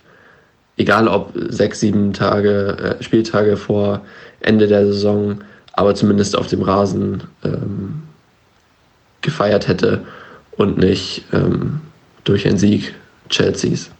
egal 0.78 1.08
ob 1.08 1.32
sechs, 1.48 1.80
sieben 1.80 2.12
Tage, 2.12 2.96
äh, 2.98 3.02
Spieltage 3.02 3.56
vor 3.56 4.00
Ende 4.40 4.66
der 4.66 4.86
Saison, 4.86 5.40
aber 5.74 5.94
zumindest 5.94 6.36
auf 6.36 6.46
dem 6.46 6.62
Rasen 6.62 7.24
ähm, 7.44 8.02
gefeiert 9.20 9.68
hätte 9.68 10.04
und 10.56 10.78
nicht 10.78 11.24
ähm, 11.32 11.80
durch 12.24 12.46
einen 12.46 12.58
Sieg 12.58 12.94
Chelseas. 13.28 13.90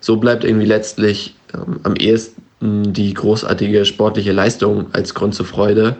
So 0.00 0.16
bleibt 0.16 0.44
irgendwie 0.44 0.66
letztlich 0.66 1.36
ähm, 1.54 1.80
am 1.84 1.96
ehesten 1.96 2.92
die 2.92 3.14
großartige 3.14 3.84
sportliche 3.84 4.32
Leistung 4.32 4.86
als 4.92 5.14
Grund 5.14 5.34
zur 5.34 5.46
Freude, 5.46 5.96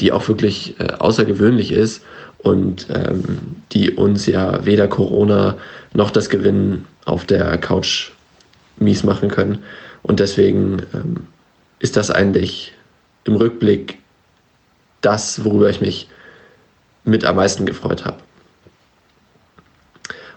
die 0.00 0.12
auch 0.12 0.28
wirklich 0.28 0.78
äh, 0.80 0.92
außergewöhnlich 0.98 1.72
ist 1.72 2.02
und 2.38 2.86
ähm, 2.94 3.56
die 3.72 3.90
uns 3.90 4.26
ja 4.26 4.64
weder 4.64 4.88
Corona 4.88 5.56
noch 5.92 6.10
das 6.10 6.30
Gewinnen 6.30 6.86
auf 7.04 7.24
der 7.24 7.58
Couch 7.58 8.12
mies 8.80 9.04
machen 9.04 9.28
können. 9.28 9.64
Und 10.02 10.20
deswegen 10.20 10.82
ähm, 10.94 11.26
ist 11.78 11.96
das 11.96 12.10
eigentlich 12.10 12.72
im 13.24 13.36
Rückblick 13.36 13.98
das, 15.00 15.44
worüber 15.44 15.70
ich 15.70 15.80
mich 15.80 16.08
mit 17.04 17.24
am 17.24 17.36
meisten 17.36 17.66
gefreut 17.66 18.04
habe. 18.04 18.18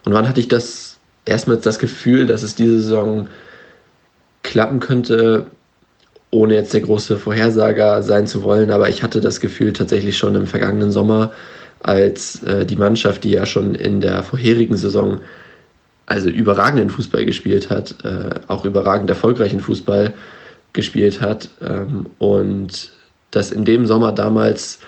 Und 0.05 0.13
wann 0.13 0.27
hatte 0.27 0.39
ich 0.39 0.47
das 0.47 0.97
erstmals 1.25 1.63
das 1.63 1.79
Gefühl, 1.79 2.25
dass 2.25 2.43
es 2.43 2.55
diese 2.55 2.79
Saison 2.81 3.27
klappen 4.43 4.79
könnte, 4.79 5.47
ohne 6.31 6.55
jetzt 6.55 6.73
der 6.73 6.81
große 6.81 7.17
Vorhersager 7.17 8.01
sein 8.01 8.25
zu 8.25 8.43
wollen, 8.43 8.71
aber 8.71 8.89
ich 8.89 9.03
hatte 9.03 9.21
das 9.21 9.39
Gefühl 9.39 9.73
tatsächlich 9.73 10.17
schon 10.17 10.35
im 10.35 10.47
vergangenen 10.47 10.91
Sommer, 10.91 11.31
als 11.83 12.41
äh, 12.43 12.65
die 12.65 12.75
Mannschaft, 12.75 13.23
die 13.23 13.31
ja 13.31 13.45
schon 13.45 13.75
in 13.75 14.01
der 14.01 14.23
vorherigen 14.23 14.77
Saison 14.77 15.19
also 16.11 16.29
überragenden 16.29 16.89
Fußball 16.89 17.25
gespielt 17.25 17.69
hat, 17.69 17.95
äh, 18.03 18.41
auch 18.47 18.65
überragend 18.65 19.09
erfolgreichen 19.09 19.61
Fußball 19.61 20.13
gespielt 20.73 21.21
hat 21.21 21.49
ähm, 21.61 22.07
und 22.19 22.91
dass 23.31 23.51
in 23.51 23.63
dem 23.63 23.85
Sommer 23.85 24.11
damals 24.11 24.79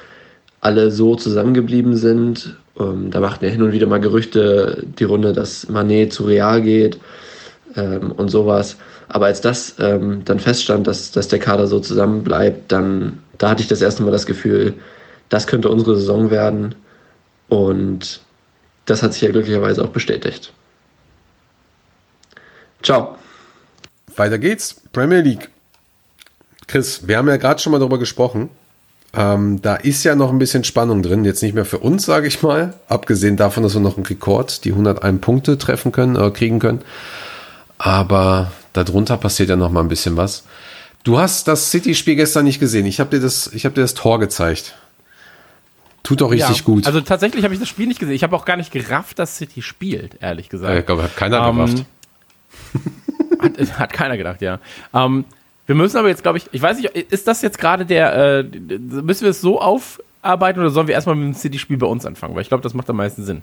alle 0.60 0.92
so 0.92 1.16
zusammengeblieben 1.16 1.96
sind. 1.96 2.58
Ähm, 2.78 3.10
da 3.10 3.22
machten 3.22 3.46
ja 3.46 3.52
hin 3.52 3.62
und 3.62 3.72
wieder 3.72 3.88
mal 3.88 4.00
Gerüchte 4.00 4.84
die 5.00 5.06
Runde, 5.06 5.34
dass 5.34 5.70
Manet 5.70 6.12
zu 6.12 6.26
Real 6.26 6.62
geht 6.62 7.00
ähm, 7.76 8.12
und 8.12 8.30
sowas. 8.30 8.76
Aber 9.08 9.28
als 9.28 9.40
das 9.40 9.76
ähm, 9.80 10.24
dann 10.26 10.40
feststand, 10.40 10.88
dass, 10.88 11.12
dass 11.12 11.30
der 11.30 11.40
Kader 11.40 11.68
so 11.68 11.80
zusammenbleibt, 11.80 12.72
dann 12.72 13.20
da 13.38 13.50
hatte 13.50 13.62
ich 13.62 13.68
das 13.68 13.82
erste 13.82 14.04
Mal 14.04 14.12
das 14.12 14.26
Gefühl, 14.26 14.74
das 15.30 15.48
könnte 15.48 15.70
unsere 15.70 15.96
Saison 15.96 16.32
werden. 16.32 16.76
Und 17.48 18.20
das 18.86 19.04
hat 19.04 19.14
sich 19.14 19.22
ja 19.22 19.32
glücklicherweise 19.32 19.84
auch 19.84 19.90
bestätigt. 19.90 20.52
Ciao. 22.84 23.16
Weiter 24.16 24.38
geht's. 24.38 24.82
Premier 24.92 25.22
League. 25.22 25.50
Chris, 26.68 27.08
wir 27.08 27.18
haben 27.18 27.28
ja 27.28 27.38
gerade 27.38 27.62
schon 27.62 27.72
mal 27.72 27.80
darüber 27.80 27.98
gesprochen. 27.98 28.50
Ähm, 29.16 29.62
da 29.62 29.76
ist 29.76 30.04
ja 30.04 30.16
noch 30.16 30.32
ein 30.32 30.40
bisschen 30.40 30.64
Spannung 30.64 31.04
drin. 31.04 31.24
Jetzt 31.24 31.44
nicht 31.44 31.54
mehr 31.54 31.66
für 31.66 31.80
uns, 31.80 32.06
sage 32.06 32.28
ich 32.28 32.42
mal. 32.42 32.74
Abgesehen 32.88 33.38
davon, 33.38 33.64
dass 33.64 33.74
wir 33.74 33.82
noch 33.82 33.98
einen 33.98 34.06
Rekord, 34.06 34.66
die 34.66 34.72
101 34.72 35.22
Punkte 35.22 35.58
treffen 35.58 35.92
können, 35.92 36.16
äh, 36.16 36.32
kriegen 36.32 36.60
können. 36.60 36.82
Aber 37.78 38.52
darunter 38.74 39.18
passiert 39.18 39.50
ja 39.50 39.56
noch 39.56 39.70
mal 39.70 39.82
ein 39.82 39.88
bisschen 39.88 40.18
was. 40.18 40.44
Du 41.04 41.20
hast 41.20 41.48
das 41.48 41.70
City-Spiel 41.70 42.16
gestern 42.16 42.46
nicht 42.46 42.60
gesehen. 42.60 42.86
Ich 42.86 43.00
habe 43.00 43.10
dir 43.12 43.20
das, 43.22 43.48
ich 43.54 43.66
habe 43.66 43.76
dir 43.76 43.82
das 43.82 43.94
Tor 43.94 44.20
gezeigt. 44.20 44.76
Tut 46.02 46.22
doch 46.22 46.32
richtig 46.32 46.58
Ja, 46.58 46.64
gut. 46.64 46.88
Also 46.88 47.02
tatsächlich 47.02 47.44
habe 47.44 47.54
ich 47.54 47.60
das 47.60 47.70
Spiel 47.70 47.88
nicht 47.88 48.00
gesehen. 48.00 48.16
Ich 48.16 48.24
habe 48.24 48.36
auch 48.36 48.46
gar 48.46 48.58
nicht 48.58 48.72
gerafft, 48.72 49.20
dass 49.20 49.38
City 49.38 49.62
spielt, 49.62 50.18
ehrlich 50.22 50.50
gesagt. 50.50 50.74
Äh, 50.74 50.80
ich 50.80 50.86
glaube, 50.86 51.04
hat 51.04 51.16
keiner 51.16 51.48
Ähm, 51.48 51.56
gerafft. 51.56 51.86
Hat, 53.40 53.80
hat 53.80 53.94
keiner 53.94 54.18
gedacht, 54.18 54.42
ja. 54.42 54.60
Ähm, 54.94 55.26
wir 55.66 55.76
müssen 55.76 55.98
aber 55.98 56.10
jetzt, 56.10 56.24
glaube 56.24 56.38
ich, 56.38 56.46
ich 56.52 56.62
weiß 56.62 56.78
nicht, 56.78 56.90
ist 56.96 57.28
das 57.28 57.42
jetzt 57.42 57.58
gerade 57.58 57.86
der, 57.86 58.14
äh, 58.14 58.44
müssen 58.44 59.24
wir 59.24 59.30
es 59.30 59.42
so 59.42 59.62
aufarbeiten 59.62 60.60
oder 60.60 60.70
sollen 60.70 60.88
wir 60.88 60.96
erstmal 60.96 61.16
mit 61.16 61.26
dem 61.26 61.34
City-Spiel 61.34 61.78
bei 61.78 61.88
uns 61.88 62.06
anfangen? 62.06 62.36
Weil 62.36 62.42
ich 62.42 62.50
glaube, 62.50 62.64
das 62.64 62.74
macht 62.74 62.90
am 62.90 62.98
meisten 62.98 63.24
Sinn. 63.24 63.42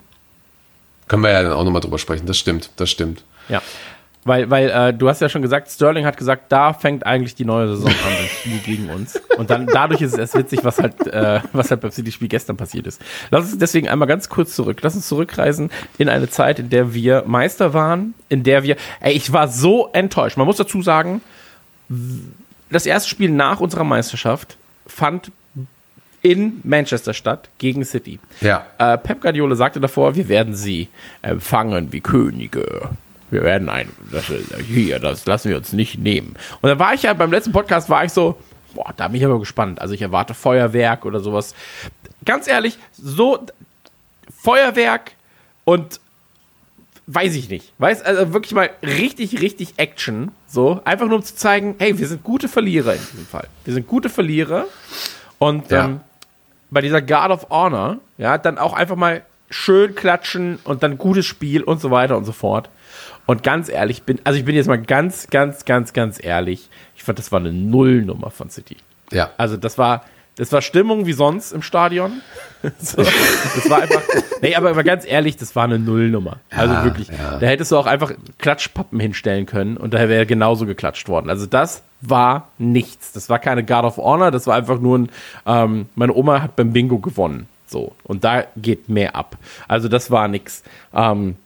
Können 1.09 1.23
wir 1.23 1.31
ja 1.31 1.43
dann 1.43 1.53
auch 1.53 1.65
nochmal 1.65 1.81
drüber 1.81 1.99
sprechen. 1.99 2.27
Das 2.27 2.39
stimmt, 2.39 2.71
das 2.77 2.91
stimmt. 2.91 3.25
Ja. 3.49 3.63
Weil, 4.25 4.51
weil 4.51 4.69
äh, 4.69 4.93
du 4.93 5.09
hast 5.09 5.23
ja 5.23 5.31
schon 5.31 5.41
gesagt, 5.41 5.71
Sterling 5.71 6.05
hat 6.05 6.19
gesagt, 6.19 6.53
da 6.53 6.75
fängt 6.75 7.07
eigentlich 7.07 7.35
die 7.35 7.47
neue 7.47 7.69
Saison 7.69 7.89
an, 7.89 8.13
das 8.21 8.31
Spiel 8.31 8.59
gegen 8.59 8.91
uns. 8.91 9.19
Und 9.39 9.49
dann 9.49 9.67
dadurch 9.67 10.03
ist 10.03 10.13
es 10.13 10.19
erst 10.19 10.37
witzig, 10.37 10.61
was 10.63 10.79
halt, 10.79 11.07
äh, 11.07 11.41
was 11.55 11.71
halt 11.71 11.81
beim 11.81 11.91
City-Spiel 11.91 12.29
gestern 12.29 12.59
passiert 12.59 12.87
ist. 12.87 13.01
Lass 13.31 13.45
uns 13.45 13.59
deswegen 13.59 13.89
einmal 13.89 14.09
ganz 14.09 14.29
kurz 14.29 14.55
zurück. 14.55 14.81
Lass 14.83 14.95
uns 14.95 15.09
zurückreisen 15.09 15.71
in 15.97 16.11
eine 16.11 16.29
Zeit, 16.29 16.59
in 16.59 16.69
der 16.69 16.93
wir 16.93 17.25
Meister 17.27 17.73
waren, 17.73 18.13
in 18.29 18.43
der 18.43 18.63
wir. 18.63 18.77
Ey, 19.01 19.15
ich 19.15 19.33
war 19.33 19.49
so 19.49 19.89
enttäuscht. 19.95 20.37
Man 20.37 20.47
muss 20.47 20.59
dazu 20.59 20.83
sagen, 20.83 21.23
das 22.71 22.85
erste 22.85 23.09
Spiel 23.09 23.31
nach 23.31 23.61
unserer 23.61 23.85
Meisterschaft 23.85 24.59
fand 24.87 25.33
in 26.23 26.61
Manchester 26.63 27.15
statt 27.15 27.49
gegen 27.57 27.87
City. 27.87 28.19
Ja. 28.43 28.67
Äh, 28.77 28.99
Pep 28.99 29.23
Guardiola 29.23 29.55
sagte 29.55 29.81
davor, 29.81 30.15
wir 30.15 30.29
werden 30.29 30.55
sie 30.55 30.89
empfangen 31.23 31.93
wie 31.93 32.01
Könige. 32.01 32.91
Wir 33.31 33.43
werden 33.43 33.69
ein, 33.69 33.89
das, 34.11 34.25
hier, 34.67 34.99
das 34.99 35.27
lassen 35.27 35.51
wir 35.51 35.57
uns 35.57 35.73
nicht 35.73 35.99
nehmen. 35.99 36.35
Und 36.61 36.69
da 36.69 36.79
war 36.79 36.95
ich 36.95 37.03
ja 37.05 37.13
beim 37.15 37.31
letzten 37.31 37.53
Podcast, 37.53 37.89
war 37.89 38.05
ich 38.05 38.13
so, 38.13 38.37
boah, 38.75 38.93
da 38.97 39.09
bin 39.09 39.17
ich 39.19 39.25
aber 39.25 39.39
gespannt. 39.39 39.81
Also 39.81 39.95
ich 39.95 40.03
erwarte 40.03 40.35
Feuerwerk 40.35 41.05
oder 41.05 41.21
sowas. 41.21 41.55
Ganz 42.25 42.49
ehrlich, 42.49 42.79
so 42.93 43.39
Feuerwerk 44.43 45.13
und 45.65 46.01
weiß 47.07 47.35
ich 47.35 47.49
nicht. 47.49 47.73
Weiß, 47.79 48.03
also 48.03 48.33
wirklich 48.33 48.53
mal 48.53 48.71
richtig, 48.83 49.41
richtig 49.41 49.75
Action. 49.79 50.31
So, 50.47 50.81
einfach 50.85 51.07
nur 51.07 51.17
um 51.17 51.25
zu 51.25 51.35
zeigen, 51.35 51.75
hey, 51.79 51.99
wir 51.99 52.07
sind 52.07 52.23
gute 52.23 52.49
Verlierer 52.49 52.95
in 52.95 53.01
diesem 53.13 53.27
Fall. 53.27 53.49
Wir 53.65 53.75
sind 53.75 53.87
gute 53.87 54.09
Verlierer. 54.09 54.67
Und 55.39 55.71
Ja. 55.71 55.87
ähm, 55.87 56.01
bei 56.71 56.81
dieser 56.81 57.03
Guard 57.03 57.33
of 57.33 57.51
Honor, 57.51 57.99
ja, 58.19 58.39
dann 58.39 58.59
auch 58.59 58.73
einfach 58.75 58.97
mal 58.97 59.23
schön 59.49 59.97
klatschen 59.97 60.61
und 60.63 60.85
dann 60.85 60.99
gutes 60.99 61.27
Spiel 61.27 61.63
und 61.65 61.81
so 61.81 61.91
weiter 61.91 62.17
und 62.17 62.25
so 62.25 62.33
fort. 62.33 62.71
Und 63.31 63.45
ganz 63.45 63.69
ehrlich, 63.69 64.03
bin, 64.03 64.19
also 64.25 64.41
ich 64.41 64.45
bin 64.45 64.57
jetzt 64.57 64.67
mal 64.67 64.83
ganz, 64.83 65.29
ganz, 65.29 65.65
ganz, 65.65 65.93
ganz 65.93 66.19
ehrlich. 66.21 66.69
Ich 66.97 67.05
fand, 67.05 67.17
das 67.17 67.31
war 67.31 67.39
eine 67.39 67.53
Nullnummer 67.53 68.33
von 68.33 68.51
City. 68.51 68.77
Ja. 69.13 69.31
Also 69.37 69.57
das 69.57 69.79
war, 69.79 70.03
das 70.35 70.51
war 70.51 70.61
Stimmung 70.63 71.07
wie 71.07 71.13
sonst 71.13 71.53
im 71.53 71.63
Stadion. 71.63 72.23
so, 72.81 72.97
das 72.97 73.71
war 73.71 73.83
einfach, 73.83 74.03
nee, 74.43 74.57
aber, 74.57 74.71
aber 74.71 74.83
ganz 74.83 75.07
ehrlich, 75.07 75.37
das 75.37 75.55
war 75.55 75.63
eine 75.63 75.79
Nullnummer. 75.79 76.39
Also 76.51 76.75
Ja, 76.75 76.85
wirklich, 76.85 77.07
ja. 77.07 77.39
da 77.39 77.47
hättest 77.47 77.71
du 77.71 77.77
auch 77.77 77.87
einfach 77.87 78.11
Klatschpappen 78.39 78.99
hinstellen 78.99 79.47
können 79.47 79.77
und 79.77 79.95
da 79.95 80.09
wäre 80.09 80.27
genauso 80.27 80.67
geklatscht 80.67 81.09
worden. 81.09 81.31
Also 81.31 81.47
das 81.47 81.85
war 82.01 82.49
nichts. 82.59 83.13
Das 83.13 83.29
war 83.29 83.39
keine 83.39 83.65
Guard 83.65 83.85
of 83.85 83.99
Honor, 83.99 84.33
das 84.33 84.49
war 84.49 84.57
einfach 84.57 84.81
nur 84.81 84.99
ein, 84.99 85.09
ähm, 85.47 85.87
meine 85.95 86.15
Oma 86.15 86.43
hat 86.43 86.57
beim 86.57 86.73
Bingo 86.73 86.99
gewonnen. 86.99 87.47
So. 87.69 87.95
Und 88.03 88.25
da 88.25 88.47
geht 88.57 88.89
mehr 88.89 89.15
ab. 89.15 89.37
Also 89.69 89.87
das 89.87 90.11
war 90.11 90.27
nix. 90.27 90.65
Ähm, 90.93 91.37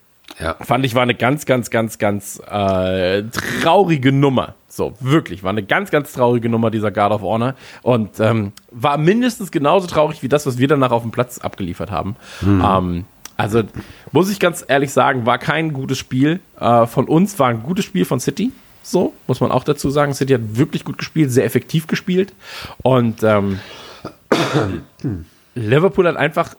Ja. 0.40 0.56
fand 0.60 0.84
ich 0.84 0.94
war 0.94 1.02
eine 1.02 1.14
ganz, 1.14 1.46
ganz, 1.46 1.70
ganz, 1.70 1.98
ganz 1.98 2.40
äh, 2.50 3.22
traurige 3.62 4.10
Nummer. 4.10 4.54
So, 4.68 4.94
wirklich, 4.98 5.44
war 5.44 5.50
eine 5.50 5.62
ganz, 5.62 5.90
ganz 5.90 6.12
traurige 6.12 6.48
Nummer, 6.48 6.70
dieser 6.70 6.90
Guard 6.90 7.12
of 7.12 7.22
Honor. 7.22 7.54
Und 7.82 8.18
ähm, 8.18 8.52
war 8.72 8.98
mindestens 8.98 9.52
genauso 9.52 9.86
traurig 9.86 10.22
wie 10.22 10.28
das, 10.28 10.46
was 10.46 10.58
wir 10.58 10.66
danach 10.66 10.90
auf 10.90 11.02
dem 11.02 11.12
Platz 11.12 11.38
abgeliefert 11.38 11.92
haben. 11.92 12.16
Ähm, 12.42 13.04
also, 13.36 13.62
muss 14.10 14.30
ich 14.30 14.40
ganz 14.40 14.64
ehrlich 14.66 14.92
sagen, 14.92 15.26
war 15.26 15.38
kein 15.38 15.72
gutes 15.72 15.98
Spiel 15.98 16.40
äh, 16.58 16.86
von 16.86 17.06
uns, 17.06 17.38
war 17.38 17.48
ein 17.48 17.62
gutes 17.62 17.84
Spiel 17.84 18.04
von 18.04 18.18
City. 18.18 18.50
So, 18.82 19.14
muss 19.26 19.40
man 19.40 19.50
auch 19.50 19.64
dazu 19.64 19.90
sagen. 19.90 20.12
City 20.14 20.34
hat 20.34 20.56
wirklich 20.56 20.84
gut 20.84 20.98
gespielt, 20.98 21.30
sehr 21.30 21.44
effektiv 21.44 21.86
gespielt. 21.86 22.32
Und 22.82 23.22
ähm, 23.22 23.60
Liverpool 25.54 26.06
hat 26.08 26.16
einfach 26.16 26.54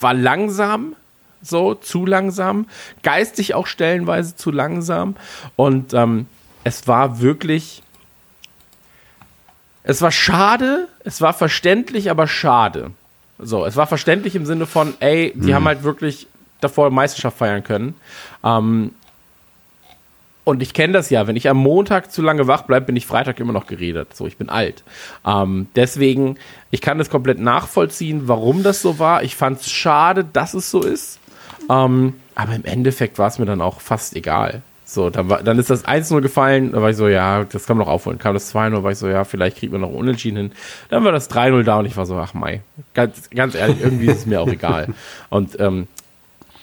war 0.00 0.14
langsam, 0.14 0.96
so 1.42 1.74
zu 1.74 2.06
langsam, 2.06 2.66
geistig 3.02 3.54
auch 3.54 3.66
stellenweise 3.66 4.36
zu 4.36 4.50
langsam 4.50 5.16
und 5.56 5.94
ähm, 5.94 6.26
es 6.64 6.86
war 6.86 7.20
wirklich, 7.20 7.82
es 9.82 10.02
war 10.02 10.12
schade, 10.12 10.88
es 11.04 11.20
war 11.20 11.32
verständlich, 11.32 12.10
aber 12.10 12.26
schade. 12.26 12.90
So, 13.38 13.64
es 13.64 13.76
war 13.76 13.86
verständlich 13.86 14.36
im 14.36 14.44
Sinne 14.44 14.66
von, 14.66 14.94
ey, 15.00 15.32
die 15.34 15.54
haben 15.54 15.64
halt 15.64 15.82
wirklich 15.82 16.26
davor 16.60 16.90
Meisterschaft 16.90 17.38
feiern 17.38 17.64
können. 17.64 17.94
Ähm, 18.44 18.92
und 20.44 20.62
ich 20.62 20.74
kenne 20.74 20.94
das 20.94 21.10
ja, 21.10 21.26
wenn 21.26 21.36
ich 21.36 21.48
am 21.48 21.58
Montag 21.58 22.10
zu 22.10 22.22
lange 22.22 22.46
wach 22.46 22.62
bleibe, 22.62 22.86
bin 22.86 22.96
ich 22.96 23.06
Freitag 23.06 23.38
immer 23.40 23.52
noch 23.52 23.66
geredet. 23.66 24.16
So, 24.16 24.26
ich 24.26 24.36
bin 24.36 24.48
alt. 24.48 24.82
Ähm, 25.24 25.68
deswegen, 25.76 26.38
ich 26.70 26.80
kann 26.80 26.98
das 26.98 27.08
komplett 27.08 27.38
nachvollziehen, 27.38 28.22
warum 28.26 28.62
das 28.62 28.82
so 28.82 28.98
war. 28.98 29.22
Ich 29.22 29.36
fand 29.36 29.60
es 29.60 29.70
schade, 29.70 30.24
dass 30.24 30.54
es 30.54 30.70
so 30.70 30.82
ist. 30.82 31.19
Ähm, 31.68 32.14
aber 32.34 32.54
im 32.54 32.64
Endeffekt 32.64 33.18
war 33.18 33.28
es 33.28 33.38
mir 33.38 33.46
dann 33.46 33.60
auch 33.60 33.80
fast 33.80 34.16
egal. 34.16 34.62
So, 34.90 35.08
dann, 35.08 35.28
war, 35.28 35.42
dann 35.44 35.56
ist 35.60 35.70
das 35.70 35.84
1-0 35.84 36.20
gefallen, 36.20 36.72
da 36.72 36.82
war 36.82 36.90
ich 36.90 36.96
so, 36.96 37.06
ja, 37.06 37.44
das 37.44 37.66
kann 37.66 37.76
man 37.76 37.86
noch 37.86 37.92
aufholen. 37.92 38.18
Kam 38.18 38.34
das 38.34 38.52
2-0, 38.52 38.82
war 38.82 38.90
ich 38.90 38.98
so, 38.98 39.08
ja, 39.08 39.22
vielleicht 39.22 39.58
kriegt 39.58 39.72
man 39.72 39.82
noch 39.82 39.90
Unentschieden 39.90 40.36
hin. 40.36 40.52
Dann 40.88 41.04
war 41.04 41.12
das 41.12 41.30
3-0 41.30 41.62
da 41.62 41.78
und 41.78 41.86
ich 41.86 41.96
war 41.96 42.06
so, 42.06 42.16
ach 42.16 42.34
Mai, 42.34 42.62
ganz, 42.92 43.30
ganz 43.30 43.54
ehrlich, 43.54 43.80
irgendwie 43.80 44.06
ist 44.06 44.18
es 44.18 44.26
mir 44.26 44.40
auch 44.40 44.48
egal. 44.48 44.88
Und 45.30 45.60
ähm, 45.60 45.86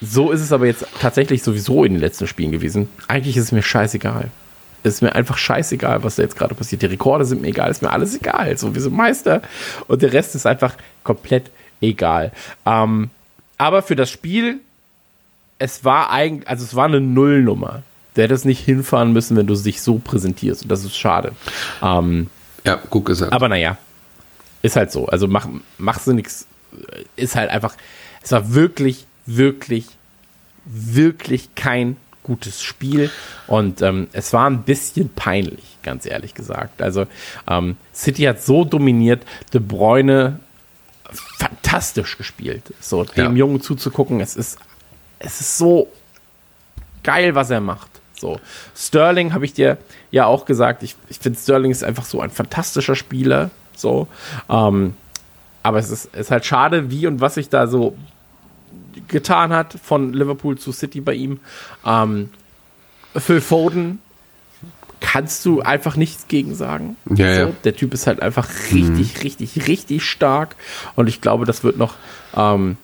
so 0.01 0.31
ist 0.31 0.41
es 0.41 0.51
aber 0.51 0.65
jetzt 0.65 0.85
tatsächlich 0.99 1.41
sowieso 1.41 1.85
in 1.85 1.93
den 1.93 2.01
letzten 2.01 2.27
Spielen 2.27 2.51
gewesen. 2.51 2.89
Eigentlich 3.07 3.37
ist 3.37 3.45
es 3.45 3.51
mir 3.53 3.63
scheißegal. 3.63 4.29
Es 4.83 4.95
ist 4.95 5.01
mir 5.01 5.15
einfach 5.15 5.37
scheißegal, 5.37 6.03
was 6.03 6.17
da 6.17 6.23
jetzt 6.23 6.37
gerade 6.37 6.53
passiert. 6.53 6.81
Die 6.81 6.87
Rekorde 6.87 7.23
sind 7.23 7.41
mir 7.41 7.47
egal, 7.47 7.71
ist 7.71 7.81
mir 7.81 7.91
alles 7.91 8.15
egal. 8.15 8.57
So, 8.57 8.75
wir 8.75 8.81
sind 8.81 8.95
Meister 8.95 9.41
und 9.87 10.01
der 10.01 10.11
Rest 10.11 10.35
ist 10.35 10.45
einfach 10.45 10.75
komplett 11.03 11.49
egal. 11.81 12.31
Ähm, 12.65 13.09
aber 13.57 13.81
für 13.81 13.95
das 13.95 14.09
Spiel, 14.09 14.59
es 15.59 15.83
war 15.85 16.09
eigentlich, 16.11 16.47
also 16.47 16.63
es 16.63 16.75
war 16.75 16.85
eine 16.85 17.01
Nullnummer. 17.01 17.83
Du 18.13 18.21
hättest 18.23 18.45
nicht 18.45 18.63
hinfahren 18.63 19.13
müssen, 19.13 19.37
wenn 19.37 19.47
du 19.47 19.55
dich 19.55 19.81
so 19.81 19.99
präsentierst. 19.99 20.63
Und 20.63 20.69
das 20.69 20.83
ist 20.83 20.97
schade. 20.97 21.33
Ähm, 21.81 22.27
Ja, 22.63 22.75
gut 22.89 23.05
gesagt. 23.05 23.31
aber 23.33 23.47
naja, 23.49 23.77
ist 24.61 24.75
halt 24.75 24.91
so. 24.91 25.05
Also 25.07 25.27
mach, 25.27 25.47
machst 25.77 26.07
du 26.07 26.13
nichts. 26.13 26.47
Ist 27.15 27.35
halt 27.35 27.49
einfach, 27.49 27.75
es 28.23 28.31
war 28.31 28.53
wirklich, 28.53 29.05
wirklich, 29.25 29.85
wirklich 30.65 31.53
kein 31.55 31.97
gutes 32.23 32.61
Spiel. 32.61 33.09
Und 33.45 33.81
ähm, 33.81 34.07
es 34.13 34.33
war 34.33 34.49
ein 34.49 34.63
bisschen 34.63 35.09
peinlich, 35.09 35.77
ganz 35.83 36.05
ehrlich 36.05 36.33
gesagt. 36.33 36.81
Also 36.81 37.05
ähm, 37.47 37.77
City 37.93 38.23
hat 38.23 38.41
so 38.41 38.65
dominiert, 38.65 39.23
De 39.53 39.61
Bruyne 39.61 40.39
fantastisch 41.11 42.17
gespielt. 42.17 42.73
So, 42.81 43.03
dem 43.03 43.33
Ja. 43.33 43.39
Jungen 43.45 43.61
zuzugucken, 43.61 44.19
es 44.19 44.35
ist, 44.35 44.57
es 45.19 45.41
ist 45.41 45.57
so 45.57 45.91
geil, 47.03 47.35
was 47.35 47.49
er 47.49 47.61
macht. 47.61 47.89
So, 48.19 48.39
Sterling 48.75 49.33
habe 49.33 49.45
ich 49.45 49.53
dir 49.53 49.77
ja 50.11 50.25
auch 50.25 50.45
gesagt. 50.45 50.83
Ich, 50.83 50.95
ich 51.09 51.19
finde, 51.19 51.39
Sterling 51.39 51.71
ist 51.71 51.83
einfach 51.83 52.05
so 52.05 52.21
ein 52.21 52.31
fantastischer 52.31 52.95
Spieler. 52.95 53.51
So, 53.75 54.07
ähm, 54.49 54.95
aber 55.61 55.79
es 55.79 55.91
ist, 55.91 56.15
ist 56.15 56.31
halt 56.31 56.45
schade, 56.45 56.89
wie 56.89 57.07
und 57.07 57.21
was 57.21 57.35
sich 57.35 57.49
da 57.49 57.67
so 57.67 57.95
getan 59.07 59.53
hat 59.53 59.75
von 59.83 60.13
Liverpool 60.13 60.57
zu 60.57 60.71
City 60.71 61.01
bei 61.01 61.13
ihm. 61.13 61.39
Ähm, 61.85 62.29
Phil 63.15 63.41
Foden 63.41 63.99
kannst 64.99 65.45
du 65.45 65.61
einfach 65.61 65.95
nichts 65.95 66.27
gegen 66.27 66.55
sagen. 66.55 66.97
Ja, 67.09 67.27
ja. 67.27 67.47
so, 67.47 67.55
Der 67.63 67.75
Typ 67.75 67.93
ist 67.93 68.07
halt 68.07 68.21
einfach 68.21 68.49
richtig, 68.71 69.23
richtig, 69.23 69.67
richtig 69.67 70.03
stark. 70.03 70.55
Und 70.95 71.07
ich 71.07 71.21
glaube, 71.21 71.45
das 71.45 71.63
wird 71.63 71.77
noch, 71.77 71.95
ähm, 72.35 72.77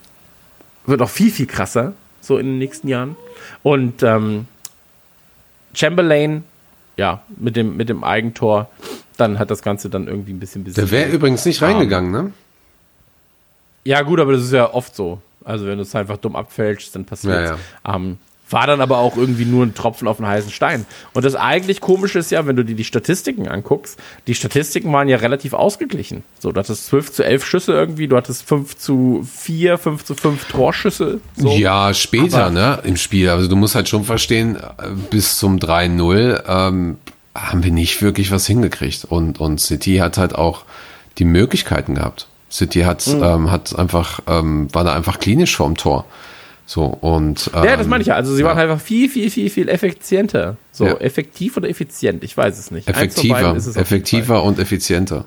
wird 0.85 0.99
noch 0.99 1.09
viel, 1.09 1.31
viel 1.31 1.47
krasser, 1.47 1.93
so 2.23 2.37
in 2.37 2.45
den 2.45 2.57
nächsten 2.57 2.87
Jahren. 2.87 3.15
Und 3.61 4.03
ähm, 4.03 4.47
Chamberlain, 5.73 6.43
ja, 6.97 7.21
mit 7.37 7.55
dem, 7.55 7.75
mit 7.75 7.89
dem 7.89 8.03
Eigentor, 8.03 8.69
dann 9.17 9.39
hat 9.39 9.51
das 9.51 9.61
Ganze 9.61 9.89
dann 9.89 10.07
irgendwie 10.07 10.33
ein 10.33 10.39
bisschen 10.39 10.63
Der 10.63 10.91
wäre 10.91 11.09
übrigens 11.09 11.45
nicht 11.45 11.61
reingegangen, 11.61 12.11
ne? 12.11 12.33
Ja, 13.83 14.01
gut, 14.01 14.19
aber 14.19 14.31
das 14.31 14.43
ist 14.43 14.53
ja 14.53 14.73
oft 14.73 14.95
so. 14.95 15.21
Also, 15.43 15.65
wenn 15.67 15.77
du 15.77 15.81
es 15.81 15.93
einfach 15.93 16.17
dumm 16.17 16.35
abfälschst, 16.35 16.95
dann 16.95 17.03
passiert 17.05 17.57
Ja, 17.85 17.95
ähm, 17.95 18.17
War 18.49 18.67
dann 18.67 18.81
aber 18.81 18.99
auch 18.99 19.17
irgendwie 19.17 19.45
nur 19.45 19.65
ein 19.65 19.73
Tropfen 19.73 20.07
auf 20.07 20.19
einen 20.19 20.27
heißen 20.27 20.51
Stein. 20.51 20.85
Und 21.13 21.25
das 21.25 21.33
eigentlich 21.35 21.81
Komische 21.81 22.19
ist 22.19 22.29
ja, 22.29 22.45
wenn 22.45 22.55
du 22.55 22.63
dir 22.63 22.75
die 22.75 22.83
Statistiken 22.83 23.47
anguckst, 23.47 23.97
die 24.27 24.35
Statistiken 24.35 24.91
waren 24.93 25.07
ja 25.07 25.17
relativ 25.17 25.53
ausgeglichen. 25.53 26.23
So, 26.39 26.51
du 26.51 26.59
hattest 26.59 26.85
12 26.87 27.11
zu 27.13 27.23
11 27.23 27.45
Schüsse 27.45 27.71
irgendwie, 27.73 28.07
du 28.07 28.15
hattest 28.15 28.47
5 28.47 28.77
zu 28.77 29.25
4, 29.33 29.77
5 29.77 30.03
zu 30.05 30.13
5 30.13 30.45
Torschüsse. 30.49 31.19
So. 31.35 31.49
Ja, 31.53 31.93
später, 31.93 32.45
Aber- 32.45 32.51
ne, 32.51 32.79
im 32.83 32.97
Spiel. 32.97 33.29
Also 33.29 33.47
du 33.47 33.55
musst 33.55 33.73
halt 33.75 33.89
schon 33.89 34.03
verstehen, 34.03 34.57
äh, 34.57 34.61
bis 35.09 35.39
zum 35.39 35.57
3-0 35.59 36.43
ähm, 36.47 36.97
haben 37.33 37.63
wir 37.63 37.71
nicht 37.71 38.01
wirklich 38.03 38.29
was 38.31 38.45
hingekriegt. 38.45 39.05
Und, 39.05 39.39
und 39.39 39.61
City 39.61 39.97
hat 39.97 40.17
halt 40.17 40.35
auch 40.35 40.65
die 41.17 41.25
Möglichkeiten 41.25 41.95
gehabt. 41.95 42.27
City 42.51 42.81
hat, 42.81 43.07
Mhm. 43.07 43.23
ähm, 43.23 43.51
hat 43.51 43.79
einfach, 43.79 44.19
ähm, 44.27 44.67
war 44.73 44.83
da 44.83 44.93
einfach 44.93 45.17
klinisch 45.19 45.55
vorm 45.55 45.75
Tor. 45.75 46.05
So, 46.65 46.85
und, 46.85 47.51
ähm, 47.53 47.63
Ja, 47.65 47.75
das 47.77 47.87
meine 47.87 48.01
ich 48.01 48.07
ja. 48.07 48.15
Also 48.15 48.33
sie 48.35 48.43
waren 48.43 48.57
einfach 48.57 48.79
viel, 48.79 49.09
viel, 49.09 49.29
viel, 49.29 49.49
viel 49.49 49.67
effizienter. 49.69 50.55
So, 50.71 50.85
Ja. 50.87 50.93
effektiv 50.97 51.57
oder 51.57 51.69
effizient? 51.69 52.23
Ich 52.23 52.35
weiß 52.37 52.57
es 52.57 52.71
nicht. 52.71 52.87
Effektiver, 52.87 53.55
es 53.55 53.75
effektiver 53.75 54.43
und 54.43 54.59
effizienter. 54.59 55.25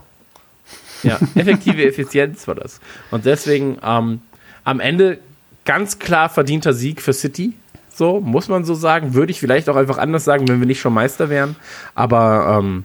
Ja, 1.02 1.20
effektive 1.34 1.84
Effizienz 1.86 2.48
war 2.48 2.54
das. 2.54 2.80
Und 3.10 3.26
deswegen 3.26 3.76
ähm, 3.84 4.20
am 4.64 4.80
Ende 4.80 5.18
ganz 5.66 5.98
klar 5.98 6.28
verdienter 6.30 6.72
Sieg 6.72 7.02
für 7.02 7.12
City. 7.12 7.52
So, 7.94 8.20
muss 8.20 8.48
man 8.48 8.64
so 8.64 8.74
sagen. 8.74 9.14
Würde 9.14 9.30
ich 9.30 9.38
vielleicht 9.40 9.68
auch 9.68 9.76
einfach 9.76 9.98
anders 9.98 10.24
sagen, 10.24 10.48
wenn 10.48 10.58
wir 10.60 10.66
nicht 10.66 10.80
schon 10.80 10.94
Meister 10.94 11.28
wären. 11.28 11.54
Aber 11.94 12.58
ähm, 12.60 12.84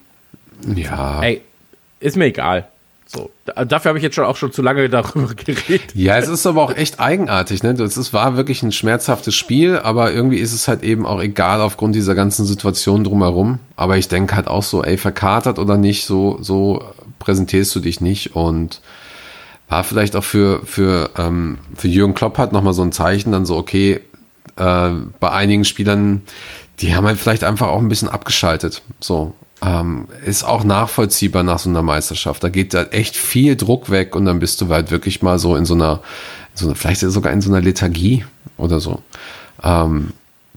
Ja. 0.75 1.21
ey, 1.23 1.41
ist 2.01 2.17
mir 2.17 2.25
egal. 2.25 2.67
So, 3.13 3.29
da, 3.45 3.65
dafür 3.65 3.89
habe 3.89 3.99
ich 3.99 4.03
jetzt 4.03 4.15
schon 4.15 4.23
auch 4.23 4.37
schon 4.37 4.53
zu 4.53 4.61
lange 4.61 4.87
darüber 4.87 5.33
geredet. 5.35 5.93
Ja, 5.93 6.17
es 6.17 6.29
ist 6.29 6.45
aber 6.45 6.61
auch 6.63 6.75
echt 6.75 6.99
eigenartig, 6.99 7.61
ne? 7.61 7.73
Das 7.73 7.97
ist, 7.97 8.13
war 8.13 8.37
wirklich 8.37 8.63
ein 8.63 8.71
schmerzhaftes 8.71 9.35
Spiel, 9.35 9.77
aber 9.77 10.13
irgendwie 10.13 10.37
ist 10.37 10.53
es 10.53 10.67
halt 10.67 10.81
eben 10.83 11.05
auch 11.05 11.21
egal 11.21 11.59
aufgrund 11.59 11.95
dieser 11.95 12.15
ganzen 12.15 12.45
Situation 12.45 13.03
drumherum. 13.03 13.59
Aber 13.75 13.97
ich 13.97 14.07
denke 14.07 14.35
halt 14.35 14.47
auch 14.47 14.63
so, 14.63 14.83
ey, 14.83 14.97
verkatert 14.97 15.59
oder 15.59 15.77
nicht, 15.77 16.05
so, 16.05 16.37
so 16.41 16.83
präsentierst 17.19 17.75
du 17.75 17.81
dich 17.81 17.99
nicht 17.99 18.35
und 18.35 18.81
war 19.67 19.83
vielleicht 19.83 20.15
auch 20.15 20.23
für, 20.23 20.65
für, 20.65 21.09
ähm, 21.17 21.57
für 21.75 21.87
Jürgen 21.87 22.13
Klopp 22.13 22.37
halt 22.37 22.53
nochmal 22.53 22.73
so 22.73 22.81
ein 22.81 22.91
Zeichen, 22.91 23.31
dann 23.31 23.45
so, 23.45 23.57
okay, 23.57 24.01
äh, 24.55 24.89
bei 25.19 25.31
einigen 25.31 25.65
Spielern, 25.65 26.21
die 26.79 26.95
haben 26.95 27.05
halt 27.05 27.17
vielleicht 27.17 27.43
einfach 27.43 27.67
auch 27.67 27.79
ein 27.79 27.89
bisschen 27.89 28.09
abgeschaltet. 28.09 28.81
So. 28.99 29.33
Ähm, 29.63 30.07
ist 30.25 30.43
auch 30.43 30.63
nachvollziehbar 30.63 31.43
nach 31.43 31.59
so 31.59 31.69
einer 31.69 31.83
Meisterschaft. 31.83 32.43
Da 32.43 32.49
geht 32.49 32.73
halt 32.73 32.93
echt 32.93 33.15
viel 33.15 33.55
Druck 33.55 33.91
weg 33.91 34.15
und 34.15 34.25
dann 34.25 34.39
bist 34.39 34.59
du 34.61 34.69
halt 34.69 34.89
wirklich 34.89 35.21
mal 35.21 35.37
so 35.37 35.55
in 35.55 35.65
so 35.65 35.75
einer, 35.75 36.01
in 36.53 36.57
so 36.57 36.65
einer 36.65 36.75
vielleicht 36.75 37.01
sogar 37.01 37.31
in 37.31 37.41
so 37.41 37.51
einer 37.51 37.61
Lethargie 37.61 38.25
oder 38.57 38.79
so. 38.79 39.01
Ähm, 39.63 40.13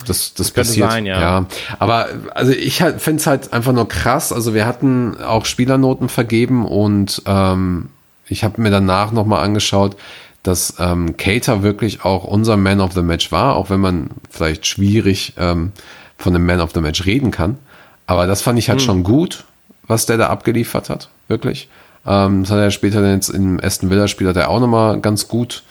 das, 0.06 0.34
das, 0.34 0.54
könnte 0.54 0.68
passiert. 0.68 0.90
sein, 0.90 1.06
ja. 1.06 1.46
Aber 1.78 2.08
also 2.34 2.52
ich 2.52 2.82
halt, 2.82 3.00
finde 3.00 3.20
es 3.20 3.26
halt 3.26 3.52
einfach 3.52 3.72
nur 3.72 3.88
krass. 3.88 4.32
Also 4.32 4.54
wir 4.54 4.66
hatten 4.66 5.16
auch 5.22 5.44
Spielernoten 5.44 6.08
vergeben 6.08 6.66
und 6.66 7.22
ähm, 7.26 7.90
ich 8.26 8.44
habe 8.44 8.60
mir 8.60 8.70
danach 8.70 9.12
nochmal 9.12 9.44
angeschaut, 9.44 9.96
dass 10.42 10.74
ähm, 10.78 11.16
Cater 11.16 11.62
wirklich 11.62 12.04
auch 12.04 12.24
unser 12.24 12.56
Man 12.56 12.80
of 12.80 12.92
the 12.92 13.02
Match 13.02 13.32
war, 13.32 13.56
auch 13.56 13.70
wenn 13.70 13.80
man 13.80 14.10
vielleicht 14.30 14.66
schwierig 14.66 15.34
ähm, 15.38 15.72
von 16.18 16.34
einem 16.34 16.44
Man 16.44 16.60
of 16.60 16.72
the 16.74 16.80
Match 16.80 17.06
reden 17.06 17.30
kann. 17.30 17.58
Aber 18.06 18.26
das 18.26 18.42
fand 18.42 18.58
ich 18.58 18.68
halt 18.68 18.82
schon 18.82 19.02
gut, 19.02 19.44
was 19.86 20.06
der 20.06 20.18
da 20.18 20.28
abgeliefert 20.28 20.90
hat, 20.90 21.08
wirklich. 21.28 21.68
Ähm, 22.06 22.42
das 22.42 22.50
hat 22.50 22.58
er 22.58 22.70
später 22.70 23.00
dann 23.00 23.14
jetzt 23.14 23.30
im 23.30 23.60
Aston 23.62 23.90
Villa 23.90 24.08
Spiel 24.08 24.28
hat 24.28 24.36
er 24.36 24.50
auch 24.50 24.60
nochmal 24.60 25.00
ganz 25.00 25.28
gut, 25.28 25.62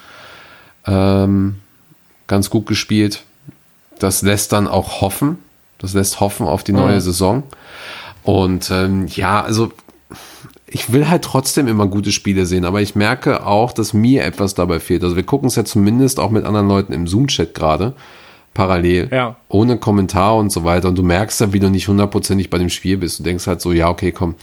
ähm, 0.88 1.58
ganz 2.28 2.50
gut 2.50 2.66
gespielt. 2.66 3.24
Das 4.00 4.22
lässt 4.22 4.52
dann 4.52 4.68
auch 4.68 5.02
hoffen. 5.02 5.38
Das 5.78 5.94
lässt 5.94 6.20
hoffen 6.20 6.48
auf 6.48 6.64
die 6.64 6.72
neue 6.72 7.02
Saison. 7.02 7.44
Und 8.24 8.72
ähm, 8.72 9.08
ja, 9.08 9.42
also 9.42 9.72
ich 10.66 10.92
will 10.92 11.08
halt 11.08 11.24
trotzdem 11.24 11.68
immer 11.68 11.88
gute 11.88 12.12
Spiele 12.12 12.46
sehen, 12.46 12.66
aber 12.66 12.82
ich 12.82 12.96
merke 12.96 13.46
auch, 13.46 13.74
dass 13.74 13.94
mir 13.94 14.24
etwas 14.24 14.56
dabei 14.56 14.80
fehlt. 14.80 15.04
Also 15.04 15.16
wir 15.16 15.24
gucken 15.24 15.48
es 15.48 15.56
ja 15.56 15.66
zumindest 15.66 16.20
auch 16.20 16.32
mit 16.32 16.46
anderen 16.46 16.68
Leuten 16.68 16.94
im 16.94 17.06
Zoom-Chat 17.06 17.54
gerade 17.54 17.94
parallel, 18.54 19.10
Ja. 19.12 19.36
ohne 19.50 19.78
Kommentar 19.78 20.36
und 20.38 20.52
so 20.52 20.64
weiter. 20.64 20.88
Und 20.90 20.98
du 20.98 21.04
merkst 21.04 21.42
dann, 21.42 21.54
wie 21.54 21.60
du 21.60 21.70
nicht 21.70 21.88
hundertprozentig 21.88 22.50
bei 22.50 22.58
dem 22.58 22.70
Spiel 22.70 22.98
bist. 22.98 23.20
Du 23.20 23.24
denkst 23.24 23.48
halt 23.48 23.62
so, 23.62 23.72
ja, 23.72 23.90
okay, 23.90 24.12
komm. 24.12 24.36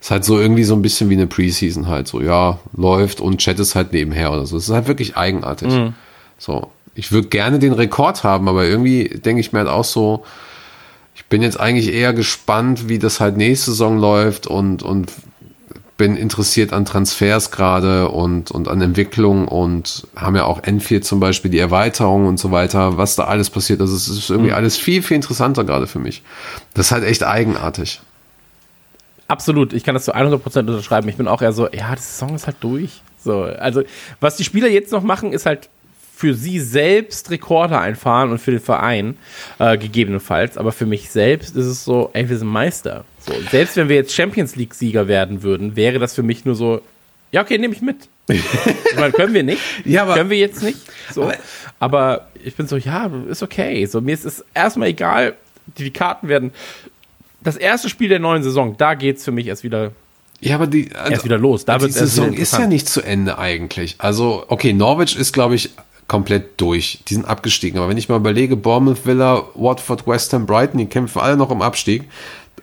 Ist 0.00 0.10
halt 0.10 0.24
so 0.24 0.40
irgendwie 0.40 0.64
so 0.64 0.74
ein 0.74 0.80
bisschen 0.82 1.10
wie 1.10 1.14
eine 1.14 1.26
Preseason 1.26 1.86
halt 1.88 2.08
so, 2.08 2.22
ja, 2.22 2.58
läuft 2.74 3.20
und 3.20 3.36
Chat 3.38 3.58
ist 3.58 3.74
halt 3.74 3.92
nebenher 3.92 4.32
oder 4.32 4.46
so. 4.46 4.56
Es 4.56 4.64
ist 4.68 4.74
halt 4.74 4.88
wirklich 4.88 5.16
eigenartig. 5.16 5.70
So. 6.38 6.68
Ich 6.94 7.12
würde 7.12 7.28
gerne 7.28 7.58
den 7.58 7.74
Rekord 7.74 8.24
haben, 8.24 8.48
aber 8.48 8.64
irgendwie 8.64 9.08
denke 9.08 9.40
ich 9.40 9.52
mir 9.52 9.58
halt 9.60 9.68
auch 9.68 9.84
so, 9.84 10.24
ich 11.14 11.26
bin 11.26 11.42
jetzt 11.42 11.60
eigentlich 11.60 11.92
eher 11.92 12.14
gespannt, 12.14 12.88
wie 12.88 12.98
das 12.98 13.20
halt 13.20 13.36
nächste 13.36 13.72
Saison 13.72 13.98
läuft 13.98 14.46
und, 14.46 14.82
und 14.82 15.12
bin 16.00 16.16
interessiert 16.16 16.72
an 16.72 16.86
Transfers 16.86 17.50
gerade 17.50 18.08
und, 18.08 18.50
und 18.50 18.68
an 18.68 18.80
Entwicklung 18.80 19.46
und 19.46 20.08
haben 20.16 20.34
ja 20.34 20.44
auch 20.44 20.62
N4 20.62 21.02
zum 21.02 21.20
Beispiel 21.20 21.50
die 21.50 21.58
Erweiterung 21.58 22.26
und 22.26 22.38
so 22.38 22.50
weiter, 22.50 22.96
was 22.96 23.16
da 23.16 23.24
alles 23.24 23.50
passiert. 23.50 23.82
Also 23.82 23.94
es 23.94 24.08
ist 24.08 24.30
irgendwie 24.30 24.52
alles 24.52 24.78
viel, 24.78 25.02
viel 25.02 25.16
interessanter 25.16 25.62
gerade 25.62 25.86
für 25.86 25.98
mich. 25.98 26.22
Das 26.72 26.86
ist 26.86 26.92
halt 26.92 27.04
echt 27.04 27.22
eigenartig. 27.22 28.00
Absolut, 29.28 29.74
ich 29.74 29.84
kann 29.84 29.94
das 29.94 30.06
zu 30.06 30.14
100% 30.14 30.60
unterschreiben. 30.60 31.06
Ich 31.10 31.16
bin 31.16 31.28
auch 31.28 31.42
eher 31.42 31.52
so, 31.52 31.68
ja, 31.68 31.94
die 31.94 32.00
Saison 32.00 32.34
ist 32.34 32.46
halt 32.46 32.56
durch. 32.60 33.02
So, 33.22 33.42
also, 33.42 33.82
was 34.20 34.36
die 34.36 34.44
Spieler 34.44 34.68
jetzt 34.68 34.92
noch 34.92 35.02
machen, 35.02 35.34
ist 35.34 35.44
halt 35.44 35.68
für 36.16 36.32
sie 36.32 36.60
selbst 36.60 37.30
Rekorde 37.30 37.78
einfahren 37.78 38.30
und 38.30 38.38
für 38.38 38.52
den 38.52 38.60
Verein 38.60 39.18
äh, 39.58 39.76
gegebenenfalls. 39.76 40.56
Aber 40.56 40.72
für 40.72 40.86
mich 40.86 41.10
selbst 41.10 41.56
ist 41.56 41.66
es 41.66 41.84
so, 41.84 42.08
ey, 42.14 42.26
wir 42.26 42.38
sind 42.38 42.48
Meister. 42.48 43.04
So, 43.26 43.34
selbst 43.50 43.76
wenn 43.76 43.88
wir 43.88 43.96
jetzt 43.96 44.14
Champions 44.14 44.56
League-Sieger 44.56 45.08
werden 45.08 45.42
würden, 45.42 45.76
wäre 45.76 45.98
das 45.98 46.14
für 46.14 46.22
mich 46.22 46.44
nur 46.44 46.54
so, 46.54 46.80
ja, 47.32 47.42
okay, 47.42 47.58
nehme 47.58 47.74
ich 47.74 47.82
mit. 47.82 48.08
ich 48.28 48.42
meine, 48.96 49.12
können 49.12 49.34
wir 49.34 49.42
nicht. 49.42 49.60
Ja, 49.84 50.02
aber- 50.02 50.14
können 50.14 50.30
wir 50.30 50.38
jetzt 50.38 50.62
nicht. 50.62 50.78
So. 51.12 51.30
Aber, 51.78 52.28
ich 52.42 52.54
bin 52.56 52.66
so, 52.66 52.76
ja, 52.76 53.10
ist 53.28 53.42
okay. 53.42 53.84
So, 53.86 54.00
mir 54.00 54.14
ist 54.14 54.24
es 54.24 54.44
erstmal 54.54 54.88
egal, 54.88 55.34
die, 55.78 55.84
die 55.84 55.90
Karten 55.90 56.28
werden. 56.28 56.52
Das 57.42 57.56
erste 57.56 57.88
Spiel 57.88 58.08
der 58.08 58.18
neuen 58.18 58.42
Saison, 58.42 58.76
da 58.76 58.94
geht's 58.94 59.24
für 59.24 59.32
mich 59.32 59.46
erst 59.46 59.64
wieder 59.64 59.92
Ja, 60.40 60.54
aber 60.56 60.66
die, 60.66 60.90
also, 60.94 61.12
erst 61.12 61.24
wieder 61.24 61.38
los. 61.38 61.64
Da 61.64 61.78
die 61.78 61.90
Saison 61.90 62.32
ist 62.32 62.52
ja 62.52 62.66
nicht 62.66 62.88
zu 62.88 63.02
Ende 63.02 63.38
eigentlich. 63.38 63.96
Also, 63.98 64.44
okay, 64.48 64.72
Norwich 64.72 65.16
ist, 65.16 65.32
glaube 65.32 65.54
ich, 65.54 65.70
komplett 66.06 66.60
durch. 66.60 66.98
Die 67.08 67.14
sind 67.14 67.24
abgestiegen. 67.24 67.78
Aber 67.78 67.88
wenn 67.88 67.96
ich 67.96 68.08
mal 68.08 68.16
überlege, 68.16 68.56
Bournemouth, 68.56 69.06
Villa, 69.06 69.44
Watford, 69.54 70.06
West 70.06 70.32
Ham, 70.32 70.44
Brighton, 70.44 70.78
die 70.78 70.86
kämpfen 70.86 71.20
alle 71.20 71.36
noch 71.36 71.50
im 71.50 71.62
Abstieg. 71.62 72.04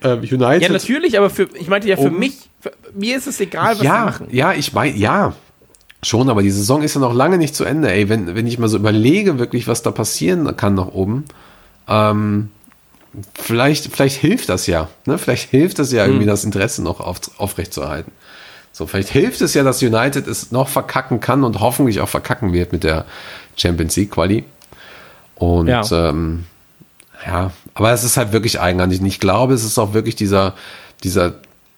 Äh, 0.02 0.14
United. 0.14 0.62
Ja, 0.62 0.68
natürlich, 0.70 1.18
aber 1.18 1.30
für, 1.30 1.48
ich 1.54 1.68
meinte 1.68 1.88
ja 1.88 1.96
für 1.96 2.02
Oben. 2.06 2.18
mich, 2.18 2.34
für, 2.60 2.72
mir 2.94 3.16
ist 3.16 3.26
es 3.26 3.40
egal, 3.40 3.72
was 3.72 3.78
sie 3.80 3.84
ja, 3.84 4.04
machen. 4.04 4.28
ja, 4.30 4.52
ich 4.52 4.72
meine, 4.72 4.96
ja, 4.96 5.32
schon, 6.02 6.28
aber 6.28 6.42
die 6.42 6.50
Saison 6.50 6.82
ist 6.82 6.94
ja 6.94 7.00
noch 7.00 7.14
lange 7.14 7.38
nicht 7.38 7.54
zu 7.54 7.64
Ende. 7.64 7.90
Ey, 7.90 8.08
wenn, 8.08 8.34
wenn 8.34 8.46
ich 8.46 8.58
mal 8.58 8.68
so 8.68 8.76
überlege, 8.76 9.38
wirklich, 9.38 9.66
was 9.66 9.82
da 9.82 9.90
passieren 9.90 10.56
kann 10.56 10.74
nach 10.74 10.88
oben, 10.88 11.24
ähm, 11.88 12.50
vielleicht, 13.34 13.86
vielleicht 13.94 14.16
hilft 14.20 14.48
das 14.48 14.66
ja. 14.66 14.88
Ne? 15.06 15.18
Vielleicht 15.18 15.50
hilft 15.50 15.78
es 15.78 15.90
ja 15.92 16.04
irgendwie, 16.04 16.22
Hm. 16.24 16.28
das 16.28 16.44
Interesse 16.44 16.82
noch 16.82 17.00
auf, 17.00 17.20
aufrechtzuerhalten. 17.38 18.12
So, 18.70 18.86
vielleicht 18.86 19.08
hilft 19.08 19.40
es 19.40 19.54
ja, 19.54 19.64
dass 19.64 19.82
United 19.82 20.28
es 20.28 20.52
noch 20.52 20.68
verkacken 20.68 21.18
kann 21.20 21.42
und 21.42 21.58
hoffentlich 21.60 22.00
auch 22.00 22.08
verkacken 22.08 22.52
wird 22.52 22.72
mit 22.72 22.84
der 22.84 23.06
Champions 23.56 23.96
League 23.96 24.12
Quali. 24.12 24.44
Und 25.34 25.66
Ja. 25.68 25.82
ähm, 25.90 26.44
ja, 27.26 27.50
aber 27.78 27.92
es 27.92 28.02
ist 28.02 28.16
halt 28.16 28.32
wirklich 28.32 28.60
eigenartig. 28.60 29.00
Und 29.00 29.06
ich 29.06 29.20
glaube, 29.20 29.54
es 29.54 29.64
ist 29.64 29.78
auch 29.78 29.94
wirklich 29.94 30.16
dieser, 30.16 30.54
dieser 31.04 31.34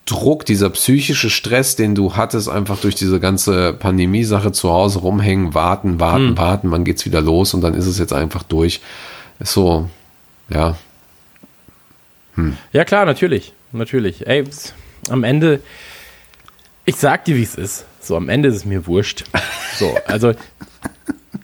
Druck, 0.07 0.47
dieser 0.47 0.71
psychische 0.71 1.29
Stress, 1.29 1.77
den 1.77 1.95
du 1.95 2.17
hattest, 2.17 2.49
einfach 2.49 2.81
durch 2.81 2.95
diese 2.95 3.21
ganze 3.21 3.75
Pandemie-Sache 3.75 4.51
zu 4.51 4.71
Hause 4.71 5.01
rumhängen, 5.01 5.53
warten, 5.55 6.01
warten, 6.01 6.39
warten, 6.39 6.71
wann 6.71 6.85
geht's 6.85 7.05
wieder 7.05 7.21
los 7.21 7.53
und 7.53 7.61
dann 7.61 7.75
ist 7.75 7.87
es 7.87 7.99
jetzt 7.99 8.15
einfach 8.15 8.43
durch. 8.43 8.81
Ist 9.41 9.53
so, 9.53 9.91
ja, 10.49 10.77
Ja, 12.73 12.85
klar, 12.85 13.05
natürlich. 13.05 13.53
Natürlich. 13.73 14.27
Ey, 14.27 14.45
am 15.11 15.23
Ende, 15.23 15.61
ich 16.87 16.97
sag 16.97 17.27
dir, 17.27 17.37
wie 17.37 17.43
es 17.43 17.57
ist. 17.57 17.85
So, 18.01 18.17
am 18.17 18.29
Ende 18.31 18.49
ist 18.49 18.57
es 18.57 18.65
mir 18.65 18.87
wurscht. 18.87 19.25
So, 19.77 19.95
also, 20.07 20.33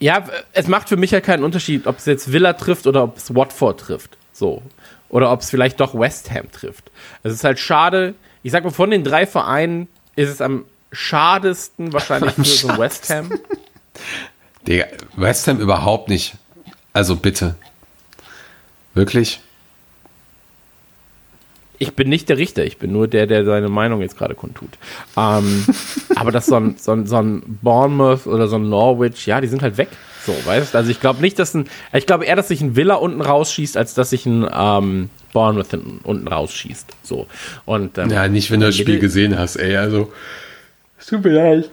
ja, 0.00 0.24
es 0.52 0.66
macht 0.66 0.88
für 0.88 0.96
mich 0.96 1.10
ja 1.10 1.20
keinen 1.20 1.44
Unterschied, 1.44 1.86
ob 1.86 1.98
es 1.98 2.06
jetzt 2.06 2.32
Villa 2.32 2.54
trifft 2.54 2.86
oder 2.86 3.04
ob 3.04 3.16
es 3.18 3.34
Watford 3.34 3.80
trifft. 3.80 4.16
So. 4.36 4.62
Oder 5.08 5.32
ob 5.32 5.40
es 5.40 5.50
vielleicht 5.50 5.80
doch 5.80 5.98
West 5.98 6.30
Ham 6.30 6.50
trifft. 6.52 6.90
Es 7.22 7.32
ist 7.32 7.44
halt 7.44 7.58
schade. 7.58 8.14
Ich 8.42 8.52
sag 8.52 8.64
mal, 8.64 8.70
von 8.70 8.90
den 8.90 9.02
drei 9.02 9.26
Vereinen 9.26 9.88
ist 10.14 10.28
es 10.28 10.40
am 10.40 10.64
schadesten 10.92 11.92
wahrscheinlich 11.92 12.34
für 12.34 12.44
so 12.44 12.68
West 12.78 13.08
Ham. 13.10 13.30
Digga, 14.66 14.86
West 15.16 15.46
Ham 15.46 15.58
überhaupt 15.58 16.08
nicht. 16.08 16.34
Also 16.92 17.16
bitte. 17.16 17.54
Wirklich? 18.94 19.40
Ich 21.78 21.94
bin 21.94 22.08
nicht 22.08 22.28
der 22.30 22.38
Richter, 22.38 22.64
ich 22.64 22.78
bin 22.78 22.90
nur 22.90 23.06
der, 23.06 23.26
der 23.26 23.44
seine 23.44 23.68
Meinung 23.68 24.00
jetzt 24.00 24.16
gerade 24.16 24.34
kundtut. 24.34 24.70
Ähm, 25.16 25.66
aber 26.16 26.32
dass 26.32 26.46
so 26.46 26.56
ein, 26.56 26.76
so, 26.78 26.92
ein, 26.92 27.06
so 27.06 27.16
ein 27.16 27.42
Bournemouth 27.62 28.26
oder 28.26 28.48
so 28.48 28.56
ein 28.56 28.68
Norwich, 28.68 29.26
ja, 29.26 29.40
die 29.40 29.48
sind 29.48 29.62
halt 29.62 29.76
weg. 29.76 29.88
So, 30.26 30.34
weißt 30.44 30.74
du? 30.74 30.78
Also 30.78 30.90
ich 30.90 31.00
glaube 31.00 31.20
nicht, 31.20 31.38
dass 31.38 31.54
ein, 31.54 31.68
ich 31.92 32.04
glaube 32.06 32.24
eher, 32.24 32.34
dass 32.36 32.48
sich 32.48 32.60
ein 32.60 32.74
Villa 32.76 32.96
unten 32.96 33.20
rausschießt, 33.20 33.76
als 33.76 33.94
dass 33.94 34.10
sich 34.10 34.26
ein 34.26 34.44
ähm, 34.52 35.08
Bournemouth 35.32 35.70
hinten- 35.70 36.00
unten 36.02 36.26
rausschießt. 36.28 36.86
So. 37.02 37.26
Und, 37.64 37.96
ähm, 37.98 38.10
Ja, 38.10 38.26
nicht, 38.26 38.50
wenn 38.50 38.60
du 38.60 38.66
das 38.66 38.76
Spiel 38.76 38.98
gesehen 38.98 39.38
hast, 39.38 39.54
ey. 39.56 39.76
Also, 39.76 40.12
es 40.98 41.06
tut 41.06 41.22
mir 41.24 41.30
leid. 41.30 41.70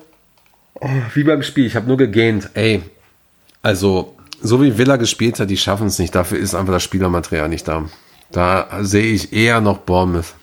Oh, 0.76 0.88
wie 1.16 1.24
beim 1.24 1.42
Spiel, 1.44 1.66
ich 1.66 1.76
habe 1.76 1.88
nur 1.88 1.98
gegähnt. 1.98 2.50
Ey, 2.54 2.84
also, 3.64 4.16
so 4.42 4.62
wie 4.62 4.78
Villa 4.78 4.98
gespielt 4.98 5.40
hat, 5.40 5.50
die 5.50 5.58
schaffen 5.58 5.88
es 5.88 5.98
nicht. 5.98 6.14
Dafür 6.14 6.38
ist 6.38 6.54
einfach 6.54 6.74
das 6.74 6.84
Spielermaterial 6.84 7.50
nicht 7.50 7.68
da. 7.68 7.86
Da 8.32 8.68
sehe 8.82 9.14
ich 9.14 9.32
eher 9.34 9.62
noch 9.62 9.78
Bournemouth. 9.80 10.34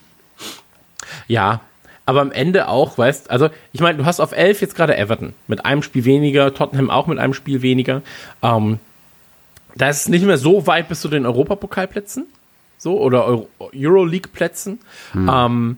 Ja, 1.29 1.61
aber 2.07 2.21
am 2.21 2.33
Ende 2.33 2.69
auch, 2.69 2.99
weißt 2.99 3.31
also 3.31 3.51
ich 3.73 3.81
meine, 3.81 3.99
du 3.99 4.05
hast 4.05 4.21
auf 4.21 4.33
11 4.33 4.61
jetzt 4.61 4.75
gerade 4.75 4.97
Everton 4.97 5.35
mit 5.47 5.65
einem 5.65 5.83
Spiel 5.83 6.05
weniger, 6.05 6.53
Tottenham 6.55 6.91
auch 6.91 7.07
mit 7.07 7.19
einem 7.19 7.35
Spiel 7.35 7.63
weniger. 7.63 8.03
Ähm, 8.43 8.79
da 9.77 9.89
ist 9.89 10.01
es 10.01 10.09
nicht 10.09 10.25
mehr 10.25 10.39
so 10.39 10.67
weit 10.67 10.89
bis 10.89 11.01
zu 11.01 11.09
den 11.09 11.27
Europapokalplätzen, 11.27 12.27
so 12.79 13.01
oder 13.01 13.25
Euro 13.25 13.49
Euroleague-Plätzen. 13.59 14.81
Ähm, 15.15 15.77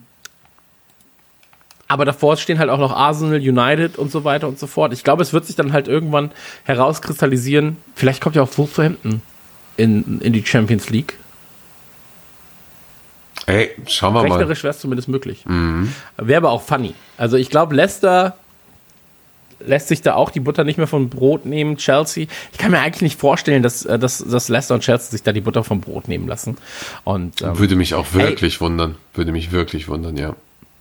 aber 1.92 2.06
davor 2.06 2.38
stehen 2.38 2.58
halt 2.58 2.70
auch 2.70 2.78
noch 2.78 2.96
Arsenal, 2.96 3.36
United 3.36 3.98
und 3.98 4.10
so 4.10 4.24
weiter 4.24 4.48
und 4.48 4.58
so 4.58 4.66
fort. 4.66 4.94
Ich 4.94 5.04
glaube, 5.04 5.20
es 5.22 5.34
wird 5.34 5.44
sich 5.44 5.56
dann 5.56 5.74
halt 5.74 5.88
irgendwann 5.88 6.30
herauskristallisieren. 6.64 7.76
Vielleicht 7.94 8.22
kommt 8.22 8.34
ja 8.34 8.42
auch 8.42 8.56
Wolverhampton 8.56 9.20
in, 9.76 10.20
in 10.22 10.32
die 10.32 10.46
Champions 10.46 10.88
League. 10.88 11.18
Ey, 13.46 13.70
schauen 13.86 14.14
wir 14.14 14.22
mal. 14.22 14.32
Rechnerisch 14.32 14.62
wäre 14.62 14.72
es 14.72 14.80
zumindest 14.80 15.08
möglich. 15.08 15.44
Wäre 16.16 16.36
aber 16.38 16.50
auch 16.50 16.62
funny. 16.62 16.94
Also 17.16 17.36
ich 17.36 17.50
glaube, 17.50 17.74
Leicester 17.74 18.36
lässt 19.66 19.88
sich 19.88 20.02
da 20.02 20.14
auch 20.14 20.30
die 20.30 20.40
Butter 20.40 20.64
nicht 20.64 20.78
mehr 20.78 20.86
vom 20.86 21.08
Brot 21.08 21.46
nehmen. 21.46 21.76
Chelsea, 21.76 22.26
ich 22.52 22.58
kann 22.58 22.70
mir 22.70 22.80
eigentlich 22.80 23.02
nicht 23.02 23.18
vorstellen, 23.18 23.62
dass, 23.62 23.84
äh, 23.84 23.98
dass, 23.98 24.18
dass 24.18 24.48
Leicester 24.48 24.74
und 24.74 24.80
Chelsea 24.82 25.10
sich 25.10 25.22
da 25.22 25.32
die 25.32 25.40
Butter 25.40 25.64
vom 25.64 25.80
Brot 25.80 26.08
nehmen 26.08 26.28
lassen. 26.28 26.56
Und 27.04 27.42
ähm, 27.42 27.58
Würde 27.58 27.76
mich 27.76 27.94
auch 27.94 28.12
wirklich 28.12 28.60
wundern. 28.60 28.96
Würde 29.14 29.32
mich 29.32 29.52
wirklich 29.52 29.88
wundern, 29.88 30.16
ja. 30.16 30.34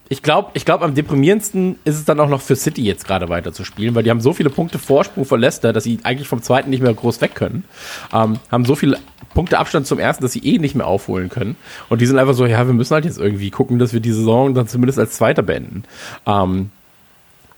ich 0.10 0.22
glaube, 0.22 0.52
ich 0.54 0.66
glaub, 0.66 0.82
am 0.82 0.96
deprimierendsten 0.96 1.78
ist 1.86 1.96
es 1.96 2.06
dann 2.06 2.20
auch 2.20 2.30
noch 2.30 2.42
für 2.42 2.56
City 2.56 2.84
jetzt 2.84 3.06
gerade 3.06 3.30
weiter 3.30 3.54
zu 3.54 3.64
spielen, 3.64 3.96
weil 3.96 4.04
die 4.04 4.10
haben 4.10 4.22
so 4.22 4.34
viele 4.34 4.50
Punkte 4.50 4.80
Vorsprung 4.80 5.26
vor 5.26 5.38
Leicester, 5.38 5.74
dass 5.74 5.84
sie 5.84 6.00
eigentlich 6.04 6.28
vom 6.28 6.42
zweiten 6.42 6.70
nicht 6.70 6.84
mehr 6.84 6.94
groß 6.94 7.22
weg 7.22 7.36
können. 7.36 7.66
Ähm, 8.14 8.40
haben 8.50 8.66
so 8.66 8.76
viele 8.76 8.98
Punkte 9.34 9.60
Abstand 9.60 9.88
zum 9.88 10.00
ersten, 10.00 10.24
dass 10.24 10.34
sie 10.34 10.40
eh 10.46 10.58
nicht 10.58 10.76
mehr 10.76 10.88
aufholen 10.88 11.30
können. 11.30 11.56
Und 11.90 12.02
die 12.02 12.06
sind 12.06 12.18
einfach 12.20 12.34
so, 12.34 12.46
ja, 12.46 12.66
wir 12.68 12.74
müssen 12.74 12.94
halt 12.94 13.06
jetzt 13.06 13.20
irgendwie 13.20 13.50
gucken, 13.52 13.80
dass 13.80 13.94
wir 13.94 14.00
die 14.00 14.12
Saison 14.12 14.54
dann 14.54 14.68
zumindest 14.68 15.00
als 15.00 15.14
Zweiter 15.14 15.42
beenden. 15.44 15.84
Ähm, 16.26 16.70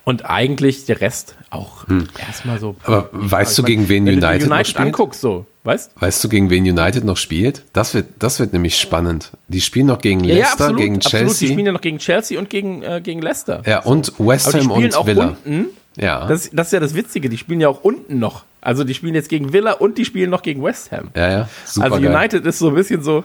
und 0.05 0.29
eigentlich 0.29 0.85
der 0.85 0.99
Rest 0.99 1.35
auch 1.49 1.85
erstmal 2.19 2.59
so. 2.59 2.75
Aber 2.83 3.07
weißt 3.13 3.57
du, 3.57 3.63
gegen 3.63 3.87
wen 3.87 4.03
United, 4.03 4.41
die 4.41 4.45
noch 4.47 4.51
United 4.55 4.67
spielt? 4.67 4.85
anguckst, 4.87 5.21
so, 5.21 5.45
weißt 5.63 5.91
Weißt 5.97 6.21
du, 6.21 6.27
gegen 6.27 6.49
wen 6.49 6.65
United 6.67 7.05
noch 7.05 7.15
spielt? 7.15 7.63
Das 7.71 7.93
wird, 7.93 8.07
das 8.19 8.37
wird 8.41 8.51
nämlich 8.51 8.77
spannend. 8.77 9.31
Die 9.47 9.61
spielen 9.61 9.85
noch 9.85 9.99
gegen 10.01 10.21
Ja, 10.25 10.35
ja, 10.35 10.35
Leicester, 10.41 10.53
absolut, 10.65 10.77
gegen 10.81 10.95
absolut. 10.97 11.13
Die 11.13 11.27
Chelsea. 11.27 11.47
spielen 11.53 11.65
ja 11.67 11.71
noch 11.71 11.81
gegen 11.81 11.97
Chelsea 11.99 12.37
und 12.37 12.49
gegen, 12.49 12.83
äh, 12.83 12.99
gegen 13.01 13.21
Leicester. 13.21 13.61
ja, 13.65 13.79
und 13.79 14.11
West 14.19 14.53
Ham 14.53 14.71
und 14.71 15.05
Villa. 15.07 15.37
unten. 15.45 15.67
Ja. 15.95 16.27
Das, 16.27 16.49
das 16.51 16.67
ist 16.67 16.73
ja 16.73 16.79
das 16.79 16.95
Witzige, 16.95 17.29
die 17.29 17.37
spielen 17.37 17.61
ja 17.61 17.69
auch 17.69 17.83
unten 17.83 18.19
noch. 18.19 18.45
Also 18.61 18.83
die 18.83 18.93
spielen 18.93 19.15
jetzt 19.15 19.29
gegen 19.29 19.53
Villa 19.53 19.73
und 19.73 19.97
die 19.97 20.05
spielen 20.05 20.29
noch 20.29 20.41
gegen 20.41 20.63
West 20.63 20.91
Ham. 20.91 21.09
ja, 21.15 21.29
ja. 21.29 21.49
Super 21.65 21.93
also 21.93 22.01
geil. 22.01 22.15
United 22.15 22.45
ist 22.45 22.59
so 22.59 22.69
ein 22.69 22.75
bisschen 22.75 23.03
so, 23.03 23.23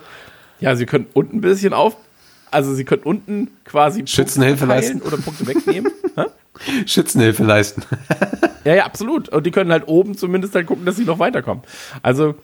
ja, 0.60 0.74
sie 0.76 0.86
können 0.86 1.06
unten 1.14 1.38
ein 1.38 1.40
bisschen 1.40 1.72
auf, 1.72 1.96
also 2.50 2.74
sie 2.74 2.84
können 2.84 3.02
unten 3.02 3.50
quasi 3.64 4.06
Schützenhilfe 4.06 4.66
leisten. 4.66 5.00
oder 5.02 5.16
Punkte 5.16 5.46
wegnehmen. 5.46 5.92
Schützenhilfe 6.86 7.44
leisten. 7.44 7.82
ja, 8.64 8.74
ja, 8.74 8.84
absolut. 8.84 9.28
Und 9.28 9.46
die 9.46 9.50
können 9.50 9.70
halt 9.70 9.86
oben 9.86 10.16
zumindest 10.16 10.54
halt 10.54 10.66
gucken, 10.66 10.84
dass 10.84 10.96
sie 10.96 11.04
noch 11.04 11.18
weiterkommen. 11.18 11.62
Also 12.02 12.34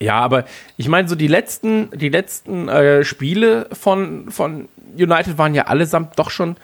ja, 0.00 0.18
aber 0.18 0.44
ich 0.78 0.88
meine, 0.88 1.08
so 1.08 1.14
die 1.14 1.26
letzten, 1.26 1.90
die 1.90 2.08
letzten 2.08 2.68
äh, 2.68 3.04
Spiele 3.04 3.68
von, 3.72 4.30
von 4.30 4.68
United 4.96 5.36
waren 5.36 5.54
ja 5.54 5.64
allesamt 5.64 6.18
doch 6.18 6.30
schon 6.30 6.56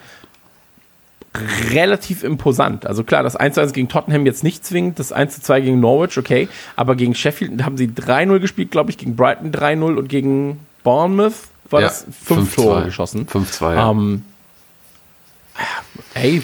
relativ 1.71 2.23
imposant. 2.23 2.85
Also 2.85 3.03
klar, 3.03 3.23
das 3.23 3.39
1-1 3.39 3.73
gegen 3.73 3.87
Tottenham 3.89 4.25
jetzt 4.25 4.43
nicht 4.43 4.65
zwingend, 4.65 4.99
das 4.99 5.13
1-2 5.15 5.61
gegen 5.61 5.79
Norwich, 5.79 6.17
okay, 6.17 6.47
aber 6.75 6.95
gegen 6.95 7.15
Sheffield 7.15 7.63
haben 7.63 7.77
sie 7.77 7.87
3-0 7.87 8.39
gespielt, 8.39 8.71
glaube 8.71 8.89
ich, 8.91 8.97
gegen 8.97 9.15
Brighton 9.15 9.51
3-0 9.51 9.95
und 9.95 10.07
gegen 10.09 10.59
Bournemouth 10.83 11.33
war 11.69 11.81
Ja, 11.81 11.87
das 11.87 12.05
5 12.23 12.51
5-2. 12.51 12.55
Tore 12.55 12.85
geschossen. 12.85 13.27
5-2, 13.27 13.75
ja. 13.75 13.91
Ähm, 13.91 14.23
ey, 16.13 16.41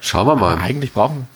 Schauen 0.00 0.26
wir 0.26 0.36
mal. 0.36 0.56
eigentlich 0.58 0.92
brauchen 0.92 1.28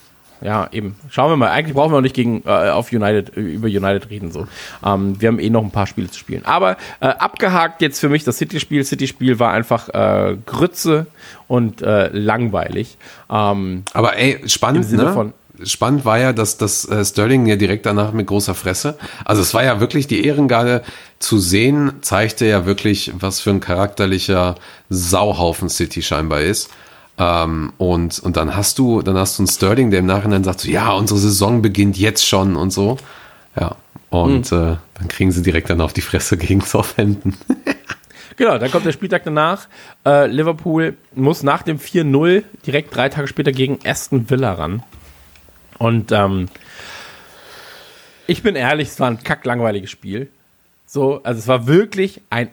ja, 0.45 0.69
eben. 0.71 0.95
Schauen 1.11 1.31
wir 1.33 1.37
mal. 1.37 1.51
Eigentlich 1.51 1.75
brauchen 1.75 1.93
wir 1.93 1.97
auch 1.97 2.03
nicht 2.03 2.15
gegen, 2.15 2.43
äh, 2.45 2.69
auf 2.71 2.93
United, 2.93 3.31
über 3.37 3.67
United 3.67 4.11
reden. 4.11 4.31
So. 4.31 4.47
Ähm, 4.85 5.21
wir 5.21 5.29
haben 5.29 5.39
eh 5.41 5.51
noch 5.51 5.63
ein 5.63 5.71
paar 5.71 5.87
Spiele 5.87 6.11
zu 6.11 6.19
spielen. 6.19 6.45
Aber 6.45 6.77
äh, 7.01 7.07
abgehakt 7.07 7.83
jetzt 7.83 7.99
für 7.99 8.09
mich 8.09 8.23
das 8.25 8.37
City-Spiel. 8.39 8.85
City-Spiel 8.85 9.39
war 9.41 9.53
einfach 9.53 9.89
äh, 9.89 10.37
Grütze 10.47 11.07
und 11.49 11.83
äh, 11.83 12.09
langweilig. 12.09 12.99
Ähm, 13.31 13.83
Aber 13.95 14.17
ey, 14.17 14.41
spannend, 14.47 14.93
ne? 14.93 15.13
von- 15.13 15.33
Spannend 15.63 16.05
war 16.05 16.19
ja, 16.19 16.33
dass, 16.33 16.59
dass 16.59 16.85
äh, 16.89 17.05
Sterling 17.05 17.47
ja 17.47 17.55
direkt 17.55 17.87
danach 17.87 18.11
mit 18.13 18.27
großer 18.27 18.57
Fresse. 18.57 18.99
Also 19.25 19.41
es 19.41 19.55
war 19.55 19.63
ja 19.63 19.79
wirklich 19.79 20.09
die 20.09 20.27
Ehrengarde 20.27 20.83
zu 21.21 21.39
sehen, 21.39 21.93
zeigte 22.01 22.45
ja 22.45 22.67
wirklich, 22.67 23.13
was 23.21 23.39
für 23.39 23.51
ein 23.51 23.61
charakterlicher 23.61 24.57
Sauhaufen 24.91 25.69
City 25.69 26.03
scheinbar 26.03 26.41
ist. 26.41 26.71
Ähm, 27.17 27.73
und, 27.79 28.19
und 28.19 28.37
dann 28.37 28.57
hast 28.57 28.79
du, 28.79 29.03
dann 29.03 29.17
hast 29.17 29.39
du 29.39 29.43
einen 29.43 29.49
Sterling, 29.49 29.91
der 29.91 30.01
im 30.01 30.07
Nachhinein 30.07 30.43
sagt, 30.45 30.61
so, 30.61 30.69
ja, 30.69 30.91
unsere 30.93 31.21
Saison 31.21 31.63
beginnt 31.63 31.97
jetzt 31.97 32.27
schon 32.27 32.57
und 32.57 32.73
so. 32.73 32.97
Ja. 33.59 33.77
Und 34.11 34.51
Hm. 34.51 34.59
äh, 34.73 34.77
dann 34.95 35.09
kriegen 35.09 35.33
sie 35.33 35.43
direkt 35.43 35.71
dann 35.71 35.81
auf 35.81 35.93
die 35.93 36.01
Fresse 36.01 36.37
gegen 36.37 36.61
Southampton. 36.61 37.35
genau, 38.37 38.59
dann 38.59 38.71
kommt 38.71 38.87
der 38.87 38.93
Spieltag 38.93 39.23
danach. 39.25 39.67
Äh, 40.07 40.27
Liverpool 40.27 40.97
muss 41.15 41.43
nach 41.43 41.63
dem 41.63 41.79
4-0 41.79 42.45
direkt 42.67 42.95
drei 42.95 43.09
Tage 43.09 43.27
später 43.29 43.53
gegen 43.53 43.79
Aston 43.85 44.31
Villa 44.31 44.53
ran. 44.53 44.83
Und 45.79 46.13
ähm, 46.13 46.49
ich 48.27 48.43
bin 48.43 48.55
ehrlich, 48.57 48.89
es 48.89 49.01
war 49.01 49.11
ein 49.11 49.23
kacklangweiliges 49.23 49.91
Spiel. 49.91 50.31
So, 50.87 51.21
also 51.25 51.39
es 51.41 51.49
war 51.49 51.67
wirklich 51.67 52.21
ein 52.31 52.49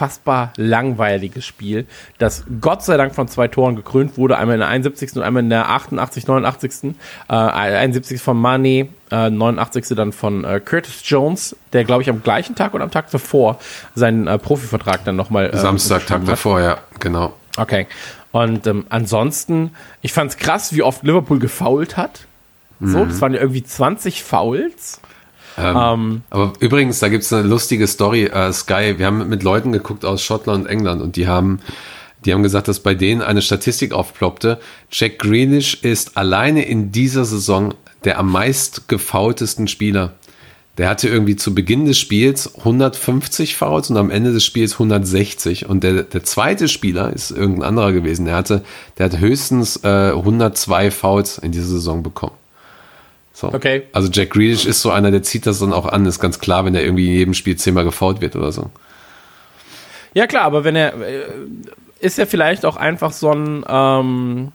unfassbar 0.00 0.52
langweiliges 0.56 1.44
Spiel, 1.44 1.86
das 2.18 2.44
Gott 2.60 2.82
sei 2.82 2.96
Dank 2.96 3.14
von 3.14 3.28
zwei 3.28 3.48
Toren 3.48 3.76
gekrönt 3.76 4.16
wurde, 4.16 4.38
einmal 4.38 4.54
in 4.54 4.60
der 4.60 4.68
71. 4.68 5.16
und 5.16 5.22
einmal 5.22 5.42
in 5.42 5.50
der 5.50 5.68
88, 5.68 6.26
89. 6.26 6.94
Äh, 7.28 7.34
71. 7.34 8.20
von 8.20 8.38
Mane, 8.38 8.88
äh, 9.10 9.30
89. 9.30 9.88
dann 9.90 10.12
von 10.12 10.44
äh, 10.44 10.60
Curtis 10.60 11.02
Jones, 11.04 11.54
der 11.72 11.84
glaube 11.84 12.02
ich 12.02 12.08
am 12.08 12.22
gleichen 12.22 12.54
Tag 12.54 12.72
oder 12.72 12.84
am 12.84 12.90
Tag 12.90 13.10
davor 13.10 13.58
seinen 13.94 14.26
äh, 14.26 14.38
Profivertrag 14.38 15.04
dann 15.04 15.16
nochmal 15.16 15.50
äh, 15.50 15.58
Samstag, 15.58 16.06
Tag 16.06 16.22
hat. 16.22 16.28
davor, 16.28 16.60
ja, 16.60 16.78
genau. 16.98 17.34
Okay. 17.56 17.86
Und 18.32 18.66
ähm, 18.66 18.86
ansonsten, 18.88 19.72
ich 20.02 20.12
fand's 20.12 20.36
krass, 20.36 20.72
wie 20.72 20.82
oft 20.82 21.02
Liverpool 21.02 21.40
gefoult 21.40 21.96
hat. 21.96 22.26
So, 22.82 23.04
das 23.04 23.20
waren 23.20 23.34
ja 23.34 23.40
irgendwie 23.40 23.62
20 23.62 24.24
Fouls. 24.24 25.02
Ähm, 25.94 26.22
Aber 26.30 26.52
übrigens, 26.60 26.98
da 26.98 27.08
gibt's 27.08 27.32
eine 27.32 27.46
lustige 27.46 27.86
Story, 27.86 28.24
äh, 28.24 28.52
Sky, 28.52 28.94
wir 28.98 29.06
haben 29.06 29.28
mit 29.28 29.42
Leuten 29.42 29.72
geguckt 29.72 30.04
aus 30.04 30.22
Schottland 30.22 30.64
und 30.64 30.70
England 30.70 31.02
und 31.02 31.16
die 31.16 31.28
haben, 31.28 31.60
die 32.24 32.32
haben 32.32 32.42
gesagt, 32.42 32.68
dass 32.68 32.80
bei 32.80 32.94
denen 32.94 33.22
eine 33.22 33.42
Statistik 33.42 33.92
aufploppte. 33.92 34.58
Jack 34.90 35.18
Greenish 35.18 35.74
ist 35.82 36.16
alleine 36.16 36.64
in 36.64 36.92
dieser 36.92 37.24
Saison 37.24 37.74
der 38.04 38.18
am 38.18 38.30
meist 38.30 38.88
gefoultesten 38.88 39.68
Spieler. 39.68 40.14
Der 40.78 40.88
hatte 40.88 41.08
irgendwie 41.08 41.36
zu 41.36 41.54
Beginn 41.54 41.84
des 41.84 41.98
Spiels 41.98 42.56
150 42.56 43.56
Fouls 43.56 43.90
und 43.90 43.98
am 43.98 44.10
Ende 44.10 44.32
des 44.32 44.44
Spiels 44.44 44.74
160. 44.74 45.68
Und 45.68 45.84
der, 45.84 46.04
der 46.04 46.24
zweite 46.24 46.68
Spieler 46.68 47.12
ist 47.12 47.30
irgendein 47.30 47.68
anderer 47.68 47.92
gewesen. 47.92 48.24
Der 48.24 48.36
hatte, 48.36 48.62
der 48.96 49.06
hat 49.06 49.18
höchstens 49.18 49.80
äh, 49.84 50.12
102 50.12 50.90
Fouls 50.90 51.38
in 51.38 51.52
dieser 51.52 51.66
Saison 51.66 52.02
bekommen. 52.02 52.32
So. 53.40 53.54
Okay. 53.54 53.84
Also 53.92 54.10
Jack 54.12 54.30
Grealish 54.30 54.66
ist 54.66 54.82
so 54.82 54.90
einer, 54.90 55.10
der 55.10 55.22
zieht 55.22 55.46
das 55.46 55.60
dann 55.60 55.72
auch 55.72 55.86
an. 55.86 56.04
Ist 56.04 56.20
ganz 56.20 56.40
klar, 56.40 56.66
wenn 56.66 56.74
er 56.74 56.84
irgendwie 56.84 57.06
in 57.06 57.14
jedem 57.14 57.34
Spiel 57.34 57.56
zehnmal 57.56 57.84
gefault 57.84 58.20
wird 58.20 58.36
oder 58.36 58.52
so. 58.52 58.70
ja, 60.12 60.26
klar, 60.26 60.42
aber 60.42 60.62
wenn 60.64 60.76
er, 60.76 60.92
äh, 61.00 61.22
ist 62.00 62.18
ja 62.18 62.26
vielleicht 62.26 62.66
auch 62.66 62.76
einfach 62.76 63.12
so 63.12 63.32
ein, 63.32 63.64
ähm, 63.66 64.52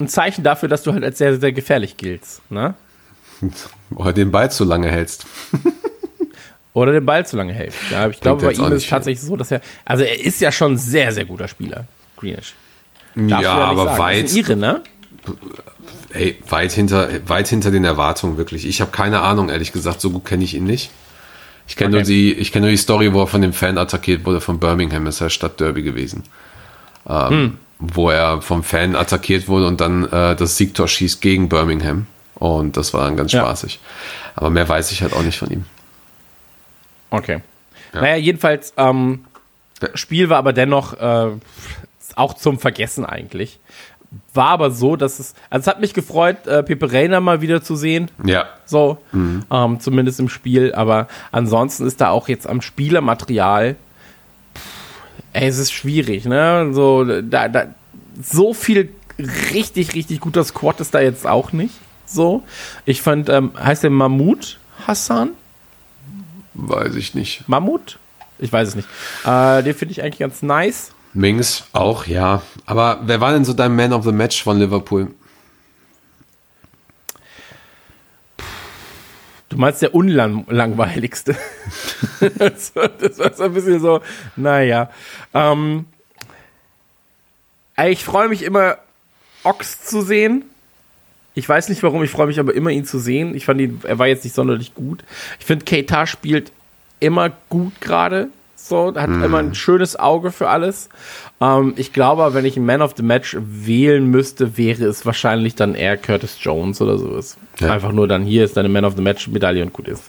ein 0.00 0.08
Zeichen 0.08 0.42
dafür, 0.42 0.68
dass 0.68 0.82
du 0.82 0.92
halt 0.92 1.04
als 1.04 1.18
sehr, 1.18 1.38
sehr 1.38 1.52
gefährlich 1.52 1.96
giltst, 1.96 2.42
ne? 2.50 2.74
Oder 3.94 4.12
den 4.12 4.32
Ball 4.32 4.50
zu 4.50 4.64
lange 4.64 4.90
hältst. 4.90 5.26
Oder 6.72 6.92
den 6.92 7.06
Ball 7.06 7.24
zu 7.24 7.36
lange 7.36 7.52
hält. 7.52 7.74
Ja, 7.92 8.08
ich 8.08 8.20
glaube, 8.20 8.44
bei 8.44 8.52
ihm 8.52 8.72
ist 8.72 8.84
es 8.84 8.88
tatsächlich 8.88 9.22
so, 9.22 9.36
dass 9.36 9.52
er, 9.52 9.60
also 9.84 10.02
er 10.02 10.20
ist 10.20 10.40
ja 10.40 10.50
schon 10.50 10.72
ein 10.72 10.78
sehr, 10.78 11.12
sehr 11.12 11.24
guter 11.24 11.46
Spieler, 11.46 11.84
Greenish. 12.16 12.54
Darf 13.14 13.40
ja, 13.40 13.54
aber 13.54 13.96
weit, 13.98 14.34
Ire, 14.34 14.56
ne? 14.56 14.82
Ey, 16.16 16.36
weit 16.48 16.72
hinter, 16.72 17.08
weit 17.28 17.48
hinter 17.48 17.70
den 17.70 17.84
Erwartungen 17.84 18.36
wirklich. 18.36 18.66
Ich 18.66 18.80
habe 18.80 18.90
keine 18.90 19.20
Ahnung, 19.20 19.48
ehrlich 19.48 19.72
gesagt, 19.72 20.00
so 20.00 20.10
gut 20.10 20.24
kenne 20.24 20.44
ich 20.44 20.54
ihn 20.54 20.64
nicht. 20.64 20.90
Ich 21.68 21.76
kenne 21.76 21.88
Okay. 21.96 21.96
nur 21.96 22.02
die, 22.06 22.32
ich 22.34 22.52
kenne 22.52 22.66
nur 22.66 22.70
die 22.70 22.76
Story, 22.76 23.12
wo 23.12 23.22
er 23.22 23.26
von 23.26 23.42
dem 23.42 23.52
Fan 23.52 23.76
attackiert 23.78 24.24
wurde 24.24 24.40
von 24.40 24.58
Birmingham, 24.60 25.06
ist 25.06 25.20
ja 25.20 25.28
Stadtderby 25.30 25.82
gewesen, 25.82 26.22
ähm, 27.08 27.28
Hm. 27.30 27.58
wo 27.78 28.10
er 28.10 28.40
vom 28.42 28.62
Fan 28.62 28.94
attackiert 28.96 29.48
wurde 29.48 29.66
und 29.66 29.80
dann 29.80 30.04
äh, 30.04 30.36
das 30.36 30.56
Siegtor 30.56 30.86
schießt 30.88 31.20
gegen 31.20 31.48
Birmingham 31.48 32.06
und 32.36 32.76
das 32.76 32.94
war 32.94 33.04
dann 33.04 33.16
ganz 33.16 33.32
Ja. 33.32 33.40
spaßig. 33.42 33.80
Aber 34.36 34.50
mehr 34.50 34.68
weiß 34.68 34.92
ich 34.92 35.02
halt 35.02 35.12
auch 35.12 35.22
nicht 35.22 35.38
von 35.38 35.50
ihm. 35.50 35.64
Okay. 37.10 37.40
Ja. 37.94 38.00
Naja, 38.00 38.16
jedenfalls, 38.16 38.72
ähm, 38.76 39.24
Spiel 39.94 40.28
war 40.30 40.38
aber 40.38 40.52
dennoch 40.52 40.94
äh, 40.94 41.30
auch 42.14 42.34
zum 42.34 42.58
Vergessen 42.58 43.04
eigentlich. 43.04 43.58
War 44.34 44.48
aber 44.48 44.70
so, 44.70 44.96
dass 44.96 45.18
es, 45.18 45.34
also 45.50 45.62
es 45.62 45.66
hat 45.66 45.80
mich 45.80 45.94
gefreut, 45.94 46.46
äh, 46.46 46.62
Pepe 46.62 46.92
Reina 46.92 47.20
mal 47.20 47.40
wieder 47.40 47.62
zu 47.62 47.76
sehen, 47.76 48.10
Ja, 48.24 48.46
so, 48.64 48.98
ähm, 49.12 49.80
zumindest 49.80 50.20
im 50.20 50.28
Spiel, 50.28 50.74
aber 50.74 51.08
ansonsten 51.32 51.86
ist 51.86 52.00
da 52.00 52.10
auch 52.10 52.28
jetzt 52.28 52.46
am 52.48 52.60
Spielermaterial, 52.60 53.76
pff, 54.54 54.62
ey, 55.32 55.48
es 55.48 55.58
ist 55.58 55.72
schwierig, 55.72 56.24
ne, 56.24 56.68
so, 56.72 57.04
da, 57.04 57.48
da, 57.48 57.66
so 58.22 58.54
viel 58.54 58.90
richtig, 59.52 59.94
richtig 59.94 60.20
guter 60.20 60.44
Squad 60.44 60.80
ist 60.80 60.94
da 60.94 61.00
jetzt 61.00 61.26
auch 61.26 61.52
nicht, 61.52 61.74
so. 62.04 62.42
Ich 62.84 63.02
fand, 63.02 63.28
ähm, 63.28 63.52
heißt 63.58 63.82
der 63.82 63.90
Mahmoud 63.90 64.58
Hassan? 64.86 65.30
weiß 66.54 66.94
ich 66.94 67.14
nicht. 67.14 67.48
Mammut? 67.48 67.98
Ich 68.38 68.52
weiß 68.52 68.68
es 68.68 68.74
nicht. 68.76 68.88
Äh, 69.24 69.62
den 69.62 69.74
finde 69.74 69.92
ich 69.92 70.02
eigentlich 70.02 70.18
ganz 70.18 70.42
nice. 70.42 70.92
Mings 71.16 71.64
auch, 71.72 72.06
ja. 72.06 72.42
Aber 72.66 73.00
wer 73.02 73.20
war 73.20 73.32
denn 73.32 73.44
so 73.44 73.52
dein 73.52 73.74
Man 73.74 73.92
of 73.92 74.04
the 74.04 74.12
Match 74.12 74.42
von 74.42 74.58
Liverpool? 74.58 75.08
Du 79.48 79.56
meinst 79.58 79.80
der 79.80 79.94
unlangweiligste. 79.94 81.36
das, 82.38 82.74
war, 82.76 82.88
das 82.88 83.18
war 83.18 83.32
so 83.32 83.44
ein 83.44 83.54
bisschen 83.54 83.80
so, 83.80 84.00
naja. 84.36 84.90
Ähm, 85.32 85.86
ich 87.86 88.04
freue 88.04 88.28
mich 88.28 88.42
immer, 88.42 88.78
Ox 89.44 89.82
zu 89.82 90.02
sehen. 90.02 90.44
Ich 91.34 91.48
weiß 91.48 91.68
nicht 91.68 91.82
warum, 91.82 92.02
ich 92.02 92.10
freue 92.10 92.26
mich 92.26 92.40
aber 92.40 92.54
immer, 92.54 92.70
ihn 92.70 92.84
zu 92.84 92.98
sehen. 92.98 93.34
Ich 93.34 93.44
fand 93.44 93.60
ihn, 93.60 93.80
er 93.84 93.98
war 93.98 94.06
jetzt 94.06 94.24
nicht 94.24 94.34
sonderlich 94.34 94.74
gut. 94.74 95.04
Ich 95.38 95.46
finde, 95.46 95.64
Keita 95.64 96.06
spielt 96.06 96.50
immer 96.98 97.30
gut 97.48 97.80
gerade. 97.80 98.28
So, 98.68 98.92
hat 98.96 99.08
immer 99.08 99.38
ein 99.38 99.54
schönes 99.54 99.96
Auge 99.96 100.32
für 100.32 100.48
alles. 100.48 100.88
Ähm, 101.40 101.74
ich 101.76 101.92
glaube, 101.92 102.34
wenn 102.34 102.44
ich 102.44 102.56
einen 102.56 102.66
Man 102.66 102.82
of 102.82 102.94
the 102.96 103.02
Match 103.04 103.36
wählen 103.40 104.10
müsste, 104.10 104.56
wäre 104.56 104.84
es 104.86 105.06
wahrscheinlich 105.06 105.54
dann 105.54 105.76
eher 105.76 105.96
Curtis 105.96 106.38
Jones 106.40 106.80
oder 106.80 106.98
sowas. 106.98 107.36
Ja. 107.60 107.72
Einfach 107.72 107.92
nur 107.92 108.08
dann 108.08 108.24
hier 108.24 108.44
ist 108.44 108.56
deine 108.56 108.68
Man 108.68 108.84
of 108.84 108.96
the 108.96 109.02
Match 109.02 109.28
Medaille 109.28 109.62
und 109.62 109.72
gut 109.72 109.86
ist. 109.86 110.02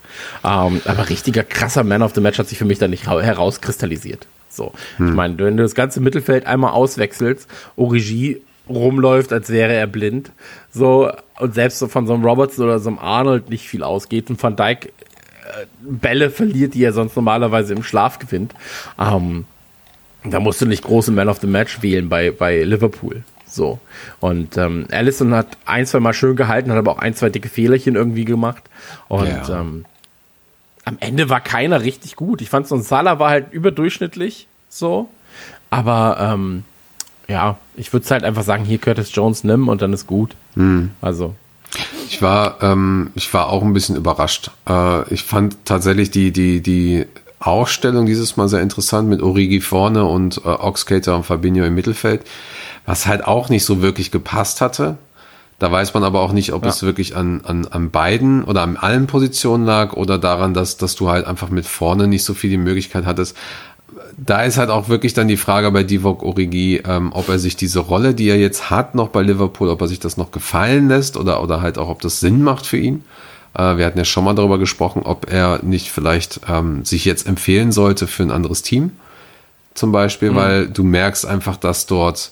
Ähm, 0.44 0.82
aber 0.86 1.08
richtiger 1.08 1.44
krasser 1.44 1.84
Man 1.84 2.02
of 2.02 2.16
the 2.16 2.22
Match 2.22 2.40
hat 2.40 2.48
sich 2.48 2.58
für 2.58 2.66
mich 2.66 2.80
dann 2.80 2.90
nicht 2.90 3.08
ra- 3.08 3.22
herauskristallisiert. 3.22 4.26
So, 4.50 4.72
ich 4.98 5.14
meine, 5.14 5.38
wenn 5.38 5.56
du 5.56 5.62
das 5.62 5.76
ganze 5.76 6.00
Mittelfeld 6.02 6.48
einmal 6.48 6.72
auswechselst, 6.72 7.48
Origi 7.76 8.42
rumläuft, 8.68 9.32
als 9.32 9.50
wäre 9.50 9.74
er 9.74 9.86
blind, 9.86 10.32
so 10.72 11.12
und 11.40 11.54
selbst 11.54 11.78
so 11.78 11.88
von 11.88 12.08
so 12.08 12.16
einem 12.16 12.26
Robertson 12.26 12.66
oder 12.66 12.80
so 12.80 12.90
einem 12.90 12.98
Arnold 12.98 13.50
nicht 13.52 13.68
viel 13.68 13.84
ausgeht 13.84 14.32
und 14.32 14.42
Van 14.42 14.56
Dijk 14.56 14.94
Bälle 15.82 16.30
verliert, 16.30 16.74
die 16.74 16.84
er 16.84 16.94
sonst 16.94 17.16
normalerweise 17.16 17.74
im 17.74 17.84
Schlaf 17.84 18.20
gewinnt. 18.20 18.54
Ähm, 19.00 19.46
da 20.24 20.40
musst 20.40 20.62
du 20.62 20.66
nicht 20.66 20.84
große 20.84 21.12
Man 21.12 21.30
of 21.30 21.40
the 21.40 21.48
Match 21.48 21.82
wählen 21.82 22.10
bei, 22.10 22.32
bei 22.32 22.64
Liverpool. 22.64 23.24
So. 23.48 23.80
Und 24.20 24.58
ähm, 24.58 24.88
Allison 24.92 25.34
hat 25.34 25.58
ein, 25.66 25.86
zwei 25.86 26.00
Mal 26.02 26.14
schön 26.14 26.36
gehalten, 26.36 26.72
hat 26.72 26.78
aber 26.78 26.92
auch 26.92 27.00
ein, 27.00 27.16
zwei 27.16 27.30
dicke 27.30 27.50
Fehlerchen 27.50 27.96
irgendwie 27.96 28.26
gemacht. 28.26 28.64
Und 29.08 29.28
Ja. 29.28 29.62
ähm, 29.62 29.86
am 30.86 30.98
Ende 31.00 31.30
war 31.30 31.42
keiner 31.42 31.82
richtig 31.82 32.16
gut. 32.16 32.42
Ich 32.42 32.50
fand 32.50 32.68
so 32.68 32.76
ein 32.76 32.82
Salah 32.82 33.20
war 33.20 33.30
halt 33.30 33.52
überdurchschnittlich 33.52 34.48
so. 34.70 35.10
Aber 35.70 36.18
ähm, 36.20 36.64
ja, 37.28 37.58
ich 37.76 37.92
würde 37.92 38.08
halt 38.10 38.24
einfach 38.24 38.44
sagen, 38.44 38.64
hier 38.64 38.78
Curtis 38.78 39.14
Jones 39.14 39.44
nimm 39.44 39.68
und 39.68 39.82
dann 39.82 39.92
ist 39.94 40.08
gut. 40.08 40.36
Also, 41.02 41.36
Ich 42.08 42.22
war, 42.22 42.58
ähm, 42.62 43.12
ich 43.16 43.34
war 43.34 43.50
auch 43.50 43.62
ein 43.64 43.74
bisschen 43.74 43.96
überrascht. 43.96 44.52
Äh, 44.68 45.14
ich 45.14 45.24
fand 45.24 45.58
tatsächlich 45.66 46.12
die, 46.12 46.32
die, 46.32 46.62
die 46.62 47.06
Aufstellung 47.40 48.06
dieses 48.06 48.38
Mal 48.38 48.48
sehr 48.50 48.62
interessant 48.62 49.10
mit 49.10 49.22
Origi 49.22 49.62
vorne 49.62 50.06
und 50.06 50.38
äh, 50.38 50.48
Oxcater 50.48 51.16
und 51.16 51.26
Fabinho 51.26 51.66
im 51.66 51.76
Mittelfeld, 51.76 52.22
was 52.86 53.06
halt 53.06 53.26
auch 53.26 53.50
nicht 53.50 53.66
so 53.66 53.82
wirklich 53.82 54.12
gepasst 54.12 54.62
hatte. 54.62 54.98
Da 55.60 55.72
weiß 55.72 55.94
man 55.94 56.04
aber 56.04 56.22
auch 56.22 56.34
nicht, 56.34 56.54
ob 56.54 56.64
Ja. 56.64 56.70
es 56.70 56.84
wirklich 56.84 57.16
an, 57.16 57.42
an, 57.44 57.66
an 57.68 57.90
beiden 57.92 58.44
oder 58.44 58.62
an 58.62 58.78
allen 58.78 59.08
Positionen 59.08 59.66
lag 59.66 59.94
oder 59.94 60.18
daran, 60.18 60.54
dass, 60.54 60.78
dass 60.78 60.96
du 60.96 61.10
halt 61.10 61.26
einfach 61.26 61.50
mit 61.50 61.66
vorne 61.66 62.08
nicht 62.08 62.24
so 62.24 62.34
viel 62.34 62.50
die 62.52 62.58
Möglichkeit 62.58 63.06
hattest. 63.06 63.36
Da 64.18 64.44
ist 64.44 64.58
halt 64.58 64.70
auch 64.70 64.90
wirklich 64.90 65.14
dann 65.14 65.28
die 65.28 65.38
Frage 65.38 65.72
bei 65.72 65.84
Divock 65.84 66.22
Origi, 66.22 66.82
ähm, 66.86 67.12
ob 67.14 67.30
er 67.30 67.40
sich 67.40 67.56
diese 67.56 67.80
Rolle, 67.80 68.14
die 68.14 68.28
er 68.28 68.38
jetzt 68.38 68.70
hat, 68.70 68.96
noch 68.96 69.10
bei 69.10 69.22
Liverpool, 69.22 69.70
ob 69.70 69.82
er 69.82 69.88
sich 69.88 70.00
das 70.00 70.18
noch 70.18 70.32
gefallen 70.32 70.90
lässt 70.90 71.16
oder, 71.16 71.42
oder 71.42 71.62
halt 71.62 71.78
auch, 71.78 71.90
ob 71.90 72.02
das 72.02 72.20
Sinn 72.20 72.44
macht 72.44 72.66
für 72.66 72.78
ihn. 72.78 73.04
Äh, 73.54 73.78
wir 73.78 73.86
hatten 73.86 73.98
ja 73.98 74.06
schon 74.06 74.26
mal 74.26 74.36
darüber 74.36 74.60
gesprochen, 74.60 75.04
ob 75.04 75.32
er 75.32 75.64
nicht 75.64 75.90
vielleicht 75.90 76.42
ähm, 76.50 76.84
sich 76.86 77.06
jetzt 77.06 77.28
empfehlen 77.28 77.72
sollte 77.72 78.08
für 78.08 78.24
ein 78.24 78.32
anderes 78.32 78.62
Team. 78.62 78.92
Zum 79.74 79.92
Beispiel, 79.92 80.34
weil 80.34 80.68
du 80.68 80.84
merkst 80.84 81.26
einfach, 81.26 81.56
dass 81.56 81.86
dort, 81.86 82.32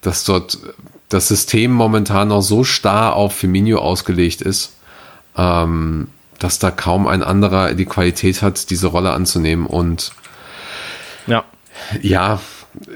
dass 0.00 0.24
dort 0.24 0.58
das 1.08 1.28
System 1.28 1.72
momentan 1.72 2.28
noch 2.28 2.42
so 2.42 2.64
starr 2.64 3.14
auf 3.14 3.34
Firmino 3.34 3.78
ausgelegt 3.78 4.42
ist, 4.42 4.72
ähm, 5.36 6.08
dass 6.40 6.58
da 6.58 6.70
kaum 6.70 7.06
ein 7.06 7.22
anderer 7.22 7.74
die 7.74 7.84
Qualität 7.84 8.42
hat, 8.42 8.70
diese 8.70 8.88
Rolle 8.88 9.12
anzunehmen. 9.12 9.66
Und 9.66 10.12
ja. 11.26 11.44
ja, 12.02 12.40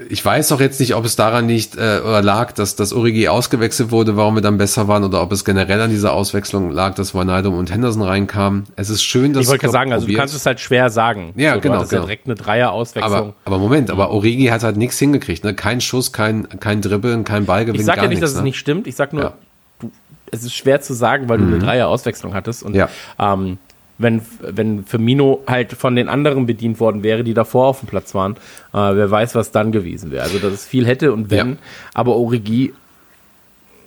ich 0.09 0.23
weiß 0.23 0.53
auch 0.53 0.61
jetzt 0.61 0.79
nicht, 0.79 0.95
ob 0.95 1.03
es 1.03 1.17
daran 1.17 1.45
nicht 1.45 1.75
äh, 1.75 1.99
oder 2.03 2.21
lag, 2.21 2.53
dass 2.53 2.77
das 2.77 2.93
Origi 2.93 3.27
ausgewechselt 3.27 3.91
wurde, 3.91 4.15
warum 4.15 4.35
wir 4.35 4.41
dann 4.41 4.57
besser 4.57 4.87
waren, 4.87 5.03
oder 5.03 5.21
ob 5.21 5.31
es 5.33 5.43
generell 5.43 5.81
an 5.81 5.89
dieser 5.89 6.13
Auswechslung 6.13 6.71
lag, 6.71 6.95
dass 6.95 7.13
Wijnaldum 7.13 7.55
und 7.57 7.71
Henderson 7.73 8.01
reinkamen. 8.01 8.63
Es 8.77 8.89
ist 8.89 9.03
schön, 9.03 9.33
dass 9.33 9.43
Ich 9.43 9.49
wollte 9.49 9.69
sagen, 9.69 9.91
also 9.91 10.03
du 10.05 10.07
probiert. 10.07 10.19
kannst 10.21 10.35
es 10.35 10.45
halt 10.45 10.61
schwer 10.61 10.89
sagen. 10.89 11.33
Ja, 11.35 11.51
so, 11.51 11.55
du 11.55 11.61
genau, 11.63 11.75
hattest 11.75 11.91
ja 11.91 11.97
genau. 11.97 12.07
direkt 12.07 12.25
eine 12.25 12.35
Dreier-Auswechslung. 12.35 13.13
aber, 13.13 13.33
aber 13.43 13.57
Moment, 13.59 13.91
aber 13.91 14.11
Origi 14.11 14.45
hat 14.45 14.63
halt 14.63 14.77
nichts 14.77 14.97
hingekriegt, 14.97 15.43
ne? 15.43 15.53
Kein 15.53 15.81
Schuss, 15.81 16.13
kein, 16.13 16.47
kein 16.61 16.81
Dribbeln, 16.81 17.25
kein 17.25 17.45
Ballgewinn, 17.45 17.79
Ich 17.79 17.85
sage 17.85 17.97
ja 17.97 18.03
nicht, 18.03 18.11
nichts, 18.11 18.21
dass 18.21 18.31
es 18.31 18.37
ne? 18.37 18.43
nicht 18.43 18.57
stimmt. 18.57 18.87
Ich 18.87 18.95
sage 18.95 19.13
nur, 19.15 19.25
Ja. 19.25 19.29
Mhm. 19.81 19.87
du, 19.87 19.91
es 20.31 20.43
ist 20.43 20.53
schwer 20.55 20.79
zu 20.81 20.93
sagen, 20.93 21.27
weil 21.27 21.37
du 21.37 21.43
eine 21.45 21.59
Dreier-Auswechslung 21.59 22.33
hattest. 22.33 22.63
Und 22.63 22.75
Ja. 22.75 22.87
ähm, 23.19 23.57
wenn, 23.97 24.21
wenn 24.41 24.85
Firmino 24.85 25.41
halt 25.47 25.73
von 25.73 25.95
den 25.95 26.09
anderen 26.09 26.45
bedient 26.45 26.79
worden 26.79 27.03
wäre, 27.03 27.23
die 27.23 27.33
davor 27.33 27.67
auf 27.67 27.79
dem 27.79 27.87
Platz 27.87 28.13
waren. 28.13 28.33
Äh, 28.73 28.77
wer 28.77 29.09
weiß, 29.09 29.35
was 29.35 29.51
dann 29.51 29.71
gewesen 29.71 30.11
wäre. 30.11 30.23
Also, 30.23 30.39
dass 30.39 30.53
es 30.53 30.65
viel 30.65 30.85
hätte 30.85 31.13
und 31.13 31.31
wenn. 31.31 31.51
Ja. 31.51 31.57
Aber 31.93 32.15
Origi, 32.15 32.73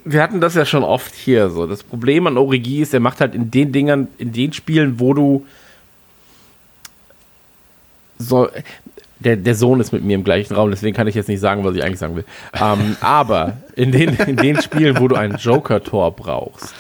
wir 0.04 0.22
hatten 0.22 0.40
das 0.40 0.54
ja 0.54 0.64
schon 0.64 0.84
oft 0.84 1.14
hier 1.14 1.50
so. 1.50 1.66
Das 1.66 1.82
Problem 1.82 2.26
an 2.26 2.38
Origi 2.38 2.80
ist, 2.80 2.94
er 2.94 3.00
macht 3.00 3.20
halt 3.20 3.34
in 3.34 3.50
den 3.50 3.72
Dingern, 3.72 4.08
in 4.16 4.32
den 4.32 4.52
Spielen, 4.52 4.98
wo 4.98 5.12
du 5.12 5.46
so, 8.18 8.48
der, 9.20 9.36
der 9.36 9.54
Sohn 9.54 9.80
ist 9.80 9.92
mit 9.92 10.04
mir 10.04 10.14
im 10.14 10.24
gleichen 10.24 10.54
Raum, 10.54 10.70
deswegen 10.70 10.96
kann 10.96 11.06
ich 11.06 11.14
jetzt 11.14 11.28
nicht 11.28 11.40
sagen, 11.40 11.64
was 11.64 11.74
ich 11.74 11.84
eigentlich 11.84 11.98
sagen 11.98 12.16
will. 12.16 12.24
Ähm, 12.60 12.96
aber 13.00 13.58
in 13.74 13.92
den, 13.92 14.14
in 14.14 14.36
den 14.36 14.60
Spielen, 14.60 14.98
wo 14.98 15.08
du 15.08 15.16
ein 15.16 15.36
Joker-Tor 15.36 16.12
brauchst, 16.12 16.74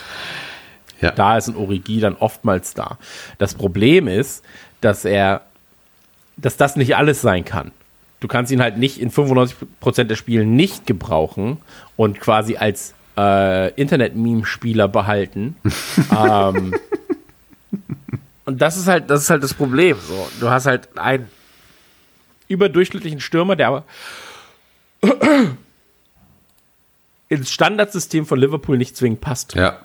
Ja. 1.00 1.12
da 1.12 1.36
ist 1.36 1.48
ein 1.48 1.56
Origi 1.56 2.00
dann 2.00 2.14
oftmals 2.16 2.74
da. 2.74 2.98
Das 3.38 3.54
Problem 3.54 4.08
ist, 4.08 4.44
dass 4.80 5.04
er, 5.04 5.42
dass 6.36 6.56
das 6.56 6.76
nicht 6.76 6.96
alles 6.96 7.20
sein 7.20 7.44
kann. 7.44 7.72
Du 8.20 8.26
kannst 8.26 8.50
ihn 8.50 8.60
halt 8.60 8.78
nicht 8.78 9.00
in 9.00 9.10
95% 9.12 10.04
der 10.04 10.16
Spielen 10.16 10.56
nicht 10.56 10.86
gebrauchen 10.86 11.58
und 11.96 12.20
quasi 12.20 12.56
als 12.56 12.94
äh, 13.16 13.72
Internet-Meme-Spieler 13.74 14.88
behalten. 14.88 15.56
ähm, 16.10 16.74
und 18.44 18.60
das 18.60 18.76
ist 18.76 18.88
halt, 18.88 19.10
das 19.10 19.22
ist 19.22 19.30
halt 19.30 19.42
das 19.42 19.54
Problem. 19.54 19.96
So, 20.00 20.28
du 20.40 20.50
hast 20.50 20.66
halt 20.66 20.96
einen 20.96 21.28
überdurchschnittlichen 22.48 23.20
Stürmer, 23.20 23.54
der 23.56 23.68
aber 23.68 23.84
ins 27.28 27.52
Standardsystem 27.52 28.26
von 28.26 28.38
Liverpool 28.40 28.78
nicht 28.78 28.96
zwingend 28.96 29.20
passt. 29.20 29.54
Ja. 29.54 29.80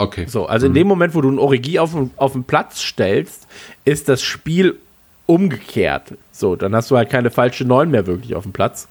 Okay. 0.00 0.24
So, 0.28 0.46
also 0.46 0.66
in 0.66 0.74
dem 0.74 0.86
Moment, 0.86 1.14
wo 1.14 1.20
du 1.20 1.30
ein 1.30 1.38
Origi 1.38 1.78
auf, 1.78 1.92
den- 1.92 2.10
auf 2.16 2.32
den 2.32 2.44
Platz 2.44 2.80
stellst, 2.80 3.46
ist 3.84 4.08
das 4.08 4.22
Spiel 4.22 4.76
umgekehrt. 5.26 6.14
So, 6.32 6.56
dann 6.56 6.74
hast 6.74 6.90
du 6.90 6.96
halt 6.96 7.10
keine 7.10 7.30
falsche 7.30 7.64
Neun 7.64 7.90
mehr 7.90 8.06
wirklich 8.06 8.34
auf 8.34 8.42
dem 8.44 8.52
Platz, 8.52 8.88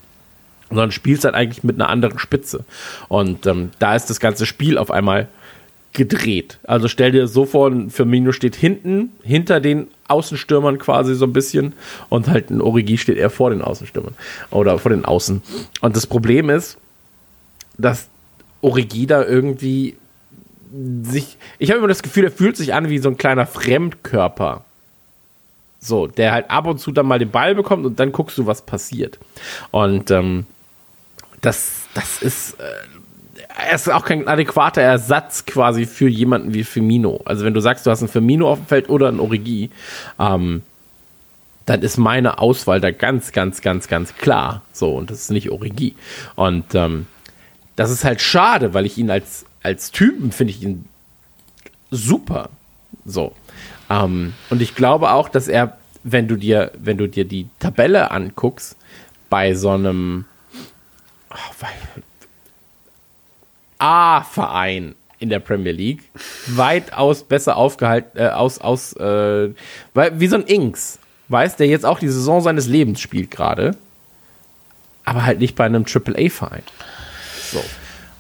sondern 0.69 0.91
spielst 0.91 1.25
halt 1.25 1.35
eigentlich 1.35 1.63
mit 1.63 1.75
einer 1.75 1.89
anderen 1.89 2.19
Spitze. 2.19 2.63
Und 3.07 3.45
ähm, 3.47 3.71
da 3.79 3.95
ist 3.95 4.09
das 4.09 4.19
ganze 4.19 4.45
Spiel 4.45 4.77
auf 4.77 4.91
einmal 4.91 5.27
gedreht. 5.93 6.59
Also 6.63 6.87
stell 6.87 7.11
dir 7.11 7.27
so 7.27 7.45
vor, 7.45 7.67
ein 7.69 7.89
Firmino 7.89 8.31
steht 8.31 8.55
hinten, 8.55 9.11
hinter 9.23 9.59
den 9.59 9.87
Außenstürmern 10.07 10.77
quasi 10.77 11.15
so 11.15 11.25
ein 11.25 11.33
bisschen 11.33 11.73
und 12.09 12.27
halt 12.27 12.51
ein 12.51 12.61
Origi 12.61 12.99
steht 12.99 13.17
eher 13.17 13.31
vor 13.31 13.49
den 13.49 13.63
Außenstürmern 13.63 14.13
oder 14.51 14.77
vor 14.77 14.91
den 14.91 15.03
Außen. 15.03 15.41
Und 15.81 15.95
das 15.95 16.05
Problem 16.05 16.51
ist, 16.51 16.77
dass 17.79 18.07
Origi 18.61 19.07
da 19.07 19.25
irgendwie 19.25 19.95
sich, 21.03 21.37
ich 21.57 21.69
habe 21.69 21.79
immer 21.79 21.87
das 21.87 22.03
Gefühl, 22.03 22.25
er 22.25 22.31
fühlt 22.31 22.57
sich 22.57 22.73
an 22.73 22.89
wie 22.89 22.99
so 22.99 23.09
ein 23.09 23.17
kleiner 23.17 23.45
Fremdkörper. 23.45 24.63
So, 25.81 26.07
der 26.07 26.33
halt 26.33 26.51
ab 26.51 26.67
und 26.67 26.79
zu 26.79 26.91
dann 26.91 27.05
mal 27.05 27.19
den 27.19 27.31
Ball 27.31 27.55
bekommt 27.55 27.85
und 27.85 27.99
dann 27.99 28.11
guckst 28.11 28.37
du, 28.37 28.45
was 28.45 28.61
passiert. 28.61 29.17
Und 29.71 30.11
ähm, 30.11 30.45
das, 31.41 31.83
das 31.93 32.21
ist, 32.21 32.59
äh, 32.59 32.63
er 33.67 33.75
ist 33.75 33.89
auch 33.89 34.05
kein 34.05 34.27
adäquater 34.27 34.81
Ersatz 34.81 35.45
quasi 35.45 35.85
für 35.85 36.09
jemanden 36.09 36.53
wie 36.53 36.63
Firmino. 36.63 37.21
Also 37.25 37.45
wenn 37.45 37.53
du 37.53 37.61
sagst, 37.61 37.85
du 37.85 37.91
hast 37.91 38.01
einen 38.01 38.09
Firmino 38.09 38.49
auf 38.49 38.59
dem 38.59 38.67
Feld 38.67 38.89
oder 38.89 39.07
einen 39.07 39.19
Origi, 39.19 39.69
ähm, 40.19 40.63
dann 41.65 41.81
ist 41.81 41.97
meine 41.97 42.39
Auswahl 42.39 42.81
da 42.81 42.91
ganz, 42.91 43.31
ganz, 43.31 43.61
ganz, 43.61 43.87
ganz 43.87 44.15
klar. 44.15 44.63
So, 44.73 44.95
und 44.95 45.11
das 45.11 45.19
ist 45.21 45.31
nicht 45.31 45.51
Origi. 45.51 45.95
Und 46.35 46.73
ähm, 46.73 47.05
das 47.75 47.91
ist 47.91 48.03
halt 48.03 48.21
schade, 48.21 48.73
weil 48.73 48.85
ich 48.85 48.97
ihn 48.97 49.11
als, 49.11 49.45
als 49.63 49.91
Typen 49.91 50.31
finde 50.31 50.53
ich 50.53 50.61
ihn 50.63 50.85
super. 51.91 52.49
So. 53.05 53.33
Ähm, 53.89 54.33
und 54.49 54.61
ich 54.61 54.75
glaube 54.75 55.11
auch, 55.11 55.29
dass 55.29 55.47
er, 55.47 55.77
wenn 56.03 56.27
du 56.27 56.35
dir, 56.35 56.71
wenn 56.77 56.97
du 56.97 57.07
dir 57.07 57.25
die 57.25 57.47
Tabelle 57.59 58.11
anguckst, 58.11 58.75
bei 59.29 59.53
so 59.53 59.69
einem 59.71 60.25
weil- 61.59 62.03
A-Verein 63.77 64.95
in 65.19 65.29
der 65.29 65.39
Premier 65.39 65.71
League 65.71 66.03
weitaus 66.47 67.23
besser 67.23 67.55
aufgehalten, 67.57 68.17
äh, 68.17 68.27
aus, 68.29 68.59
aus, 68.59 68.93
äh, 68.93 69.49
wie 69.93 70.27
so 70.27 70.35
ein 70.35 70.43
Inks, 70.43 70.99
weißt, 71.27 71.59
der 71.59 71.67
jetzt 71.67 71.85
auch 71.85 71.99
die 71.99 72.09
Saison 72.09 72.41
seines 72.41 72.67
Lebens 72.67 72.99
spielt 73.01 73.31
gerade, 73.31 73.75
aber 75.05 75.25
halt 75.25 75.39
nicht 75.39 75.55
bei 75.55 75.65
einem 75.65 75.85
AAA-Verein. 75.85 76.63
So. 77.51 77.63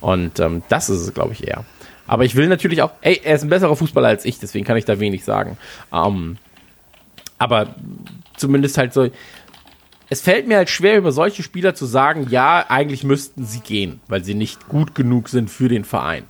Und 0.01 0.39
ähm, 0.39 0.63
das 0.69 0.89
ist 0.89 1.01
es, 1.01 1.13
glaube 1.13 1.33
ich, 1.33 1.47
eher. 1.47 1.65
Aber 2.07 2.25
ich 2.25 2.35
will 2.35 2.47
natürlich 2.47 2.81
auch, 2.81 2.91
ey, 3.01 3.21
er 3.23 3.35
ist 3.35 3.43
ein 3.43 3.49
besserer 3.49 3.75
Fußballer 3.75 4.07
als 4.07 4.25
ich, 4.25 4.39
deswegen 4.39 4.65
kann 4.65 4.77
ich 4.77 4.85
da 4.85 4.99
wenig 4.99 5.23
sagen. 5.23 5.57
Ähm, 5.93 6.37
aber 7.37 7.75
zumindest 8.35 8.77
halt 8.77 8.93
so, 8.93 9.09
es 10.09 10.21
fällt 10.21 10.47
mir 10.47 10.57
halt 10.57 10.69
schwer, 10.69 10.97
über 10.97 11.11
solche 11.11 11.43
Spieler 11.43 11.75
zu 11.75 11.85
sagen, 11.85 12.27
ja, 12.29 12.65
eigentlich 12.67 13.03
müssten 13.03 13.45
sie 13.45 13.59
gehen, 13.59 13.99
weil 14.07 14.23
sie 14.23 14.33
nicht 14.33 14.67
gut 14.67 14.95
genug 14.95 15.29
sind 15.29 15.51
für 15.51 15.69
den 15.69 15.85
Verein. 15.85 16.23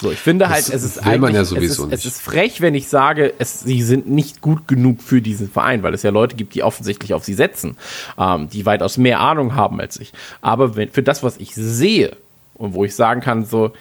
So, 0.00 0.10
ich 0.10 0.18
finde 0.18 0.48
halt, 0.48 0.68
es 0.68 0.82
ist 0.82 1.04
eigentlich, 1.04 1.34
ja 1.34 1.42
es, 1.42 1.52
ist, 1.52 1.78
es 1.78 2.06
ist 2.06 2.20
frech, 2.20 2.60
wenn 2.60 2.74
ich 2.74 2.88
sage, 2.88 3.34
es, 3.38 3.60
sie 3.60 3.82
sind 3.82 4.08
nicht 4.08 4.40
gut 4.40 4.66
genug 4.66 5.02
für 5.02 5.20
diesen 5.20 5.50
Verein, 5.50 5.82
weil 5.82 5.94
es 5.94 6.02
ja 6.02 6.10
Leute 6.10 6.34
gibt, 6.34 6.54
die 6.54 6.62
offensichtlich 6.62 7.14
auf 7.14 7.24
sie 7.24 7.34
setzen, 7.34 7.76
ähm, 8.18 8.48
die 8.48 8.66
weitaus 8.66 8.98
mehr 8.98 9.20
Ahnung 9.20 9.54
haben 9.54 9.80
als 9.80 10.00
ich. 10.00 10.12
Aber 10.40 10.76
wenn, 10.76 10.90
für 10.90 11.02
das, 11.02 11.22
was 11.22 11.36
ich 11.36 11.54
sehe 11.54 12.16
und 12.62 12.74
wo 12.74 12.84
ich 12.84 12.94
sagen 12.94 13.20
kann, 13.20 13.44
so, 13.44 13.72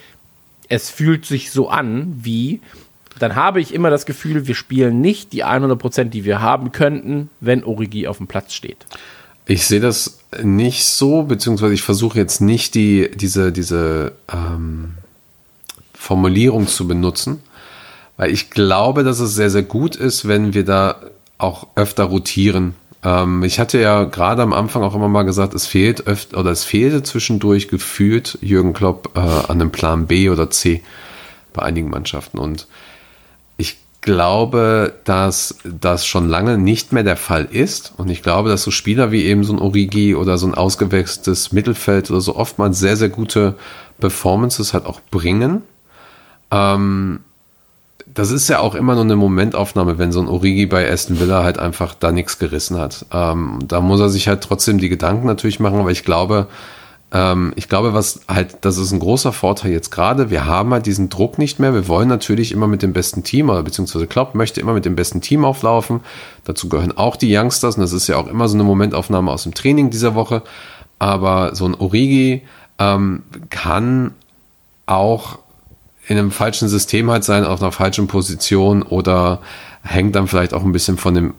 es 0.67 0.89
fühlt 0.89 1.27
sich 1.27 1.51
so 1.51 1.69
an, 1.69 2.19
wie, 2.23 2.61
dann 3.19 3.35
habe 3.35 3.61
ich 3.61 3.75
immer 3.75 3.91
das 3.91 4.07
Gefühl, 4.07 4.47
wir 4.47 4.55
spielen 4.55 5.01
nicht 5.01 5.33
die 5.33 5.45
100%, 5.45 6.05
die 6.05 6.25
wir 6.25 6.41
haben 6.41 6.71
könnten, 6.71 7.29
wenn 7.41 7.63
Origi 7.63 8.07
auf 8.07 8.17
dem 8.17 8.25
Platz 8.25 8.55
steht. 8.55 8.87
Ich 9.45 9.67
sehe 9.67 9.81
das 9.81 10.21
nicht 10.41 10.83
so, 10.83 11.23
beziehungsweise 11.23 11.75
ich 11.75 11.83
versuche 11.83 12.17
jetzt 12.17 12.41
nicht 12.41 12.73
die, 12.73 13.11
diese, 13.13 13.51
diese 13.51 14.13
ähm, 14.33 14.93
Formulierung 15.93 16.67
zu 16.67 16.87
benutzen, 16.87 17.39
weil 18.17 18.31
ich 18.31 18.49
glaube, 18.49 19.03
dass 19.03 19.19
es 19.19 19.35
sehr, 19.35 19.51
sehr 19.51 19.63
gut 19.63 19.95
ist, 19.95 20.27
wenn 20.27 20.55
wir 20.55 20.65
da 20.65 20.95
auch 21.37 21.67
öfter 21.75 22.05
rotieren. 22.05 22.73
Ähm, 23.03 23.43
ich 23.43 23.59
hatte 23.59 23.79
ja 23.79 24.03
gerade 24.03 24.41
am 24.41 24.53
Anfang 24.53 24.83
auch 24.83 24.95
immer 24.95 25.09
mal 25.09 25.23
gesagt, 25.23 25.53
es 25.53 25.67
fehlt 25.67 26.07
öfter, 26.07 26.39
oder 26.39 26.51
es 26.51 26.63
fehlte 26.63 27.03
zwischendurch 27.03 27.67
gefühlt 27.67 28.37
Jürgen 28.41 28.73
Klopp 28.73 29.11
äh, 29.15 29.19
an 29.19 29.61
einem 29.61 29.71
Plan 29.71 30.07
B 30.07 30.29
oder 30.29 30.49
C 30.49 30.83
bei 31.53 31.63
einigen 31.63 31.89
Mannschaften 31.89 32.37
und 32.37 32.67
ich 33.57 33.77
glaube, 34.01 34.93
dass 35.03 35.57
das 35.63 36.05
schon 36.05 36.27
lange 36.27 36.57
nicht 36.57 36.91
mehr 36.91 37.03
der 37.03 37.17
Fall 37.17 37.45
ist. 37.45 37.93
Und 37.97 38.09
ich 38.09 38.23
glaube, 38.23 38.49
dass 38.49 38.63
so 38.63 38.71
Spieler 38.71 39.11
wie 39.11 39.25
eben 39.25 39.43
so 39.43 39.53
ein 39.53 39.59
Origi 39.59 40.15
oder 40.15 40.39
so 40.39 40.47
ein 40.47 40.55
ausgewechseltes 40.55 41.51
Mittelfeld 41.51 42.09
oder 42.09 42.19
so 42.19 42.35
oftmals 42.35 42.79
sehr, 42.79 42.97
sehr 42.97 43.09
gute 43.09 43.55
Performances 43.99 44.73
halt 44.73 44.87
auch 44.87 45.01
bringen. 45.11 45.61
Ähm, 46.49 47.19
das 48.13 48.31
ist 48.31 48.47
ja 48.47 48.59
auch 48.59 48.75
immer 48.75 48.95
nur 48.95 49.03
eine 49.03 49.15
Momentaufnahme, 49.15 49.97
wenn 49.97 50.11
so 50.11 50.21
ein 50.21 50.27
Origi 50.27 50.65
bei 50.65 50.89
Aston 50.89 51.19
Villa 51.19 51.43
halt 51.43 51.59
einfach 51.59 51.93
da 51.93 52.11
nichts 52.11 52.39
gerissen 52.39 52.77
hat. 52.77 53.05
Ähm, 53.11 53.59
da 53.67 53.81
muss 53.81 53.99
er 53.99 54.09
sich 54.09 54.27
halt 54.27 54.41
trotzdem 54.41 54.77
die 54.77 54.89
Gedanken 54.89 55.27
natürlich 55.27 55.59
machen, 55.59 55.79
aber 55.79 55.91
ich 55.91 56.03
glaube, 56.03 56.47
ähm, 57.11 57.51
ich 57.55 57.67
glaube, 57.67 57.93
was 57.93 58.21
halt, 58.27 58.57
das 58.61 58.77
ist 58.77 58.91
ein 58.91 58.99
großer 58.99 59.33
Vorteil 59.33 59.71
jetzt 59.71 59.91
gerade. 59.91 60.29
Wir 60.29 60.45
haben 60.45 60.71
halt 60.71 60.85
diesen 60.85 61.09
Druck 61.09 61.37
nicht 61.37 61.59
mehr. 61.59 61.73
Wir 61.73 61.87
wollen 61.87 62.07
natürlich 62.07 62.51
immer 62.51 62.67
mit 62.67 62.81
dem 62.81 62.93
besten 62.93 63.23
Team, 63.23 63.49
oder 63.49 63.63
beziehungsweise 63.63 64.07
Klopp 64.07 64.33
möchte 64.33 64.61
immer 64.61 64.73
mit 64.73 64.85
dem 64.85 64.95
besten 64.95 65.21
Team 65.21 65.43
auflaufen. 65.43 66.01
Dazu 66.45 66.69
gehören 66.69 66.97
auch 66.97 67.17
die 67.17 67.35
Youngsters 67.35 67.75
und 67.75 67.81
das 67.81 67.93
ist 67.93 68.07
ja 68.07 68.17
auch 68.17 68.27
immer 68.27 68.47
so 68.47 68.55
eine 68.55 68.63
Momentaufnahme 68.63 69.31
aus 69.31 69.43
dem 69.43 69.53
Training 69.53 69.89
dieser 69.89 70.15
Woche. 70.15 70.41
Aber 70.99 71.55
so 71.55 71.65
ein 71.65 71.75
Origi 71.75 72.43
ähm, 72.79 73.23
kann 73.49 74.13
auch 74.85 75.39
in 76.07 76.17
einem 76.17 76.31
falschen 76.31 76.67
System 76.67 77.09
halt 77.11 77.23
sein, 77.23 77.45
auf 77.45 77.61
einer 77.61 77.71
falschen 77.71 78.07
Position 78.07 78.81
oder 78.81 79.39
hängt 79.83 80.15
dann 80.15 80.27
vielleicht 80.27 80.53
auch 80.53 80.63
ein 80.63 80.71
bisschen 80.71 80.97
von 80.97 81.13
dem, 81.13 81.33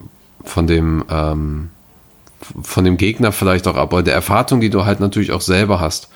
von 0.45 0.67
dem, 0.67 1.05
ähm, 1.11 1.71
von 2.63 2.85
dem 2.85 2.97
Gegner 2.97 3.33
vielleicht 3.33 3.67
auch 3.69 3.77
ab, 3.77 3.93
oder 3.93 4.03
der 4.03 4.15
Erwartung, 4.15 4.61
die 4.61 4.71
du 4.71 4.85
halt 4.85 5.01
natürlich 5.01 5.33
auch 5.33 5.41
selber 5.41 5.81
hast 5.81 6.09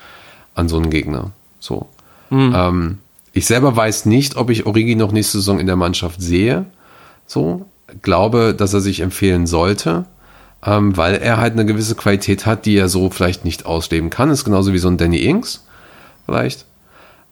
an 0.55 0.69
so 0.69 0.77
einen 0.77 0.89
Gegner. 0.89 1.31
So. 1.59 1.87
Ähm, 2.53 2.97
ich 3.33 3.45
selber 3.45 3.75
weiß 3.75 4.05
nicht, 4.05 4.35
ob 4.35 4.49
ich 4.49 4.65
Origi 4.65 4.95
noch 4.95 5.11
nächste 5.11 5.37
Saison 5.37 5.59
in 5.59 5.67
der 5.67 5.75
Mannschaft 5.75 6.21
sehe. 6.21 6.65
So. 7.25 7.65
Glaube, 8.01 8.53
dass 8.57 8.73
er 8.73 8.81
sich 8.81 8.99
empfehlen 8.99 9.47
sollte, 9.47 10.05
ähm, 10.65 10.97
weil 10.97 11.15
er 11.15 11.37
halt 11.37 11.53
eine 11.53 11.65
gewisse 11.65 11.95
Qualität 11.95 12.45
hat, 12.45 12.65
die 12.65 12.75
er 12.75 12.89
so 12.89 13.09
vielleicht 13.09 13.45
nicht 13.45 13.65
ausleben 13.65 14.09
kann. 14.09 14.29
Ist 14.29 14.43
genauso 14.43 14.73
wie 14.73 14.77
so 14.79 14.89
ein 14.89 14.97
Danny 14.97 15.19
Ings, 15.19 15.65
vielleicht. 16.25 16.65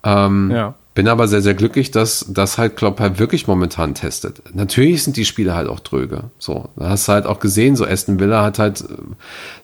Ähm, 0.04 0.52
Ja. 0.52 0.76
Bin 0.96 1.10
aber 1.10 1.28
sehr, 1.28 1.42
sehr 1.42 1.54
glücklich, 1.54 1.92
dass 1.92 2.26
das 2.30 2.58
halt 2.58 2.78
Klopp 2.78 3.02
halt 3.02 3.20
wirklich 3.20 3.48
momentan 3.48 3.94
testet. 3.94 4.42
Natürlich 4.56 5.04
sind 5.04 5.18
die 5.18 5.26
Spiele 5.26 5.54
halt 5.54 5.68
auch 5.68 5.82
dröge. 5.82 6.32
So, 6.40 6.70
da 6.78 6.90
hast 6.90 7.08
du 7.08 7.12
halt 7.12 7.26
auch 7.26 7.42
gesehen, 7.42 7.76
so 7.76 7.86
Aston 7.86 8.18
Villa 8.18 8.44
hat 8.44 8.60
halt 8.60 8.82
äh, 8.82 8.96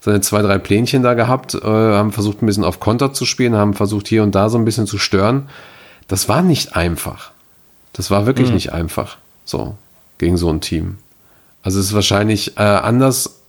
seine 0.01 0.19
zwei, 0.19 0.41
drei 0.41 0.57
Plänchen 0.57 1.03
da 1.03 1.13
gehabt, 1.13 1.55
äh, 1.55 1.61
haben 1.65 2.11
versucht 2.11 2.41
ein 2.41 2.47
bisschen 2.47 2.65
auf 2.65 2.81
Konter 2.81 3.13
zu 3.13 3.25
spielen, 3.25 3.55
haben 3.55 3.73
versucht 3.73 4.09
hier 4.09 4.23
und 4.23 4.35
da 4.35 4.49
so 4.49 4.57
ein 4.57 4.65
bisschen 4.65 4.87
zu 4.87 4.97
stören. 4.97 5.47
Das 6.09 6.27
war 6.27 6.41
nicht 6.41 6.75
einfach. 6.75 7.31
Das 7.93 8.11
war 8.11 8.25
wirklich 8.25 8.51
nicht 8.51 8.73
einfach. 8.73 9.17
So. 9.45 9.77
gegen 10.17 10.37
so 10.37 10.49
ein 10.49 10.61
Team. 10.61 10.97
Also 11.63 11.79
es 11.79 11.87
ist 11.87 11.93
wahrscheinlich 11.93 12.57
äh, 12.57 12.61
anders, 12.61 13.41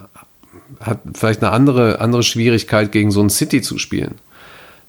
hat 0.81 1.01
vielleicht 1.15 1.43
eine 1.43 1.53
andere, 1.53 2.01
andere 2.01 2.23
Schwierigkeit, 2.23 2.93
gegen 2.93 3.11
so 3.11 3.21
ein 3.21 3.31
City 3.31 3.61
zu 3.61 3.79
spielen. 3.79 4.17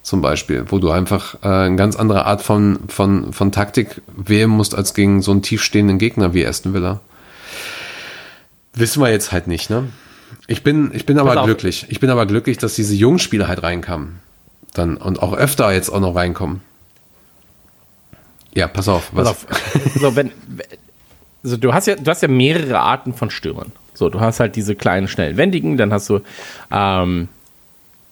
Zum 0.03 0.21
Beispiel, 0.21 0.65
wo 0.67 0.80
du 0.80 0.91
einfach 0.91 1.35
äh, 1.43 1.47
eine 1.47 1.77
ganz 1.77 1.95
andere 1.95 2.25
Art 2.25 2.41
von, 2.41 2.80
von, 2.89 3.31
von 3.31 3.51
Taktik 3.53 4.01
wählen 4.15 4.49
musst, 4.49 4.75
als 4.75 4.93
gegen 4.93 5.21
so 5.21 5.31
einen 5.31 5.41
tiefstehenden 5.41 5.97
Gegner 5.97 6.34
wie 6.34 6.45
Aston 6.45 6.73
Villa. 6.73 6.99
Wissen 8.73 9.01
wir 9.01 9.09
jetzt 9.09 9.31
halt 9.31 9.47
nicht, 9.47 9.69
ne? 9.69 9.85
Ich 10.47 10.61
bin, 10.61 10.91
ich 10.93 11.05
bin 11.05 11.17
aber 11.19 11.41
glücklich. 11.43 11.85
Ich 11.88 12.01
bin 12.01 12.09
aber 12.09 12.25
glücklich, 12.25 12.57
dass 12.57 12.75
diese 12.75 12.93
jungen 12.93 13.19
Spieler 13.19 13.47
halt 13.47 13.63
reinkamen. 13.63 14.19
Dann, 14.73 14.97
und 14.97 15.21
auch 15.21 15.34
öfter 15.34 15.71
jetzt 15.71 15.89
auch 15.89 16.01
noch 16.01 16.15
reinkommen. 16.15 16.61
Ja, 18.53 18.67
pass 18.67 18.89
auf. 18.89 19.11
Pass 19.15 19.27
auf. 19.27 19.47
So, 19.95 20.15
wenn, 20.17 20.31
also 21.43 21.55
du 21.55 21.73
hast 21.73 21.88
ja, 21.88 21.95
du 21.95 22.09
hast 22.11 22.21
ja 22.21 22.27
mehrere 22.27 22.80
Arten 22.80 23.13
von 23.13 23.30
Stürmern. 23.30 23.71
So, 23.93 24.09
du 24.09 24.19
hast 24.19 24.41
halt 24.41 24.55
diese 24.57 24.75
kleinen, 24.75 25.07
schnell 25.07 25.38
wendigen, 25.38 25.77
dann 25.77 25.93
hast 25.93 26.09
du 26.09 26.19
ähm, 26.71 27.30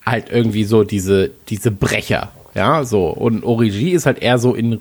halt 0.06 0.30
irgendwie 0.30 0.64
so 0.64 0.84
diese, 0.84 1.32
diese 1.50 1.72
Brecher. 1.72 2.32
Ja, 2.54 2.84
so. 2.84 3.08
Und 3.08 3.44
Origi 3.44 3.92
ist 3.92 4.06
halt 4.06 4.20
eher 4.20 4.38
so 4.38 4.54
in. 4.54 4.80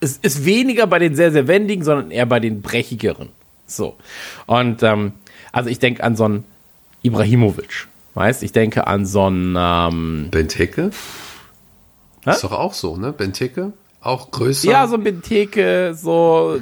Es 0.00 0.18
ist 0.18 0.44
weniger 0.44 0.86
bei 0.86 0.98
den 0.98 1.14
sehr, 1.14 1.32
sehr 1.32 1.48
wendigen, 1.48 1.84
sondern 1.84 2.10
eher 2.10 2.26
bei 2.26 2.40
den 2.40 2.62
brechigeren. 2.62 3.30
So. 3.66 3.96
Und 4.46 4.82
ähm, 4.82 5.12
also 5.52 5.70
ich 5.70 5.78
denke 5.78 6.02
an 6.02 6.16
so 6.16 6.24
einen 6.24 6.44
Ibrahimovic. 7.02 7.88
Weißt, 8.14 8.42
ich 8.42 8.52
denke 8.52 8.86
an 8.86 9.06
so 9.06 9.24
einen 9.24 9.56
ähm, 9.58 10.28
Benteke? 10.30 10.90
Hä? 12.24 12.30
Ist 12.30 12.44
doch 12.44 12.52
auch 12.52 12.74
so, 12.74 12.96
ne? 12.96 13.12
Benteke? 13.12 13.72
Auch 14.00 14.30
größer. 14.30 14.70
ja, 14.70 14.86
so 14.86 14.96
ein 14.96 15.02
Benteke, 15.02 15.94
so 15.94 16.60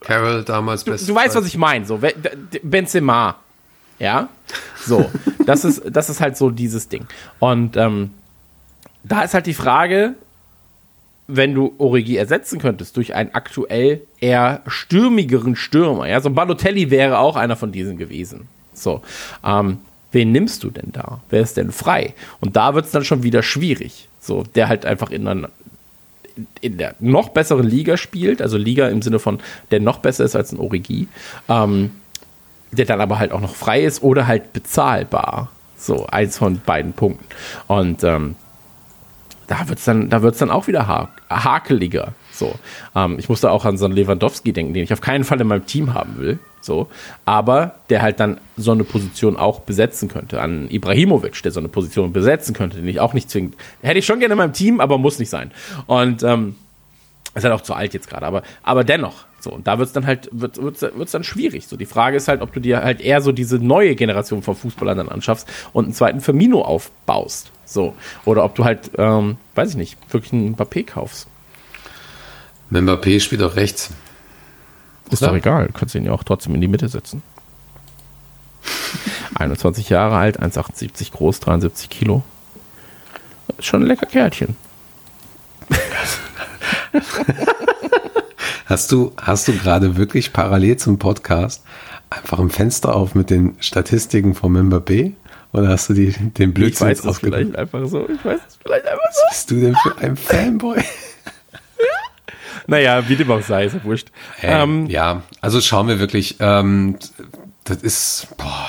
Carroll 0.00 0.44
damals 0.44 0.84
du, 0.84 0.92
du 0.96 1.14
weißt, 1.14 1.34
was 1.34 1.46
ich 1.46 1.56
meine. 1.56 1.84
So, 1.84 2.00
Benzema. 2.62 3.36
Ja. 3.98 4.28
So. 4.84 5.10
Das 5.46 5.64
ist, 5.64 5.82
das 5.90 6.10
ist 6.10 6.20
halt 6.20 6.36
so 6.36 6.50
dieses 6.50 6.88
Ding. 6.88 7.06
Und 7.38 7.76
ähm, 7.76 8.10
da 9.04 9.22
ist 9.22 9.34
halt 9.34 9.46
die 9.46 9.54
Frage, 9.54 10.14
wenn 11.28 11.54
du 11.54 11.74
Origi 11.78 12.16
ersetzen 12.16 12.58
könntest 12.58 12.96
durch 12.96 13.14
einen 13.14 13.34
aktuell 13.34 14.02
eher 14.20 14.62
stürmigeren 14.66 15.56
Stürmer. 15.56 16.08
Ja, 16.08 16.20
so 16.20 16.28
ein 16.28 16.34
Balotelli 16.34 16.90
wäre 16.90 17.18
auch 17.18 17.36
einer 17.36 17.56
von 17.56 17.72
diesen 17.72 17.96
gewesen. 17.96 18.48
So. 18.72 19.02
Ähm, 19.44 19.78
wen 20.12 20.32
nimmst 20.32 20.62
du 20.62 20.70
denn 20.70 20.92
da? 20.92 21.20
Wer 21.30 21.40
ist 21.40 21.56
denn 21.56 21.72
frei? 21.72 22.14
Und 22.40 22.56
da 22.56 22.74
wird 22.74 22.86
es 22.86 22.92
dann 22.92 23.04
schon 23.04 23.22
wieder 23.22 23.42
schwierig. 23.42 24.08
So, 24.20 24.42
der 24.42 24.68
halt 24.68 24.84
einfach 24.84 25.10
in 25.10 25.26
einer 25.26 25.50
in 26.60 26.76
der 26.76 26.94
noch 27.00 27.30
besseren 27.30 27.66
Liga 27.66 27.96
spielt, 27.96 28.42
also 28.42 28.58
Liga 28.58 28.88
im 28.88 29.00
Sinne 29.00 29.18
von, 29.18 29.40
der 29.70 29.80
noch 29.80 30.00
besser 30.00 30.24
ist 30.24 30.36
als 30.36 30.52
ein 30.52 30.58
Origi, 30.58 31.08
ähm, 31.48 31.92
der 32.72 32.84
dann 32.84 33.00
aber 33.00 33.18
halt 33.18 33.32
auch 33.32 33.40
noch 33.40 33.54
frei 33.54 33.82
ist 33.82 34.02
oder 34.02 34.26
halt 34.26 34.52
bezahlbar. 34.52 35.50
So, 35.76 36.06
eins 36.06 36.38
von 36.38 36.60
beiden 36.64 36.94
Punkten. 36.94 37.24
Und 37.66 38.02
ähm, 38.02 38.34
da 39.46 39.68
wird 39.68 39.78
es 39.78 39.84
dann, 39.84 40.08
da 40.10 40.18
dann 40.18 40.50
auch 40.50 40.66
wieder 40.66 40.88
ha 40.88 41.10
hakeliger. 41.30 42.14
So, 42.32 42.54
ähm, 42.94 43.18
ich 43.18 43.28
musste 43.28 43.50
auch 43.50 43.64
an 43.64 43.78
so 43.78 43.84
einen 43.84 43.94
Lewandowski 43.94 44.52
denken, 44.52 44.74
den 44.74 44.84
ich 44.84 44.92
auf 44.92 45.00
keinen 45.00 45.24
Fall 45.24 45.40
in 45.40 45.46
meinem 45.46 45.66
Team 45.66 45.94
haben 45.94 46.18
will. 46.18 46.38
So, 46.60 46.88
aber 47.24 47.76
der 47.90 48.02
halt 48.02 48.18
dann 48.18 48.38
so 48.56 48.72
eine 48.72 48.84
Position 48.84 49.36
auch 49.36 49.60
besetzen 49.60 50.08
könnte. 50.08 50.40
An 50.40 50.68
Ibrahimovic, 50.68 51.40
der 51.42 51.52
so 51.52 51.60
eine 51.60 51.68
Position 51.68 52.12
besetzen 52.12 52.54
könnte, 52.54 52.78
den 52.78 52.88
ich 52.88 52.98
auch 52.98 53.14
nicht 53.14 53.30
zwingend. 53.30 53.54
Hätte 53.82 54.00
ich 54.00 54.06
schon 54.06 54.18
gerne 54.18 54.32
in 54.32 54.38
meinem 54.38 54.52
Team, 54.52 54.80
aber 54.80 54.98
muss 54.98 55.18
nicht 55.18 55.30
sein. 55.30 55.52
Und 55.86 56.22
ähm, 56.24 56.56
ist 57.34 57.44
halt 57.44 57.54
auch 57.54 57.60
zu 57.60 57.74
alt 57.74 57.94
jetzt 57.94 58.08
gerade, 58.08 58.26
aber, 58.26 58.42
aber 58.62 58.82
dennoch. 58.82 59.26
So, 59.46 59.52
und 59.52 59.68
da 59.68 59.78
wird 59.78 59.86
es 59.86 59.92
dann 59.92 60.06
halt, 60.06 60.28
wird 60.32 60.60
wird's, 60.60 60.82
wird's 60.82 61.12
dann 61.12 61.22
schwierig. 61.22 61.68
So, 61.68 61.76
die 61.76 61.86
Frage 61.86 62.16
ist 62.16 62.26
halt, 62.26 62.42
ob 62.42 62.52
du 62.52 62.58
dir 62.58 62.82
halt 62.82 63.00
eher 63.00 63.20
so 63.20 63.30
diese 63.30 63.60
neue 63.60 63.94
Generation 63.94 64.42
von 64.42 64.56
Fußballern 64.56 64.98
dann 64.98 65.08
anschaffst 65.08 65.48
und 65.72 65.84
einen 65.84 65.94
zweiten 65.94 66.20
Firmino 66.20 66.62
aufbaust. 66.62 67.52
So. 67.64 67.94
Oder 68.24 68.42
ob 68.42 68.56
du 68.56 68.64
halt, 68.64 68.90
ähm, 68.98 69.36
weiß 69.54 69.70
ich 69.70 69.76
nicht, 69.76 69.98
wirklich 70.12 70.32
einen 70.32 70.56
Mbappé 70.56 70.84
kaufst. 70.84 71.28
Mbappé 72.72 73.20
spielt 73.20 73.40
auch 73.40 73.54
rechts. 73.54 73.92
Ist 75.12 75.22
Oder? 75.22 75.30
doch 75.30 75.36
egal, 75.36 75.68
kannst 75.72 75.94
ihn 75.94 76.06
ja 76.06 76.10
auch 76.10 76.24
trotzdem 76.24 76.56
in 76.56 76.60
die 76.60 76.66
Mitte 76.66 76.88
setzen. 76.88 77.22
21 79.36 79.90
Jahre 79.90 80.16
alt, 80.16 80.42
1,78 80.42 81.12
groß, 81.12 81.38
73 81.38 81.88
Kilo. 81.88 82.24
Schon 83.60 83.84
ein 83.84 83.86
lecker 83.86 84.06
Kerlchen. 84.06 84.56
Hast 88.66 88.90
du, 88.92 89.12
hast 89.16 89.46
du 89.48 89.52
gerade 89.52 89.96
wirklich 89.96 90.32
parallel 90.32 90.76
zum 90.76 90.98
Podcast 90.98 91.62
einfach 92.10 92.38
ein 92.40 92.50
Fenster 92.50 92.94
auf 92.94 93.14
mit 93.14 93.30
den 93.30 93.56
Statistiken 93.60 94.34
vom 94.34 94.56
Mbappé? 94.56 95.12
Oder 95.52 95.68
hast 95.68 95.88
du 95.88 95.94
die, 95.94 96.10
den 96.12 96.50
Ich 96.50 96.54
Blödsinn 96.54 96.88
weiß 96.88 96.98
jetzt 96.98 97.04
das 97.06 97.16
aufgenommen? 97.16 97.52
vielleicht 97.54 97.58
einfach 97.58 97.86
so. 97.88 98.08
Ich 98.08 98.24
weiß 98.24 98.40
das 98.44 98.58
vielleicht 98.60 98.86
einfach 98.86 99.12
so. 99.12 99.20
Was 99.22 99.30
bist 99.30 99.50
du 99.52 99.60
denn 99.60 99.76
für 99.76 99.96
ein 99.98 100.16
Fanboy? 100.16 100.82
Naja, 102.66 103.08
wie 103.08 103.14
dem 103.14 103.30
auch 103.30 103.42
sei, 103.42 103.66
ist 103.66 103.74
ja 103.74 103.84
wurscht. 103.84 104.08
Ähm, 104.42 104.86
ja, 104.86 105.22
also 105.40 105.60
schauen 105.60 105.86
wir 105.86 106.00
wirklich, 106.00 106.36
ähm, 106.40 106.96
das 107.62 107.76
ist, 107.78 108.26
boah, 108.36 108.66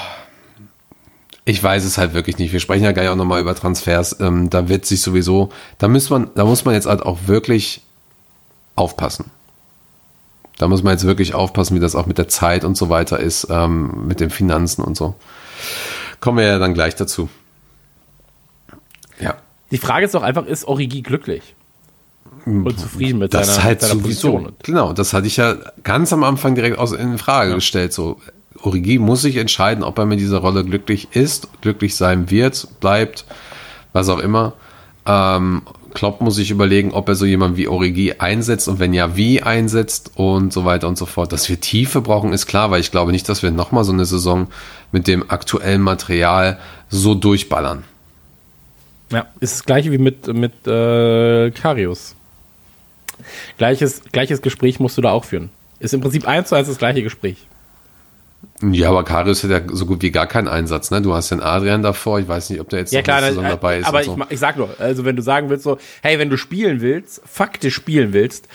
ich 1.46 1.64
weiß 1.64 1.84
es 1.84 1.98
halt 1.98 2.14
wirklich 2.14 2.38
nicht. 2.38 2.54
Wir 2.54 2.60
sprechen 2.60 2.84
ja 2.84 2.92
gleich 2.92 3.10
auch 3.10 3.16
nochmal 3.16 3.42
über 3.42 3.56
Transfers. 3.56 4.20
Ähm, 4.20 4.52
da 4.52 4.70
wird 4.70 4.86
sich 4.86 5.02
sowieso, 5.02 5.50
da 5.80 5.88
muss 5.88 6.12
man, 6.12 6.30
da 6.36 6.46
muss 6.46 6.64
man 6.64 6.76
jetzt 6.76 6.86
halt 6.86 7.02
auch 7.02 7.18
wirklich 7.26 7.82
aufpassen. 8.76 9.32
Da 10.58 10.68
muss 10.68 10.84
man 10.84 10.94
jetzt 10.94 11.06
wirklich 11.06 11.36
aufpassen, 11.36 11.76
wie 11.76 11.80
das 11.80 11.96
auch 11.96 12.06
mit 12.08 12.18
der 12.18 12.28
Zeit 12.28 12.64
und 12.64 12.76
so 12.76 12.90
weiter 12.90 13.20
ist, 13.20 13.48
ähm, 13.50 14.08
mit 14.08 14.20
den 14.20 14.30
Finanzen 14.30 14.84
und 14.84 14.98
so. 14.98 15.16
Kommen 16.20 16.40
wir 16.40 16.46
ja 16.46 16.60
dann 16.60 16.74
gleich 16.74 16.96
dazu. 16.96 17.30
Ja. 19.20 19.36
Die 19.72 19.78
Frage 19.78 20.06
ist 20.06 20.16
doch 20.16 20.24
einfach, 20.24 20.46
ist 20.46 20.66
Origi 20.66 21.02
glücklich? 21.02 21.56
Und 22.46 22.80
zufrieden 22.80 23.20
mit 23.20 23.34
Das 23.34 23.48
seiner, 23.48 23.64
halt 23.64 23.82
mit 23.82 23.90
seiner 23.90 24.02
sowieso. 24.02 24.32
Position? 24.32 24.56
Genau, 24.64 24.94
das 24.94 25.14
hatte 25.14 25.28
ich 25.28 25.38
ja 25.38 25.58
ganz 25.84 26.14
am 26.14 26.24
Anfang 26.24 26.56
direkt 26.56 26.80
aus, 26.80 26.94
in 26.94 27.18
Frage 27.18 27.54
gestellt. 27.56 27.92
So, 27.92 28.22
Origi 28.62 29.00
muss 29.00 29.22
sich 29.22 29.36
entscheiden, 29.36 29.84
ob 29.84 29.98
er 29.98 30.06
mit 30.06 30.20
dieser 30.20 30.38
Rolle 30.40 30.64
glücklich 30.64 31.10
ist, 31.12 31.50
glücklich 31.62 31.96
sein 31.96 32.30
wird, 32.32 32.80
bleibt, 32.80 33.26
was 33.92 34.08
auch 34.08 34.20
immer. 34.20 34.54
Ähm, 35.06 35.62
Klopp 35.98 36.22
muss 36.22 36.36
sich 36.36 36.52
überlegen, 36.52 36.92
ob 36.92 37.10
er 37.10 37.16
so 37.16 37.26
jemanden 37.26 37.58
wie 37.58 37.68
Origi 37.68 38.14
einsetzt 38.20 38.68
und 38.68 38.78
wenn 38.78 38.94
ja, 38.94 39.18
wie 39.18 39.42
einsetzt 39.42 40.12
und 40.14 40.54
so 40.54 40.64
weiter 40.64 40.88
und 40.88 40.96
so 40.96 41.08
fort. 41.08 41.32
Dass 41.32 41.50
wir 41.50 41.60
Tiefe 41.60 42.02
brauchen, 42.02 42.34
ist 42.34 42.46
klar, 42.46 42.70
weil 42.70 42.82
ich 42.82 42.92
glaube 42.92 43.12
nicht, 43.12 43.28
dass 43.28 43.42
wir 43.42 43.50
nochmal 43.50 43.84
so 43.84 43.94
eine 43.94 44.06
Saison 44.06 44.46
mit 44.92 45.08
dem 45.08 45.28
aktuellen 45.32 45.82
Material 45.82 46.60
so 46.90 47.16
durchballern. 47.16 47.84
Ja, 49.10 49.26
ist 49.40 49.56
das 49.56 49.64
gleiche 49.64 49.92
wie 49.92 49.98
mit, 49.98 50.28
mit 50.28 50.68
äh, 50.68 51.50
Karius. 51.50 52.14
Gleiches, 53.58 54.04
gleiches 54.12 54.44
Gespräch 54.44 54.80
musst 54.80 55.00
du 55.00 55.02
da 55.02 55.10
auch 55.10 55.26
führen. 55.26 55.50
Ist 55.80 55.96
im 55.96 56.02
Prinzip 56.02 56.28
eins 56.28 56.50
zu 56.50 56.56
eins 56.56 56.68
das 56.68 56.78
gleiche 56.78 57.02
Gespräch. 57.02 57.38
Ja, 58.62 58.90
aber 58.90 59.04
Karius 59.04 59.44
hat 59.44 59.52
ja 59.52 59.62
so 59.72 59.86
gut 59.86 60.02
wie 60.02 60.10
gar 60.12 60.26
keinen 60.28 60.48
Einsatz. 60.48 60.90
Ne? 60.90 61.02
Du 61.02 61.14
hast 61.14 61.32
einen 61.32 61.42
Adrian 61.42 61.84
davor. 61.84 62.20
Ich 62.20 62.28
weiß 62.28 62.50
nicht, 62.50 62.60
ob 62.60 62.70
der 62.70 62.80
jetzt 62.80 62.92
Ja 62.94 63.02
klar, 63.04 63.18
eine 63.18 63.28
Saison 63.28 63.46
äh, 63.46 63.50
dabei 63.50 63.80
ist. 63.80 63.86
aber 63.88 64.02
ich, 64.02 64.08
so. 64.08 64.16
ma- 64.18 64.26
ich 64.30 64.40
sag 64.40 64.58
nur, 64.58 64.70
also 64.80 65.06
wenn 65.06 65.16
du 65.16 65.22
sagen 65.22 65.50
willst 65.50 65.64
so, 65.64 65.78
hey, 66.02 66.18
wenn 66.18 66.30
du 66.30 66.38
spielen 66.38 66.82
willst, 66.82 67.22
faktisch 67.26 67.76
spielen 67.76 68.14
willst, 68.14 68.48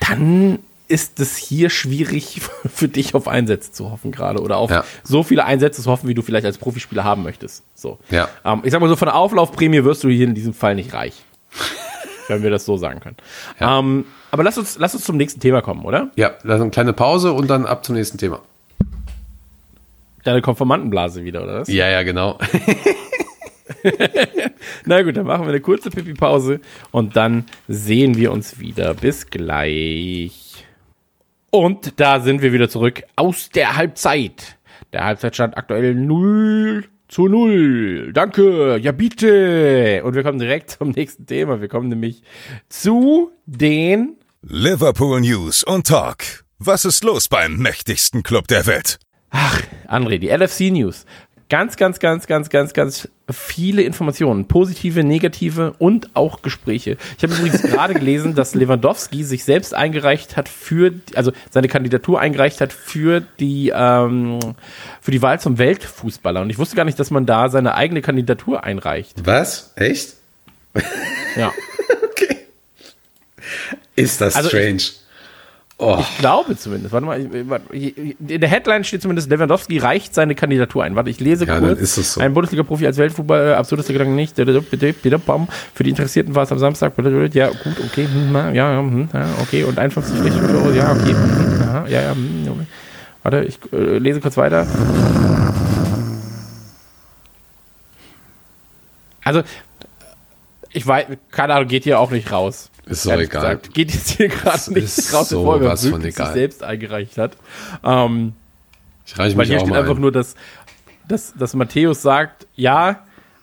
dann 0.00 0.58
ist 0.88 1.18
es 1.20 1.36
hier 1.36 1.70
schwierig 1.70 2.40
für 2.74 2.88
dich 2.88 3.14
auf 3.14 3.26
Einsätze 3.28 3.72
zu 3.72 3.90
hoffen 3.90 4.12
gerade 4.12 4.40
oder 4.40 4.56
auf 4.58 4.70
Ja. 4.70 4.84
so 5.02 5.22
viele 5.22 5.44
Einsätze 5.44 5.82
zu 5.82 5.90
hoffen, 5.90 6.08
wie 6.08 6.14
du 6.14 6.22
vielleicht 6.22 6.44
als 6.46 6.58
Profispieler 6.58 7.04
haben 7.04 7.22
möchtest. 7.22 7.62
So. 7.74 7.98
Ja. 8.10 8.28
Ähm, 8.44 8.60
ich 8.64 8.72
sag 8.72 8.80
mal 8.80 8.88
so, 8.88 8.96
von 8.96 9.06
der 9.06 9.14
Auflaufprämie 9.16 9.84
wirst 9.84 10.04
du 10.04 10.08
hier 10.08 10.26
in 10.26 10.34
diesem 10.34 10.54
Fall 10.54 10.74
nicht 10.74 10.92
reich. 10.92 11.14
wenn 12.28 12.42
wir 12.42 12.50
das 12.50 12.64
so 12.64 12.76
sagen 12.78 13.00
können. 13.00 13.16
Ja. 13.60 13.78
Ähm, 13.78 14.06
aber 14.30 14.42
lass 14.42 14.56
uns, 14.58 14.76
lass 14.78 14.94
uns 14.94 15.04
zum 15.04 15.16
nächsten 15.18 15.40
Thema 15.40 15.60
kommen, 15.62 15.84
oder? 15.84 16.10
Ja, 16.16 16.30
dann 16.42 16.60
eine 16.62 16.70
kleine 16.70 16.92
Pause 16.94 17.32
und 17.32 17.48
dann 17.48 17.66
ab 17.66 17.84
zum 17.84 17.94
nächsten 17.94 18.18
Thema. 18.18 18.40
Deine 20.24 20.42
Konformantenblase 20.42 21.24
wieder, 21.24 21.42
oder 21.42 21.60
was? 21.60 21.68
Ja, 21.68 21.88
ja, 21.88 22.02
genau. 22.02 22.38
Na 24.86 25.02
gut, 25.02 25.16
dann 25.16 25.26
machen 25.26 25.42
wir 25.42 25.50
eine 25.50 25.60
kurze 25.60 25.90
Pipi-Pause 25.90 26.60
und 26.90 27.16
dann 27.16 27.44
sehen 27.68 28.16
wir 28.16 28.32
uns 28.32 28.58
wieder. 28.58 28.94
Bis 28.94 29.26
gleich. 29.28 30.64
Und 31.50 32.00
da 32.00 32.20
sind 32.20 32.42
wir 32.42 32.52
wieder 32.52 32.68
zurück 32.68 33.02
aus 33.16 33.50
der 33.50 33.76
Halbzeit. 33.76 34.58
Der 34.92 35.04
Halbzeitstand 35.04 35.56
aktuell 35.56 35.94
0 35.94 36.84
zu 37.08 37.28
0. 37.28 38.12
Danke. 38.12 38.78
Ja, 38.78 38.92
bitte. 38.92 40.02
Und 40.04 40.14
wir 40.14 40.22
kommen 40.22 40.38
direkt 40.38 40.70
zum 40.70 40.90
nächsten 40.90 41.26
Thema. 41.26 41.60
Wir 41.60 41.68
kommen 41.68 41.88
nämlich 41.88 42.22
zu 42.68 43.30
den 43.46 44.16
Liverpool 44.42 45.20
News 45.20 45.62
und 45.62 45.86
Talk. 45.86 46.44
Was 46.58 46.84
ist 46.84 47.04
los 47.04 47.28
beim 47.28 47.56
mächtigsten 47.56 48.22
Club 48.22 48.48
der 48.48 48.66
Welt? 48.66 48.98
André, 49.88 50.18
die 50.18 50.28
LFC 50.28 50.70
News. 50.72 51.04
ganz, 51.50 51.76
ganz, 51.76 52.00
ganz, 52.00 52.26
ganz, 52.26 52.48
ganz, 52.48 52.72
ganz 52.72 53.08
viele 53.30 53.82
Informationen. 53.82 54.46
Positive, 54.48 55.04
negative 55.04 55.74
und 55.78 56.10
auch 56.16 56.42
Gespräche. 56.42 56.96
Ich 57.16 57.22
habe 57.22 57.34
übrigens 57.34 57.62
gerade 57.70 57.94
gelesen, 57.94 58.34
dass 58.34 58.54
Lewandowski 58.54 59.22
sich 59.24 59.44
selbst 59.44 59.74
eingereicht 59.74 60.36
hat 60.36 60.48
für, 60.48 60.92
also 61.14 61.32
seine 61.50 61.68
Kandidatur 61.68 62.20
eingereicht 62.20 62.60
hat 62.60 62.72
für 62.72 63.20
die, 63.40 63.72
ähm, 63.74 64.40
für 65.00 65.10
die 65.10 65.22
Wahl 65.22 65.38
zum 65.38 65.58
Weltfußballer. 65.58 66.40
Und 66.40 66.50
ich 66.50 66.58
wusste 66.58 66.76
gar 66.76 66.84
nicht, 66.84 66.98
dass 66.98 67.10
man 67.10 67.26
da 67.26 67.48
seine 67.50 67.74
eigene 67.74 68.02
Kandidatur 68.02 68.64
einreicht. 68.64 69.24
Was? 69.24 69.72
Echt? 69.76 70.14
Ja. 71.36 71.52
Okay. 72.02 72.36
Ist 73.96 74.20
das 74.20 74.34
Also 74.36 74.48
ich- 74.48 74.54
strange? 74.54 75.03
Oh, 75.78 75.98
Ich 76.00 76.18
glaube 76.18 76.56
zumindest. 76.56 76.92
Warte 76.92 77.06
mal, 77.06 77.20
in 77.20 78.40
der 78.40 78.48
Headline 78.48 78.84
steht 78.84 79.02
zumindest, 79.02 79.28
Lewandowski 79.30 79.78
reicht 79.78 80.14
seine 80.14 80.34
Kandidatur 80.34 80.84
ein. 80.84 80.96
Warte, 80.96 81.10
ich 81.10 81.20
lese 81.20 81.44
Ja, 81.46 81.58
kurz. 81.58 81.68
dann 81.70 81.78
ist 81.78 81.96
es 81.96 82.14
so. 82.14 82.20
Ein 82.20 82.34
Bundesliga-Profi 82.34 82.86
als 82.86 82.96
Weltfußball, 82.98 83.48
äh, 83.48 83.54
absurdeste 83.54 83.92
Gedanken 83.92 84.14
nicht. 84.14 84.36
Für 84.36 84.44
die 84.46 85.90
Interessierten 85.90 86.34
war 86.34 86.42
es 86.44 86.52
am 86.52 86.58
Samstag. 86.58 86.92
Ja, 87.34 87.48
gut, 87.48 87.76
okay. 87.84 88.06
hm, 88.12 88.34
Ja, 88.34 88.52
ja, 88.52 88.78
hm, 88.78 89.08
ja, 89.12 89.26
okay. 89.42 89.64
Und 89.64 89.78
51 89.78 90.16
Pflichtspiele 90.18 90.58
Euro. 90.58 90.70
Ja, 90.70 90.92
okay. 90.92 91.12
hm, 91.14 91.86
Ja, 91.88 92.00
ja. 92.02 92.10
okay. 92.12 92.66
Warte, 93.22 93.44
ich 93.44 93.58
äh, 93.72 93.98
lese 93.98 94.20
kurz 94.20 94.36
weiter. 94.36 94.66
Also, 99.24 99.42
ich 100.72 100.86
weiß, 100.86 101.06
keine 101.30 101.54
Ahnung, 101.54 101.68
geht 101.68 101.84
hier 101.84 101.98
auch 101.98 102.10
nicht 102.10 102.30
raus. 102.30 102.70
Ist 102.86 103.06
doch 103.06 103.12
Ehrlich 103.12 103.30
egal. 103.30 103.42
Gesagt. 103.42 103.74
Geht 103.74 103.92
jetzt 103.92 104.10
hier 104.10 104.28
gerade 104.28 104.72
nicht 104.72 105.12
raus, 105.12 105.28
bevor 105.30 105.62
er 105.62 105.76
sich 105.76 106.14
selbst 106.14 106.62
eingereicht 106.62 107.18
hat. 107.18 107.36
Ähm, 107.82 108.34
ich 109.06 109.18
reiche 109.18 109.36
weil 109.36 109.46
mich 109.46 109.48
hier 109.48 109.60
auch 109.60 109.66
steht 109.66 109.76
einfach 109.76 109.94
ein. 109.94 110.00
nur, 110.00 110.12
dass, 110.12 110.34
dass, 111.08 111.34
dass 111.34 111.54
Matthäus 111.54 112.02
sagt, 112.02 112.46
ja, 112.54 113.00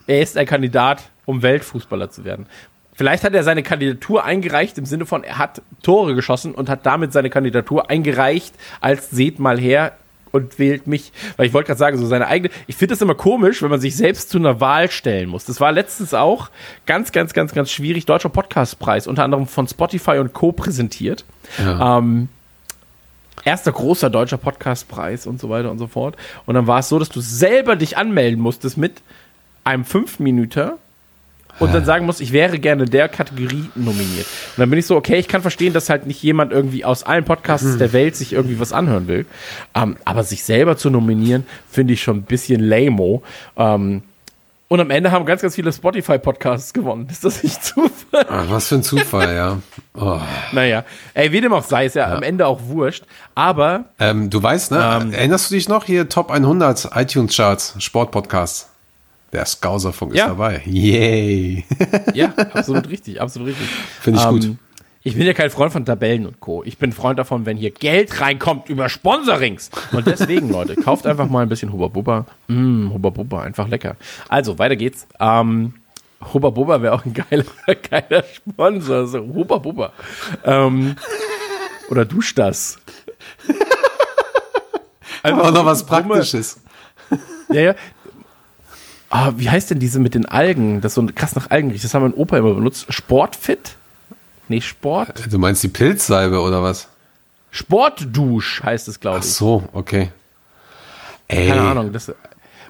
er 0.07 0.21
ist 0.21 0.37
ein 0.37 0.45
Kandidat, 0.45 1.03
um 1.25 1.41
Weltfußballer 1.41 2.09
zu 2.09 2.23
werden. 2.25 2.45
Vielleicht 2.93 3.23
hat 3.23 3.33
er 3.33 3.43
seine 3.43 3.63
Kandidatur 3.63 4.25
eingereicht 4.25 4.77
im 4.77 4.85
Sinne 4.85 5.05
von, 5.05 5.23
er 5.23 5.37
hat 5.37 5.61
Tore 5.81 6.13
geschossen 6.13 6.53
und 6.53 6.69
hat 6.69 6.85
damit 6.85 7.13
seine 7.13 7.29
Kandidatur 7.29 7.89
eingereicht 7.89 8.53
als 8.79 9.09
seht 9.09 9.39
mal 9.39 9.59
her 9.59 9.93
und 10.31 10.59
wählt 10.59 10.87
mich. 10.87 11.11
Weil 11.37 11.47
ich 11.47 11.53
wollte 11.53 11.67
gerade 11.67 11.79
sagen, 11.79 11.97
so 11.97 12.05
seine 12.05 12.27
eigene. 12.27 12.51
Ich 12.67 12.75
finde 12.75 12.93
das 12.93 13.01
immer 13.01 13.15
komisch, 13.15 13.61
wenn 13.61 13.69
man 13.69 13.81
sich 13.81 13.95
selbst 13.95 14.29
zu 14.29 14.37
einer 14.37 14.59
Wahl 14.59 14.89
stellen 14.89 15.29
muss. 15.29 15.45
Das 15.45 15.59
war 15.59 15.71
letztens 15.71 16.13
auch 16.13 16.49
ganz, 16.85 17.11
ganz, 17.11 17.33
ganz, 17.33 17.53
ganz 17.53 17.71
schwierig. 17.71 18.05
Deutscher 18.05 18.29
Podcastpreis, 18.29 19.07
unter 19.07 19.23
anderem 19.23 19.47
von 19.47 19.67
Spotify 19.67 20.17
und 20.17 20.33
Co. 20.33 20.51
präsentiert. 20.51 21.25
Ähm, 21.81 22.29
erster 23.43 23.71
großer 23.71 24.09
deutscher 24.09 24.37
Podcastpreis 24.37 25.27
und 25.27 25.39
so 25.39 25.49
weiter 25.49 25.71
und 25.71 25.79
so 25.79 25.87
fort. 25.87 26.15
Und 26.45 26.55
dann 26.55 26.67
war 26.67 26.79
es 26.79 26.89
so, 26.89 26.99
dass 26.99 27.09
du 27.09 27.21
selber 27.21 27.75
dich 27.75 27.97
anmelden 27.97 28.39
musstest 28.39 28.77
mit 28.77 29.01
einem 29.63 29.85
Fünf-Minüter 29.85 30.77
und 31.59 31.73
dann 31.73 31.85
sagen 31.85 32.05
musst, 32.05 32.21
ich 32.21 32.31
wäre 32.31 32.59
gerne 32.59 32.85
der 32.85 33.09
Kategorie 33.09 33.69
nominiert. 33.75 34.25
Und 34.25 34.59
dann 34.59 34.69
bin 34.69 34.79
ich 34.79 34.85
so, 34.85 34.95
okay, 34.95 35.17
ich 35.17 35.27
kann 35.27 35.41
verstehen, 35.41 35.73
dass 35.73 35.89
halt 35.89 36.07
nicht 36.07 36.21
jemand 36.23 36.51
irgendwie 36.51 36.85
aus 36.85 37.03
allen 37.03 37.25
Podcasts 37.25 37.77
der 37.77 37.93
Welt 37.93 38.15
sich 38.15 38.33
irgendwie 38.33 38.59
was 38.59 38.73
anhören 38.73 39.07
will. 39.07 39.25
Ähm, 39.75 39.97
aber 40.05 40.23
sich 40.23 40.43
selber 40.43 40.77
zu 40.77 40.89
nominieren, 40.89 41.45
finde 41.69 41.93
ich 41.93 42.01
schon 42.01 42.17
ein 42.17 42.23
bisschen 42.23 42.61
lame. 42.61 43.21
Ähm, 43.57 44.03
und 44.71 44.79
am 44.79 44.89
Ende 44.89 45.11
haben 45.11 45.25
ganz, 45.25 45.41
ganz 45.41 45.55
viele 45.55 45.73
Spotify-Podcasts 45.73 46.71
gewonnen. 46.71 47.05
Ist 47.11 47.25
das 47.25 47.43
nicht 47.43 47.61
Zufall? 47.61 48.25
Ach, 48.29 48.45
was 48.47 48.69
für 48.69 48.75
ein 48.75 48.83
Zufall, 48.83 49.35
ja. 49.35 49.57
Oh. 49.93 50.17
Naja, 50.53 50.85
ey, 51.13 51.33
wie 51.33 51.41
dem 51.41 51.51
auch 51.51 51.65
sei, 51.65 51.87
ist 51.87 51.95
ja, 51.95 52.05
am 52.13 52.23
Ende 52.23 52.47
auch 52.47 52.61
wurscht. 52.67 53.03
Aber 53.35 53.83
Ähm, 53.99 54.29
du 54.29 54.41
weißt, 54.41 54.71
ne? 54.71 54.99
Ähm. 55.01 55.11
Erinnerst 55.11 55.51
du 55.51 55.55
dich 55.55 55.67
noch? 55.67 55.83
Hier 55.83 56.07
Top 56.07 56.31
100 56.31 56.89
iTunes 56.95 57.35
Charts, 57.35 57.75
Sportpodcast. 57.79 58.70
Der 59.33 59.45
Skauserfunk 59.45 60.13
Ja. 60.15 60.25
ist 60.25 60.29
dabei. 60.29 60.61
Yay. 60.65 61.65
Ja, 62.13 62.33
absolut 62.53 62.89
richtig, 62.89 63.21
absolut 63.21 63.49
richtig. 63.49 63.67
Finde 64.01 64.19
ich 64.19 64.27
gut. 64.27 64.55
Ich 65.03 65.15
bin 65.15 65.25
ja 65.25 65.33
kein 65.33 65.49
Freund 65.49 65.73
von 65.73 65.83
Tabellen 65.83 66.27
und 66.27 66.39
Co. 66.39 66.63
Ich 66.63 66.77
bin 66.77 66.91
Freund 66.91 67.17
davon, 67.17 67.45
wenn 67.47 67.57
hier 67.57 67.71
Geld 67.71 68.21
reinkommt 68.21 68.69
über 68.69 68.87
Sponsorings. 68.87 69.71
Und 69.93 70.05
deswegen, 70.05 70.49
Leute, 70.51 70.75
kauft 70.75 71.07
einfach 71.07 71.27
mal 71.27 71.41
ein 71.41 71.49
bisschen 71.49 71.71
Hubba 71.73 71.87
Bubba. 71.87 72.25
Mm, 72.47 72.89
Hubba 72.93 73.09
Bubba, 73.09 73.41
einfach 73.41 73.67
lecker. 73.67 73.95
Also, 74.29 74.59
weiter 74.59 74.75
geht's. 74.75 75.07
Ähm, 75.19 75.73
Hubba 76.33 76.51
Bubba 76.51 76.83
wäre 76.83 76.93
auch 76.93 77.03
ein 77.03 77.13
geiler, 77.15 77.45
geiler 77.89 78.23
Sponsor. 78.31 79.07
So, 79.07 79.19
Hubba 79.21 79.57
Bubba. 79.57 79.91
Ähm, 80.45 80.95
oder 81.89 82.05
dusch 82.05 82.35
das. 82.35 82.77
Einfach 85.23 85.45
Auch 85.47 85.51
noch 85.51 85.65
was 85.65 85.83
Praktisches. 85.85 86.59
Ja, 87.49 87.61
ja. 87.61 87.75
Ah, 89.11 89.33
wie 89.35 89.49
heißt 89.49 89.69
denn 89.69 89.79
diese 89.79 89.99
mit 89.99 90.15
den 90.15 90.25
Algen? 90.25 90.79
Das 90.79 90.93
so 90.93 91.05
krass 91.13 91.35
nach 91.35 91.51
Algen 91.51 91.69
riecht. 91.69 91.83
Das 91.83 91.93
haben 91.93 92.03
mein 92.03 92.13
Opa 92.13 92.37
immer 92.37 92.53
benutzt. 92.53 92.85
Sportfit? 92.89 93.75
Nee, 94.47 94.61
Sport. 94.61 95.31
Du 95.31 95.37
meinst 95.37 95.61
die 95.63 95.67
Pilzsalbe 95.67 96.39
oder 96.39 96.63
was? 96.63 96.87
Sportdusch 97.51 98.63
heißt 98.63 98.87
es, 98.87 99.01
glaube 99.01 99.19
Ach 99.19 99.23
ich. 99.23 99.33
so, 99.33 99.63
okay. 99.73 100.11
Ey. 101.27 101.49
Keine 101.49 101.61
Ahnung. 101.61 101.91
Das, 101.91 102.13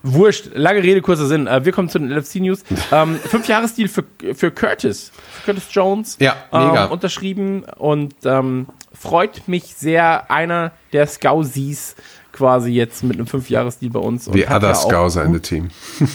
wurscht. 0.01 0.49
Lange 0.55 0.81
Rede, 0.81 1.01
kurzer 1.01 1.27
Sinn. 1.27 1.45
Äh, 1.45 1.63
wir 1.63 1.72
kommen 1.72 1.89
zu 1.89 1.99
den 1.99 2.09
LFC 2.09 2.35
News. 2.35 2.63
Ähm, 2.91 3.18
fünf 3.18 3.47
Jahresdeal 3.47 3.88
für, 3.88 4.03
für 4.34 4.51
Curtis. 4.51 5.11
Für 5.43 5.53
Curtis 5.53 5.68
Jones. 5.72 6.18
Ja, 6.19 6.35
mega. 6.51 6.85
Ähm, 6.85 6.91
unterschrieben 6.91 7.63
und 7.77 8.15
ähm, 8.26 8.68
freut 8.93 9.47
mich 9.47 9.76
sehr. 9.76 10.30
Einer 10.30 10.72
der 10.91 11.07
Scousies 11.07 11.95
quasi 12.41 12.72
jetzt 12.72 13.03
mit 13.03 13.18
einem 13.18 13.27
Fünfjahresdeal 13.27 13.91
bei 13.91 13.99
uns. 13.99 14.27
Und 14.27 14.34
The 14.34 14.47
hat 14.47 14.63
other 14.63 14.69
ja 15.13 15.31
the 15.34 15.39
team. 15.39 15.69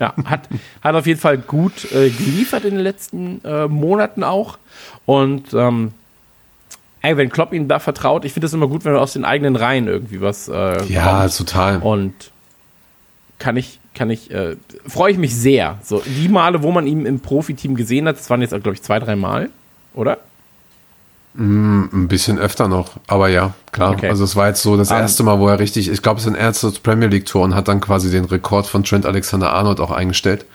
Ja, 0.00 0.14
hat, 0.26 0.48
hat 0.80 0.94
auf 0.94 1.06
jeden 1.08 1.18
Fall 1.18 1.38
gut 1.38 1.90
äh, 1.92 2.08
geliefert 2.10 2.64
in 2.64 2.74
den 2.76 2.84
letzten 2.84 3.40
äh, 3.44 3.66
Monaten 3.66 4.22
auch. 4.22 4.56
Und 5.06 5.52
ähm, 5.54 5.90
ey, 7.02 7.16
wenn 7.16 7.30
Klopp 7.30 7.52
ihn 7.52 7.66
da 7.66 7.80
vertraut, 7.80 8.24
ich 8.24 8.32
finde 8.32 8.46
es 8.46 8.52
immer 8.52 8.68
gut, 8.68 8.84
wenn 8.84 8.94
er 8.94 9.00
aus 9.00 9.14
den 9.14 9.24
eigenen 9.24 9.56
Reihen 9.56 9.88
irgendwie 9.88 10.20
was 10.20 10.46
äh, 10.46 10.84
Ja, 10.84 11.22
kommt. 11.22 11.36
total. 11.36 11.78
Und 11.82 12.12
kann 13.40 13.56
ich, 13.56 13.80
kann 13.92 14.08
ich, 14.10 14.30
äh, 14.30 14.54
freue 14.86 15.10
ich 15.10 15.18
mich 15.18 15.34
sehr. 15.34 15.78
So, 15.82 16.00
die 16.06 16.28
Male, 16.28 16.62
wo 16.62 16.70
man 16.70 16.86
ihn 16.86 17.04
im 17.04 17.18
Profiteam 17.18 17.74
gesehen 17.74 18.06
hat, 18.06 18.18
das 18.18 18.30
waren 18.30 18.40
jetzt, 18.40 18.50
glaube 18.50 18.74
ich, 18.74 18.82
zwei, 18.82 19.00
drei 19.00 19.16
Mal, 19.16 19.50
oder? 19.94 20.18
Ein 21.40 22.08
bisschen 22.08 22.36
öfter 22.36 22.66
noch, 22.66 22.96
aber 23.06 23.28
ja, 23.28 23.54
klar. 23.70 23.92
Okay. 23.92 24.08
Also 24.08 24.24
es 24.24 24.34
war 24.34 24.48
jetzt 24.48 24.60
so 24.60 24.76
das 24.76 24.90
Ähm, 24.90 24.96
erste 24.96 25.22
Mal, 25.22 25.38
wo 25.38 25.46
er 25.46 25.60
richtig, 25.60 25.88
ich 25.88 26.02
glaube, 26.02 26.18
es 26.18 26.26
ist 26.26 26.32
ein 26.32 26.34
erstes 26.34 26.80
Premier 26.80 27.06
League 27.06 27.26
Tor 27.26 27.44
und 27.44 27.54
hat 27.54 27.68
dann 27.68 27.80
quasi 27.80 28.10
den 28.10 28.24
Rekord 28.24 28.66
von 28.66 28.82
Trent 28.82 29.06
Alexander-Arnold 29.06 29.78
auch 29.78 29.92
eingestellt. 29.92 30.46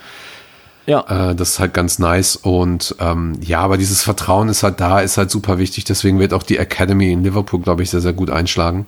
Ja. 0.86 1.30
Äh, 1.30 1.36
das 1.36 1.52
ist 1.52 1.60
halt 1.60 1.74
ganz 1.74 2.00
nice 2.00 2.36
und 2.36 2.98
ähm, 3.00 3.38
ja, 3.42 3.62
aber 3.62 3.78
dieses 3.78 4.04
Vertrauen 4.04 4.50
ist 4.50 4.64
halt 4.64 4.82
da, 4.82 5.00
ist 5.00 5.16
halt 5.16 5.32
super 5.32 5.58
wichtig. 5.58 5.86
Deswegen 5.86 6.20
wird 6.20 6.34
auch 6.34 6.44
die 6.44 6.58
Academy 6.58 7.14
in 7.14 7.24
Liverpool, 7.24 7.62
glaube 7.62 7.82
ich, 7.84 7.90
sehr, 7.90 8.02
sehr 8.02 8.12
gut 8.12 8.30
einschlagen, 8.30 8.86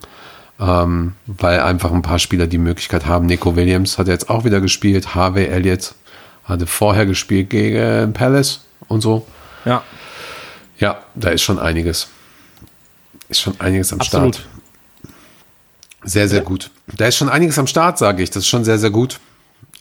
ähm, 0.60 1.14
weil 1.28 1.62
einfach 1.62 1.94
ein 1.94 2.02
paar 2.02 2.20
Spieler 2.20 2.48
die 2.48 2.58
Möglichkeit 2.58 3.06
haben. 3.06 3.26
Nico 3.26 3.56
Williams 3.56 3.98
hat 3.98 4.10
jetzt 4.10 4.30
auch 4.30 4.44
wieder 4.44 4.60
gespielt, 4.60 5.16
Harvey 5.16 5.46
Elliott 5.46 5.96
hatte 6.44 6.68
vorher 6.68 7.06
gespielt 7.06 7.52
gegen 7.52 8.12
Palace 8.12 8.66
und 8.90 9.00
so. 9.00 9.26
Ja, 9.64 9.82
Ja, 10.80 11.00
da 11.16 11.30
ist 11.30 11.42
schon 11.42 11.60
einiges. 11.60 12.08
Ist 13.30 13.42
schon 13.42 13.60
einiges 13.60 13.92
am 13.94 14.00
absolut. 14.02 14.36
Start. 14.36 14.50
Sehr, 16.04 16.28
sehr 16.28 16.42
gut. 16.42 16.70
Da 16.96 17.08
ist 17.08 17.18
schon 17.18 17.30
einiges 17.30 17.58
am 17.58 17.66
Start, 17.66 17.98
sage 17.98 18.22
ich. 18.22 18.30
Das 18.30 18.44
ist 18.44 18.48
schon 18.48 18.64
sehr, 18.64 18.78
sehr 18.78 18.92
gut. 18.92 19.20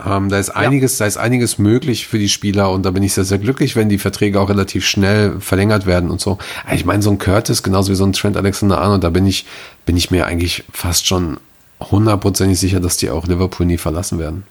Ähm, 0.05 0.29
da 0.29 0.39
ist 0.39 0.51
einiges, 0.51 0.97
da 0.99 1.07
ist 1.07 1.17
einiges 1.17 1.59
möglich 1.59 2.09
für 2.09 2.19
die 2.19 2.29
Spieler 2.29 2.71
und 2.73 2.85
da 2.85 2.91
bin 2.91 3.03
ich 3.03 3.15
sehr, 3.15 3.25
sehr 3.25 3.39
glücklich, 3.39 3.77
wenn 3.77 3.89
die 3.89 3.99
Verträge 3.99 4.41
auch 4.41 4.49
relativ 4.49 4.85
schnell 4.85 5.41
verlängert 5.41 5.87
werden 5.87 6.11
und 6.11 6.21
so. 6.21 6.39
Ich 6.73 6.85
meine, 6.85 7.03
so 7.03 7.11
ein 7.11 7.19
Curtis, 7.19 7.63
genauso 7.63 7.93
wie 7.93 7.95
so 7.95 8.05
ein 8.05 8.13
Trent 8.13 8.37
Alexander 8.37 8.81
Arnold, 8.81 9.05
da 9.05 9.11
bin 9.11 9.27
ich, 9.27 9.47
bin 9.87 9.97
ich 9.97 10.11
mir 10.11 10.27
eigentlich 10.27 10.65
fast 10.73 11.07
schon 11.07 11.39
hundertprozentig 11.81 12.59
sicher, 12.59 12.81
dass 12.81 12.97
die 12.97 13.11
auch 13.11 13.27
Liverpool 13.27 13.67
nie 13.67 13.79
verlassen 13.79 14.19
werden. 14.19 14.45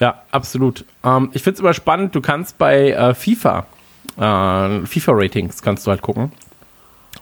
Ja, 0.00 0.22
absolut. 0.32 0.84
Ähm, 1.04 1.30
ich 1.32 1.42
finde 1.42 1.54
es 1.56 1.60
immer 1.60 1.74
spannend, 1.74 2.14
du 2.16 2.20
kannst 2.20 2.58
bei 2.58 2.90
äh, 2.90 3.14
FIFA, 3.14 3.66
äh, 4.16 4.86
FIFA-Ratings 4.86 5.62
kannst 5.62 5.86
du 5.86 5.90
halt 5.90 6.02
gucken. 6.02 6.32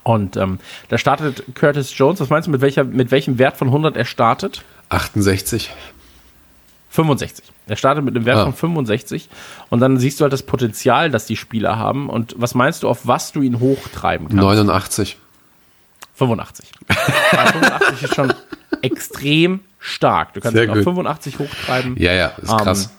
Und 0.03 0.37
ähm, 0.37 0.59
da 0.89 0.99
startet 0.99 1.43
Curtis 1.55 1.97
Jones, 1.97 2.21
was 2.21 2.29
meinst 2.31 2.47
du, 2.47 2.53
mit, 2.53 2.61
welcher, 2.61 2.85
mit 2.85 3.11
welchem 3.11 3.39
Wert 3.39 3.57
von 3.57 3.69
100 3.69 3.97
er 3.97 4.05
startet? 4.05 4.63
68. 4.89 5.71
65. 6.91 7.45
Er 7.67 7.77
startet 7.77 8.05
mit 8.05 8.15
einem 8.17 8.25
Wert 8.25 8.39
Ah. 8.39 8.45
von 8.45 8.55
65 8.55 9.29
und 9.71 9.81
dann 9.81 9.99
siehst 9.99 10.21
du 10.21 10.23
halt 10.23 10.33
das 10.33 10.45
Potenzial, 10.45 11.11
das 11.11 11.27
die 11.27 11.37
Spieler 11.37 11.77
haben 11.77 12.09
und 12.09 12.35
was 12.39 12.55
meinst 12.55 12.83
du, 12.85 12.89
auf 12.89 13.07
was 13.07 13.33
du 13.33 13.43
ihn 13.43 13.59
hochtreiben 13.59 14.29
kannst? 14.29 14.41
89. 14.43 15.19
85. 16.15 16.71
Ja, 17.33 17.47
85 17.47 18.03
ist 18.05 18.15
schon 18.15 18.33
extrem 18.83 19.61
stark. 19.81 20.33
Du 20.35 20.41
kannst 20.41 20.55
Sehr 20.55 20.65
ihn 20.65 20.71
auf 20.71 20.77
gut. 20.77 20.85
85 20.85 21.39
hochtreiben. 21.41 21.97
Ja, 21.99 22.13
ja, 22.13 22.29
ist 22.41 22.57
krass. 22.57 22.85
Ähm, 22.87 22.91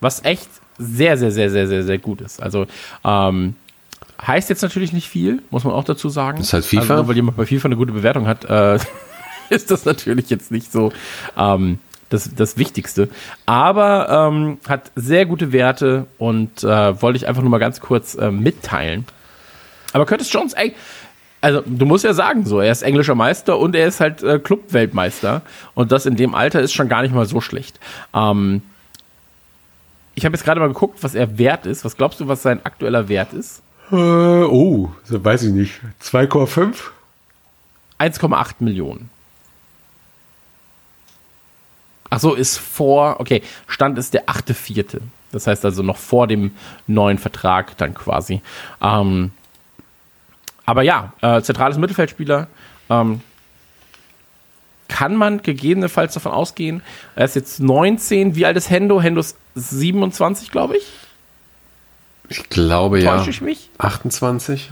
was 0.00 0.24
echt 0.24 0.48
sehr, 0.78 1.16
sehr, 1.16 1.30
sehr, 1.30 1.50
sehr, 1.50 1.66
sehr, 1.66 1.82
sehr 1.82 1.98
gut 1.98 2.20
ist. 2.20 2.42
Also, 2.42 2.66
ähm, 3.04 3.54
heißt 4.24 4.48
jetzt 4.48 4.62
natürlich 4.62 4.92
nicht 4.92 5.08
viel, 5.08 5.42
muss 5.50 5.64
man 5.64 5.74
auch 5.74 5.84
dazu 5.84 6.08
sagen. 6.08 6.40
Ist 6.40 6.52
halt 6.52 6.64
FIFA. 6.64 6.80
Also, 6.80 6.94
nur 6.94 7.08
weil 7.08 7.16
jemand 7.16 7.36
bei 7.36 7.46
FIFA 7.46 7.68
eine 7.68 7.76
gute 7.76 7.92
Bewertung 7.92 8.26
hat, 8.26 8.44
äh, 8.44 8.78
ist 9.50 9.70
das 9.70 9.84
natürlich 9.84 10.30
jetzt 10.30 10.50
nicht 10.50 10.72
so, 10.72 10.92
ähm, 11.36 11.78
das, 12.08 12.30
das 12.34 12.56
Wichtigste. 12.56 13.08
Aber 13.46 14.30
ähm, 14.30 14.58
hat 14.68 14.92
sehr 14.94 15.26
gute 15.26 15.52
Werte 15.52 16.06
und 16.18 16.62
äh, 16.62 17.02
wollte 17.02 17.16
ich 17.16 17.26
einfach 17.26 17.42
nur 17.42 17.50
mal 17.50 17.58
ganz 17.58 17.80
kurz 17.80 18.14
äh, 18.14 18.30
mitteilen. 18.30 19.04
Aber 19.92 20.06
Curtis 20.06 20.32
Jones, 20.32 20.52
ey, 20.52 20.74
also 21.40 21.62
du 21.64 21.86
musst 21.86 22.04
ja 22.04 22.12
sagen, 22.12 22.44
so, 22.44 22.60
er 22.60 22.72
ist 22.72 22.82
englischer 22.82 23.14
Meister 23.14 23.58
und 23.58 23.74
er 23.74 23.86
ist 23.86 24.00
halt 24.00 24.22
äh, 24.22 24.38
Club-Weltmeister. 24.38 25.42
Und 25.74 25.92
das 25.92 26.06
in 26.06 26.16
dem 26.16 26.34
Alter 26.34 26.60
ist 26.60 26.72
schon 26.72 26.88
gar 26.88 27.02
nicht 27.02 27.14
mal 27.14 27.26
so 27.26 27.40
schlecht. 27.40 27.78
Ähm, 28.14 28.62
ich 30.16 30.24
habe 30.24 30.34
jetzt 30.34 30.44
gerade 30.44 30.60
mal 30.60 30.68
geguckt, 30.68 31.02
was 31.02 31.14
er 31.14 31.38
wert 31.38 31.66
ist. 31.66 31.84
Was 31.84 31.96
glaubst 31.96 32.18
du, 32.20 32.26
was 32.26 32.42
sein 32.42 32.64
aktueller 32.64 33.08
Wert 33.08 33.34
ist? 33.34 33.62
Äh, 33.92 33.94
oh, 33.94 34.90
so 35.04 35.24
weiß 35.24 35.44
ich 35.44 35.52
nicht. 35.52 35.80
2,5? 36.02 36.74
1,8 38.00 38.54
Millionen. 38.60 39.10
Ach 42.08 42.18
so, 42.18 42.34
ist 42.34 42.56
vor, 42.56 43.20
okay, 43.20 43.42
Stand 43.66 43.98
ist 43.98 44.14
der 44.14 44.26
8.4. 44.26 45.00
Das 45.32 45.46
heißt 45.46 45.64
also 45.66 45.82
noch 45.82 45.98
vor 45.98 46.26
dem 46.26 46.52
neuen 46.86 47.18
Vertrag 47.18 47.76
dann 47.76 47.92
quasi. 47.92 48.40
Ähm, 48.80 49.32
aber 50.64 50.82
ja, 50.82 51.12
äh, 51.20 51.42
zentrales 51.42 51.76
Mittelfeldspieler. 51.76 52.46
Ähm, 52.88 53.20
kann 54.88 55.16
man 55.16 55.42
gegebenenfalls 55.42 56.14
davon 56.14 56.32
ausgehen, 56.32 56.82
er 57.14 57.24
ist 57.24 57.36
jetzt 57.36 57.60
19. 57.60 58.34
Wie 58.34 58.46
alt 58.46 58.56
ist 58.56 58.70
Hendo? 58.70 59.00
Hendo 59.00 59.20
ist 59.20 59.36
27, 59.54 60.50
glaube 60.50 60.76
ich. 60.76 60.84
Ich 62.28 62.48
glaube 62.48 63.00
ja. 63.00 63.16
Täusche 63.16 63.30
ich 63.30 63.40
mich? 63.40 63.70
28? 63.78 64.70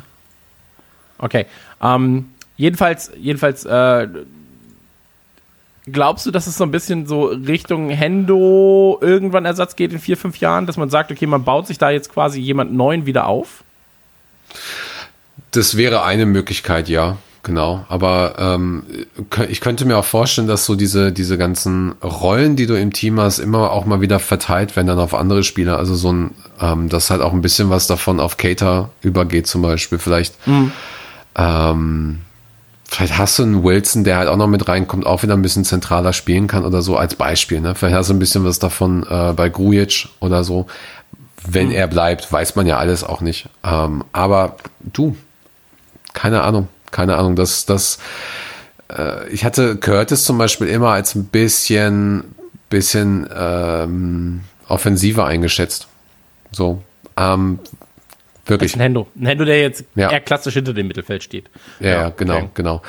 Okay. 1.18 1.46
Ähm, 1.82 2.30
jedenfalls, 2.56 3.12
jedenfalls, 3.16 3.64
äh, 3.64 4.08
glaubst 5.86 6.26
du, 6.26 6.30
dass 6.30 6.46
es 6.46 6.56
so 6.56 6.64
ein 6.64 6.70
bisschen 6.70 7.06
so 7.06 7.26
Richtung 7.26 7.90
Hendo 7.90 8.98
irgendwann 9.00 9.44
Ersatz 9.44 9.76
geht 9.76 9.92
in 9.92 9.98
vier, 9.98 10.16
fünf 10.16 10.38
Jahren, 10.38 10.66
dass 10.66 10.76
man 10.76 10.90
sagt, 10.90 11.10
okay, 11.12 11.26
man 11.26 11.44
baut 11.44 11.66
sich 11.66 11.78
da 11.78 11.90
jetzt 11.90 12.12
quasi 12.12 12.40
jemand 12.40 12.72
neuen 12.72 13.06
wieder 13.06 13.26
auf? 13.26 13.62
Das 15.50 15.76
wäre 15.76 16.04
eine 16.04 16.26
Möglichkeit, 16.26 16.88
ja, 16.88 17.18
genau. 17.44 17.84
Aber 17.88 18.34
ähm, 18.38 18.82
ich 19.48 19.60
könnte 19.60 19.84
mir 19.84 19.96
auch 19.96 20.04
vorstellen, 20.04 20.48
dass 20.48 20.64
so 20.64 20.74
diese, 20.74 21.12
diese 21.12 21.38
ganzen 21.38 21.92
Rollen, 22.02 22.56
die 22.56 22.66
du 22.66 22.74
im 22.74 22.92
Team 22.92 23.20
hast, 23.20 23.38
immer 23.38 23.70
auch 23.70 23.84
mal 23.84 24.00
wieder 24.00 24.18
verteilt 24.18 24.74
werden 24.74 24.88
dann 24.88 24.98
auf 24.98 25.14
andere 25.14 25.44
Spieler. 25.44 25.78
Also 25.78 25.94
so 25.94 26.12
ein, 26.12 26.30
ähm, 26.60 26.88
dass 26.88 27.10
halt 27.10 27.20
auch 27.22 27.32
ein 27.32 27.42
bisschen 27.42 27.70
was 27.70 27.86
davon 27.86 28.18
auf 28.18 28.36
Cater 28.36 28.90
übergeht 29.02 29.46
zum 29.46 29.62
Beispiel. 29.62 29.98
Vielleicht, 29.98 30.34
ähm, 31.36 32.20
vielleicht 32.84 33.18
hast 33.18 33.38
du 33.38 33.44
einen 33.44 33.62
Wilson, 33.62 34.04
der 34.04 34.18
halt 34.18 34.28
auch 34.28 34.36
noch 34.36 34.48
mit 34.48 34.66
reinkommt, 34.66 35.06
auch 35.06 35.22
wieder 35.22 35.34
ein 35.34 35.42
bisschen 35.42 35.64
zentraler 35.64 36.12
spielen 36.12 36.46
kann 36.46 36.64
oder 36.64 36.82
so 36.82 36.96
als 36.96 37.14
Beispiel. 37.14 37.60
Ne? 37.60 37.74
Vielleicht 37.74 37.94
hast 37.94 38.10
du 38.10 38.14
ein 38.14 38.18
bisschen 38.18 38.44
was 38.44 38.58
davon 38.58 39.06
äh, 39.08 39.32
bei 39.34 39.48
Grujic 39.48 40.08
oder 40.20 40.42
so. 40.42 40.66
Wenn 41.46 41.70
er 41.70 41.86
bleibt, 41.88 42.32
weiß 42.32 42.56
man 42.56 42.66
ja 42.66 42.78
alles 42.78 43.04
auch 43.04 43.20
nicht. 43.20 43.48
Ähm, 43.62 44.02
aber 44.12 44.56
du, 44.80 45.14
keine 46.14 46.42
Ahnung, 46.42 46.68
keine 46.94 47.16
Ahnung. 47.16 47.34
Das, 47.34 47.66
das, 47.66 47.98
äh, 48.88 49.28
ich 49.28 49.44
hatte 49.44 49.76
Curtis 49.76 50.24
zum 50.24 50.38
Beispiel 50.38 50.68
immer 50.68 50.90
als 50.90 51.14
ein 51.16 51.24
bisschen, 51.24 52.34
bisschen 52.70 53.28
ähm, 53.36 54.42
offensiver 54.68 55.26
eingeschätzt. 55.26 55.88
So, 56.52 56.82
ähm, 57.16 57.58
wirklich. 58.46 58.74
Ein 58.76 58.80
Hendo. 58.80 59.08
Ein 59.18 59.26
Hendo, 59.26 59.44
der 59.44 59.60
jetzt 59.60 59.84
Ja. 59.96 60.10
eher 60.10 60.20
klassisch 60.20 60.54
hinter 60.54 60.72
dem 60.72 60.86
Mittelfeld 60.86 61.24
steht. 61.24 61.50
Ja, 61.80 61.88
ja, 61.90 62.08
genau, 62.16 62.36
okay. 62.36 62.48
genau. 62.54 62.82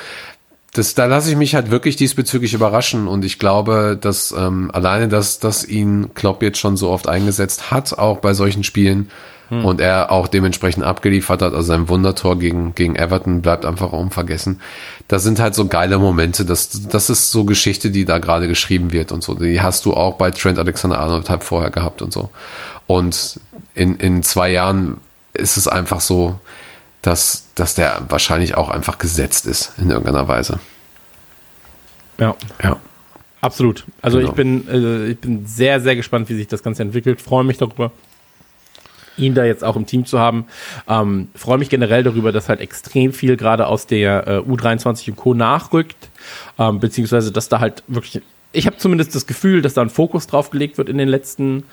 Das, 0.72 0.94
da 0.94 1.06
lasse 1.06 1.30
ich 1.30 1.36
mich 1.36 1.54
halt 1.56 1.70
wirklich 1.70 1.96
diesbezüglich 1.96 2.54
überraschen 2.54 3.08
und 3.08 3.24
ich 3.24 3.38
glaube, 3.40 3.98
dass 4.00 4.32
ähm, 4.36 4.70
alleine, 4.72 5.08
dass, 5.08 5.40
dass 5.40 5.66
ihn 5.66 6.14
Klopp 6.14 6.42
jetzt 6.42 6.58
schon 6.58 6.76
so 6.76 6.90
oft 6.90 7.08
eingesetzt 7.08 7.72
hat, 7.72 7.98
auch 7.98 8.18
bei 8.18 8.34
solchen 8.34 8.62
Spielen 8.62 9.10
und 9.48 9.80
er 9.80 10.10
auch 10.10 10.26
dementsprechend 10.26 10.82
abgeliefert 10.84 11.40
hat, 11.40 11.52
also 11.54 11.62
sein 11.62 11.88
Wundertor 11.88 12.38
gegen, 12.38 12.74
gegen 12.74 12.96
Everton 12.96 13.42
bleibt 13.42 13.64
einfach 13.64 13.92
unvergessen. 13.92 14.60
Das 15.06 15.22
sind 15.22 15.38
halt 15.38 15.54
so 15.54 15.66
geile 15.68 15.98
Momente, 15.98 16.44
das, 16.44 16.88
das 16.88 17.10
ist 17.10 17.30
so 17.30 17.44
Geschichte, 17.44 17.90
die 17.90 18.04
da 18.04 18.18
gerade 18.18 18.48
geschrieben 18.48 18.92
wird 18.92 19.12
und 19.12 19.22
so. 19.22 19.34
Die 19.34 19.60
hast 19.60 19.84
du 19.84 19.94
auch 19.94 20.16
bei 20.16 20.32
Trent 20.32 20.58
Alexander-Arnold 20.58 21.30
halt 21.30 21.44
vorher 21.44 21.70
gehabt 21.70 22.02
und 22.02 22.12
so. 22.12 22.30
Und 22.88 23.38
in, 23.74 23.96
in 23.96 24.22
zwei 24.24 24.50
Jahren 24.50 24.96
ist 25.32 25.56
es 25.56 25.68
einfach 25.68 26.00
so, 26.00 26.38
dass, 27.02 27.44
dass 27.54 27.74
der 27.74 28.02
wahrscheinlich 28.08 28.56
auch 28.56 28.68
einfach 28.68 28.98
gesetzt 28.98 29.46
ist 29.46 29.72
in 29.78 29.90
irgendeiner 29.90 30.26
Weise. 30.26 30.58
Ja. 32.18 32.34
Ja. 32.62 32.76
Absolut. 33.40 33.84
Also 34.02 34.18
Genau. 34.18 34.30
ich 34.30 34.34
bin, 34.34 34.68
äh, 34.68 35.06
ich 35.12 35.18
bin 35.18 35.46
sehr, 35.46 35.80
sehr 35.80 35.94
gespannt, 35.94 36.28
wie 36.28 36.34
sich 36.34 36.48
das 36.48 36.62
Ganze 36.62 36.82
entwickelt. 36.82 37.20
Freue 37.20 37.44
mich 37.44 37.58
darüber, 37.58 37.92
ihn 39.16 39.34
da 39.34 39.44
jetzt 39.44 39.64
auch 39.64 39.76
im 39.76 39.86
Team 39.86 40.06
zu 40.06 40.18
haben. 40.18 40.46
Ähm, 40.88 41.28
freue 41.34 41.58
mich 41.58 41.68
generell 41.68 42.02
darüber, 42.02 42.32
dass 42.32 42.48
halt 42.48 42.60
extrem 42.60 43.12
viel 43.12 43.36
gerade 43.36 43.66
aus 43.66 43.86
der 43.86 44.26
äh, 44.26 44.38
U23 44.38 45.10
und 45.10 45.16
Co. 45.16 45.34
nachrückt, 45.34 46.08
ähm, 46.58 46.80
beziehungsweise 46.80 47.32
dass 47.32 47.48
da 47.48 47.60
halt 47.60 47.82
wirklich, 47.88 48.22
ich 48.52 48.66
habe 48.66 48.76
zumindest 48.76 49.14
das 49.14 49.26
Gefühl, 49.26 49.62
dass 49.62 49.74
da 49.74 49.82
ein 49.82 49.90
Fokus 49.90 50.26
drauf 50.26 50.50
gelegt 50.50 50.78
wird 50.78 50.88
in 50.88 50.98
den 50.98 51.08
letzten 51.08 51.64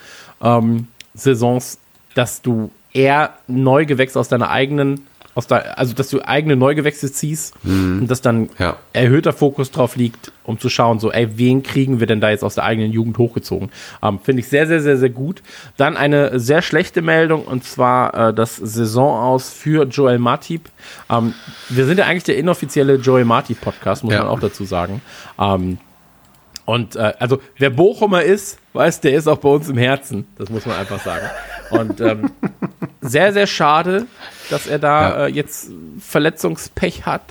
ähm, 0.41 0.87
Saisons, 1.13 1.79
dass 2.15 2.41
du 2.41 2.71
eher 2.93 3.33
Neugewächse 3.47 4.19
aus 4.19 4.27
deiner 4.27 4.49
eigenen, 4.49 5.07
aus 5.35 5.47
der, 5.47 5.79
also 5.79 5.93
dass 5.93 6.09
du 6.09 6.21
eigene 6.21 6.55
Neugewächse 6.55 7.11
ziehst 7.11 7.53
und 7.63 8.07
dass 8.07 8.21
dann 8.21 8.49
Ja. 8.59 8.77
erhöhter 8.93 9.33
Fokus 9.33 9.71
drauf 9.71 9.95
liegt, 9.95 10.31
um 10.43 10.59
zu 10.59 10.69
schauen, 10.69 10.99
so, 10.99 11.11
ey, 11.11 11.37
wen 11.37 11.63
kriegen 11.63 11.99
wir 11.99 12.05
denn 12.07 12.21
da 12.21 12.29
jetzt 12.29 12.43
aus 12.43 12.55
der 12.55 12.65
eigenen 12.65 12.91
Jugend 12.91 13.17
hochgezogen? 13.17 13.71
Ähm, 14.03 14.19
Finde 14.21 14.41
ich 14.41 14.47
sehr, 14.49 14.67
sehr, 14.67 14.81
sehr, 14.81 14.97
sehr 14.97 15.09
gut. 15.09 15.41
Dann 15.77 15.97
eine 15.97 16.39
sehr 16.39 16.61
schlechte 16.61 17.01
Meldung 17.01 17.43
und 17.45 17.63
zwar 17.63 18.29
äh, 18.29 18.33
das 18.33 18.57
Saison 18.57 19.17
aus 19.17 19.49
für 19.51 19.85
Joel 19.85 20.19
Matip. 20.19 20.69
Ähm, 21.09 21.33
wir 21.69 21.85
sind 21.85 21.97
ja 21.97 22.05
eigentlich 22.05 22.25
der 22.25 22.37
inoffizielle 22.37 22.95
Joel 22.95 23.25
Matip 23.25 23.59
Podcast, 23.61 24.03
muss 24.03 24.13
Ja. 24.13 24.19
man 24.19 24.27
auch 24.29 24.39
dazu 24.39 24.65
sagen. 24.65 25.01
Ähm, 25.39 25.79
und 26.65 26.95
äh, 26.95 27.13
also 27.19 27.41
wer 27.57 27.71
Bochumer 27.71 28.23
ist, 28.23 28.57
weiß, 28.73 29.01
der 29.01 29.13
ist 29.15 29.27
auch 29.27 29.37
bei 29.39 29.49
uns 29.49 29.67
im 29.67 29.77
Herzen. 29.77 30.25
Das 30.37 30.49
muss 30.49 30.65
man 30.65 30.77
einfach 30.77 31.03
sagen. 31.03 31.25
Und 31.71 31.99
ähm, 31.99 32.29
sehr, 33.01 33.33
sehr 33.33 33.47
schade, 33.47 34.05
dass 34.49 34.67
er 34.67 34.79
da 34.79 35.01
Ja. 35.01 35.25
äh, 35.25 35.27
jetzt 35.29 35.69
Verletzungspech 35.99 37.05
hat. 37.05 37.21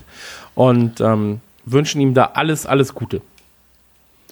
Und 0.55 1.01
ähm, 1.01 1.41
wünschen 1.65 2.01
ihm 2.01 2.13
da 2.15 2.33
alles, 2.35 2.67
alles 2.67 2.95
Gute. 2.95 3.23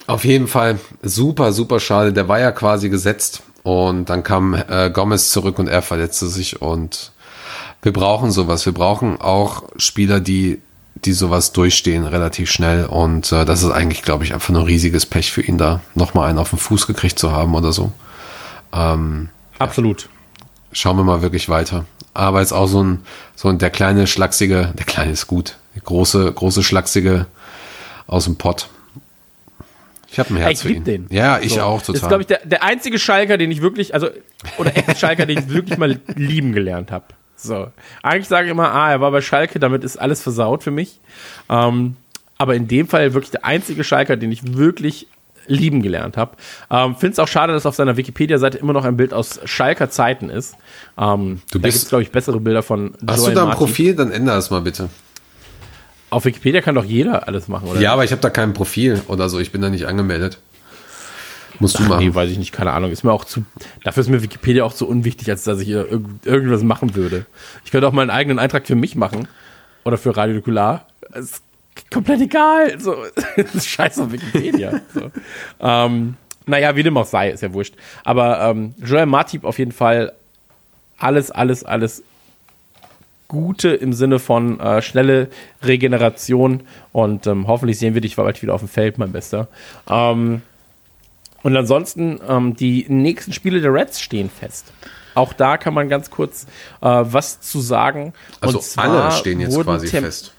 Auf 0.07 0.23
jeden 0.25 0.47
Fall 0.47 0.79
super, 1.01 1.51
super 1.53 1.79
schade. 1.79 2.13
Der 2.13 2.27
war 2.27 2.39
ja 2.39 2.51
quasi 2.51 2.89
gesetzt 2.89 3.41
und 3.63 4.09
dann 4.09 4.23
kam 4.23 4.53
äh, 4.53 4.89
Gomez 4.91 5.31
zurück 5.31 5.57
und 5.59 5.67
er 5.67 5.81
verletzte 5.81 6.27
sich 6.27 6.61
und 6.61 7.11
wir 7.81 7.93
brauchen 7.93 8.31
sowas. 8.31 8.65
Wir 8.65 8.73
brauchen 8.73 9.19
auch 9.21 9.63
Spieler, 9.77 10.19
die 10.19 10.61
die 11.05 11.13
sowas 11.13 11.51
durchstehen 11.53 12.05
relativ 12.05 12.51
schnell 12.51 12.85
und 12.85 13.31
äh, 13.31 13.45
das 13.45 13.63
ist 13.63 13.71
eigentlich, 13.71 14.03
glaube 14.03 14.23
ich, 14.23 14.33
einfach 14.35 14.49
nur 14.49 14.67
riesiges 14.67 15.05
Pech 15.07 15.31
für 15.31 15.41
ihn 15.41 15.57
da, 15.57 15.79
nochmal 15.95 16.29
einen 16.29 16.37
auf 16.37 16.51
den 16.51 16.59
Fuß 16.59 16.85
gekriegt 16.85 17.17
zu 17.17 17.31
haben 17.31 17.55
oder 17.55 17.71
so. 17.71 17.91
Absolut. 19.57 20.09
Schauen 20.73 20.97
wir 20.97 21.03
mal 21.03 21.21
wirklich 21.21 21.49
weiter. 21.49 21.85
Aber 22.13 22.41
jetzt 22.41 22.51
auch 22.51 22.67
so 22.67 22.83
ein, 22.83 22.99
so 23.35 23.47
ein, 23.47 23.57
der 23.57 23.69
kleine 23.69 24.07
schlachsige, 24.07 24.73
der 24.77 24.85
kleine 24.85 25.11
ist 25.11 25.27
gut, 25.27 25.57
der 25.75 25.81
große, 25.81 26.31
große 26.31 26.63
schlachsige 26.63 27.25
aus 28.07 28.25
dem 28.25 28.35
Pott. 28.35 28.67
Ich 30.11 30.19
habe 30.19 30.33
ein 30.33 30.37
Herz 30.37 30.51
ich 30.51 30.59
für 30.59 30.73
ihn. 30.73 30.83
den. 30.83 31.07
Ja, 31.09 31.39
ich 31.39 31.53
So. 31.53 31.61
auch 31.61 31.77
Das 31.77 31.85
total. 31.87 32.01
ist, 32.01 32.07
glaube 32.09 32.21
ich, 32.21 32.27
der, 32.27 32.39
der 32.43 32.63
einzige 32.63 32.99
Schalker, 32.99 33.37
den 33.37 33.49
ich 33.49 33.61
wirklich, 33.61 33.93
also, 33.93 34.09
oder 34.57 34.75
Ex-Schalker, 34.75 35.25
den 35.25 35.39
ich 35.39 35.49
wirklich 35.49 35.77
mal 35.77 35.99
lieben 36.15 36.51
gelernt 36.51 36.91
habe. 36.91 37.05
So. 37.37 37.67
Eigentlich 38.03 38.27
sage 38.27 38.47
ich 38.47 38.51
immer, 38.51 38.73
ah, 38.73 38.91
er 38.91 38.99
war 38.99 39.11
bei 39.11 39.21
Schalke, 39.21 39.59
damit 39.59 39.85
ist 39.85 39.97
alles 39.97 40.21
versaut 40.21 40.63
für 40.63 40.71
mich. 40.71 40.99
Ähm, 41.49 41.95
aber 42.37 42.55
in 42.55 42.67
dem 42.67 42.87
Fall 42.87 43.13
wirklich 43.13 43.31
der 43.31 43.45
einzige 43.45 43.83
Schalker, 43.85 44.17
den 44.17 44.31
ich 44.31 44.55
wirklich 44.57 45.07
lieben 45.51 45.81
gelernt 45.81 46.17
habe. 46.17 46.31
Ähm, 46.69 46.95
Finde 46.95 47.13
es 47.13 47.19
auch 47.19 47.27
schade, 47.27 47.53
dass 47.53 47.65
auf 47.65 47.75
seiner 47.75 47.97
Wikipedia-Seite 47.97 48.57
immer 48.57 48.73
noch 48.73 48.85
ein 48.85 48.97
Bild 48.97 49.13
aus 49.13 49.39
Schalker 49.45 49.89
Zeiten 49.89 50.29
ist. 50.29 50.55
Ähm, 50.97 51.41
Du 51.51 51.59
da 51.59 51.63
bist- 51.63 51.73
gibt 51.75 51.83
es, 51.83 51.89
glaube 51.89 52.01
ich, 52.03 52.11
bessere 52.11 52.39
Bilder 52.39 52.63
von 52.63 52.93
Hast 53.05 53.19
Joel 53.19 53.29
du 53.29 53.35
da 53.35 53.41
ein 53.41 53.47
Martin. 53.49 53.65
Profil? 53.65 53.95
Dann 53.95 54.11
ändere 54.11 54.37
es 54.37 54.49
mal 54.49 54.61
bitte. 54.61 54.89
Auf 56.09 56.25
Wikipedia 56.25 56.61
kann 56.61 56.75
doch 56.75 56.83
jeder 56.85 57.27
alles 57.27 57.47
machen, 57.47 57.67
oder? 57.69 57.79
Ja, 57.79 57.93
aber 57.93 58.03
ich 58.03 58.11
habe 58.11 58.21
da 58.21 58.29
kein 58.29 58.53
Profil 58.53 59.01
oder 59.07 59.29
so. 59.29 59.39
Ich 59.39 59.51
bin 59.51 59.61
da 59.61 59.69
nicht 59.69 59.85
angemeldet. 59.85 60.39
Musst 61.59 61.77
du 61.79 61.83
Ach, 61.83 61.89
machen. 61.89 62.05
nee, 62.07 62.13
weiß 62.15 62.29
ich 62.31 62.37
nicht, 62.37 62.51
keine 62.51 62.71
Ahnung. 62.73 62.91
Ist 62.91 63.03
mir 63.03 63.11
auch 63.13 63.23
zu, 63.23 63.43
dafür 63.83 64.01
ist 64.01 64.09
mir 64.09 64.21
Wikipedia 64.23 64.63
auch 64.63 64.73
zu 64.73 64.87
unwichtig, 64.87 65.29
als 65.29 65.43
dass 65.43 65.59
ich 65.59 65.69
irg 65.69 65.89
irgendwas 66.25 66.63
machen 66.63 66.95
würde. 66.95 67.25
Ich 67.65 67.71
könnte 67.71 67.87
auch 67.87 67.91
mal 67.91 68.01
einen 68.01 68.09
eigenen 68.11 68.39
Eintrag 68.39 68.65
für 68.65 68.75
mich 68.75 68.95
machen. 68.95 69.27
Oder 69.85 69.97
für 69.97 70.15
Radio 70.17 70.35
Nukular. 70.35 70.87
Ist 71.13 71.41
komplett 71.91 72.21
egal. 72.21 72.79
So, 72.79 72.95
das 73.35 73.55
ist 73.55 73.67
scheiße 73.67 74.03
auf 74.03 74.11
Wikipedia. 74.11 74.81
so. 74.93 75.11
ähm, 75.59 76.15
naja, 76.45 76.75
wie 76.75 76.83
dem 76.83 76.97
auch 76.97 77.05
sei, 77.05 77.29
ist 77.29 77.41
ja 77.41 77.53
wurscht. 77.53 77.75
Aber 78.03 78.41
ähm, 78.41 78.73
Joel 78.83 79.05
Matip 79.05 79.43
auf 79.43 79.59
jeden 79.59 79.71
Fall 79.71 80.13
alles, 80.97 81.31
alles, 81.31 81.63
alles 81.63 82.03
Gute 83.27 83.69
im 83.69 83.93
Sinne 83.93 84.19
von 84.19 84.59
äh, 84.59 84.81
schnelle 84.81 85.29
Regeneration 85.63 86.63
und 86.91 87.27
ähm, 87.27 87.47
hoffentlich 87.47 87.79
sehen 87.79 87.93
wir 87.93 88.01
dich 88.01 88.17
bald 88.17 88.41
wieder 88.41 88.53
auf 88.53 88.59
dem 88.61 88.67
Feld, 88.67 88.97
mein 88.97 89.13
Bester. 89.13 89.47
Ähm, 89.89 90.41
Und 91.43 91.55
ansonsten, 91.55 92.19
ähm, 92.27 92.55
die 92.57 92.85
nächsten 92.89 93.31
Spiele 93.31 93.61
der 93.61 93.73
Reds 93.73 94.01
stehen 94.01 94.29
fest. 94.29 94.73
Auch 95.15 95.31
da 95.33 95.57
kann 95.57 95.73
man 95.73 95.87
ganz 95.89 96.09
kurz 96.09 96.43
äh, 96.81 96.85
was 96.87 97.39
zu 97.41 97.61
sagen. 97.61 98.13
Also 98.41 98.61
alle 98.75 99.11
stehen 99.13 99.39
jetzt 99.39 99.57
quasi 99.61 99.87
Tem- 99.87 100.03
fest. 100.03 100.33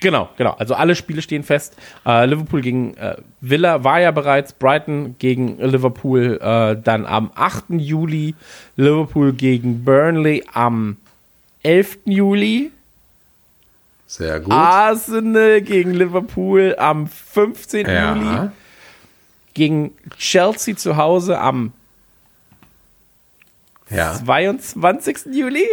Genau, 0.00 0.28
genau. 0.36 0.52
Also 0.58 0.74
alle 0.74 0.94
Spiele 0.94 1.22
stehen 1.22 1.42
fest. 1.42 1.76
Äh, 2.06 2.26
Liverpool 2.26 2.60
gegen 2.60 2.96
äh, 2.96 3.16
Villa 3.40 3.82
war 3.82 4.00
ja 4.00 4.12
bereits, 4.12 4.52
Brighton 4.52 5.16
gegen 5.18 5.58
Liverpool 5.58 6.38
äh, 6.40 6.76
dann 6.80 7.04
am 7.04 7.32
8. 7.34 7.64
Juli, 7.70 8.34
Liverpool 8.76 9.32
gegen 9.32 9.84
Burnley 9.84 10.44
am 10.52 10.96
11. 11.64 11.98
Juli, 12.04 12.70
Sehr 14.06 14.38
gut. 14.38 14.52
Arsenal 14.52 15.60
gegen 15.62 15.92
Liverpool 15.92 16.76
am 16.78 17.08
15. 17.08 17.80
Juli, 17.80 17.94
ja. 17.94 18.52
gegen 19.54 19.96
Chelsea 20.16 20.76
zu 20.76 20.96
Hause 20.96 21.40
am 21.40 21.72
Ja. 23.90 24.14
22. 24.14 25.26
Juli. 25.32 25.66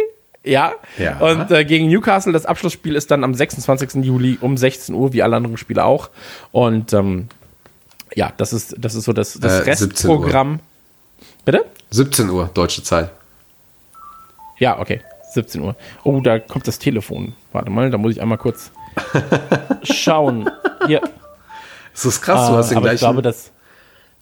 Ja. 0.46 0.72
Ja. 0.96 1.18
Und 1.18 1.50
äh, 1.50 1.64
gegen 1.64 1.88
Newcastle, 1.88 2.32
das 2.32 2.46
Abschlussspiel 2.46 2.94
ist 2.94 3.10
dann 3.10 3.24
am 3.24 3.34
26. 3.34 4.04
Juli 4.04 4.38
um 4.40 4.56
16 4.56 4.94
Uhr, 4.94 5.12
wie 5.12 5.22
alle 5.22 5.36
anderen 5.36 5.56
Spiele 5.56 5.84
auch. 5.84 6.08
Und 6.52 6.92
ähm, 6.92 7.28
ja, 8.14 8.32
das 8.36 8.52
ist, 8.52 8.76
das 8.78 8.94
ist 8.94 9.04
so 9.04 9.12
das, 9.12 9.34
das 9.34 9.66
Äh, 9.66 9.74
17 9.74 10.08
Uhr. 10.08 10.16
Restprogramm. 10.18 10.60
Bitte? 11.44 11.64
17 11.90 12.30
Uhr, 12.30 12.48
deutsche 12.54 12.82
Zeit. 12.82 13.10
Ja, 14.58 14.78
okay. 14.78 15.02
17 15.32 15.60
Uhr. 15.60 15.74
Oh, 16.04 16.20
da 16.20 16.38
kommt 16.38 16.66
das 16.68 16.78
Telefon. 16.78 17.34
Warte 17.52 17.70
mal, 17.70 17.90
da 17.90 17.98
muss 17.98 18.12
ich 18.12 18.22
einmal 18.22 18.38
kurz 18.38 18.70
schauen. 19.82 20.48
Hier. 20.86 21.02
Das 21.92 22.04
ist 22.04 22.22
krass, 22.22 22.48
du 22.48 22.56
hast 22.56 22.70
den 22.70 22.80
gleichen, 22.80 22.98
glaube, 22.98 23.22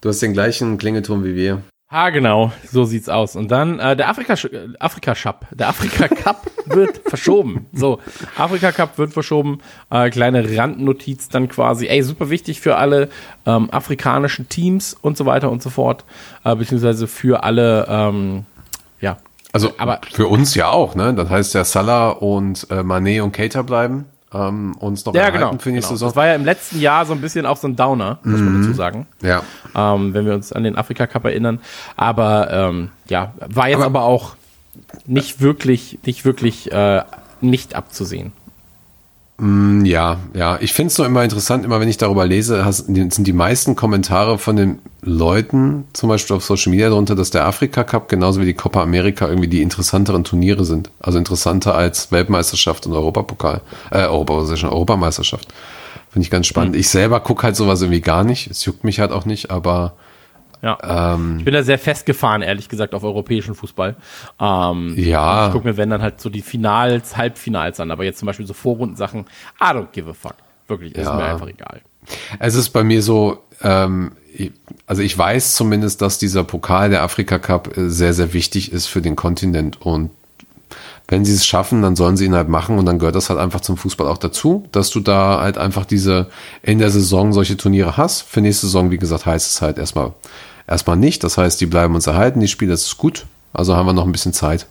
du 0.00 0.08
hast 0.08 0.22
den 0.22 0.32
gleichen 0.32 0.78
Klingelton 0.78 1.24
wie 1.24 1.34
wir. 1.34 1.62
Ah, 1.96 2.10
genau, 2.10 2.50
so 2.72 2.84
sieht's 2.84 3.08
aus. 3.08 3.36
Und 3.36 3.52
dann 3.52 3.78
äh, 3.78 3.94
der 3.94 4.08
Afrika 4.08 4.34
Afrika 4.80 5.14
Cup, 5.14 5.46
der 5.52 5.68
Afrika 5.68 6.08
Cup 6.08 6.50
wird 6.66 6.98
verschoben. 7.06 7.66
So, 7.72 8.00
Afrika 8.36 8.72
Cup 8.72 8.98
wird 8.98 9.12
verschoben. 9.12 9.58
Äh, 9.90 10.10
kleine 10.10 10.44
Randnotiz 10.58 11.28
dann 11.28 11.48
quasi. 11.48 11.86
Ey, 11.86 12.02
super 12.02 12.30
wichtig 12.30 12.60
für 12.60 12.74
alle 12.78 13.10
ähm, 13.46 13.70
afrikanischen 13.70 14.48
Teams 14.48 14.94
und 14.94 15.16
so 15.16 15.24
weiter 15.24 15.52
und 15.52 15.62
so 15.62 15.70
fort, 15.70 16.04
äh, 16.44 16.56
beziehungsweise 16.56 17.06
für 17.06 17.44
alle, 17.44 17.86
ähm, 17.88 18.44
ja, 19.00 19.18
Also 19.52 19.70
Aber- 19.78 20.00
für 20.12 20.26
uns 20.26 20.56
ja 20.56 20.70
auch, 20.70 20.96
ne? 20.96 21.14
Das 21.14 21.30
heißt 21.30 21.54
ja 21.54 21.62
Salah 21.62 22.08
und 22.10 22.66
äh, 22.70 22.80
Mané 22.80 23.22
und 23.22 23.30
Keita 23.30 23.62
bleiben 23.62 24.06
ähm, 24.34 24.74
uns 24.78 25.04
noch 25.04 25.14
ja, 25.14 25.22
erhalten 25.22 25.38
genau. 25.38 25.62
für 25.62 25.70
nächste 25.70 25.88
genau. 25.90 25.96
Saison. 25.96 26.08
Das 26.08 26.16
war 26.16 26.26
ja 26.26 26.34
im 26.34 26.44
letzten 26.44 26.80
Jahr 26.80 27.06
so 27.06 27.12
ein 27.12 27.20
bisschen 27.20 27.46
auch 27.46 27.56
so 27.56 27.68
ein 27.68 27.76
Downer, 27.76 28.18
muss 28.24 28.40
man 28.40 28.60
dazu 28.60 28.74
sagen. 28.74 29.06
ja. 29.22 29.42
ähm, 29.74 30.12
wenn 30.14 30.26
wir 30.26 30.34
uns 30.34 30.52
an 30.52 30.64
den 30.64 30.76
Afrika 30.76 31.06
Cup 31.06 31.24
erinnern. 31.24 31.60
Aber 31.96 32.50
ähm, 32.50 32.90
ja, 33.08 33.32
war 33.48 33.68
jetzt 33.68 33.76
aber, 33.82 34.00
Aber- 34.00 34.02
auch 34.02 34.36
nicht 35.06 35.40
wirklich, 35.40 35.98
nicht 36.04 36.24
wirklich 36.24 36.72
äh, 36.72 37.02
nicht 37.40 37.74
abzusehen. 37.74 38.32
Ja, 39.40 40.18
ja. 40.32 40.58
Ich 40.60 40.72
finde 40.72 40.92
es 40.92 40.98
nur 40.98 41.08
immer 41.08 41.24
interessant, 41.24 41.64
immer 41.64 41.80
wenn 41.80 41.88
ich 41.88 41.96
darüber 41.96 42.24
lese, 42.24 42.64
hast, 42.64 42.86
sind 42.86 43.26
die 43.26 43.32
meisten 43.32 43.74
Kommentare 43.74 44.38
von 44.38 44.54
den 44.54 44.78
Leuten, 45.02 45.88
zum 45.92 46.08
Beispiel 46.08 46.36
auf 46.36 46.44
Social 46.44 46.70
Media 46.70 46.88
darunter, 46.88 47.16
dass 47.16 47.30
der 47.30 47.44
Afrika 47.44 47.82
Cup 47.82 48.08
genauso 48.08 48.40
wie 48.40 48.44
die 48.44 48.54
Copa 48.54 48.80
America 48.80 49.26
irgendwie 49.26 49.48
die 49.48 49.60
interessanteren 49.60 50.22
Turniere 50.22 50.64
sind. 50.64 50.90
Also 51.00 51.18
interessanter 51.18 51.74
als 51.74 52.12
Weltmeisterschaft 52.12 52.86
und 52.86 52.92
Europapokal. 52.92 53.60
Äh, 53.90 54.04
Europa, 54.04 54.56
schon, 54.56 54.70
Europameisterschaft. 54.70 55.48
Finde 56.10 56.24
ich 56.24 56.30
ganz 56.30 56.46
spannend. 56.46 56.76
Ich 56.76 56.88
selber 56.88 57.18
gucke 57.18 57.42
halt 57.42 57.56
sowas 57.56 57.82
irgendwie 57.82 58.02
gar 58.02 58.22
nicht. 58.22 58.48
Es 58.48 58.64
juckt 58.64 58.84
mich 58.84 59.00
halt 59.00 59.10
auch 59.10 59.24
nicht, 59.24 59.50
aber 59.50 59.94
Ja. 60.64 61.18
ich 61.38 61.44
bin 61.44 61.52
da 61.52 61.62
sehr 61.62 61.78
festgefahren, 61.78 62.40
ehrlich 62.40 62.68
gesagt, 62.70 62.94
auf 62.94 63.04
europäischen 63.04 63.54
Fußball. 63.54 63.96
Ähm, 64.40 64.94
Ja. 64.96 65.46
Ich 65.48 65.52
gucke 65.52 65.68
mir, 65.68 65.76
wenn 65.76 65.90
dann 65.90 66.00
halt 66.00 66.20
so 66.20 66.30
die 66.30 66.40
Finals, 66.40 67.16
Halbfinals 67.18 67.80
an, 67.80 67.90
aber 67.90 68.04
jetzt 68.04 68.18
zum 68.18 68.26
Beispiel 68.26 68.46
so 68.46 68.54
Vorrundensachen, 68.54 69.26
I 69.60 69.64
don't 69.64 69.88
give 69.92 70.08
a 70.08 70.14
fuck. 70.14 70.36
Wirklich, 70.66 70.94
ist 70.94 71.04
Ja. 71.04 71.16
mir 71.16 71.24
einfach 71.24 71.48
egal. 71.48 71.82
Es 72.38 72.54
ist 72.54 72.70
bei 72.70 72.82
mir 72.82 73.02
so, 73.02 73.42
ähm, 73.62 74.12
also 74.86 75.02
ich 75.02 75.16
weiß 75.16 75.54
zumindest, 75.54 76.00
dass 76.00 76.18
dieser 76.18 76.44
Pokal 76.44 76.88
der 76.90 77.02
Afrika 77.02 77.38
Cup 77.38 77.76
äh, 77.76 77.90
sehr, 77.90 78.14
sehr 78.14 78.32
wichtig 78.32 78.72
ist 78.72 78.86
für 78.86 79.02
den 79.02 79.16
Kontinent 79.16 79.80
und 79.82 80.10
wenn 81.06 81.26
sie 81.26 81.34
es 81.34 81.46
schaffen, 81.46 81.82
dann 81.82 81.96
sollen 81.96 82.16
sie 82.16 82.24
ihn 82.24 82.34
halt 82.34 82.48
machen 82.48 82.78
und 82.78 82.86
dann 82.86 82.98
gehört 82.98 83.14
das 83.14 83.28
halt 83.28 83.38
einfach 83.38 83.60
zum 83.60 83.76
Fußball 83.76 84.06
auch 84.08 84.16
dazu, 84.16 84.66
dass 84.72 84.88
du 84.88 85.00
da 85.00 85.38
halt 85.40 85.58
einfach 85.58 85.84
diese 85.84 86.28
in 86.62 86.78
der 86.78 86.88
Saison 86.90 87.34
solche 87.34 87.58
Turniere 87.58 87.98
hast. 87.98 88.22
Für 88.22 88.40
nächste 88.40 88.66
Saison, 88.66 88.90
wie 88.90 88.96
gesagt, 88.96 89.26
heißt 89.26 89.50
es 89.50 89.60
halt 89.60 89.76
erstmal 89.76 90.14
erstmal 90.66 90.96
nicht. 90.96 91.24
Das 91.24 91.38
heißt, 91.38 91.60
die 91.60 91.66
bleiben 91.66 91.94
uns 91.94 92.06
erhalten, 92.06 92.40
die 92.40 92.48
Spiele, 92.48 92.72
das 92.72 92.82
ist 92.82 92.98
gut. 92.98 93.26
Also 93.52 93.76
haben 93.76 93.86
wir 93.86 93.92
noch 93.92 94.06
ein 94.06 94.12
bisschen 94.12 94.32
Zeit, 94.32 94.66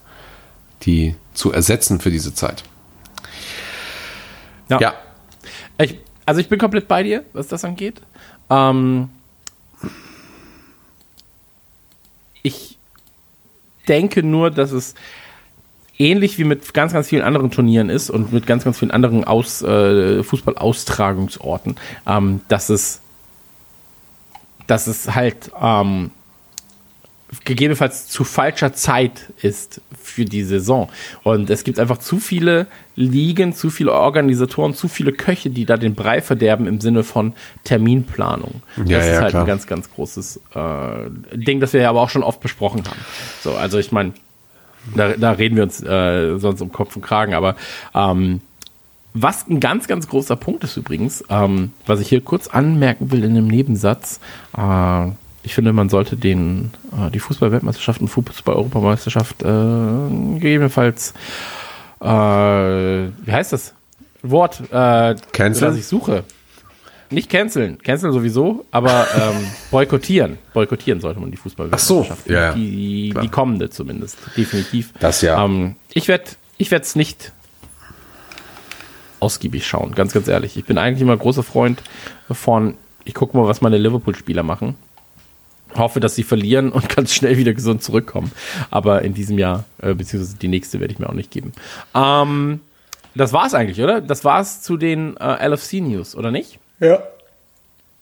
die 0.84 1.16
zu 1.34 1.52
ersetzen 1.52 2.00
für 2.00 2.12
diese 2.12 2.34
Zeit. 2.34 2.64
Ja. 4.70 4.80
Ja, 4.80 4.94
Ich, 5.80 6.00
also 6.26 6.40
ich 6.42 6.50
bin 6.50 6.60
komplett 6.60 6.88
bei 6.88 7.04
dir, 7.04 7.24
was 7.34 7.48
das 7.48 7.64
angeht. 7.64 8.02
Ähm, 8.50 9.10
ich 12.42 12.78
denke 13.88 14.24
nur, 14.24 14.52
dass 14.52 14.72
es 14.72 14.96
ähnlich 15.98 16.38
wie 16.38 16.44
mit 16.44 16.74
ganz, 16.74 16.94
ganz 16.94 17.08
vielen 17.08 17.22
anderen 17.22 17.52
Turnieren 17.52 17.90
ist 17.90 18.10
und 18.10 18.34
mit 18.34 18.48
ganz, 18.48 18.64
ganz 18.64 18.80
vielen 18.80 18.92
anderen 18.92 19.24
Aus, 19.24 19.62
äh, 19.62 20.24
Fußballaustragungsorten, 20.24 21.76
ähm, 22.08 22.42
dass 22.48 22.70
es 22.70 23.02
dass 24.68 24.88
es 24.88 25.14
halt 25.14 25.52
ähm, 25.62 26.12
gegebenenfalls 27.46 28.08
zu 28.08 28.24
falscher 28.24 28.74
Zeit 28.74 29.32
ist 29.42 29.82
für 30.00 30.26
die 30.26 30.44
Saison. 30.44 30.90
Und 31.24 31.50
es 31.50 31.64
gibt 31.64 31.80
einfach 31.80 31.98
zu 31.98 32.20
viele 32.20 32.68
Ligen, 32.96 33.54
zu 33.54 33.70
viele 33.70 33.94
Organisatoren, 33.94 34.74
zu 34.74 34.88
viele 34.88 35.12
Köche, 35.12 35.50
die 35.50 35.66
da 35.66 35.78
den 35.78 35.96
Brei 35.96 36.22
verderben 36.22 36.68
im 36.68 36.80
Sinne 36.80 37.04
von 37.04 37.34
Terminplanung. 37.64 38.62
Ja, 38.78 38.98
das 38.98 39.08
ja, 39.08 39.14
ist 39.14 39.22
halt 39.22 39.30
klar. 39.32 39.44
ein 39.44 39.48
ganz, 39.48 39.68
ganz 39.68 39.92
großes 39.92 40.42
äh, 40.54 41.10
Ding, 41.36 41.60
das 41.60 41.74
wir 41.74 41.82
ja 41.82 41.90
aber 41.90 42.02
auch 42.02 42.10
schon 42.10 42.24
oft 42.24 42.42
besprochen 42.42 42.84
haben. 42.86 43.00
So, 43.42 43.54
also 43.56 43.80
ich 43.80 43.92
meine, 43.92 44.14
da, 44.96 45.14
da 45.14 45.32
reden 45.32 45.56
wir 45.56 45.64
uns 45.64 45.82
äh, 45.82 46.38
sonst 46.38 46.62
um 46.62 46.72
Kopf 46.72 46.96
und 46.96 47.02
Kragen, 47.02 47.34
aber 47.34 47.56
ähm, 47.96 48.42
was 49.14 49.48
ein 49.48 49.60
ganz, 49.60 49.88
ganz 49.88 50.08
großer 50.08 50.36
Punkt 50.36 50.64
ist 50.64 50.78
übrigens, 50.78 51.24
ähm, 51.30 51.72
was 51.86 52.00
ich 52.00 52.10
hier 52.10 52.22
kurz 52.22 52.48
anmerken 52.48 53.12
will 53.12 53.24
in 53.24 53.32
einem 53.32 53.48
Nebensatz, 53.48 54.20
äh, 54.58 55.08
ich 55.44 55.54
finde, 55.54 55.74
man 55.74 55.90
sollte 55.90 56.16
den, 56.16 56.72
äh, 56.98 57.12
die 57.12 57.20
Fußball-Weltmeisterschaft 57.20 58.02
und 58.02 58.08
Fußball-Europameisterschaft 58.08 59.44
äh, 59.44 59.46
gegebenenfalls, 60.40 61.14
äh, 62.00 62.06
wie 62.06 63.32
heißt 63.32 63.54
das 63.54 63.74
Wort, 64.24 64.62
äh, 64.72 65.16
Canceln? 65.32 65.72
das 65.72 65.78
ich 65.78 65.86
suche. 65.86 66.24
Nicht 67.10 67.30
canceln, 67.30 67.78
canceln 67.78 68.12
sowieso, 68.12 68.66
aber 68.72 69.06
ähm, 69.16 69.46
boykottieren. 69.72 70.40
Boykottieren 70.54 71.00
sollte 71.00 71.20
man 71.20 71.30
die 71.30 71.38
Fußball-Weltmeisterschaft. 71.38 72.28
ja, 72.28 72.48
ja. 72.48 72.54
Die, 72.54 73.14
die 73.22 73.28
kommende 73.28 73.70
zumindest, 73.70 74.18
definitiv. 74.36 74.94
Das 75.00 75.22
ja. 75.22 75.44
Ähm, 75.44 75.76
ich 75.94 76.08
werde 76.08 76.24
ich 76.58 76.72
es 76.72 76.96
nicht 76.96 77.32
ausgiebig 79.24 79.66
schauen, 79.66 79.96
ganz, 79.96 80.14
ganz 80.14 80.28
ehrlich. 80.28 80.58
Ich 80.58 80.66
bin 80.66 80.78
eigentlich 80.78 81.02
immer 81.02 81.16
großer 81.16 81.44
Freund 81.44 81.82
von, 82.30 82.76
ich 83.06 83.14
gucke 83.14 83.38
mal, 83.38 83.48
was 83.48 83.62
meine 83.62 83.78
Liverpool-Spieler 83.78 84.44
machen. 84.44 84.76
Hoffe, 85.76 86.02
dass 86.02 86.16
sie 86.16 86.24
verlieren 86.24 86.72
und 86.72 86.90
ganz 86.96 87.14
schnell 87.14 87.38
wieder 87.38 87.54
gesund 87.54 87.82
zurückkommen. 87.82 88.32
Aber 88.70 89.02
in 89.02 89.14
diesem 89.14 89.40
Jahr, 89.40 89.64
äh, 89.82 89.94
beziehungsweise 89.94 90.38
die 90.38 90.50
nächste 90.50 90.82
werde 90.82 90.94
ich 90.94 91.00
mir 91.00 91.08
auch 91.08 91.14
nicht 91.14 91.32
geben. 91.32 91.54
Ähm, 91.96 92.60
das 93.16 93.32
war's 93.32 93.54
eigentlich, 93.54 93.82
oder? 93.82 94.02
Das 94.02 94.26
war's 94.26 94.62
zu 94.62 94.76
den 94.76 95.16
äh, 95.18 95.48
LFC-News, 95.48 96.16
oder 96.16 96.32
nicht? 96.32 96.60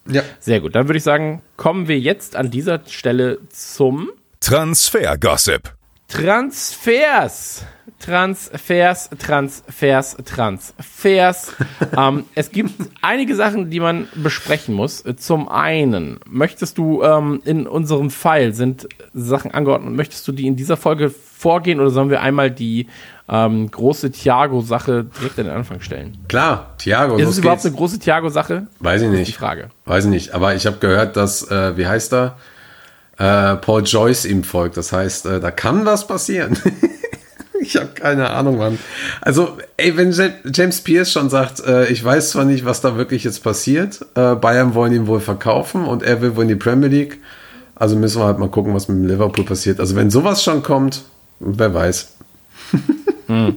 ja. 0.09 0.23
Sehr 0.39 0.59
gut. 0.59 0.73
Dann 0.73 0.87
würde 0.87 0.97
ich 0.97 1.03
sagen, 1.03 1.43
kommen 1.55 1.87
wir 1.87 1.99
jetzt 1.99 2.35
an 2.35 2.49
dieser 2.49 2.81
Stelle 2.87 3.37
zum 3.49 4.09
Transfer-Gossip. 4.39 5.73
Transfers. 6.07 7.63
Transfers, 8.03 9.09
Transfers, 9.19 10.17
Transfers. 10.25 11.53
ähm, 11.97 12.25
es 12.35 12.51
gibt 12.51 12.71
einige 13.01 13.35
Sachen, 13.35 13.69
die 13.69 13.79
man 13.79 14.07
besprechen 14.15 14.73
muss. 14.75 15.03
Zum 15.17 15.47
einen, 15.49 16.19
möchtest 16.25 16.77
du 16.77 17.03
ähm, 17.03 17.41
in 17.45 17.67
unserem 17.67 18.09
Pfeil 18.09 18.53
sind 18.53 18.87
Sachen 19.13 19.51
angeordnet, 19.51 19.93
möchtest 19.95 20.27
du 20.27 20.31
die 20.31 20.47
in 20.47 20.55
dieser 20.55 20.77
Folge 20.77 21.09
vorgehen 21.09 21.79
oder 21.79 21.89
sollen 21.91 22.09
wir 22.09 22.21
einmal 22.21 22.49
die 22.51 22.87
ähm, 23.29 23.69
große 23.69 24.11
Thiago-Sache 24.11 25.05
direkt 25.19 25.39
an 25.39 25.45
den 25.45 25.53
Anfang 25.55 25.81
stellen? 25.81 26.17
Klar, 26.27 26.73
Thiago, 26.77 27.17
Ist 27.17 27.29
es 27.29 27.37
überhaupt 27.37 27.59
geht's. 27.59 27.65
eine 27.67 27.75
große 27.75 27.99
Thiago-Sache? 27.99 28.67
Weiß 28.79 29.01
ich 29.03 29.09
nicht. 29.09 29.27
die 29.27 29.31
Frage. 29.33 29.69
Weiß 29.85 30.05
ich 30.05 30.09
nicht, 30.09 30.33
aber 30.33 30.55
ich 30.55 30.65
habe 30.65 30.77
gehört, 30.77 31.17
dass, 31.17 31.49
äh, 31.49 31.77
wie 31.77 31.87
heißt 31.87 32.13
er? 32.13 32.37
Äh, 33.17 33.57
Paul 33.57 33.83
Joyce 33.85 34.25
ihm 34.25 34.43
folgt. 34.43 34.77
Das 34.77 34.91
heißt, 34.91 35.27
äh, 35.27 35.39
da 35.39 35.51
kann 35.51 35.85
was 35.85 36.07
passieren. 36.07 36.57
Ich 37.63 37.75
habe 37.75 37.89
keine 37.93 38.31
Ahnung, 38.31 38.57
Mann. 38.57 38.79
Also, 39.21 39.57
ey, 39.77 39.95
wenn 39.95 40.11
James 40.51 40.81
Pierce 40.81 41.11
schon 41.11 41.29
sagt, 41.29 41.59
äh, 41.63 41.85
ich 41.87 42.03
weiß 42.03 42.31
zwar 42.31 42.43
nicht, 42.43 42.65
was 42.65 42.81
da 42.81 42.97
wirklich 42.97 43.23
jetzt 43.23 43.43
passiert, 43.43 44.03
äh, 44.15 44.33
Bayern 44.33 44.73
wollen 44.73 44.93
ihn 44.93 45.05
wohl 45.05 45.19
verkaufen 45.19 45.85
und 45.85 46.01
er 46.01 46.21
will 46.21 46.35
wohl 46.35 46.43
in 46.43 46.49
die 46.49 46.55
Premier 46.55 46.89
League. 46.89 47.19
Also 47.75 47.95
müssen 47.95 48.19
wir 48.19 48.25
halt 48.25 48.39
mal 48.39 48.49
gucken, 48.49 48.73
was 48.73 48.87
mit 48.87 49.07
Liverpool 49.07 49.45
passiert. 49.45 49.79
Also 49.79 49.95
wenn 49.95 50.09
sowas 50.09 50.43
schon 50.43 50.63
kommt, 50.63 51.03
wer 51.39 51.73
weiß. 51.73 52.15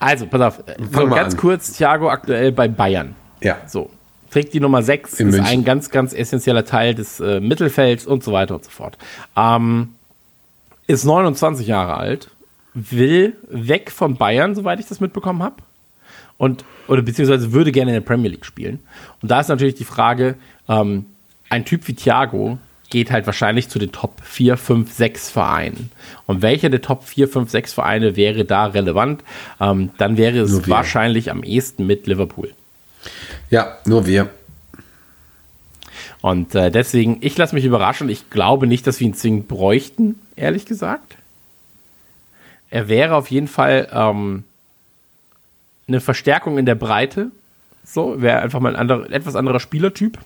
Also, 0.00 0.26
pass 0.26 0.40
auf. 0.40 0.62
So, 0.92 1.06
ganz 1.06 1.32
an. 1.34 1.40
kurz, 1.40 1.72
Thiago 1.72 2.10
aktuell 2.10 2.52
bei 2.52 2.68
Bayern. 2.68 3.14
Ja. 3.42 3.56
So. 3.66 3.88
Trägt 4.30 4.52
die 4.52 4.60
Nummer 4.60 4.82
6, 4.82 5.20
In 5.20 5.28
ist 5.28 5.36
München. 5.36 5.50
ein 5.50 5.64
ganz, 5.64 5.90
ganz 5.90 6.12
essentieller 6.12 6.64
Teil 6.64 6.94
des 6.94 7.20
äh, 7.20 7.40
Mittelfelds 7.40 8.04
und 8.06 8.22
so 8.22 8.32
weiter 8.32 8.56
und 8.56 8.64
so 8.64 8.70
fort. 8.70 8.98
Ähm, 9.36 9.94
ist 10.86 11.04
29 11.04 11.66
Jahre 11.66 11.96
alt, 11.96 12.30
will 12.74 13.36
weg 13.48 13.90
von 13.90 14.16
Bayern, 14.16 14.54
soweit 14.54 14.80
ich 14.80 14.86
das 14.86 15.00
mitbekommen 15.00 15.42
habe. 15.42 15.56
Und, 16.36 16.64
oder 16.88 17.02
beziehungsweise 17.02 17.52
würde 17.52 17.70
gerne 17.72 17.92
in 17.92 17.94
der 17.94 18.06
Premier 18.06 18.30
League 18.30 18.44
spielen. 18.44 18.80
Und 19.22 19.30
da 19.30 19.40
ist 19.40 19.48
natürlich 19.48 19.76
die 19.76 19.84
Frage, 19.84 20.34
ähm, 20.68 21.06
ein 21.48 21.64
Typ 21.64 21.86
wie 21.86 21.94
Thiago 21.94 22.58
geht 22.90 23.10
halt 23.10 23.26
wahrscheinlich 23.26 23.68
zu 23.68 23.78
den 23.78 23.92
Top 23.92 24.20
4, 24.22 24.56
5, 24.56 24.92
6 24.92 25.30
Vereinen. 25.30 25.90
Und 26.26 26.42
welcher 26.42 26.70
der 26.70 26.82
Top 26.82 27.04
4, 27.04 27.28
5, 27.28 27.50
6 27.50 27.72
Vereine 27.72 28.16
wäre 28.16 28.44
da 28.44 28.66
relevant? 28.66 29.22
Ähm, 29.60 29.90
dann 29.98 30.16
wäre 30.16 30.38
es 30.38 30.68
wahrscheinlich 30.68 31.30
am 31.30 31.42
ehesten 31.42 31.86
mit 31.86 32.06
Liverpool. 32.06 32.52
Ja, 33.50 33.78
nur 33.84 34.06
wir. 34.06 34.30
Und 36.24 36.54
äh, 36.54 36.70
deswegen, 36.70 37.18
ich 37.20 37.36
lasse 37.36 37.54
mich 37.54 37.66
überraschen. 37.66 38.08
Ich 38.08 38.30
glaube 38.30 38.66
nicht, 38.66 38.86
dass 38.86 38.98
wir 38.98 39.06
ihn 39.06 39.12
zwingend 39.12 39.46
bräuchten, 39.46 40.18
ehrlich 40.36 40.64
gesagt. 40.64 41.18
Er 42.70 42.88
wäre 42.88 43.14
auf 43.16 43.30
jeden 43.30 43.46
Fall 43.46 43.90
ähm, 43.92 44.42
eine 45.86 46.00
Verstärkung 46.00 46.56
in 46.56 46.64
der 46.64 46.76
Breite. 46.76 47.30
So, 47.84 48.22
wäre 48.22 48.40
einfach 48.40 48.60
mal 48.60 48.74
ein 48.74 48.80
anderer, 48.80 49.12
etwas 49.12 49.36
anderer 49.36 49.60
Spielertyp. 49.60 50.16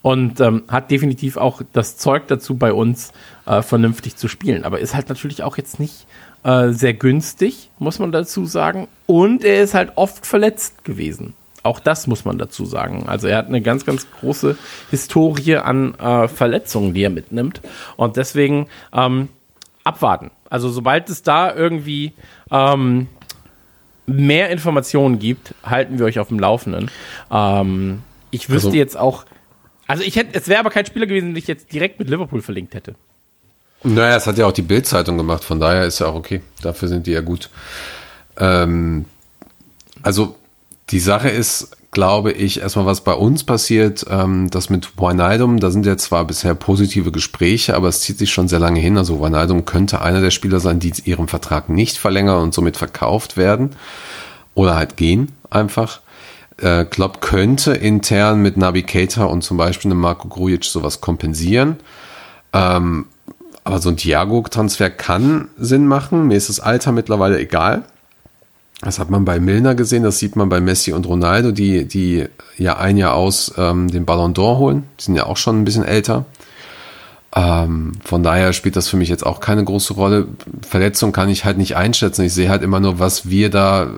Und 0.00 0.40
ähm, 0.40 0.62
hat 0.68 0.90
definitiv 0.90 1.36
auch 1.36 1.60
das 1.74 1.98
Zeug 1.98 2.26
dazu, 2.26 2.56
bei 2.56 2.72
uns 2.72 3.12
äh, 3.44 3.60
vernünftig 3.60 4.16
zu 4.16 4.26
spielen. 4.26 4.64
Aber 4.64 4.78
ist 4.78 4.94
halt 4.94 5.10
natürlich 5.10 5.42
auch 5.42 5.58
jetzt 5.58 5.78
nicht 5.78 6.06
äh, 6.44 6.70
sehr 6.70 6.94
günstig, 6.94 7.68
muss 7.78 7.98
man 7.98 8.10
dazu 8.10 8.46
sagen. 8.46 8.88
Und 9.04 9.44
er 9.44 9.62
ist 9.62 9.74
halt 9.74 9.92
oft 9.96 10.24
verletzt 10.24 10.82
gewesen. 10.82 11.34
Auch 11.66 11.80
das 11.80 12.06
muss 12.06 12.24
man 12.24 12.38
dazu 12.38 12.64
sagen. 12.64 13.04
Also 13.08 13.26
er 13.26 13.38
hat 13.38 13.46
eine 13.48 13.60
ganz, 13.60 13.84
ganz 13.84 14.06
große 14.20 14.56
Historie 14.90 15.56
an 15.56 15.94
äh, 15.96 16.28
Verletzungen, 16.28 16.94
die 16.94 17.02
er 17.02 17.10
mitnimmt. 17.10 17.60
Und 17.96 18.16
deswegen 18.16 18.68
ähm, 18.92 19.28
abwarten. 19.84 20.30
Also 20.48 20.68
sobald 20.70 21.10
es 21.10 21.22
da 21.22 21.54
irgendwie 21.54 22.12
ähm, 22.50 23.08
mehr 24.06 24.50
Informationen 24.50 25.18
gibt, 25.18 25.54
halten 25.64 25.98
wir 25.98 26.06
euch 26.06 26.18
auf 26.18 26.28
dem 26.28 26.38
Laufenden. 26.38 26.90
Ähm, 27.30 28.02
ich 28.30 28.48
wüsste 28.48 28.68
Also- 28.68 28.76
jetzt 28.78 28.96
auch, 28.96 29.24
also 29.86 30.02
ich 30.02 30.16
hätte, 30.16 30.38
es 30.38 30.48
wäre 30.48 30.60
aber 30.60 30.70
kein 30.70 30.86
Spieler 30.86 31.06
gewesen, 31.06 31.28
den 31.30 31.36
ich 31.36 31.46
jetzt 31.46 31.72
direkt 31.72 31.98
mit 31.98 32.08
Liverpool 32.08 32.42
verlinkt 32.42 32.74
hätte. 32.74 32.94
Naja, 33.82 34.14
das 34.14 34.26
hat 34.26 34.38
ja 34.38 34.46
auch 34.46 34.52
die 34.52 34.62
Bild-Zeitung 34.62 35.16
gemacht, 35.18 35.44
von 35.44 35.60
daher 35.60 35.84
ist 35.84 35.98
ja 36.00 36.06
auch 36.06 36.14
okay. 36.14 36.40
Dafür 36.62 36.88
sind 36.88 37.06
die 37.06 37.12
ja 37.12 37.20
gut. 37.20 37.50
Ähm, 38.38 39.04
also 40.02 40.36
die 40.90 41.00
Sache 41.00 41.28
ist, 41.28 41.76
glaube 41.90 42.32
ich, 42.32 42.60
erstmal 42.60 42.86
was 42.86 43.00
bei 43.00 43.14
uns 43.14 43.44
passiert, 43.44 44.06
ähm, 44.10 44.50
das 44.50 44.70
mit 44.70 44.98
Wijnaldum, 44.98 45.58
da 45.58 45.70
sind 45.70 45.86
ja 45.86 45.96
zwar 45.96 46.24
bisher 46.26 46.54
positive 46.54 47.10
Gespräche, 47.10 47.74
aber 47.74 47.88
es 47.88 48.02
zieht 48.02 48.18
sich 48.18 48.32
schon 48.32 48.48
sehr 48.48 48.58
lange 48.58 48.80
hin. 48.80 48.98
Also 48.98 49.20
Wijnaldum 49.20 49.64
könnte 49.64 50.02
einer 50.02 50.20
der 50.20 50.30
Spieler 50.30 50.60
sein, 50.60 50.78
die 50.78 50.92
ihren 51.04 51.26
Vertrag 51.28 51.68
nicht 51.68 51.96
verlängern 51.96 52.42
und 52.42 52.54
somit 52.54 52.76
verkauft 52.76 53.36
werden 53.36 53.70
oder 54.54 54.76
halt 54.76 54.96
gehen 54.96 55.32
einfach. 55.50 56.00
Äh, 56.58 56.84
Klopp 56.84 57.20
könnte 57.20 57.72
intern 57.72 58.40
mit 58.40 58.56
Nabi 58.56 58.82
Keita 58.82 59.24
und 59.24 59.42
zum 59.42 59.56
Beispiel 59.56 59.90
einem 59.90 60.00
Marco 60.00 60.28
Grujic 60.28 60.64
sowas 60.64 61.00
kompensieren. 61.00 61.76
Aber 62.52 63.80
so 63.80 63.90
ein 63.90 63.98
Thiago-Transfer 63.98 64.88
kann 64.88 65.48
Sinn 65.58 65.86
machen. 65.86 66.28
Mir 66.28 66.36
ist 66.36 66.48
das 66.48 66.60
Alter 66.60 66.92
mittlerweile 66.92 67.38
egal. 67.38 67.84
Das 68.82 68.98
hat 68.98 69.10
man 69.10 69.24
bei 69.24 69.40
Milner 69.40 69.74
gesehen, 69.74 70.02
das 70.02 70.18
sieht 70.18 70.36
man 70.36 70.48
bei 70.48 70.60
Messi 70.60 70.92
und 70.92 71.06
Ronaldo, 71.06 71.50
die, 71.50 71.86
die 71.86 72.26
ja 72.58 72.76
ein 72.76 72.98
Jahr 72.98 73.14
aus 73.14 73.54
ähm, 73.56 73.88
den 73.88 74.04
Ballon 74.04 74.34
d'Or 74.34 74.58
holen. 74.58 74.84
Die 75.00 75.04
sind 75.04 75.16
ja 75.16 75.24
auch 75.24 75.38
schon 75.38 75.60
ein 75.60 75.64
bisschen 75.64 75.84
älter. 75.84 76.26
Ähm, 77.34 77.92
von 78.04 78.22
daher 78.22 78.52
spielt 78.52 78.76
das 78.76 78.88
für 78.88 78.96
mich 78.96 79.08
jetzt 79.08 79.24
auch 79.24 79.40
keine 79.40 79.64
große 79.64 79.94
Rolle. 79.94 80.28
Verletzung 80.66 81.12
kann 81.12 81.30
ich 81.30 81.44
halt 81.44 81.56
nicht 81.56 81.76
einschätzen. 81.76 82.24
Ich 82.24 82.34
sehe 82.34 82.50
halt 82.50 82.62
immer 82.62 82.80
nur, 82.80 82.98
was 82.98 83.28
wir 83.28 83.50
da 83.50 83.90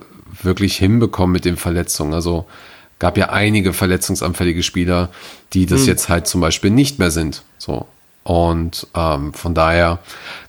wirklich 0.42 0.76
hinbekommen 0.76 1.32
mit 1.32 1.44
den 1.44 1.56
Verletzungen. 1.56 2.14
Also 2.14 2.46
gab 3.00 3.16
ja 3.16 3.30
einige 3.30 3.72
verletzungsanfällige 3.72 4.62
Spieler, 4.62 5.08
die 5.52 5.66
das 5.66 5.86
jetzt 5.86 6.08
halt 6.08 6.26
zum 6.26 6.40
Beispiel 6.40 6.70
nicht 6.70 6.98
mehr 6.98 7.10
sind. 7.10 7.42
So. 7.58 7.86
Und 8.24 8.86
ähm, 8.94 9.32
von 9.32 9.54
daher 9.54 10.00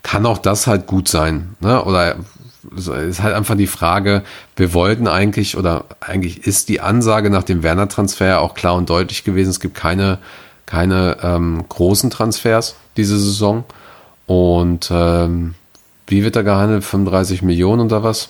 kann 0.03 0.25
auch 0.25 0.37
das 0.37 0.67
halt 0.67 0.85
gut 0.87 1.07
sein. 1.07 1.55
Ne? 1.61 1.83
Oder 1.83 2.17
ist 2.75 3.21
halt 3.23 3.35
einfach 3.35 3.55
die 3.55 3.67
Frage, 3.67 4.23
wir 4.55 4.73
wollten 4.73 5.07
eigentlich, 5.07 5.57
oder 5.57 5.85
eigentlich 6.01 6.45
ist 6.45 6.69
die 6.69 6.81
Ansage 6.81 7.29
nach 7.29 7.43
dem 7.43 7.63
Werner-Transfer 7.63 8.41
auch 8.41 8.53
klar 8.53 8.75
und 8.75 8.89
deutlich 8.89 9.23
gewesen, 9.23 9.49
es 9.49 9.59
gibt 9.59 9.75
keine, 9.75 10.19
keine 10.65 11.17
ähm, 11.23 11.63
großen 11.67 12.09
Transfers 12.09 12.75
diese 12.97 13.17
Saison. 13.17 13.63
Und 14.25 14.89
ähm, 14.91 15.55
wie 16.07 16.23
wird 16.23 16.35
da 16.35 16.41
gehandelt? 16.41 16.83
35 16.83 17.41
Millionen 17.41 17.81
oder 17.81 18.03
was? 18.03 18.29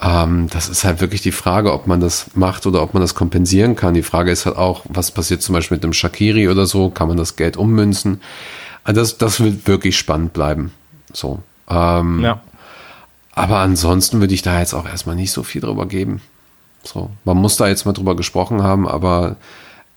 Ähm, 0.00 0.48
das 0.50 0.68
ist 0.68 0.84
halt 0.84 1.00
wirklich 1.00 1.22
die 1.22 1.32
Frage, 1.32 1.72
ob 1.72 1.86
man 1.86 2.00
das 2.00 2.30
macht 2.34 2.66
oder 2.66 2.82
ob 2.82 2.92
man 2.94 3.00
das 3.00 3.14
kompensieren 3.14 3.76
kann. 3.76 3.94
Die 3.94 4.02
Frage 4.02 4.30
ist 4.30 4.46
halt 4.46 4.56
auch, 4.56 4.84
was 4.88 5.10
passiert 5.10 5.42
zum 5.42 5.54
Beispiel 5.54 5.76
mit 5.76 5.84
einem 5.84 5.92
Shakiri 5.92 6.48
oder 6.48 6.66
so? 6.66 6.90
Kann 6.90 7.08
man 7.08 7.16
das 7.16 7.36
Geld 7.36 7.56
ummünzen? 7.56 8.20
Also 8.84 9.00
das, 9.00 9.18
das 9.18 9.40
wird 9.40 9.66
wirklich 9.66 9.96
spannend 9.96 10.32
bleiben. 10.32 10.72
So. 11.12 11.40
Ähm, 11.68 12.20
Ja. 12.22 12.40
Aber 13.34 13.58
ansonsten 13.58 14.20
würde 14.20 14.34
ich 14.34 14.42
da 14.42 14.58
jetzt 14.58 14.74
auch 14.74 14.86
erstmal 14.86 15.16
nicht 15.16 15.32
so 15.32 15.42
viel 15.42 15.60
drüber 15.60 15.86
geben. 15.86 16.20
So, 16.82 17.10
man 17.24 17.36
muss 17.36 17.56
da 17.56 17.68
jetzt 17.68 17.86
mal 17.86 17.92
drüber 17.92 18.16
gesprochen 18.16 18.62
haben, 18.62 18.88
aber 18.88 19.36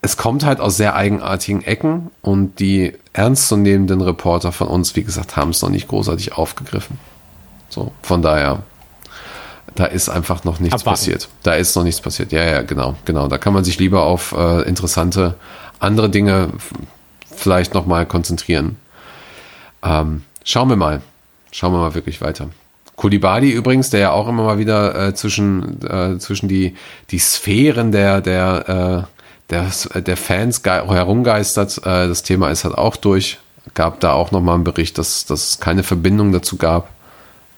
es 0.02 0.18
kommt 0.18 0.46
halt 0.46 0.60
aus 0.60 0.78
sehr 0.78 0.96
eigenartigen 0.96 1.64
Ecken 1.64 2.12
und 2.22 2.60
die 2.60 2.94
ernstzunehmenden 3.14 4.02
Reporter 4.02 4.52
von 4.52 4.68
uns, 4.68 4.96
wie 4.96 5.04
gesagt, 5.04 5.36
haben 5.36 5.50
es 5.50 5.62
noch 5.62 5.70
nicht 5.70 5.88
großartig 5.88 6.34
aufgegriffen. 6.34 7.00
So, 7.70 7.92
von 8.04 8.22
daher, 8.22 8.64
da 9.74 9.86
ist 9.86 10.10
einfach 10.10 10.44
noch 10.44 10.60
nichts 10.60 10.82
Abwarten. 10.82 11.00
passiert. 11.00 11.28
Da 11.44 11.56
ist 11.56 11.76
noch 11.76 11.84
nichts 11.84 12.02
passiert. 12.02 12.32
Ja, 12.32 12.44
ja, 12.44 12.62
genau, 12.62 12.96
genau. 13.04 13.28
Da 13.28 13.38
kann 13.40 13.54
man 13.54 13.64
sich 13.64 13.80
lieber 13.80 14.04
auf 14.04 14.32
äh, 14.32 14.62
interessante 14.62 15.36
andere 15.80 16.10
Dinge 16.10 16.50
vielleicht 17.36 17.74
nochmal 17.74 18.06
konzentrieren. 18.06 18.78
Ähm, 19.84 20.24
schauen 20.44 20.70
wir 20.70 20.78
mal. 20.78 21.02
Schauen 21.52 21.74
wir 21.74 21.80
mal 21.80 21.96
wirklich 21.96 22.22
weiter. 22.22 22.50
Kulibadi 22.96 23.52
übrigens, 23.52 23.90
der 23.90 24.00
ja 24.00 24.12
auch 24.12 24.28
immer 24.28 24.44
mal 24.44 24.58
wieder 24.58 25.08
äh, 25.10 25.14
zwischen, 25.14 25.82
äh, 25.86 26.18
zwischen 26.18 26.48
die, 26.48 26.76
die 27.12 27.20
Sphären 27.20 27.92
der, 27.92 28.22
der, 28.22 29.08
äh, 29.50 29.52
der, 29.52 30.02
der 30.02 30.18
Fans 30.18 30.64
ge- 30.64 30.88
herumgeistert. 30.88 31.78
Äh, 31.80 32.08
das 32.08 32.24
Thema 32.24 32.50
ist 32.50 32.64
halt 32.64 32.76
auch 32.78 32.96
durch. 32.96 33.40
Gab 33.74 34.00
da 34.00 34.14
auch 34.14 34.32
nochmal 34.32 34.56
einen 34.56 34.64
Bericht, 34.64 34.98
dass, 34.98 35.26
dass 35.26 35.50
es 35.52 35.60
keine 35.60 35.84
Verbindung 35.84 36.32
dazu 36.32 36.56
gab. 36.56 36.90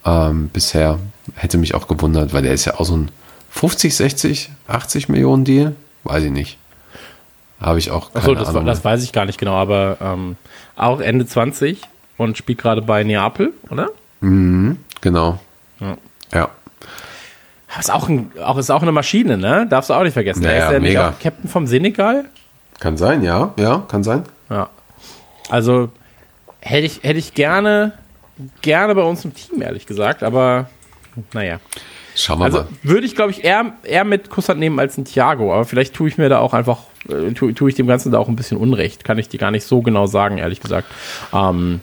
Ähm, 0.05 0.49
bisher 0.51 0.97
hätte 1.35 1.57
mich 1.57 1.75
auch 1.75 1.87
gewundert, 1.87 2.33
weil 2.33 2.41
der 2.43 2.53
ist 2.53 2.65
ja 2.65 2.75
auch 2.79 2.85
so 2.85 2.95
ein 2.97 3.11
50, 3.51 3.95
60, 3.95 4.49
80 4.67 5.09
Millionen 5.09 5.43
Deal. 5.45 5.75
Weiß 6.03 6.23
ich 6.23 6.31
nicht. 6.31 6.57
Habe 7.59 7.79
ich 7.79 7.91
auch 7.91 8.11
keine 8.13 8.23
Achso, 8.23 8.35
das, 8.35 8.49
Ahnung. 8.49 8.65
das 8.65 8.83
weiß 8.85 9.03
ich 9.03 9.11
gar 9.11 9.25
nicht 9.25 9.37
genau, 9.39 9.55
aber 9.55 9.97
ähm, 9.99 10.35
auch 10.75 10.99
Ende 11.01 11.25
20 11.25 11.81
und 12.17 12.37
spielt 12.37 12.59
gerade 12.59 12.81
bei 12.81 13.03
Neapel, 13.03 13.53
oder? 13.69 13.89
Genau. 15.01 15.39
Ja. 15.79 15.97
Ja. 16.33 16.49
Ist 17.79 17.91
auch, 17.91 18.09
ein, 18.09 18.31
auch, 18.43 18.57
ist 18.57 18.71
auch 18.71 18.81
eine 18.81 18.91
Maschine, 18.91 19.37
ne? 19.37 19.67
Darfst 19.69 19.89
du 19.89 19.93
auch 19.93 20.01
nicht 20.03 20.13
vergessen. 20.13 20.41
Ja, 20.43 20.49
er 20.49 20.65
ist 20.67 20.81
nicht 20.81 20.89
mega. 20.89 21.09
auch 21.09 21.19
Captain 21.19 21.49
vom 21.49 21.67
Senegal. 21.67 22.25
Kann 22.79 22.97
sein, 22.97 23.23
ja. 23.23 23.53
Ja, 23.59 23.83
kann 23.87 24.03
sein. 24.03 24.23
Ja. 24.49 24.69
Also 25.49 25.89
hätte 26.59 26.85
ich, 26.87 27.03
hätte 27.03 27.19
ich 27.19 27.33
gerne, 27.35 27.93
gerne 28.61 28.95
bei 28.95 29.03
uns 29.03 29.23
im 29.25 29.33
Team, 29.35 29.61
ehrlich 29.61 29.85
gesagt, 29.85 30.23
aber 30.23 30.69
naja. 31.33 31.59
Schauen 32.15 32.39
wir 32.39 32.45
Also 32.45 32.57
mal. 32.59 32.67
würde 32.81 33.05
ich, 33.05 33.15
glaube 33.15 33.29
ich, 33.31 33.43
eher, 33.43 33.73
eher 33.83 34.03
mit 34.05 34.31
Kusshand 34.31 34.59
nehmen 34.59 34.79
als 34.79 34.97
ein 34.97 35.05
Thiago, 35.05 35.53
aber 35.53 35.65
vielleicht 35.65 35.93
tue 35.93 36.07
ich 36.09 36.17
mir 36.17 36.29
da 36.29 36.39
auch 36.39 36.53
einfach, 36.55 36.79
äh, 37.09 37.31
tue, 37.33 37.53
tue 37.53 37.69
ich 37.69 37.75
dem 37.75 37.85
Ganzen 37.85 38.11
da 38.11 38.17
auch 38.17 38.27
ein 38.27 38.35
bisschen 38.35 38.57
Unrecht. 38.57 39.03
Kann 39.03 39.19
ich 39.19 39.29
dir 39.29 39.39
gar 39.39 39.51
nicht 39.51 39.65
so 39.67 39.81
genau 39.83 40.07
sagen, 40.07 40.39
ehrlich 40.39 40.61
gesagt. 40.61 40.87
Ähm, 41.31 41.81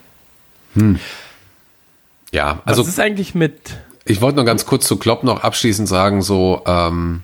Ja, 2.34 2.62
also, 2.64 2.82
was 2.82 2.88
ist 2.88 2.98
eigentlich 2.98 3.36
mit. 3.36 3.76
ich 4.04 4.20
wollte 4.20 4.36
nur 4.36 4.44
ganz 4.44 4.66
kurz 4.66 4.88
zu 4.88 4.96
Klopp 4.96 5.22
noch 5.22 5.44
abschließend 5.44 5.86
sagen, 5.86 6.20
so, 6.20 6.62
ähm, 6.66 7.22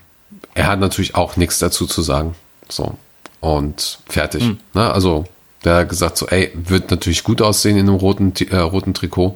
er 0.54 0.68
hat 0.68 0.78
natürlich 0.78 1.16
auch 1.16 1.36
nichts 1.36 1.58
dazu 1.58 1.86
zu 1.88 2.00
sagen. 2.02 2.36
So. 2.68 2.96
Und 3.40 3.98
fertig. 4.08 4.44
Ne? 4.72 4.92
Also, 4.92 5.24
der 5.64 5.78
hat 5.78 5.88
gesagt, 5.88 6.16
so, 6.16 6.28
ey, 6.28 6.52
wird 6.54 6.92
natürlich 6.92 7.24
gut 7.24 7.42
aussehen 7.42 7.76
in 7.76 7.88
einem 7.88 7.96
roten, 7.96 8.32
äh, 8.50 8.56
roten 8.56 8.94
Trikot. 8.94 9.34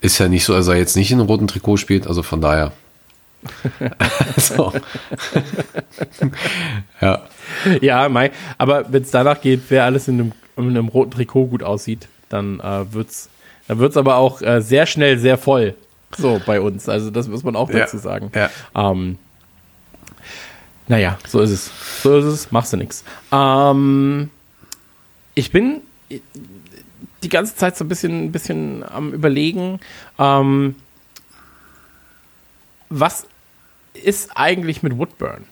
ist 0.00 0.18
ja 0.18 0.28
nicht 0.28 0.44
so, 0.44 0.52
dass 0.52 0.68
er 0.68 0.76
jetzt 0.76 0.94
nicht 0.94 1.10
in 1.10 1.18
einem 1.18 1.26
roten 1.26 1.48
Trikot 1.48 1.78
spielt, 1.78 2.06
also 2.06 2.22
von 2.22 2.40
daher. 2.40 2.70
so. 4.36 4.72
ja. 7.00 7.22
Ja, 7.80 8.08
Mai. 8.08 8.30
Aber 8.56 8.92
wenn 8.92 9.02
es 9.02 9.10
danach 9.10 9.40
geht, 9.40 9.62
wer 9.68 9.84
alles 9.84 10.06
in 10.06 10.20
einem, 10.20 10.32
in 10.56 10.68
einem 10.68 10.86
roten 10.86 11.10
Trikot 11.10 11.46
gut 11.46 11.64
aussieht, 11.64 12.06
dann 12.28 12.60
äh, 12.60 12.84
wird's, 13.78 13.78
dann 13.78 13.78
wird's 13.78 13.96
aber 13.96 14.16
auch 14.16 14.42
äh, 14.42 14.60
sehr 14.60 14.86
schnell 14.86 15.18
sehr 15.18 15.38
voll. 15.38 15.74
So 16.16 16.40
bei 16.44 16.60
uns. 16.60 16.88
Also 16.88 17.10
das 17.10 17.28
muss 17.28 17.42
man 17.42 17.56
auch 17.56 17.70
Ja. 17.70 17.80
dazu 17.80 17.98
sagen. 17.98 18.30
Ja. 18.34 18.50
Ähm, 18.74 19.18
naja, 20.88 21.18
so 21.26 21.40
ist 21.40 21.50
es. 21.50 21.70
So 22.02 22.18
ist 22.18 22.24
es, 22.24 22.52
machst 22.52 22.72
du 22.72 22.76
nix. 22.76 23.04
Ähm, 23.32 24.30
ich 25.34 25.50
bin 25.52 25.80
die 27.22 27.28
ganze 27.28 27.56
Zeit 27.56 27.76
so 27.76 27.84
ein 27.84 27.88
bisschen, 27.88 28.24
ein 28.26 28.32
bisschen 28.32 28.84
am 28.88 29.12
überlegen, 29.12 29.80
ähm, 30.18 30.74
was 32.90 33.26
ist 33.94 34.30
eigentlich 34.36 34.82
mit 34.82 34.98
Woodburn? 34.98 35.44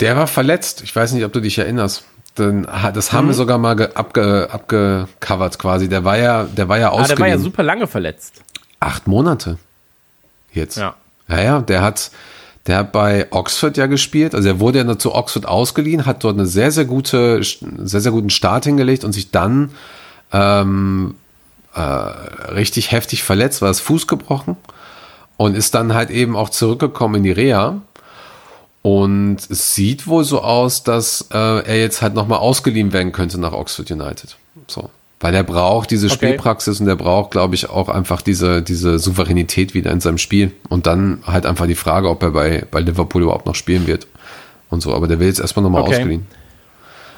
Der 0.00 0.16
war 0.16 0.26
verletzt. 0.26 0.82
Ich 0.82 0.94
weiß 0.94 1.12
nicht, 1.12 1.24
ob 1.24 1.32
du 1.32 1.40
dich 1.40 1.58
erinnerst. 1.58 2.04
Ha- 2.38 2.90
das 2.92 3.12
haben 3.12 3.26
Mhm. 3.26 3.30
wir 3.30 3.34
sogar 3.34 3.58
mal 3.58 3.74
ge- 3.76 3.90
abge, 3.94 4.48
abgecovert 4.50 5.58
quasi. 5.58 5.88
Der 5.88 6.04
war 6.04 6.16
ja, 6.18 6.44
der 6.44 6.68
war 6.68 6.78
ja 6.78 6.88
Ah, 6.88 6.90
der 6.90 6.98
war 6.98 7.04
ausgeliehen. 7.04 7.28
ja 7.30 7.38
super 7.38 7.62
lange 7.62 7.86
verletzt. 7.86 8.42
Acht 8.80 9.06
Monate. 9.06 9.58
Jetzt. 10.52 10.76
Ja. 10.76 10.94
Ja, 11.28 11.40
ja, 11.40 11.60
der 11.60 11.82
hat, 11.82 12.10
der 12.66 12.78
hat 12.78 12.92
bei 12.92 13.28
Oxford 13.30 13.76
ja 13.76 13.86
gespielt. 13.86 14.34
Also 14.34 14.48
er 14.48 14.60
wurde 14.60 14.78
ja 14.78 14.98
zu 14.98 15.14
Oxford 15.14 15.46
ausgeliehen, 15.46 16.06
hat 16.06 16.24
dort 16.24 16.36
eine 16.36 16.46
sehr, 16.46 16.70
sehr 16.72 16.84
gute, 16.84 17.40
sehr, 17.42 18.00
sehr 18.00 18.12
guten 18.12 18.30
Start 18.30 18.64
hingelegt 18.64 19.04
und 19.04 19.12
sich 19.12 19.30
dann 19.30 19.70
ähm, 20.32 21.14
äh, 21.74 21.80
richtig 21.80 22.90
heftig 22.92 23.22
verletzt, 23.22 23.62
war 23.62 23.68
das 23.68 23.80
Fuß 23.80 24.06
gebrochen 24.06 24.56
und 25.36 25.56
ist 25.56 25.74
dann 25.74 25.94
halt 25.94 26.10
eben 26.10 26.36
auch 26.36 26.48
zurückgekommen 26.50 27.16
in 27.16 27.22
die 27.22 27.32
Reha. 27.32 27.80
Und 28.86 29.38
es 29.48 29.74
sieht 29.74 30.06
wohl 30.06 30.24
so 30.24 30.42
aus, 30.42 30.82
dass 30.82 31.28
äh, 31.32 31.38
er 31.38 31.80
jetzt 31.80 32.02
halt 32.02 32.12
nochmal 32.12 32.40
ausgeliehen 32.40 32.92
werden 32.92 33.12
könnte 33.12 33.40
nach 33.40 33.54
Oxford 33.54 33.90
United. 33.90 34.36
So. 34.66 34.90
Weil 35.20 35.34
er 35.34 35.42
braucht 35.42 35.90
diese 35.90 36.08
Okay. 36.08 36.16
Spielpraxis 36.16 36.80
und 36.80 36.88
er 36.88 36.96
braucht, 36.96 37.30
glaube 37.30 37.54
ich, 37.54 37.70
auch 37.70 37.88
einfach 37.88 38.20
diese, 38.20 38.60
diese 38.60 38.98
Souveränität 38.98 39.72
wieder 39.72 39.90
in 39.90 40.00
seinem 40.00 40.18
Spiel. 40.18 40.52
Und 40.68 40.86
dann 40.86 41.22
halt 41.26 41.46
einfach 41.46 41.66
die 41.66 41.76
Frage, 41.76 42.10
ob 42.10 42.22
er 42.22 42.32
bei, 42.32 42.66
bei 42.70 42.80
Liverpool 42.80 43.22
überhaupt 43.22 43.46
noch 43.46 43.54
spielen 43.54 43.86
wird. 43.86 44.06
Und 44.68 44.82
so. 44.82 44.92
Aber 44.94 45.08
der 45.08 45.18
will 45.18 45.28
jetzt 45.28 45.40
erstmal 45.40 45.62
nochmal 45.62 45.80
Okay. 45.84 45.94
ausgeliehen. 45.94 46.26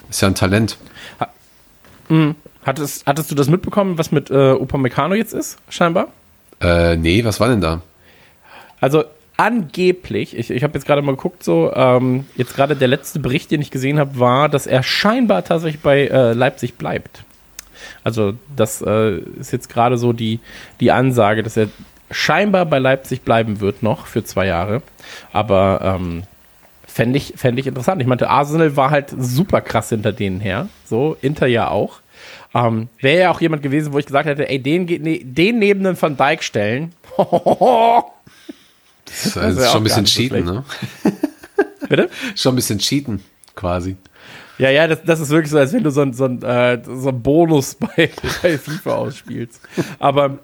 Ist 0.08 0.22
ja 0.22 0.28
ein 0.28 0.36
Talent. 0.36 0.76
Hattest, 2.64 3.06
hattest 3.06 3.32
du 3.32 3.34
das 3.34 3.48
mitbekommen, 3.48 3.98
was 3.98 4.12
mit 4.12 4.30
äh, 4.30 4.52
Upamecano 4.52 5.16
jetzt 5.16 5.34
ist, 5.34 5.58
scheinbar? 5.68 6.12
Äh, 6.60 6.96
nee, 6.96 7.24
was 7.24 7.40
war 7.40 7.48
denn 7.48 7.60
da? 7.60 7.80
Also 8.80 9.02
angeblich, 9.36 10.36
ich, 10.36 10.50
ich 10.50 10.62
habe 10.62 10.74
jetzt 10.74 10.86
gerade 10.86 11.02
mal 11.02 11.12
geguckt, 11.12 11.42
so, 11.42 11.72
ähm, 11.74 12.26
jetzt 12.36 12.54
gerade 12.54 12.76
der 12.76 12.88
letzte 12.88 13.18
Bericht, 13.18 13.50
den 13.50 13.60
ich 13.60 13.70
gesehen 13.70 13.98
habe, 13.98 14.18
war, 14.18 14.48
dass 14.48 14.66
er 14.66 14.82
scheinbar 14.82 15.44
tatsächlich 15.44 15.82
bei 15.82 16.06
äh, 16.06 16.32
Leipzig 16.32 16.76
bleibt. 16.76 17.24
Also 18.02 18.34
das 18.54 18.82
äh, 18.82 19.18
ist 19.38 19.52
jetzt 19.52 19.68
gerade 19.68 19.98
so 19.98 20.12
die, 20.12 20.40
die 20.80 20.90
Ansage, 20.90 21.42
dass 21.42 21.56
er 21.56 21.68
scheinbar 22.10 22.66
bei 22.66 22.78
Leipzig 22.78 23.22
bleiben 23.22 23.60
wird 23.60 23.82
noch 23.82 24.06
für 24.06 24.24
zwei 24.24 24.46
Jahre. 24.46 24.82
Aber 25.32 25.80
ähm, 25.82 26.22
fände 26.86 27.18
ich, 27.18 27.34
fänd 27.36 27.58
ich 27.58 27.66
interessant. 27.66 28.00
Ich 28.00 28.08
meinte, 28.08 28.30
Arsenal 28.30 28.76
war 28.76 28.90
halt 28.90 29.14
super 29.18 29.60
krass 29.60 29.90
hinter 29.90 30.12
denen 30.12 30.40
her. 30.40 30.68
So, 30.84 31.16
Inter 31.20 31.46
ja 31.46 31.68
auch. 31.68 32.00
Ähm, 32.54 32.88
Wäre 33.00 33.20
ja 33.20 33.30
auch 33.30 33.40
jemand 33.40 33.62
gewesen, 33.62 33.92
wo 33.92 33.98
ich 33.98 34.06
gesagt 34.06 34.26
hätte, 34.26 34.48
ey, 34.48 34.58
den, 34.58 34.86
ne, 34.86 35.18
den 35.22 35.58
neben 35.58 35.84
den 35.84 36.00
Van 36.00 36.16
Dijk 36.16 36.42
stellen. 36.42 36.92
Das 39.06 39.26
ist, 39.26 39.36
das 39.36 39.56
ist 39.56 39.70
schon 39.70 39.80
ein 39.80 39.84
bisschen 39.84 40.02
nicht 40.02 40.14
so 40.14 40.20
cheaten, 40.20 40.44
ne? 40.44 40.64
Bitte? 41.88 42.10
Schon 42.34 42.52
ein 42.52 42.56
bisschen 42.56 42.78
cheaten, 42.78 43.22
quasi. 43.54 43.96
Ja, 44.58 44.70
ja, 44.70 44.86
das, 44.86 45.02
das 45.04 45.20
ist 45.20 45.30
wirklich 45.30 45.50
so, 45.50 45.58
als 45.58 45.72
wenn 45.72 45.84
du 45.84 45.90
so 45.90 46.00
ein, 46.02 46.12
so 46.12 46.24
ein, 46.24 46.42
äh, 46.42 46.82
so 46.84 47.10
ein 47.10 47.22
Bonus 47.22 47.74
bei, 47.96 48.10
bei 48.42 48.58
FIFA 48.58 48.94
ausspielst. 48.94 49.60
Aber 49.98 50.38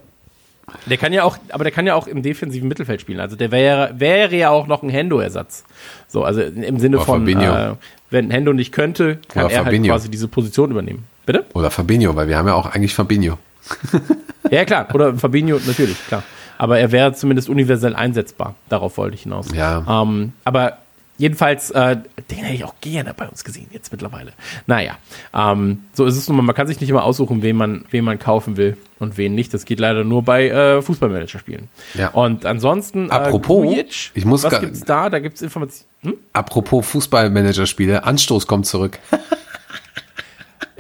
der 0.86 0.96
kann 0.96 1.12
ja 1.12 1.24
auch, 1.24 1.36
aber 1.50 1.64
der 1.64 1.72
kann 1.72 1.86
ja 1.86 1.94
auch 1.94 2.06
im 2.06 2.22
defensiven 2.22 2.68
Mittelfeld 2.68 3.00
spielen. 3.00 3.20
Also 3.20 3.36
der 3.36 3.50
wäre, 3.50 3.94
wäre 3.98 4.36
ja 4.36 4.50
auch 4.50 4.66
noch 4.66 4.82
ein 4.82 4.88
Hendo-Ersatz. 4.90 5.64
So, 6.08 6.24
also 6.24 6.40
im 6.42 6.78
Sinne 6.78 6.98
Oder 6.98 7.06
von, 7.06 7.28
äh, 7.28 7.74
wenn 8.10 8.30
Hendo 8.30 8.52
nicht 8.52 8.72
könnte, 8.72 9.18
kann 9.28 9.46
Oder 9.46 9.52
er 9.52 9.58
halt 9.58 9.66
Fabinho. 9.66 9.92
quasi 9.92 10.10
diese 10.10 10.28
Position 10.28 10.70
übernehmen. 10.70 11.04
Bitte? 11.26 11.46
Oder 11.54 11.70
Fabinho, 11.70 12.14
weil 12.14 12.28
wir 12.28 12.36
haben 12.36 12.48
ja 12.48 12.54
auch 12.54 12.66
eigentlich 12.66 12.94
Fabinho. 12.94 13.38
Ja, 14.50 14.66
klar. 14.66 14.86
Oder 14.92 15.14
Fabinho, 15.14 15.58
natürlich, 15.66 15.96
klar. 16.08 16.22
Aber 16.62 16.78
er 16.78 16.92
wäre 16.92 17.12
zumindest 17.12 17.48
universell 17.48 17.96
einsetzbar. 17.96 18.54
Darauf 18.68 18.96
wollte 18.96 19.16
ich 19.16 19.24
hinaus. 19.24 19.48
Ja. 19.52 19.84
Ähm, 20.02 20.32
aber 20.44 20.78
jedenfalls, 21.18 21.72
äh, 21.72 21.96
den 22.30 22.38
hätte 22.38 22.54
ich 22.54 22.62
auch 22.62 22.76
gerne 22.80 23.14
bei 23.14 23.26
uns 23.26 23.42
gesehen, 23.42 23.66
jetzt 23.72 23.90
mittlerweile. 23.90 24.32
Naja, 24.68 24.96
ähm, 25.34 25.82
so 25.92 26.06
ist 26.06 26.16
es 26.16 26.28
nun 26.28 26.36
mal. 26.36 26.44
Man 26.44 26.54
kann 26.54 26.68
sich 26.68 26.80
nicht 26.80 26.88
immer 26.88 27.02
aussuchen, 27.02 27.42
wen 27.42 27.56
man, 27.56 27.84
wen 27.90 28.04
man 28.04 28.20
kaufen 28.20 28.56
will 28.56 28.76
und 29.00 29.16
wen 29.16 29.34
nicht. 29.34 29.52
Das 29.52 29.64
geht 29.64 29.80
leider 29.80 30.04
nur 30.04 30.22
bei 30.22 30.50
äh, 30.50 30.80
Fußballmanager-Spielen. 30.82 31.68
Ja. 31.94 32.10
Und 32.10 32.46
ansonsten, 32.46 33.10
Apropos, 33.10 33.56
äh, 33.56 33.66
Grujic, 33.66 34.12
ich 34.14 34.24
muss 34.24 34.44
was 34.44 34.60
gibt's 34.60 34.84
da? 34.84 35.10
Da 35.10 35.18
gibt's 35.18 35.42
Informationen. 35.42 35.88
Hm? 36.02 36.14
Apropos 36.32 36.86
Fußballmanager-Spiele, 36.86 38.04
Anstoß 38.04 38.46
kommt 38.46 38.66
zurück. 38.66 39.00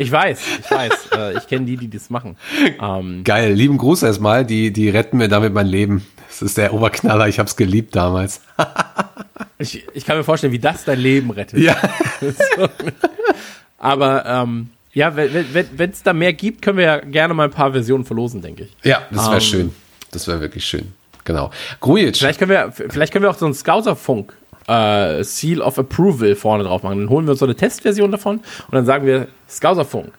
Ich 0.02 0.10
weiß, 0.10 0.40
ich 0.60 0.70
weiß. 0.70 0.92
äh, 1.16 1.38
ich 1.38 1.46
kenne 1.46 1.64
die, 1.64 1.76
die 1.76 1.88
das 1.88 2.10
machen. 2.10 2.36
Ähm, 2.80 3.22
Geil, 3.22 3.52
lieben 3.52 3.78
Gruß 3.78 4.02
erstmal, 4.02 4.44
die, 4.44 4.72
die 4.72 4.88
retten 4.88 5.16
mir 5.18 5.28
damit 5.28 5.54
mein 5.54 5.68
Leben. 5.68 6.04
Das 6.28 6.42
ist 6.42 6.58
der 6.58 6.74
Oberknaller, 6.74 7.28
ich 7.28 7.38
hab's 7.38 7.54
geliebt 7.56 7.94
damals. 7.94 8.40
ich, 9.58 9.86
ich 9.94 10.04
kann 10.04 10.16
mir 10.16 10.24
vorstellen, 10.24 10.52
wie 10.52 10.58
das 10.58 10.84
dein 10.84 10.98
Leben 10.98 11.30
rettet. 11.30 11.60
Ja. 11.60 11.76
Aber 13.78 14.26
ähm, 14.26 14.70
ja, 14.92 15.14
wenn 15.14 15.90
es 15.90 16.02
da 16.02 16.12
mehr 16.12 16.32
gibt, 16.32 16.62
können 16.62 16.78
wir 16.78 16.84
ja 16.84 16.98
gerne 16.98 17.32
mal 17.32 17.44
ein 17.44 17.50
paar 17.50 17.70
Versionen 17.72 18.04
verlosen, 18.04 18.42
denke 18.42 18.64
ich. 18.64 18.76
Ja, 18.82 19.02
das 19.10 19.26
wäre 19.26 19.34
Ähm. 19.36 19.40
schön. 19.40 19.74
Das 20.10 20.26
wäre 20.26 20.40
wirklich 20.40 20.64
schön. 20.64 20.92
Genau. 21.24 21.50
Grujic. 21.80 22.16
Vielleicht 22.16 22.40
können 22.40 22.50
wir, 22.50 22.72
vielleicht 22.72 23.12
können 23.12 23.22
wir 23.22 23.30
auch 23.30 23.38
so 23.38 23.44
einen 23.44 23.54
Scouser-Funk 23.54 24.34
äh, 24.68 25.22
Seal 25.24 25.60
of 25.60 25.78
Approval 25.78 26.34
vorne 26.34 26.64
drauf 26.64 26.82
machen. 26.82 26.98
Dann 27.00 27.08
holen 27.08 27.26
wir 27.26 27.32
uns 27.32 27.40
so 27.40 27.46
eine 27.46 27.54
Testversion 27.54 28.10
davon 28.12 28.36
und 28.38 28.72
dann 28.72 28.86
sagen 28.86 29.06
wir 29.06 29.28
Scouser-Funk. 29.48 30.12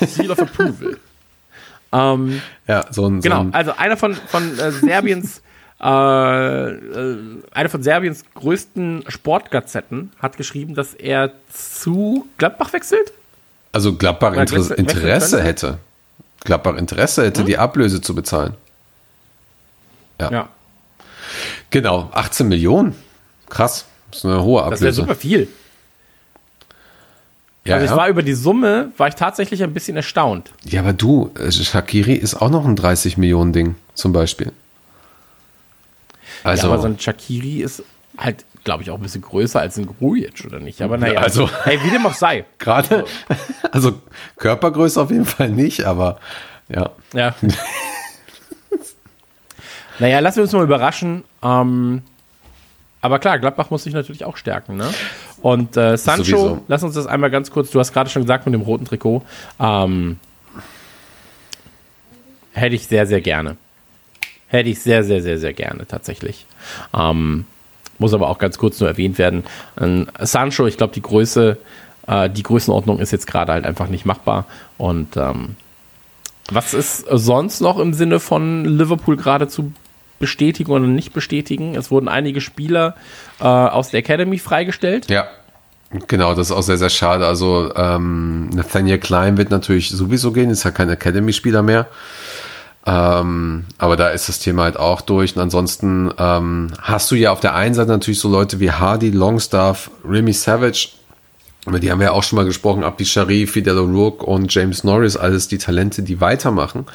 Seal 0.00 0.30
of 0.30 0.38
Approval. 0.40 0.96
ähm, 1.92 2.40
Ja, 2.66 2.84
so 2.90 3.06
ein, 3.06 3.20
genau, 3.20 3.36
so 3.36 3.40
ein 3.48 3.54
also 3.54 3.72
einer 3.76 3.96
von, 3.96 4.14
von 4.14 4.58
äh, 4.58 4.70
Serbiens 4.72 5.40
äh, 5.82 5.86
äh, 5.88 7.18
eine 7.52 7.68
von 7.68 7.82
Serbiens 7.82 8.24
größten 8.34 9.04
Sportgazetten 9.08 10.12
hat 10.18 10.36
geschrieben, 10.36 10.74
dass 10.74 10.94
er 10.94 11.32
zu 11.52 12.26
Gladbach 12.38 12.72
wechselt. 12.72 13.12
also 13.72 13.94
Gladbach 13.94 14.34
Ja, 14.34 14.42
Interesse 14.42 14.74
könnte. 15.36 15.42
hätte. 15.42 15.78
Gladbach 16.44 16.76
Interesse 16.76 17.24
hätte, 17.24 17.40
Hm? 17.40 17.46
die 17.46 17.58
Ablöse 17.58 18.00
zu 18.00 18.14
bezahlen. 18.14 18.54
Ja, 20.20 20.48
Genau, 21.70 22.08
18 22.14 22.48
Millionen. 22.48 22.94
Krass. 23.48 23.86
Das 24.10 24.20
ist 24.20 24.24
eine 24.24 24.42
hohe 24.42 24.60
das 24.70 24.80
wäre 24.80 24.90
Ablöse. 24.90 25.00
super 25.02 25.14
viel. 25.14 25.48
ja, 27.64 27.74
Also 27.74 27.84
ich 27.84 27.90
ja. 27.90 27.96
war 27.96 28.08
über 28.08 28.22
die 28.22 28.34
Summe, 28.34 28.92
war 28.96 29.08
ich 29.08 29.14
tatsächlich 29.14 29.62
ein 29.62 29.74
bisschen 29.74 29.96
erstaunt. 29.96 30.52
ja, 30.64 30.80
aber 30.80 30.92
du, 30.92 31.30
äh, 31.38 31.50
Shakiri 31.50 32.14
ist 32.14 32.36
auch 32.36 32.50
noch 32.50 32.64
ein 32.64 32.76
30 32.76 33.16
Millionen 33.16 33.52
Ding, 33.52 33.74
zum 33.94 34.12
Beispiel. 34.12 34.52
Also, 36.44 36.66
ja, 36.68 36.72
aber 36.72 36.82
so 36.82 36.86
ein 36.88 36.98
Shakiri 37.00 37.62
ist 37.62 37.82
halt, 38.18 38.44
glaube 38.62 38.82
ich, 38.84 38.90
auch 38.90 38.96
ein 38.96 39.02
bisschen 39.02 39.22
größer 39.22 39.60
als 39.60 39.76
ein 39.76 39.86
Grujic, 39.86 40.44
oder 40.46 40.60
nicht? 40.60 40.80
Aber 40.82 40.96
naja, 40.96 41.14
Ja, 41.14 41.20
also- 41.20 41.50
hey, 41.64 41.78
wie 41.82 41.90
dem 41.90 42.06
auch 42.06 42.14
sei. 42.14 42.44
gerade, 42.58 43.04
also 43.72 44.00
Körpergröße 44.36 45.00
auf 45.00 45.10
jeden 45.10 45.26
Fall 45.26 45.50
nicht, 45.50 45.84
aber 45.84 46.20
ja. 46.68 46.90
Ja. 47.14 47.34
naja, 49.98 50.18
lassen 50.20 50.36
wir 50.36 50.42
uns 50.44 50.52
mal 50.52 50.62
überraschen. 50.64 51.24
Ähm, 51.42 52.02
aber 53.00 53.18
klar, 53.18 53.38
Gladbach 53.38 53.70
muss 53.70 53.84
sich 53.84 53.94
natürlich 53.94 54.24
auch 54.24 54.36
stärken. 54.36 54.76
Ne? 54.76 54.88
Und 55.42 55.76
äh, 55.76 55.96
Sancho, 55.96 56.24
Sowieso. 56.24 56.64
lass 56.68 56.82
uns 56.82 56.94
das 56.94 57.06
einmal 57.06 57.30
ganz 57.30 57.50
kurz, 57.50 57.70
du 57.70 57.78
hast 57.78 57.92
gerade 57.92 58.10
schon 58.10 58.22
gesagt 58.22 58.46
mit 58.46 58.54
dem 58.54 58.62
roten 58.62 58.84
Trikot, 58.84 59.22
ähm, 59.60 60.18
hätte 62.52 62.74
ich 62.74 62.86
sehr, 62.86 63.06
sehr 63.06 63.20
gerne. 63.20 63.56
Hätte 64.48 64.68
ich 64.70 64.80
sehr, 64.80 65.04
sehr, 65.04 65.22
sehr, 65.22 65.38
sehr 65.38 65.52
gerne 65.52 65.86
tatsächlich. 65.86 66.46
Ähm, 66.96 67.44
muss 67.98 68.14
aber 68.14 68.28
auch 68.28 68.38
ganz 68.38 68.58
kurz 68.58 68.80
nur 68.80 68.88
erwähnt 68.88 69.18
werden. 69.18 69.44
Ähm, 69.80 70.06
Sancho, 70.20 70.66
ich 70.66 70.76
glaube, 70.76 70.94
die 70.94 71.02
Größe, 71.02 71.58
äh, 72.06 72.30
die 72.30 72.42
Größenordnung 72.42 72.98
ist 72.98 73.10
jetzt 73.10 73.26
gerade 73.26 73.52
halt 73.52 73.66
einfach 73.66 73.88
nicht 73.88 74.04
machbar. 74.04 74.46
Und 74.78 75.16
ähm, 75.16 75.56
was 76.50 76.74
ist 76.74 77.06
sonst 77.10 77.60
noch 77.60 77.78
im 77.78 77.92
Sinne 77.92 78.20
von 78.20 78.64
Liverpool 78.64 79.16
gerade 79.16 79.48
zu 79.48 79.72
bestätigen 80.18 80.70
oder 80.70 80.86
nicht 80.86 81.12
bestätigen? 81.12 81.74
Es 81.74 81.90
wurden 81.90 82.08
einige 82.08 82.40
Spieler 82.40 82.94
äh, 83.40 83.44
aus 83.44 83.90
der 83.90 84.00
Academy 84.00 84.38
freigestellt. 84.38 85.10
Ja, 85.10 85.26
genau, 86.08 86.34
das 86.34 86.48
ist 86.48 86.52
auch 86.56 86.62
sehr, 86.62 86.78
sehr 86.78 86.90
schade. 86.90 87.26
Also 87.26 87.72
ähm, 87.74 88.50
Nathaniel 88.50 88.98
Klein 88.98 89.36
wird 89.36 89.50
natürlich 89.50 89.90
sowieso 89.90 90.32
gehen, 90.32 90.50
ist 90.50 90.64
ja 90.64 90.70
kein 90.70 90.88
Academy-Spieler 90.90 91.62
mehr. 91.62 91.86
Ähm, 92.86 93.64
aber 93.78 93.96
da 93.96 94.10
ist 94.10 94.28
das 94.28 94.38
Thema 94.38 94.62
halt 94.62 94.76
auch 94.76 95.00
durch. 95.00 95.34
Und 95.34 95.42
ansonsten 95.42 96.12
ähm, 96.18 96.72
hast 96.80 97.10
du 97.10 97.16
ja 97.16 97.32
auf 97.32 97.40
der 97.40 97.54
einen 97.54 97.74
Seite 97.74 97.90
natürlich 97.90 98.20
so 98.20 98.28
Leute 98.28 98.60
wie 98.60 98.70
Hardy, 98.70 99.10
Longstaff, 99.10 99.90
Remy 100.08 100.32
Savage, 100.32 100.90
über 101.66 101.80
die 101.80 101.90
haben 101.90 101.98
wir 101.98 102.06
ja 102.06 102.12
auch 102.12 102.22
schon 102.22 102.36
mal 102.36 102.44
gesprochen, 102.44 102.84
Abdi 102.84 103.04
Sharif, 103.04 103.52
Fidel 103.52 103.78
O'Rourke 103.78 104.24
und 104.24 104.54
James 104.54 104.84
Norris, 104.84 105.16
alles 105.16 105.48
die 105.48 105.58
Talente, 105.58 106.02
die 106.02 106.20
weitermachen. 106.20 106.86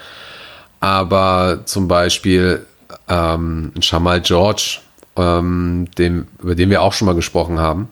Aber 0.79 1.63
zum 1.65 1.89
Beispiel 1.89 2.65
ähm, 3.07 3.71
Shamal 3.79 4.21
George, 4.21 4.79
ähm, 5.15 5.87
dem, 5.97 6.27
über 6.41 6.55
den 6.55 6.69
wir 6.69 6.81
auch 6.81 6.93
schon 6.93 7.05
mal 7.05 7.15
gesprochen 7.15 7.59
haben, 7.59 7.89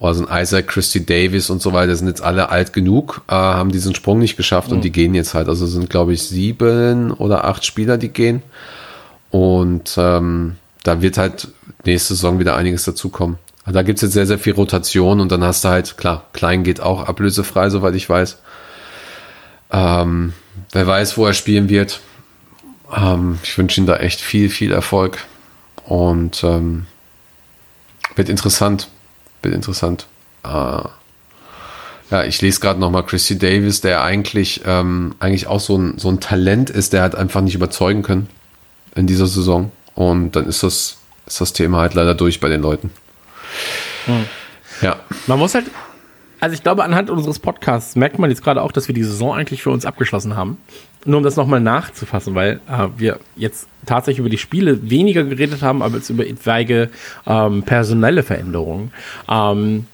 also 0.00 0.26
ein 0.26 0.42
Isaac, 0.42 0.68
Christy 0.68 1.04
Davis 1.04 1.50
und 1.50 1.60
so 1.60 1.74
weiter, 1.74 1.94
sind 1.94 2.08
jetzt 2.08 2.22
alle 2.22 2.48
alt 2.48 2.72
genug, 2.72 3.22
äh, 3.28 3.34
haben 3.34 3.70
diesen 3.70 3.94
Sprung 3.94 4.18
nicht 4.18 4.36
geschafft 4.36 4.70
mhm. 4.70 4.76
und 4.76 4.84
die 4.84 4.92
gehen 4.92 5.14
jetzt 5.14 5.34
halt. 5.34 5.48
Also 5.48 5.66
sind, 5.66 5.90
glaube 5.90 6.14
ich, 6.14 6.22
sieben 6.22 7.12
oder 7.12 7.44
acht 7.44 7.66
Spieler, 7.66 7.98
die 7.98 8.08
gehen. 8.08 8.42
Und 9.30 9.94
ähm, 9.98 10.56
da 10.84 11.02
wird 11.02 11.18
halt 11.18 11.48
nächste 11.84 12.14
Saison 12.14 12.38
wieder 12.38 12.56
einiges 12.56 12.84
dazukommen. 12.84 13.38
Also 13.64 13.78
da 13.78 13.82
gibt's 13.82 14.00
jetzt 14.00 14.14
sehr, 14.14 14.26
sehr 14.26 14.38
viel 14.38 14.54
Rotation 14.54 15.20
und 15.20 15.30
dann 15.30 15.44
hast 15.44 15.64
du 15.64 15.68
halt, 15.68 15.98
klar, 15.98 16.24
Klein 16.32 16.64
geht 16.64 16.80
auch 16.80 17.06
ablösefrei, 17.06 17.68
soweit 17.68 17.94
ich 17.94 18.08
weiß. 18.08 18.38
Ähm, 19.70 20.32
wer 20.72 20.86
weiß, 20.86 21.18
wo 21.18 21.26
er 21.26 21.34
spielen 21.34 21.68
wird. 21.68 22.00
Ähm, 22.94 23.38
ich 23.42 23.56
wünsche 23.56 23.80
ihm 23.80 23.86
da 23.86 23.96
echt 23.96 24.20
viel, 24.20 24.50
viel 24.50 24.72
Erfolg. 24.72 25.26
Und 25.84 26.44
ähm, 26.44 26.86
wird 28.16 28.28
interessant 28.28 28.88
wird 29.42 29.54
interessant. 29.54 30.06
Äh, 30.44 30.48
ja, 32.10 32.24
ich 32.24 32.40
lese 32.42 32.60
gerade 32.60 32.80
nochmal 32.80 33.06
Chrissy 33.06 33.38
Davis, 33.38 33.80
der 33.80 34.02
eigentlich, 34.02 34.62
ähm, 34.64 35.14
eigentlich 35.20 35.46
auch 35.46 35.60
so 35.60 35.76
ein, 35.76 35.98
so 35.98 36.08
ein 36.08 36.20
Talent 36.20 36.70
ist, 36.70 36.92
der 36.92 37.02
hat 37.02 37.14
einfach 37.14 37.40
nicht 37.40 37.54
überzeugen 37.54 38.02
können 38.02 38.28
in 38.94 39.06
dieser 39.06 39.26
Saison. 39.26 39.70
Und 39.94 40.32
dann 40.32 40.46
ist 40.46 40.62
das, 40.62 40.96
ist 41.26 41.40
das 41.40 41.52
Thema 41.52 41.78
halt 41.78 41.94
leider 41.94 42.14
durch 42.14 42.40
bei 42.40 42.48
den 42.48 42.62
Leuten. 42.62 42.90
Hm. 44.06 44.24
Ja. 44.82 44.96
Man 45.26 45.38
muss 45.38 45.54
halt, 45.54 45.66
also 46.40 46.54
ich 46.54 46.62
glaube, 46.62 46.84
anhand 46.84 47.10
unseres 47.10 47.38
Podcasts 47.38 47.96
merkt 47.96 48.18
man 48.18 48.30
jetzt 48.30 48.42
gerade 48.42 48.62
auch, 48.62 48.72
dass 48.72 48.88
wir 48.88 48.94
die 48.94 49.04
Saison 49.04 49.34
eigentlich 49.34 49.62
für 49.62 49.70
uns 49.70 49.84
abgeschlossen 49.84 50.36
haben. 50.36 50.58
Nur 51.04 51.18
um 51.18 51.24
das 51.24 51.36
nochmal 51.36 51.60
nachzufassen, 51.60 52.34
weil 52.34 52.60
äh, 52.68 52.88
wir 52.96 53.20
jetzt 53.36 53.68
tatsächlich 53.86 54.18
über 54.18 54.28
die 54.28 54.38
Spiele 54.38 54.90
weniger 54.90 55.24
geredet 55.24 55.62
haben, 55.62 55.82
aber 55.82 55.96
jetzt 55.96 56.10
über 56.10 56.26
etwaige 56.26 56.90
ähm, 57.26 57.62
personelle 57.62 58.22
Veränderungen. 58.22 58.92
Ähm, 59.28 59.86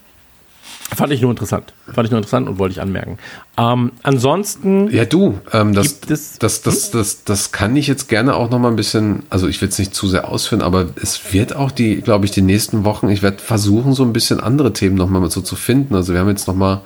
Fand 0.95 1.13
ich 1.13 1.21
nur 1.21 1.31
interessant. 1.31 1.73
Fand 1.93 2.07
ich 2.07 2.11
nur 2.13 2.19
interessant 2.19 2.49
und 2.49 2.59
wollte 2.59 2.73
ich 2.73 2.81
anmerken. 2.81 3.19
Ähm, 3.59 3.93
ansonsten. 4.03 4.89
Ja, 4.91 5.05
du, 5.05 5.39
ähm, 5.53 5.75
das, 5.75 6.01
das, 6.01 6.39
das, 6.39 6.63
das, 6.63 6.91
das, 6.93 7.25
das 7.25 7.51
kann 7.51 7.75
ich 7.75 7.89
jetzt 7.89 8.09
gerne 8.09 8.35
auch 8.35 8.51
noch 8.51 8.61
mal 8.61 8.69
ein 8.69 8.77
bisschen, 8.77 9.25
also 9.29 9.49
ich 9.49 9.61
will 9.61 9.69
es 9.69 9.79
nicht 9.79 9.95
zu 9.95 10.07
sehr 10.07 10.29
ausführen, 10.29 10.63
aber 10.63 10.87
es 11.03 11.33
wird 11.33 11.57
auch 11.57 11.73
die, 11.73 11.97
glaube 11.97 12.25
ich, 12.25 12.31
die 12.31 12.43
nächsten 12.43 12.85
Wochen, 12.85 13.09
ich 13.09 13.23
werde 13.23 13.39
versuchen, 13.39 13.95
so 13.95 14.05
ein 14.05 14.13
bisschen 14.13 14.39
andere 14.39 14.73
Themen 14.73 14.95
noch 14.95 15.09
mal 15.09 15.29
so 15.29 15.41
zu 15.41 15.57
finden. 15.57 15.95
Also 15.97 16.13
wir 16.13 16.21
haben 16.21 16.29
jetzt 16.29 16.47
noch 16.47 16.55
mal, 16.55 16.83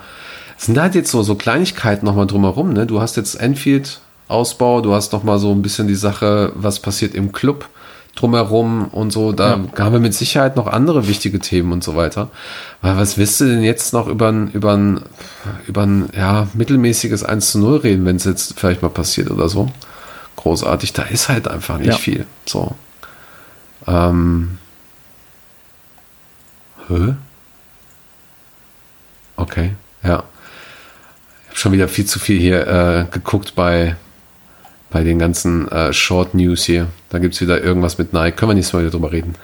es 0.59 0.67
sind 0.67 0.79
halt 0.81 0.95
jetzt 0.95 1.11
so, 1.11 1.23
so 1.23 1.35
Kleinigkeiten 1.35 2.07
noch 2.07 2.17
mal 2.17 2.27
drumherum, 2.27 2.73
ne? 2.73 2.87
Du 2.87 3.01
hast 3.01 3.17
jetzt 3.17 3.35
Enfield 3.35 4.01
Ausbau, 4.29 4.81
du 4.81 4.95
hast 4.95 5.13
noch 5.13 5.25
mal 5.25 5.39
so 5.39 5.51
ein 5.51 5.61
bisschen 5.61 5.89
die 5.89 5.95
Sache, 5.95 6.53
was 6.55 6.81
passiert 6.81 7.15
im 7.15 7.33
Club 7.33 7.69
drumherum 8.15 8.89
und 8.89 9.13
so. 9.13 9.33
Da 9.33 9.57
ja. 9.57 9.85
haben 9.85 9.93
wir 9.93 10.01
mit 10.01 10.15
Sicherheit 10.15 10.57
noch 10.57 10.67
andere 10.67 11.09
wichtige 11.09 11.39
Themen 11.39 11.73
und 11.73 11.85
so 11.85 11.97
weiter. 11.97 12.31
Weil 12.83 12.97
was 12.97 13.19
willst 13.19 13.41
du 13.41 13.47
denn 13.47 13.63
jetzt 13.63 13.93
noch 13.93 14.09
über 14.09 14.29
ein, 14.31 14.51
über 14.51 14.77
ein, 14.77 15.01
über 15.67 15.83
ein 15.83 16.09
ja, 16.15 16.49
mittelmäßiges 16.55 17.25
1 17.25 17.53
zu 17.53 17.59
0 17.59 17.79
reden, 17.79 18.05
wenn 18.07 18.17
es 18.17 18.25
jetzt 18.25 18.59
vielleicht 18.59 18.83
mal 18.83 18.89
passiert 18.89 19.31
oder 19.31 19.49
so? 19.49 19.71
Großartig, 20.37 20.93
da 20.93 21.03
ist 21.03 21.29
halt 21.29 21.49
einfach 21.49 21.79
nicht 21.79 21.89
ja. 21.89 21.97
viel. 21.97 22.27
So. 22.47 22.75
Ähm. 23.87 24.59
Hä? 26.89 27.15
Okay, 29.37 29.73
ja. 30.03 30.23
Ich 31.45 31.49
habe 31.49 31.59
schon 31.59 31.73
wieder 31.73 31.89
viel 31.89 32.05
zu 32.05 32.19
viel 32.19 32.39
hier 32.39 32.67
äh, 32.67 33.05
geguckt 33.11 33.55
bei 33.55 33.97
bei 34.91 35.03
den 35.03 35.19
ganzen 35.19 35.71
äh, 35.71 35.93
Short 35.93 36.35
News 36.35 36.65
hier. 36.65 36.89
Da 37.11 37.19
gibt 37.19 37.35
es 37.35 37.41
wieder 37.41 37.63
irgendwas 37.63 37.99
mit 37.99 38.13
Nike. 38.13 38.37
Können 38.37 38.51
wir 38.51 38.55
nächstes 38.55 38.73
Mal 38.73 38.81
wieder 38.81 38.91
drüber 38.91 39.13
reden. 39.13 39.35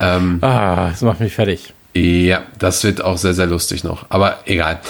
ähm, 0.00 0.38
ah, 0.42 0.90
das 0.90 1.02
macht 1.02 1.20
mich 1.20 1.34
fertig. 1.34 1.72
Ja, 1.94 2.42
das 2.58 2.84
wird 2.84 3.02
auch 3.02 3.16
sehr, 3.16 3.32
sehr 3.32 3.46
lustig 3.46 3.82
noch. 3.82 4.06
Aber 4.10 4.38
egal. 4.44 4.80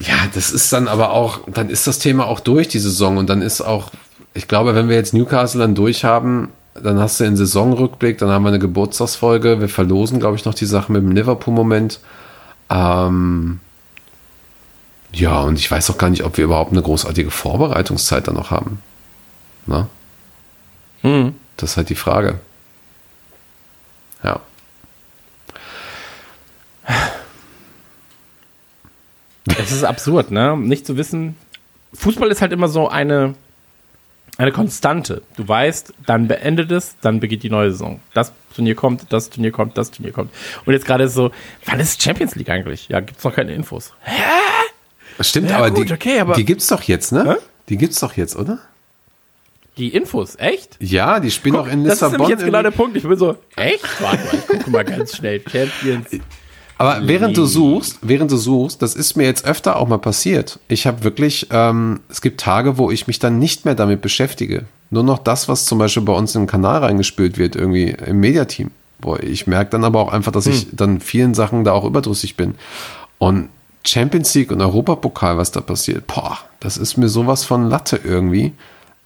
Ja, 0.00 0.14
das 0.34 0.50
ist 0.50 0.72
dann 0.72 0.86
aber 0.86 1.10
auch, 1.10 1.40
dann 1.48 1.68
ist 1.68 1.86
das 1.86 1.98
Thema 1.98 2.26
auch 2.26 2.40
durch, 2.40 2.68
die 2.68 2.78
Saison. 2.78 3.16
Und 3.16 3.28
dann 3.28 3.42
ist 3.42 3.60
auch, 3.60 3.90
ich 4.34 4.46
glaube, 4.46 4.74
wenn 4.74 4.88
wir 4.88 4.96
jetzt 4.96 5.14
Newcastle 5.14 5.60
dann 5.60 5.74
durch 5.74 6.04
haben, 6.04 6.50
dann 6.80 6.98
hast 6.98 7.20
du 7.20 7.24
den 7.24 7.36
Saisonrückblick, 7.36 8.18
dann 8.18 8.30
haben 8.30 8.44
wir 8.44 8.48
eine 8.48 8.58
Geburtstagsfolge. 8.58 9.60
Wir 9.60 9.68
verlosen, 9.68 10.18
glaube 10.20 10.36
ich, 10.36 10.44
noch 10.44 10.54
die 10.54 10.66
Sache 10.66 10.92
mit 10.92 11.02
dem 11.02 11.12
Liverpool-Moment. 11.12 12.00
Ähm, 12.70 13.60
ja, 15.14 15.40
und 15.40 15.58
ich 15.58 15.70
weiß 15.70 15.90
auch 15.90 15.98
gar 15.98 16.10
nicht, 16.10 16.24
ob 16.24 16.36
wir 16.36 16.44
überhaupt 16.44 16.72
eine 16.72 16.82
großartige 16.82 17.30
Vorbereitungszeit 17.30 18.26
da 18.26 18.32
noch 18.32 18.50
haben. 18.50 18.82
Na? 19.66 19.88
Hm. 21.02 21.34
Das 21.56 21.70
ist 21.70 21.76
halt 21.76 21.88
die 21.88 21.94
Frage. 21.94 22.40
Ja. 24.24 24.40
Es 29.58 29.70
ist 29.70 29.84
absurd, 29.84 30.30
ne? 30.30 30.56
Nicht 30.56 30.86
zu 30.86 30.96
wissen. 30.96 31.36
Fußball 31.92 32.30
ist 32.30 32.40
halt 32.40 32.52
immer 32.52 32.66
so 32.66 32.88
eine, 32.88 33.36
eine 34.36 34.50
Konstante. 34.50 35.22
Du 35.36 35.46
weißt, 35.46 35.94
dann 36.06 36.26
beendet 36.26 36.72
es, 36.72 36.96
dann 37.00 37.20
beginnt 37.20 37.44
die 37.44 37.50
neue 37.50 37.70
Saison. 37.70 38.00
Das 38.14 38.32
Turnier 38.54 38.74
kommt, 38.74 39.12
das 39.12 39.30
Turnier 39.30 39.52
kommt, 39.52 39.78
das 39.78 39.92
Turnier 39.92 40.12
kommt. 40.12 40.32
Und 40.64 40.72
jetzt 40.72 40.86
gerade 40.86 41.04
ist 41.04 41.14
so, 41.14 41.30
wann 41.66 41.78
ist 41.78 42.02
Champions 42.02 42.34
League 42.34 42.50
eigentlich? 42.50 42.88
Ja, 42.88 42.98
gibt's 42.98 43.22
noch 43.22 43.34
keine 43.34 43.54
Infos. 43.54 43.92
Hä? 44.02 44.22
Stimmt, 45.20 45.50
ja, 45.50 45.58
aber, 45.58 45.70
gut, 45.70 45.88
die, 45.88 45.92
okay, 45.92 46.20
aber 46.20 46.34
die 46.34 46.44
gibt's 46.44 46.66
doch 46.68 46.82
jetzt, 46.82 47.12
ne? 47.12 47.24
Hä? 47.24 47.42
Die 47.68 47.76
gibt's 47.76 48.00
doch 48.00 48.16
jetzt, 48.16 48.36
oder? 48.36 48.58
Die 49.76 49.88
Infos, 49.88 50.36
echt? 50.36 50.76
Ja, 50.80 51.18
die 51.18 51.30
spielen 51.30 51.56
Guck, 51.56 51.66
auch 51.66 51.70
in 51.70 51.82
Lissabon. 51.82 51.88
Das 51.88 52.02
ist 52.02 52.12
nämlich 52.12 52.28
jetzt 52.28 52.44
genau 52.44 52.62
der 52.62 52.70
Punkt. 52.70 52.96
Ich 52.96 53.02
bin 53.02 53.18
so, 53.18 53.36
echt? 53.56 53.84
Warte 54.00 54.24
mal, 54.24 54.34
ich 54.34 54.46
gucke 54.46 54.70
mal 54.70 54.84
ganz 54.84 55.16
schnell. 55.16 55.40
Champions. 55.40 56.06
Aber 56.78 57.06
während 57.06 57.36
du 57.36 57.46
suchst, 57.46 57.98
während 58.02 58.30
du 58.30 58.36
suchst, 58.36 58.82
das 58.82 58.94
ist 58.94 59.16
mir 59.16 59.24
jetzt 59.24 59.44
öfter 59.44 59.76
auch 59.76 59.88
mal 59.88 59.98
passiert. 59.98 60.58
Ich 60.68 60.86
habe 60.86 61.02
wirklich, 61.04 61.48
ähm, 61.50 62.00
es 62.08 62.20
gibt 62.20 62.40
Tage, 62.40 62.78
wo 62.78 62.90
ich 62.90 63.06
mich 63.06 63.18
dann 63.18 63.38
nicht 63.38 63.64
mehr 63.64 63.74
damit 63.74 64.00
beschäftige. 64.00 64.64
Nur 64.90 65.02
noch 65.02 65.18
das, 65.18 65.48
was 65.48 65.64
zum 65.64 65.78
Beispiel 65.78 66.02
bei 66.02 66.12
uns 66.12 66.32
den 66.32 66.46
Kanal 66.46 66.84
reingespült 66.84 67.38
wird, 67.38 67.56
irgendwie 67.56 67.96
im 68.06 68.20
Mediateam. 68.20 68.70
Boah, 69.00 69.20
ich 69.22 69.46
merke 69.46 69.70
dann 69.70 69.84
aber 69.84 70.00
auch 70.00 70.12
einfach, 70.12 70.32
dass 70.32 70.46
hm. 70.46 70.52
ich 70.52 70.66
dann 70.72 71.00
vielen 71.00 71.34
Sachen 71.34 71.64
da 71.64 71.72
auch 71.72 71.84
überdrüssig 71.84 72.36
bin. 72.36 72.54
Und 73.18 73.48
Champions 73.86 74.34
League 74.34 74.50
und 74.50 74.60
Europapokal, 74.60 75.36
was 75.36 75.52
da 75.52 75.60
passiert, 75.60 76.06
boah, 76.06 76.38
das 76.60 76.76
ist 76.76 76.96
mir 76.96 77.08
sowas 77.08 77.44
von 77.44 77.68
Latte 77.68 78.00
irgendwie. 78.02 78.52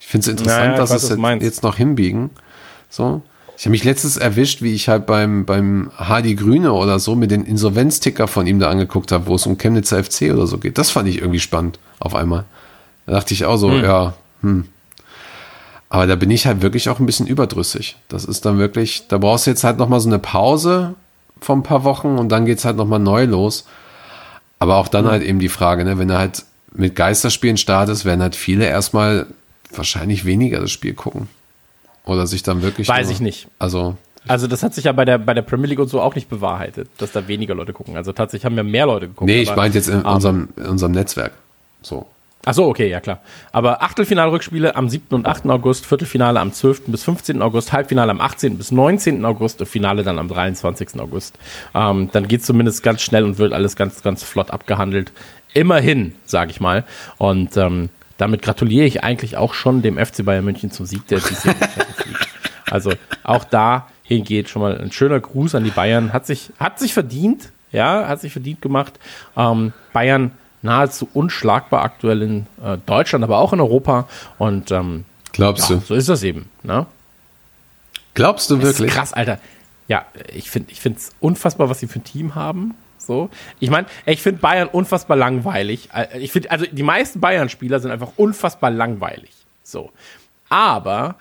Ich 0.01 0.07
finde 0.07 0.23
es 0.23 0.29
interessant, 0.29 0.67
naja, 0.67 0.77
dass 0.77 0.91
weiß, 0.91 1.03
es 1.03 1.11
jetzt, 1.11 1.43
jetzt, 1.43 1.63
noch 1.63 1.77
hinbiegen. 1.77 2.31
So. 2.89 3.23
Ich 3.57 3.65
habe 3.65 3.73
mich 3.73 3.83
letztens 3.83 4.17
erwischt, 4.17 4.63
wie 4.63 4.73
ich 4.73 4.89
halt 4.89 5.07
beim, 5.07 5.45
beim 5.45 5.91
Hardy 5.97 6.37
Grüne 6.37 6.73
oder 6.73 7.01
so 7.01 7.17
mit 7.17 7.33
den 7.33 7.45
Insolvenzticker 7.45 8.29
von 8.29 8.47
ihm 8.47 8.61
da 8.61 8.71
angeguckt 8.71 9.11
habe, 9.11 9.27
wo 9.27 9.35
es 9.35 9.47
um 9.47 9.59
Chemnitzer 9.59 10.03
FC 10.03 10.33
oder 10.33 10.47
so 10.47 10.59
geht. 10.59 10.79
Das 10.79 10.91
fand 10.91 11.09
ich 11.09 11.19
irgendwie 11.19 11.41
spannend 11.41 11.81
auf 11.99 12.15
einmal. 12.15 12.45
Da 13.07 13.15
dachte 13.15 13.35
ich 13.35 13.45
auch 13.45 13.57
so, 13.57 13.73
hm. 13.73 13.83
ja, 13.83 14.15
hm. 14.43 14.69
Aber 15.91 16.07
da 16.07 16.15
bin 16.17 16.31
ich 16.31 16.47
halt 16.47 16.63
wirklich 16.63 16.89
auch 16.89 17.01
ein 17.01 17.07
bisschen 17.07 17.27
überdrüssig. 17.27 17.97
Das 18.09 18.25
ist 18.25 18.45
dann 18.45 18.59
wirklich, 18.59 19.09
da 19.09 19.19
brauchst 19.19 19.47
du 19.47 19.51
jetzt 19.51 19.65
halt 19.65 19.79
nochmal 19.79 20.01
so 20.01 20.09
eine 20.09 20.19
Pause 20.19 20.95
von 21.41 21.61
ein 21.61 21.63
paar 21.63 21.83
Wochen 21.83 22.19
und 22.19 22.29
dann 22.29 22.47
geht's 22.47 22.65
halt 22.65 22.77
nochmal 22.77 22.99
neu 22.99 23.25
los. 23.25 23.65
Aber 24.59 24.77
auch 24.77 24.89
dann 24.89 25.07
halt 25.07 25.23
eben 25.23 25.39
die 25.39 25.49
Frage, 25.49 25.85
ne, 25.85 25.99
wenn 25.99 26.09
du 26.09 26.19
halt 26.19 26.45
mit 26.73 26.97
Geisterspielen 26.97 27.57
startest, 27.57 28.05
werden 28.05 28.23
halt 28.23 28.37
viele 28.37 28.67
erstmal 28.67 29.27
wahrscheinlich 29.75 30.25
weniger 30.25 30.61
das 30.61 30.71
Spiel 30.71 30.95
gucken. 30.95 31.29
Oder 32.05 32.27
sich 32.27 32.43
dann 32.43 32.63
wirklich. 32.63 32.89
Weiß 32.89 33.07
nur, 33.07 33.15
ich 33.15 33.21
nicht. 33.21 33.49
Also. 33.59 33.97
Also 34.27 34.47
das 34.47 34.63
hat 34.63 34.75
sich 34.75 34.85
ja 34.85 34.93
bei 34.93 35.05
der, 35.05 35.19
bei 35.19 35.33
der 35.33 35.43
Premier 35.43 35.69
League 35.69 35.79
und 35.79 35.89
so 35.89 36.01
auch 36.03 36.15
nicht 36.15 36.29
bewahrheitet, 36.29 36.91
dass 36.99 37.13
da 37.13 37.29
weniger 37.29 37.55
Leute 37.55 37.73
gucken. 37.73 37.97
Also 37.97 38.13
tatsächlich 38.13 38.45
haben 38.45 38.57
ja 38.57 38.63
mehr 38.63 38.85
Leute 38.85 39.09
geguckt. 39.09 39.27
Nee, 39.27 39.41
ich 39.41 39.55
meinte 39.55 39.79
jetzt 39.79 39.89
in, 39.89 40.03
unserem, 40.03 40.49
in 40.57 40.67
unserem 40.67 40.93
Netzwerk. 40.93 41.33
So. 41.81 42.07
Ach 42.49 42.55
so, 42.55 42.65
okay, 42.65 42.89
ja 42.89 43.01
klar. 43.01 43.21
Aber 43.53 43.83
Achtelfinalrückspiele 43.83 44.75
am 44.75 44.89
7. 44.89 45.15
und 45.15 45.27
8. 45.27 45.45
August, 45.51 45.85
Viertelfinale 45.85 46.41
am 46.41 46.51
12. 46.51 46.85
bis 46.87 47.05
15. 47.05 47.43
August, 47.43 47.75
Halbfinale 47.75 48.11
am 48.11 48.23
18. 48.23 48.57
bis 48.57 48.73
19. 48.73 49.23
August 49.27 49.61
und 49.61 49.67
Finale 49.67 50.03
dann 50.03 50.19
am 50.19 50.29
23. 50.29 50.99
August. 50.99 51.39
Ähm, 51.75 52.09
dann 52.11 52.27
geht 52.27 52.43
zumindest 52.43 52.83
ganz 52.83 53.03
schnell 53.03 53.25
und 53.25 53.37
wird 53.37 53.53
alles 53.53 53.77
ganz, 53.77 54.03
ganz 54.03 54.23
flott 54.23 54.51
abgehandelt. 54.51 55.13
Immerhin, 55.53 56.15
sage 56.25 56.51
ich 56.51 56.59
mal. 56.59 56.85
Und 57.19 57.55
ähm, 57.59 57.91
damit 58.17 58.41
gratuliere 58.41 58.87
ich 58.87 59.05
eigentlich 59.05 59.37
auch 59.37 59.53
schon 59.53 59.83
dem 59.83 59.99
FC 59.99 60.25
Bayern 60.25 60.47
München 60.47 60.71
zum 60.71 60.87
Sieg 60.87 61.07
der 61.09 61.19
diesjährigen 61.19 61.69
Champions 61.69 62.07
League. 62.07 62.29
Also 62.71 62.93
auch 63.25 63.45
dahin 63.45 64.25
geht 64.25 64.49
schon 64.49 64.63
mal 64.63 64.79
ein 64.79 64.91
schöner 64.91 65.21
Gruß 65.21 65.55
an 65.55 65.65
die 65.65 65.71
Bayern. 65.71 66.15
Hat 66.15 66.25
sich, 66.25 66.51
hat 66.59 66.79
sich 66.79 66.95
verdient, 66.95 67.53
ja, 67.73 68.09
hat 68.09 68.23
sich 68.23 68.33
verdient 68.33 68.63
gemacht. 68.63 68.99
Ähm, 69.37 69.75
Bayern 69.93 70.31
nahezu 70.63 71.09
unschlagbar 71.15 71.83
aktuell 71.83 72.23
in 72.23 72.47
äh, 72.63 72.79
Deutschland, 72.87 73.25
aber 73.25 73.39
auch 73.39 73.53
in 73.53 73.61
Europa. 73.61 74.09
Und 74.39 74.71
ähm, 74.71 75.05
Glaubst 75.33 75.71
Ja, 75.71 75.77
du? 75.77 75.83
so 75.83 75.95
ist 75.95 76.09
das 76.09 76.23
eben. 76.23 76.49
Ne? 76.63 76.87
Glaubst 78.15 78.51
du 78.51 78.57
Das 78.57 78.71
ist 78.71 78.79
wirklich? 78.81 78.95
krass, 78.95 79.13
Alter. 79.13 79.39
Ja, 79.87 80.05
ich 80.35 80.51
finde 80.51 80.73
ich 80.73 80.85
es 80.85 81.11
unfassbar, 81.21 81.71
was 81.71 81.81
sie 81.81 81.87
für 81.87 82.01
ein 82.01 82.05
Team 82.05 82.35
haben. 82.35 82.75
So. 82.99 83.31
Ich 83.61 83.71
meine, 83.71 83.87
ich 84.05 84.21
finde 84.23 84.41
Bayern 84.41 84.69
unfassbar 84.69 85.17
langweilig. 85.17 85.89
Äh, 85.95 86.19
Ich 86.19 86.33
finde, 86.33 86.51
also 86.51 86.67
die 86.71 86.83
meisten 86.83 87.21
Bayern-Spieler 87.21 87.81
sind 87.81 87.91
einfach 87.91 88.13
unfassbar 88.17 88.71
langweilig. 88.71 89.31
So. 89.63 89.93
Aber 90.49 91.15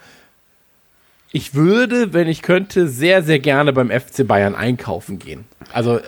ich 1.31 1.53
würde, 1.53 2.13
wenn 2.13 2.27
ich 2.27 2.41
könnte, 2.41 2.87
sehr, 2.87 3.21
sehr 3.23 3.39
gerne 3.39 3.71
beim 3.73 3.89
FC 3.91 4.25
Bayern 4.27 4.55
einkaufen 4.55 5.19
gehen. 5.19 5.45
Also, 5.73 5.99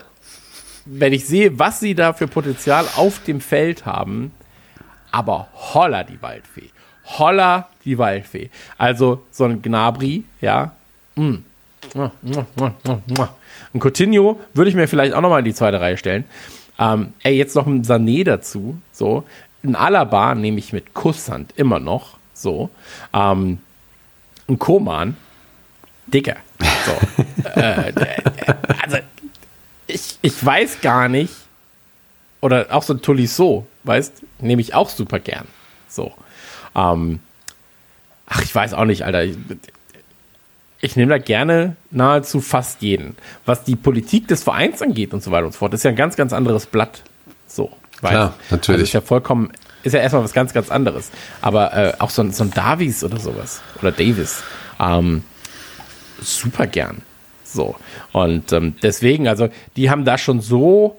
wenn 0.91 1.13
ich 1.13 1.25
sehe, 1.25 1.59
was 1.59 1.79
sie 1.79 1.93
da 1.93 2.13
für 2.13 2.27
Potenzial 2.27 2.85
auf 2.95 3.23
dem 3.23 3.41
Feld 3.41 3.85
haben, 3.85 4.31
aber 5.11 5.47
holla 5.53 6.03
die 6.03 6.21
Waldfee. 6.21 6.69
Holla 7.05 7.69
die 7.85 7.97
Waldfee. 7.97 8.49
Also 8.77 9.23
so 9.31 9.45
ein 9.45 9.61
Gnabri, 9.61 10.23
ja. 10.41 10.71
Mm. 11.15 11.37
Ein 13.73 13.79
Coutinho 13.79 14.39
würde 14.53 14.69
ich 14.69 14.75
mir 14.75 14.87
vielleicht 14.87 15.13
auch 15.13 15.21
nochmal 15.21 15.39
in 15.39 15.45
die 15.45 15.53
zweite 15.53 15.79
Reihe 15.79 15.97
stellen. 15.97 16.25
Ähm, 16.77 17.13
ey, 17.23 17.35
jetzt 17.35 17.55
noch 17.55 17.67
ein 17.67 17.83
Sané 17.83 18.23
dazu. 18.23 18.79
So. 18.91 19.23
Ein 19.63 19.75
Alaba 19.75 20.35
nehme 20.35 20.59
ich 20.59 20.73
mit 20.73 20.93
Kusshand 20.93 21.53
immer 21.57 21.79
noch. 21.79 22.17
So. 22.33 22.69
Ähm, 23.13 23.59
ein 24.47 24.59
Koman. 24.59 25.17
Dicker. 26.07 26.37
So. 26.85 27.23
äh, 27.59 27.89
äh, 27.89 27.93
also, 28.81 28.97
ich, 29.89 30.17
ich 30.21 30.45
weiß 30.45 30.81
gar 30.81 31.09
nicht. 31.09 31.33
Oder 32.41 32.67
auch 32.69 32.83
so 32.83 32.93
ein 32.93 33.01
Tolisso, 33.01 33.67
weißt, 33.83 34.21
nehme 34.39 34.61
ich 34.61 34.73
auch 34.73 34.89
super 34.89 35.19
gern. 35.19 35.45
So. 35.89 36.13
Ähm, 36.73 37.19
ach, 38.27 38.41
ich 38.41 38.55
weiß 38.55 38.73
auch 38.73 38.85
nicht, 38.85 39.03
Alter. 39.03 39.25
Ich, 39.25 39.35
ich 40.79 40.95
nehme 40.95 41.09
da 41.09 41.17
gerne 41.17 41.75
nahezu 41.91 42.39
fast 42.39 42.81
jeden. 42.81 43.17
Was 43.45 43.65
die 43.65 43.75
Politik 43.75 44.29
des 44.29 44.43
Vereins 44.43 44.81
angeht 44.81 45.13
und 45.13 45.21
so 45.21 45.31
weiter 45.31 45.47
und 45.47 45.51
so 45.51 45.59
fort, 45.59 45.73
ist 45.73 45.83
ja 45.83 45.89
ein 45.89 45.97
ganz, 45.97 46.15
ganz 46.15 46.31
anderes 46.31 46.65
Blatt. 46.65 47.01
So. 47.47 47.71
weißt 48.01 48.13
Klar, 48.13 48.33
natürlich. 48.51 48.69
Also 48.69 48.83
ist 48.83 48.93
ja 48.93 49.01
vollkommen, 49.01 49.51
ist 49.83 49.91
ja 49.91 49.99
erstmal 49.99 50.23
was 50.23 50.31
ganz, 50.31 50.53
ganz 50.53 50.71
anderes. 50.71 51.09
Aber 51.41 51.73
äh, 51.73 51.93
auch 51.99 52.09
so 52.09 52.21
ein, 52.21 52.31
so 52.31 52.45
ein 52.45 52.51
Davies 52.51 53.03
oder 53.03 53.19
sowas. 53.19 53.61
Oder 53.81 53.91
Davis. 53.91 54.43
Ähm, 54.79 55.23
super 56.21 56.67
gern. 56.67 57.01
So. 57.53 57.75
Und 58.11 58.51
ähm, 58.53 58.75
deswegen, 58.81 59.27
also, 59.27 59.49
die 59.75 59.89
haben 59.89 60.05
da 60.05 60.17
schon 60.17 60.41
so 60.41 60.97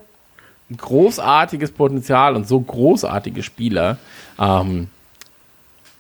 großartiges 0.77 1.73
Potenzial 1.73 2.37
und 2.37 2.47
so 2.47 2.61
großartige 2.61 3.43
Spieler. 3.43 3.99
Ähm, 4.39 4.89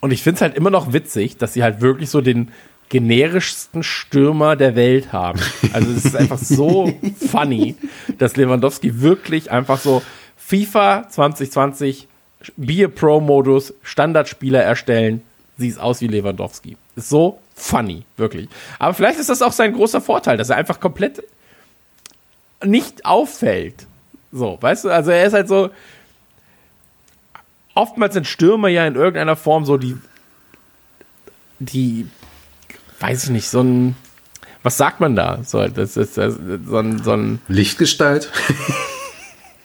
und 0.00 0.12
ich 0.12 0.22
finde 0.22 0.36
es 0.36 0.42
halt 0.42 0.56
immer 0.56 0.70
noch 0.70 0.92
witzig, 0.92 1.36
dass 1.36 1.54
sie 1.54 1.62
halt 1.62 1.80
wirklich 1.80 2.10
so 2.10 2.20
den 2.20 2.48
generischsten 2.88 3.82
Stürmer 3.82 4.56
der 4.56 4.74
Welt 4.74 5.12
haben. 5.12 5.40
Also 5.72 5.90
es 5.92 6.04
ist 6.04 6.16
einfach 6.16 6.38
so 6.38 6.92
funny, 7.30 7.76
dass 8.18 8.36
Lewandowski 8.36 9.00
wirklich 9.00 9.50
einfach 9.50 9.78
so 9.78 10.02
FIFA 10.36 11.08
2020 11.08 12.08
Be 12.56 12.84
a 12.84 12.88
Pro-Modus, 12.88 13.74
Standardspieler 13.82 14.62
erstellen, 14.62 15.22
sieht 15.60 15.78
aus 15.78 16.00
wie 16.00 16.08
Lewandowski. 16.08 16.76
Ist 16.96 17.08
so 17.08 17.38
funny, 17.54 18.02
wirklich. 18.16 18.48
Aber 18.78 18.94
vielleicht 18.94 19.20
ist 19.20 19.28
das 19.28 19.42
auch 19.42 19.52
sein 19.52 19.72
großer 19.72 20.00
Vorteil, 20.00 20.36
dass 20.36 20.50
er 20.50 20.56
einfach 20.56 20.80
komplett 20.80 21.22
nicht 22.64 23.04
auffällt. 23.04 23.86
So, 24.32 24.58
weißt 24.60 24.84
du, 24.84 24.90
also 24.90 25.10
er 25.10 25.26
ist 25.26 25.32
halt 25.32 25.48
so. 25.48 25.70
Oftmals 27.74 28.14
sind 28.14 28.26
Stürmer 28.26 28.68
ja 28.68 28.86
in 28.86 28.96
irgendeiner 28.96 29.36
Form 29.36 29.64
so 29.64 29.76
die. 29.76 29.96
Die. 31.58 32.08
Weiß 32.98 33.24
ich 33.24 33.30
nicht, 33.30 33.48
so 33.48 33.62
ein. 33.62 33.96
Was 34.62 34.76
sagt 34.76 35.00
man 35.00 35.16
da? 35.16 35.42
So, 35.42 35.66
das 35.68 35.96
ist, 35.96 36.18
das 36.18 36.34
so 36.66 36.78
ein, 36.78 37.02
so 37.02 37.12
ein 37.12 37.40
Lichtgestalt? 37.48 38.30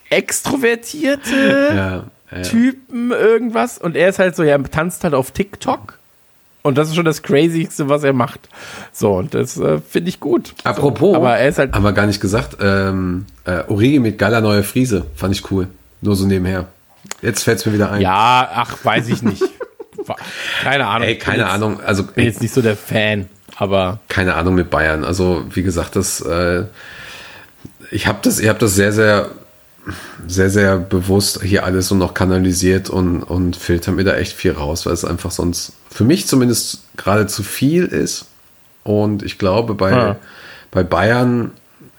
extrovertierte 0.10 1.72
ja. 1.76 2.04
Typen 2.44 3.12
irgendwas. 3.12 3.78
Und 3.78 3.96
er 3.96 4.10
ist 4.10 4.20
halt 4.20 4.36
so, 4.36 4.44
er 4.44 4.62
tanzt 4.64 5.04
halt 5.04 5.14
auf 5.14 5.32
TikTok. 5.32 5.98
Und 6.64 6.80
das 6.80 6.88
ist 6.90 6.96
schon 6.96 7.06
das 7.06 7.22
Crazyste, 7.22 7.90
was 7.90 8.04
er 8.04 8.14
macht. 8.14 8.50
So, 8.92 9.14
und 9.14 9.36
das 9.36 9.58
äh, 9.58 9.80
finde 9.80 10.10
ich 10.10 10.20
gut. 10.20 10.56
Apropos, 10.64 11.12
So, 11.12 11.16
aber 11.18 11.38
er 11.38 11.48
ist 11.48 11.60
halt. 11.60 11.74
haben 11.74 11.84
wir 11.84 11.94
gar 11.94 12.08
nicht 12.08 12.20
gesagt, 12.20 12.58
ähm, 12.60 13.28
äh, 13.46 13.62
Origi 13.68 14.00
mit 14.00 14.18
geiler 14.18 14.42
neuer 14.42 14.64
Friese, 14.64 15.06
fand 15.16 15.36
ich 15.36 15.52
cool. 15.52 15.68
Nur 16.02 16.16
so 16.16 16.26
nebenher. 16.26 16.66
Jetzt 17.22 17.44
fällt 17.44 17.60
es 17.60 17.68
mir 17.68 17.74
wieder 17.74 17.92
ein. 17.92 18.02
Ja, 18.02 18.50
ach, 18.52 18.84
weiß 18.84 19.10
ich 19.10 19.22
nicht. 19.22 19.44
keine 20.64 20.88
Ahnung. 20.88 21.08
Ey, 21.08 21.18
keine 21.20 21.38
bin 21.38 21.46
jetzt, 21.46 21.54
Ahnung, 21.54 21.80
also 21.82 22.04
Bin 22.04 22.14
ey, 22.16 22.26
jetzt 22.26 22.42
nicht 22.42 22.54
so 22.54 22.64
der 22.64 22.76
Fan, 22.76 23.28
aber 23.58 24.00
keine 24.10 24.34
Ahnung 24.34 24.56
mit 24.56 24.72
Bayern. 24.72 25.04
Also 25.04 25.46
wie 25.52 25.62
gesagt, 25.62 25.96
das, 25.96 26.22
äh, 26.22 26.64
ich 27.92 28.08
habe 28.08 28.20
das, 28.24 28.40
ich 28.40 28.50
habe 28.50 28.60
das 28.60 28.74
sehr, 28.74 28.92
sehr, 28.92 29.30
sehr, 30.28 30.50
sehr 30.50 30.78
bewusst 30.78 31.42
hier 31.44 31.64
alles 31.64 31.88
so 31.90 31.96
noch 31.96 32.14
kanalisiert 32.14 32.90
und 32.90 33.24
und 33.24 33.56
filter 33.56 33.92
mir 33.92 34.04
da 34.04 34.16
echt 34.16 34.34
viel 34.34 34.54
raus, 34.54 34.86
weil 34.86 34.94
es 34.94 35.06
einfach 35.06 35.32
sonst 35.32 35.74
für 35.90 36.04
mich 36.04 36.28
zumindest 36.28 36.84
gerade 36.98 37.28
zu 37.28 37.44
viel 37.44 37.86
ist. 37.86 38.26
Und 38.84 39.24
ich 39.24 39.38
glaube 39.38 39.76
bei 39.76 39.92
Ja. 39.92 40.16
bei 40.72 40.84
Bayern, 40.84 41.52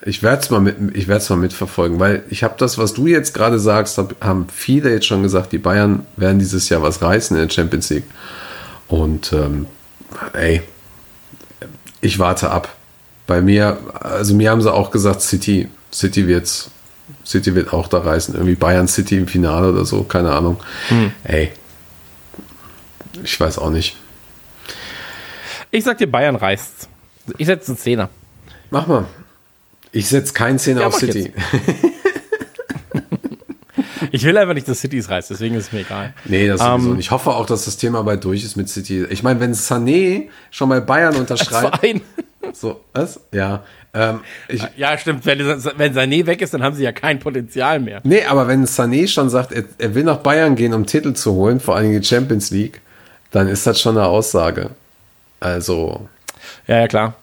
ich 0.05 0.23
werde 0.23 0.43
es 0.43 0.51
mal 0.51 0.61
mit, 0.61 0.77
ich 0.95 1.09
mal 1.09 1.37
mitverfolgen, 1.37 1.99
weil 1.99 2.25
ich 2.29 2.43
habe 2.45 2.55
das, 2.59 2.79
was 2.79 2.93
du 2.95 3.07
jetzt 3.07 3.35
gerade 3.35 3.59
sagst, 3.59 3.99
hab, 3.99 4.15
haben 4.23 4.47
viele 4.53 4.91
jetzt 4.91 5.07
schon 5.07 5.23
gesagt, 5.23 5.53
die 5.53 5.59
Bayern 5.59 6.05
werden 6.17 6.39
dieses 6.39 6.69
Jahr 6.69 6.83
was 6.83 7.03
reißen 7.03 7.37
in 7.37 7.43
der 7.47 7.53
Champions 7.53 7.91
League. 7.91 8.05
Und 8.89 9.33
ähm, 9.33 9.67
ey, 10.33 10.63
ich 12.01 12.19
warte 12.19 12.51
ab. 12.51 12.75
Bei 13.27 13.41
mir, 13.41 13.79
also 14.01 14.35
mir 14.35 14.51
haben 14.51 14.63
sie 14.63 14.73
auch 14.73 14.91
gesagt, 14.93 15.23
City, 15.23 15.69
City 15.93 16.29
wird's, 16.29 16.71
City 17.27 17.55
wird 17.55 17.73
auch 17.73 17.89
da 17.89 17.99
reißen. 17.99 18.35
Irgendwie 18.35 18.55
Bayern 18.55 18.87
City 18.89 19.19
im 19.19 19.27
Finale 19.27 19.73
oder 19.73 19.85
so, 19.85 20.05
keine 20.05 20.33
Ahnung. 20.33 20.59
Ey, 21.25 21.51
ich 23.23 23.39
weiß 23.41 23.59
auch 23.59 23.71
nicht. 23.71 23.97
ich 25.71 25.85
sag 25.85 25.99
dir, 25.99 26.07
Bayern 26.11 26.37
reißt. 26.37 26.89
Ich 27.39 27.47
setze 27.47 27.73
einen 27.73 27.79
Zehner. 27.79 28.09
Mach 28.71 28.87
mal. 28.87 29.07
Ich 29.93 30.09
setze 30.09 30.33
keinen 30.33 30.59
Zehner 30.59 30.83
Ja, 30.83 30.87
auf 30.89 30.95
City. 30.95 31.33
Ich 34.13 34.25
will 34.25 34.37
einfach 34.39 34.55
nicht, 34.55 34.69
dass 34.69 34.81
City 34.81 34.99
es 34.99 35.11
reißt, 35.11 35.31
deswegen 35.31 35.57
ist 35.57 35.65
es 35.67 35.73
mir 35.73 35.81
egal. 35.81 36.15
Nee, 36.25 36.47
das 36.47 36.61
sowieso 36.61 36.89
Ähm, 36.91 36.97
nicht. 36.97 37.07
Ich 37.07 37.11
hoffe 37.11 37.31
auch, 37.31 37.45
dass 37.45 37.65
das 37.65 37.77
Thema 37.77 38.03
bald 38.03 38.25
durch 38.25 38.45
ist 38.45 38.57
mit 38.57 38.69
City. 38.69 39.05
Ich 39.11 39.23
meine, 39.23 39.41
wenn 39.41 39.53
Sané 39.53 40.29
schon 40.51 40.69
bei 40.69 40.81
Bayern 40.81 41.17
unterschreibt. 41.19 41.83
So, 42.61 42.81
was? 42.93 43.21
Ja. 43.33 43.65
Ähm, 43.95 44.21
ich, 44.49 44.63
Ja, 44.77 44.97
stimmt. 44.99 45.27
Wenn, 45.27 45.39
wenn 45.41 45.95
Sané 45.95 46.27
weg 46.27 46.43
ist, 46.43 46.55
dann 46.55 46.63
haben 46.63 46.75
sie 46.75 46.85
ja 46.85 46.93
kein 46.93 47.19
Potenzial 47.19 47.81
mehr. 47.81 48.01
Nee, 48.05 48.25
aber 48.25 48.49
wenn 48.49 48.65
Sané 48.67 49.09
schon 49.09 49.31
sagt, 49.31 49.53
er, 49.53 49.65
er 49.79 49.95
will 49.95 50.05
nach 50.05 50.19
Bayern 50.19 50.57
gehen, 50.57 50.75
um 50.75 50.87
Titel 50.87 51.15
zu 51.15 51.33
holen, 51.35 51.61
vor 51.61 51.77
allem 51.77 51.93
die 51.93 52.07
Champions 52.07 52.51
League, 52.51 52.81
dann 53.31 53.49
ist 53.49 53.67
das 53.67 53.81
schon 53.81 53.97
eine 53.97 54.07
Aussage. 54.07 54.71
Also, 55.41 56.09
Ja, 56.67 56.81
ja, 56.81 56.89
klar. 56.89 57.15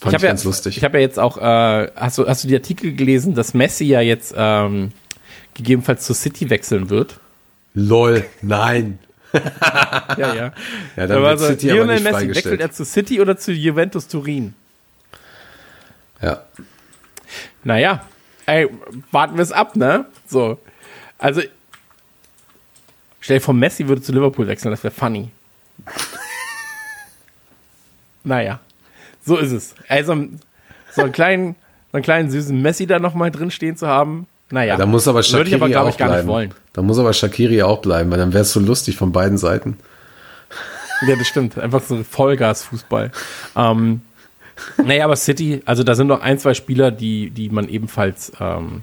Fand 0.00 0.16
ich 0.16 0.22
ganz 0.22 0.44
ja, 0.44 0.48
lustig. 0.48 0.78
Ich 0.78 0.84
habe 0.84 0.96
ja 0.96 1.02
jetzt 1.02 1.18
auch, 1.18 1.36
äh, 1.36 1.90
hast, 1.94 2.16
du, 2.16 2.26
hast 2.26 2.44
du 2.44 2.48
die 2.48 2.54
Artikel 2.54 2.94
gelesen, 2.94 3.34
dass 3.34 3.52
Messi 3.52 3.84
ja 3.84 4.00
jetzt 4.00 4.34
ähm, 4.34 4.92
gegebenenfalls 5.54 6.06
zu 6.06 6.14
City 6.14 6.48
wechseln 6.48 6.90
wird? 6.90 7.20
lol, 7.74 8.24
nein. 8.42 8.98
Ja, 10.18 10.34
ja. 10.34 10.34
Ja, 10.34 10.52
dann 10.96 11.12
Aber 11.12 11.20
wird 11.20 11.30
also, 11.30 11.46
City 11.46 11.70
aber 11.70 11.80
Lionel 11.80 12.00
nicht 12.00 12.12
Messi, 12.12 12.28
wechselt 12.34 12.60
er 12.60 12.72
zu 12.72 12.84
City 12.84 13.20
oder 13.20 13.36
zu 13.36 13.52
Juventus 13.52 14.08
Turin? 14.08 14.54
Ja. 16.22 16.42
Naja, 17.64 18.04
ey, 18.46 18.68
warten 19.10 19.36
wir 19.36 19.42
es 19.42 19.52
ab, 19.52 19.76
ne? 19.76 20.06
So. 20.26 20.58
Also, 21.18 21.42
stell 23.20 23.38
dir 23.38 23.42
vor, 23.44 23.54
Messi 23.54 23.86
würde 23.88 24.02
zu 24.02 24.12
Liverpool 24.12 24.46
wechseln, 24.46 24.70
das 24.70 24.82
wäre 24.82 24.94
funny. 24.94 25.30
naja, 28.24 28.60
so 29.24 29.36
ist 29.36 29.52
es. 29.52 29.74
Ey, 29.88 30.04
so, 30.04 30.12
einen- 30.12 30.40
kleinen, 31.12 31.56
so 31.92 31.96
einen 31.96 32.02
kleinen 32.02 32.30
süßen 32.30 32.60
Messi 32.60 32.86
da 32.86 32.98
nochmal 32.98 33.30
drin 33.30 33.50
stehen 33.50 33.76
zu 33.76 33.86
haben, 33.86 34.26
naja. 34.50 34.76
Da 34.76 34.86
muss 34.86 35.06
aber 35.06 35.18
Würde 35.18 35.26
ich 35.26 35.30
Shakiri 35.30 35.54
aber, 35.54 35.68
glaube 35.68 35.88
auch 35.88 35.92
ich, 35.92 35.98
gar 35.98 36.06
nicht 36.06 36.14
bleiben. 36.16 36.28
wollen. 36.28 36.54
Da 36.72 36.82
muss 36.82 36.98
aber 36.98 37.12
Shakiri 37.12 37.62
auch 37.62 37.80
bleiben, 37.82 38.10
weil 38.10 38.18
dann 38.18 38.32
wäre 38.32 38.42
es 38.42 38.52
so 38.52 38.60
lustig 38.60 38.96
von 38.96 39.12
beiden 39.12 39.38
Seiten. 39.38 39.78
Ja, 41.06 41.16
das 41.16 41.28
stimmt. 41.28 41.56
Einfach 41.58 41.82
so 41.82 42.02
Vollgas-Fußball. 42.02 43.10
Ähm, 43.56 44.02
naja, 44.84 45.04
aber 45.04 45.16
City, 45.16 45.62
also 45.64 45.82
da 45.82 45.94
sind 45.94 46.06
noch 46.06 46.20
ein, 46.22 46.38
zwei 46.38 46.54
Spieler, 46.54 46.90
die, 46.90 47.30
die 47.30 47.48
man 47.50 47.68
ebenfalls, 47.68 48.32
ähm, 48.40 48.82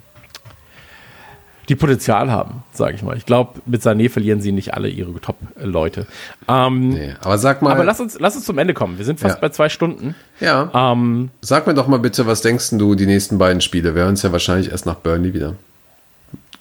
die 1.69 1.75
Potenzial 1.75 2.31
haben, 2.31 2.63
sage 2.71 2.95
ich 2.95 3.03
mal. 3.03 3.17
Ich 3.17 3.25
glaube, 3.25 3.59
mit 3.65 3.81
Sané 3.81 4.09
verlieren 4.09 4.39
sie 4.39 4.53
nicht 4.53 4.73
alle 4.73 4.87
ihre 4.87 5.13
Top-Leute. 5.19 6.07
Ähm, 6.47 6.89
Nee. 6.89 7.13
Aber 7.21 7.37
sag 7.37 7.61
mal, 7.61 7.73
Aber 7.73 7.83
lass 7.83 7.99
uns, 7.99 8.17
lass 8.19 8.37
uns 8.37 8.45
zum 8.45 8.57
Ende 8.57 8.73
kommen. 8.73 8.97
Wir 8.97 9.03
sind 9.05 9.19
fast 9.19 9.35
Ja. 9.35 9.41
bei 9.41 9.49
zwei 9.49 9.67
Stunden. 9.67 10.15
ja, 10.39 10.71
Ähm, 10.73 11.29
sag 11.41 11.67
mir 11.67 11.73
doch 11.73 11.87
mal 11.87 11.99
bitte, 11.99 12.25
was 12.25 12.41
denkst 12.41 12.69
du 12.71 12.95
die 12.95 13.05
nächsten 13.05 13.37
beiden 13.37 13.59
Spiele? 13.59 13.95
Wir 13.95 14.03
hören 14.03 14.11
uns 14.11 14.21
ja 14.23 14.31
wahrscheinlich 14.31 14.71
erst 14.71 14.85
nach 14.85 14.95
Burnley 14.95 15.33
wieder. 15.33 15.55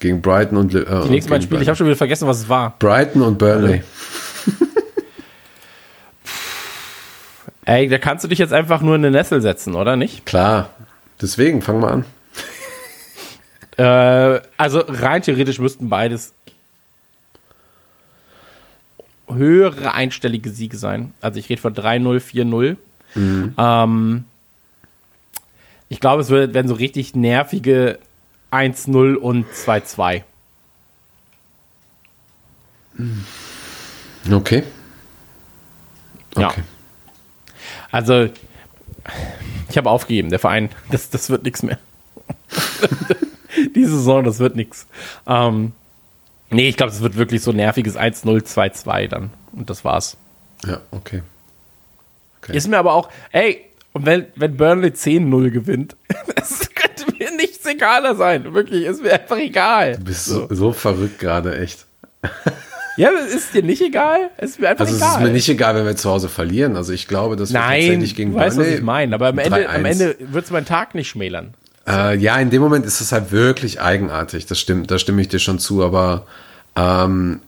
Gegen 0.01 0.21
Brighton 0.23 0.59
und 0.59 0.75
äh, 0.75 0.85
die 1.05 1.11
nächsten 1.11 1.31
beiden 1.31 1.43
Spiele, 1.45 1.63
ich 1.63 1.69
habe 1.69 1.77
schon 1.77 1.87
wieder 1.87 1.97
vergessen, 1.97 2.27
was 2.27 2.39
es 2.41 2.49
war. 2.49 2.75
Brighton 2.81 3.23
und 3.23 3.39
Burnley. 3.39 3.83
Ey, 7.67 7.89
da 7.89 7.99
kannst 7.99 8.25
du 8.25 8.29
dich 8.29 8.39
jetzt 8.39 8.53
einfach 8.53 8.81
nur 8.81 8.95
in 8.95 9.05
eine 9.05 9.11
Nessel 9.11 9.43
setzen, 9.43 9.75
oder 9.75 9.97
nicht? 9.97 10.25
Klar. 10.25 10.71
Deswegen, 11.21 11.61
fangen 11.63 11.83
wir 11.83 11.91
an. 11.91 12.05
Äh, 13.77 14.41
also 14.57 14.83
rein 14.87 15.21
theoretisch 15.23 15.59
müssten 15.59 15.89
beides 15.91 16.33
höhere 19.29 19.93
einstellige 19.93 20.51
Siege 20.51 20.77
sein. 20.79 21.13
Also 21.21 21.39
ich 21.41 21.49
rede 21.49 21.61
von 21.61 21.75
3-0, 21.75 22.21
4-0. 22.21 22.77
Ähm, 23.59 24.25
ich 25.89 26.01
glaube, 26.01 26.23
es 26.23 26.31
wird- 26.31 26.55
werden 26.55 26.69
so 26.69 26.75
richtig 26.75 27.15
nervige 27.15 27.99
1-0 28.53 29.17
und 29.17 29.47
2-2. 29.53 30.23
Okay. 34.33 34.63
Ja. 36.37 36.55
Okay. 37.97 38.13
Also, 38.13 38.31
ich 39.69 39.77
habe 39.77 39.91
aufgegeben, 39.91 40.31
der 40.31 40.39
Verein, 40.39 40.71
das, 40.91 41.11
das 41.11 41.31
wird 41.31 41.45
nichts 41.45 41.63
mehr. 41.63 41.79
Die 43.75 43.85
Saison, 43.85 44.25
das 44.25 44.39
wird 44.39 44.55
nichts. 44.57 44.87
Ähm, 45.27 45.73
nee, 46.51 46.69
ich 46.69 46.77
glaube, 46.77 46.93
es 46.93 47.01
wird 47.01 47.17
wirklich 47.17 47.43
so 47.43 47.53
nerviges 47.53 47.97
1-0, 47.97 48.25
2-2 48.45 49.09
dann. 49.09 49.31
Und 49.53 49.71
das 49.71 49.85
war's. 49.85 50.17
Ja, 50.65 50.81
okay. 50.91 51.23
Ist 52.49 52.69
mir 52.69 52.79
aber 52.79 52.93
auch, 52.93 53.09
ey, 53.33 53.65
und 53.93 54.07
wenn, 54.07 54.27
wenn 54.37 54.57
Burnley 54.57 54.91
10-0 54.91 55.51
gewinnt, 55.51 55.97
das 56.37 56.71
könnte 56.75 57.11
mir 57.19 57.35
nichts 57.37 57.67
egaler 57.67 58.15
sein. 58.15 58.53
Wirklich, 58.55 58.85
ist 58.85 59.03
mir 59.03 59.15
einfach 59.15 59.39
egal. 59.39 59.97
Du 59.97 60.05
bist 60.05 60.27
so, 60.27 60.47
so 60.51 60.73
verrückt 60.73 61.19
gerade, 61.19 61.59
echt. 61.59 61.87
Ja, 62.97 63.11
ist 63.11 63.53
dir 63.55 63.63
nicht 63.63 63.83
egal? 63.83 64.31
Ist 64.41 64.59
mir 64.61 64.71
einfach 64.71 64.85
Also 64.85 64.97
es 64.97 65.03
egal. 65.03 65.13
ist 65.21 65.21
mir 65.27 65.33
nicht 65.33 65.49
egal, 65.49 65.75
wenn 65.75 65.85
wir 65.85 65.97
zu 65.97 66.09
Hause 66.11 66.29
verlieren. 66.29 66.77
Also 66.77 66.93
ich 66.93 67.07
glaube, 67.09 67.37
dass 67.37 67.53
wir 67.53 67.61
Nein, 67.61 67.81
tatsächlich 67.83 68.15
gegen 68.15 68.33
du 68.33 68.39
weißt, 68.39 68.57
was 68.59 68.67
ich 68.69 68.83
meine. 68.83 69.15
Aber 69.15 69.29
am 69.29 69.39
Ende, 69.39 69.69
am 69.69 69.83
3-1. 69.83 69.89
Ende 69.91 70.17
wird 70.21 70.45
es 70.47 70.51
meinen 70.51 70.67
Tag 70.67 70.95
nicht 70.95 71.09
schmälern. 71.09 71.55
Äh, 71.87 72.17
ja, 72.17 72.37
in 72.39 72.51
dem 72.51 72.63
Moment 72.63 72.87
ist 72.87 73.01
es 73.01 73.13
halt 73.13 73.33
wirklich 73.33 73.81
eigenartig. 73.81 74.47
Das 74.47 74.59
stimmt, 74.59 74.91
da 74.91 74.99
stimme 74.99 75.21
ich 75.21 75.29
dir 75.29 75.39
schon 75.39 75.59
zu. 75.59 75.85
Aber 75.85 76.27
ähm, 76.75 77.41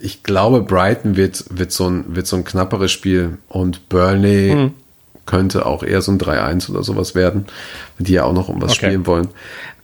ich 0.00 0.22
glaube, 0.24 0.62
Brighton 0.62 1.16
wird, 1.16 1.44
wird, 1.50 1.70
so 1.72 1.88
ein, 1.88 2.16
wird 2.16 2.26
so 2.26 2.36
ein 2.36 2.44
knapperes 2.44 2.90
Spiel 2.90 3.38
und 3.48 3.88
Burnley 3.88 4.50
Hm. 4.50 4.74
könnte 5.26 5.64
auch 5.64 5.84
eher 5.84 6.02
so 6.02 6.10
ein 6.12 6.18
3-1 6.18 6.70
oder 6.70 6.82
sowas 6.82 7.14
werden, 7.14 7.46
die 7.98 8.14
ja 8.14 8.24
auch 8.24 8.32
noch 8.32 8.48
um 8.48 8.60
was 8.60 8.72
Okay. 8.72 8.86
spielen 8.88 9.06
wollen. 9.06 9.28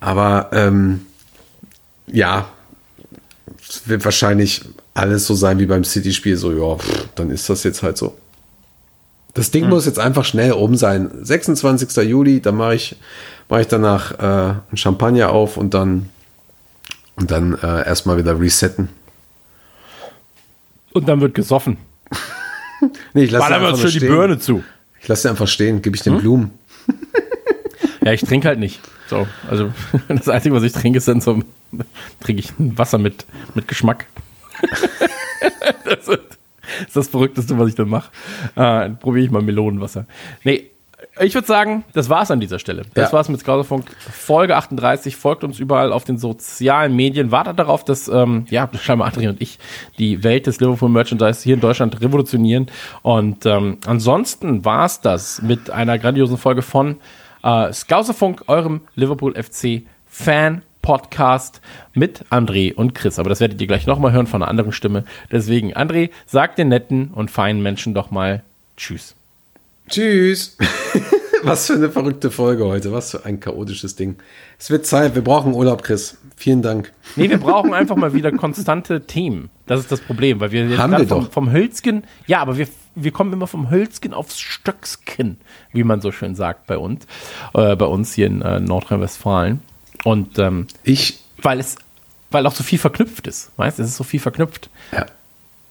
Aber 0.01 0.51
ähm, 0.53 1.07
ja, 2.09 2.49
es 3.69 3.83
wird 3.89 4.05
wahrscheinlich 4.05 4.63
alles 4.99 5.27
so 5.27 5.35
sein 5.35 5.59
wie 5.59 5.67
beim 5.67 5.85
City-Spiel. 5.85 6.37
So, 6.37 6.53
ja, 6.53 6.77
pff, 6.77 7.09
dann 7.15 7.31
ist 7.31 7.49
das 7.49 7.65
jetzt 7.65 7.83
halt 7.83 7.97
so. 7.97 8.17
Das 9.35 9.51
Ding 9.51 9.69
muss 9.69 9.87
jetzt 9.87 9.99
einfach 9.99 10.25
schnell 10.25 10.53
um 10.53 10.75
sein. 10.77 11.11
26. 11.23 11.97
Juli, 12.09 12.41
da 12.41 12.51
mache 12.51 12.75
ich, 12.75 12.97
mache 13.49 13.61
ich 13.61 13.69
danach 13.69 14.19
äh, 14.19 14.55
ein 14.71 14.77
Champagner 14.77 15.31
auf 15.31 15.57
und 15.57 15.75
dann 15.75 16.09
und 17.17 17.31
dann 17.33 17.55
äh, 17.55 17.87
erstmal 17.87 18.17
wieder 18.17 18.39
resetten. 18.39 18.89
Und 20.93 21.09
dann 21.09 21.21
wird 21.21 21.35
gesoffen. 21.35 21.77
Nee, 23.13 23.25
ich 23.25 23.33
lasse 23.33 23.59
uns 23.59 23.81
schön 23.81 23.91
die 23.91 24.07
Birne 24.07 24.39
zu. 24.39 24.63
Ich 25.03 25.09
lasse 25.09 25.23
sie 25.23 25.29
einfach 25.31 25.49
stehen, 25.49 25.83
gebe 25.83 25.97
ich 25.97 26.05
Hm? 26.05 26.13
den 26.15 26.21
Blumen. 26.21 26.51
Ja, 28.05 28.13
ich 28.15 28.23
trinke 28.23 28.49
halt 28.49 28.59
nicht. 28.59 28.81
So, 29.09 29.27
also 29.51 29.71
das 30.09 30.29
Einzige, 30.29 30.55
was 30.55 30.63
ich 30.63 30.73
trinke, 30.73 30.97
ist 30.99 31.09
dann 31.09 31.21
so 31.21 31.43
trinke 32.21 32.41
ich 32.41 32.59
ein 32.59 32.79
Wasser 32.79 32.97
mit, 32.97 33.27
mit 33.55 33.69
Geschmack. 33.69 34.07
das 35.85 36.09
ist 36.09 36.95
das 36.95 37.09
Verrückteste, 37.09 37.59
was 37.59 37.69
ich 37.69 37.75
dann 37.75 37.89
mache. 37.89 38.11
Äh, 38.55 38.61
dann 38.61 38.99
probiere 38.99 39.25
ich 39.27 39.31
mal 39.31 39.43
Melonenwasser. 39.43 40.07
Nee, 40.45 40.71
ich 41.21 41.35
würde 41.35 41.47
sagen, 41.47 41.85
das 41.95 42.09
war's 42.11 42.31
an 42.31 42.41
dieser 42.41 42.59
Stelle. 42.59 42.83
Das 42.95 43.11
Ja. 43.11 43.13
war's 43.17 43.29
mit 43.29 43.41
Skauserfunk. 43.41 43.87
Folge 43.99 44.57
38. 44.57 45.17
Folgt 45.17 45.43
uns 45.45 45.59
überall 45.59 45.93
auf 45.93 46.05
den 46.05 46.19
sozialen 46.19 46.95
Medien. 46.95 47.31
Wartet 47.31 47.59
darauf, 47.59 47.85
dass 47.85 48.09
ähm, 48.09 48.47
ja, 48.51 48.69
scheinbar 48.81 49.09
Adrian 49.09 49.33
und 49.35 49.41
ich 49.43 49.59
die 49.99 50.23
Welt 50.25 50.47
des 50.47 50.61
Liverpool 50.61 50.89
Merchandise 50.89 51.43
hier 51.43 51.55
in 51.55 51.61
Deutschland 51.61 52.01
revolutionieren. 52.01 52.67
Und 53.03 53.47
ähm, 53.47 53.79
ansonsten 53.87 54.65
war's 54.65 55.01
das 55.01 55.41
mit 55.43 55.71
einer 55.71 55.99
grandiosen 55.99 56.37
Folge 56.37 56.63
von 56.63 56.97
äh, 57.43 57.73
Skauserfunk, 57.73 58.45
eurem 58.49 58.83
Liverpool 58.95 59.35
FC 59.41 59.83
Fan 60.07 60.63
Podcast 60.83 61.61
mit 61.95 62.25
André 62.31 62.75
und 62.75 62.95
Chris. 62.95 63.19
Aber 63.19 63.29
das 63.29 63.41
werdet 63.41 63.61
ihr 63.61 63.67
gleich 63.67 63.87
nochmal 63.87 64.13
hören 64.13 64.27
von 64.27 64.43
einer 64.43 64.51
anderen 64.51 64.73
Stimme. 64.73 65.05
Deswegen, 65.31 65.75
André, 65.75 66.11
sag 66.27 66.57
den 66.57 66.69
netten 66.69 67.09
und 67.09 67.31
feinen 67.31 67.63
Menschen 67.63 67.95
doch 67.95 68.11
mal 68.11 68.43
Tschüss. 68.77 69.15
Tschüss. 69.89 70.57
Was 71.43 71.67
für 71.67 71.75
eine 71.75 71.91
verrückte 71.91 72.31
Folge 72.31 72.65
heute. 72.65 72.93
Was 72.93 73.13
für 73.13 73.25
ein 73.25 73.41
chaotisches 73.41 73.97
Ding. 73.97 74.17
Es 74.59 74.71
wird 74.71 74.87
Zeit. 74.87 75.15
Wir 75.15 75.23
brauchen 75.23 75.55
Urlaub, 75.55 75.83
Chris. 75.83 76.17
Vielen 76.37 76.63
Dank. 76.63 76.93
Nee, 77.17 77.31
wir 77.31 77.39
brauchen 77.39 77.75
einfach 77.75 77.97
mal 77.97 78.13
wieder 78.13 78.31
konstante 78.33 79.03
Themen. 79.03 79.51
Das 79.67 79.81
ist 79.81 79.91
das 79.91 80.01
Problem, 80.01 80.41
weil 80.41 80.53
wir 80.53 80.67
jetzt 80.67 80.79
Haben 80.79 80.93
wir 80.93 81.07
vom, 81.07 81.25
doch. 81.25 81.33
vom 81.33 81.53
Hölzgen, 81.53 82.05
ja, 82.27 82.41
aber 82.41 82.57
wir, 82.57 82.69
wir 82.95 83.11
kommen 83.11 83.33
immer 83.33 83.47
vom 83.47 83.71
Hölzgen 83.71 84.15
aufs 84.15 84.39
Stöckskin, 84.39 85.37
wie 85.73 85.85
man 85.85 86.01
so 86.01 86.13
schön 86.13 86.35
sagt 86.37 86.67
bei 86.67 86.79
uns, 86.79 87.07
äh, 87.55 87.75
bei 87.77 87.87
uns 87.87 88.15
hier 88.15 88.29
in 88.29 88.41
äh, 88.41 88.61
Nordrhein-Westfalen. 88.61 89.61
Und 90.05 90.39
ähm, 90.39 90.67
Ich, 90.85 91.19
weil 91.43 91.61
es, 91.61 91.77
weil 92.31 92.47
auch 92.47 92.55
so 92.55 92.63
viel 92.65 92.79
verknüpft 92.79 93.27
ist, 93.27 93.51
weißt, 93.57 93.79
es 93.79 93.89
ist 93.91 93.97
so 93.97 94.05
viel 94.05 94.21
verknüpft. 94.21 94.71
ja, 94.93 95.07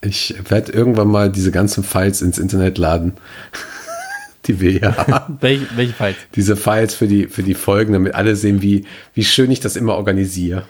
ich 0.02 0.36
werde 0.50 0.72
irgendwann 0.72 1.08
mal 1.08 1.32
diese 1.32 1.52
ganzen 1.52 1.84
Files 1.84 2.22
ins 2.22 2.38
Internet 2.38 2.78
laden, 2.78 3.14
die 4.46 4.60
wir 4.62 4.72
hier 4.72 4.96
haben. 4.96 5.38
Welche, 5.42 5.66
welche 5.76 5.94
Files? 5.94 6.16
Diese 6.36 6.56
Files 6.56 6.94
für 6.94 7.08
die, 7.08 7.28
für 7.28 7.44
die 7.44 7.56
Folgen, 7.56 7.94
damit 7.94 8.14
alle 8.16 8.36
sehen, 8.36 8.62
wie, 8.62 8.86
wie 9.14 9.24
schön 9.26 9.50
ich 9.52 9.60
das 9.60 9.76
immer 9.76 9.96
organisiere. 9.96 10.64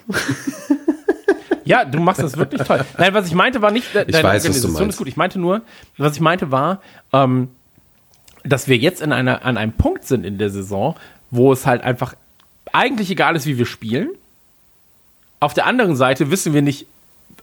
Ja, 1.64 1.84
du 1.84 2.00
machst 2.00 2.22
das 2.22 2.36
wirklich 2.38 2.62
toll. 2.62 2.82
Nein, 2.98 3.12
was 3.12 3.26
ich 3.26 3.34
meinte 3.34 3.60
war 3.60 3.70
nicht, 3.70 3.94
de- 3.94 4.04
Ich 4.06 4.12
deine 4.12 4.26
weiß, 4.26 4.48
was 4.48 4.60
du 4.62 4.68
Organisation 4.68 4.72
meinst. 4.72 4.94
ist 4.94 4.98
gut. 4.98 5.08
Ich 5.08 5.16
meinte 5.16 5.38
nur, 5.38 5.60
was 5.98 6.14
ich 6.14 6.20
meinte 6.20 6.50
war, 6.50 6.80
ähm, 7.12 7.48
dass 8.42 8.68
wir 8.68 8.76
jetzt 8.78 9.02
in 9.02 9.12
einer, 9.12 9.44
an 9.44 9.58
einem 9.58 9.72
Punkt 9.72 10.04
sind 10.06 10.24
in 10.24 10.38
der 10.38 10.48
Saison, 10.48 10.96
wo 11.30 11.52
es 11.52 11.66
halt 11.66 11.82
einfach 11.82 12.14
eigentlich 12.72 13.10
egal 13.10 13.36
ist, 13.36 13.46
wie 13.46 13.58
wir 13.58 13.66
spielen. 13.66 14.10
Auf 15.40 15.54
der 15.54 15.66
anderen 15.66 15.96
Seite 15.96 16.30
wissen 16.30 16.52
wir 16.54 16.62
nicht, 16.62 16.86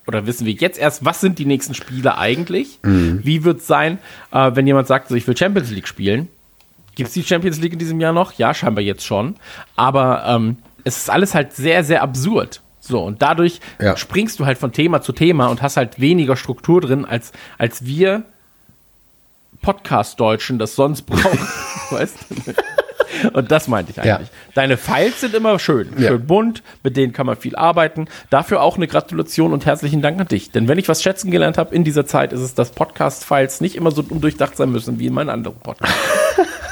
oder 0.08 0.26
wissen 0.28 0.46
wir 0.46 0.54
jetzt 0.54 0.78
erst, 0.78 1.06
was 1.06 1.22
sind 1.22 1.40
die 1.40 1.46
nächsten 1.46 1.74
Spiele 1.74 2.18
eigentlich? 2.18 2.80
Mhm. 2.84 3.22
Wie 3.24 3.44
wird 3.44 3.60
es 3.62 3.68
sein, 3.68 4.00
äh, 4.32 4.52
wenn 4.54 4.68
jemand 4.68 4.88
sagt, 4.88 5.08
so, 5.10 5.16
ich 5.16 5.28
will 5.28 5.36
Champions 5.38 5.72
League 5.72 5.88
spielen? 5.88 6.28
Gibt 6.96 7.08
es 7.08 7.14
die 7.14 7.24
Champions 7.24 7.60
League 7.60 7.74
in 7.74 7.80
diesem 7.80 8.00
Jahr 8.00 8.14
noch? 8.14 8.34
Ja, 8.34 8.54
scheinbar 8.54 8.84
jetzt 8.84 9.06
schon. 9.06 9.36
Aber 9.76 10.24
ähm, 10.28 10.58
es 10.84 10.98
ist 10.98 11.10
alles 11.10 11.34
halt 11.36 11.54
sehr, 11.54 11.84
sehr 11.84 12.02
absurd. 12.02 12.62
So, 12.80 13.02
und 13.04 13.22
dadurch 13.22 13.60
Ja. 13.82 13.98
springst 13.98 14.40
du 14.40 14.46
halt 14.46 14.58
von 14.58 14.72
Thema 14.72 15.02
zu 15.02 15.12
Thema 15.12 15.48
und 15.48 15.62
hast 15.62 15.76
halt 15.76 16.00
weniger 16.00 16.36
Struktur 16.38 16.82
drin, 16.82 17.04
als, 17.04 17.32
als 17.58 17.86
wir 17.86 18.24
Podcast-Deutschen 19.62 20.60
das 20.60 20.76
sonst 20.76 21.04
brauchen. 21.04 21.40
weißt 21.90 22.18
du? 22.30 22.54
Und 23.34 23.52
das 23.52 23.68
meinte 23.68 23.92
ich 23.92 24.02
eigentlich. 24.02 24.28
Ja. 24.30 24.34
Deine 24.54 24.78
Files 24.78 25.22
sind 25.22 25.34
immer 25.36 25.58
schön, 25.60 25.90
Ja. 25.98 26.10
schön 26.10 26.26
bunt, 26.26 26.64
mit 26.84 26.98
denen 26.98 27.14
kann 27.14 27.26
man 27.26 27.36
viel 27.38 27.56
arbeiten. 27.56 28.08
Dafür 28.30 28.62
auch 28.62 28.78
eine 28.78 28.88
Gratulation 28.88 29.54
und 29.54 29.66
herzlichen 29.66 30.02
Dank 30.02 30.20
an 30.20 30.28
dich. 30.28 30.52
Denn 30.52 30.68
wenn 30.68 30.78
ich 30.78 30.88
was 30.90 31.02
schätzen 31.04 31.32
gelernt 31.32 31.58
habe 31.58 31.74
in 31.76 31.84
dieser 31.84 32.06
Zeit, 32.06 32.34
ist 32.34 32.42
es, 32.42 32.54
dass 32.56 32.72
Podcast-Files 32.72 33.62
nicht 33.62 33.76
immer 33.76 33.92
so 33.92 34.04
undurchdacht 34.08 34.56
sein 34.58 34.72
müssen 34.72 35.00
wie 35.00 35.08
in 35.08 35.14
meinen 35.14 35.30
anderen 35.30 35.58
Podcasts. 35.58 35.96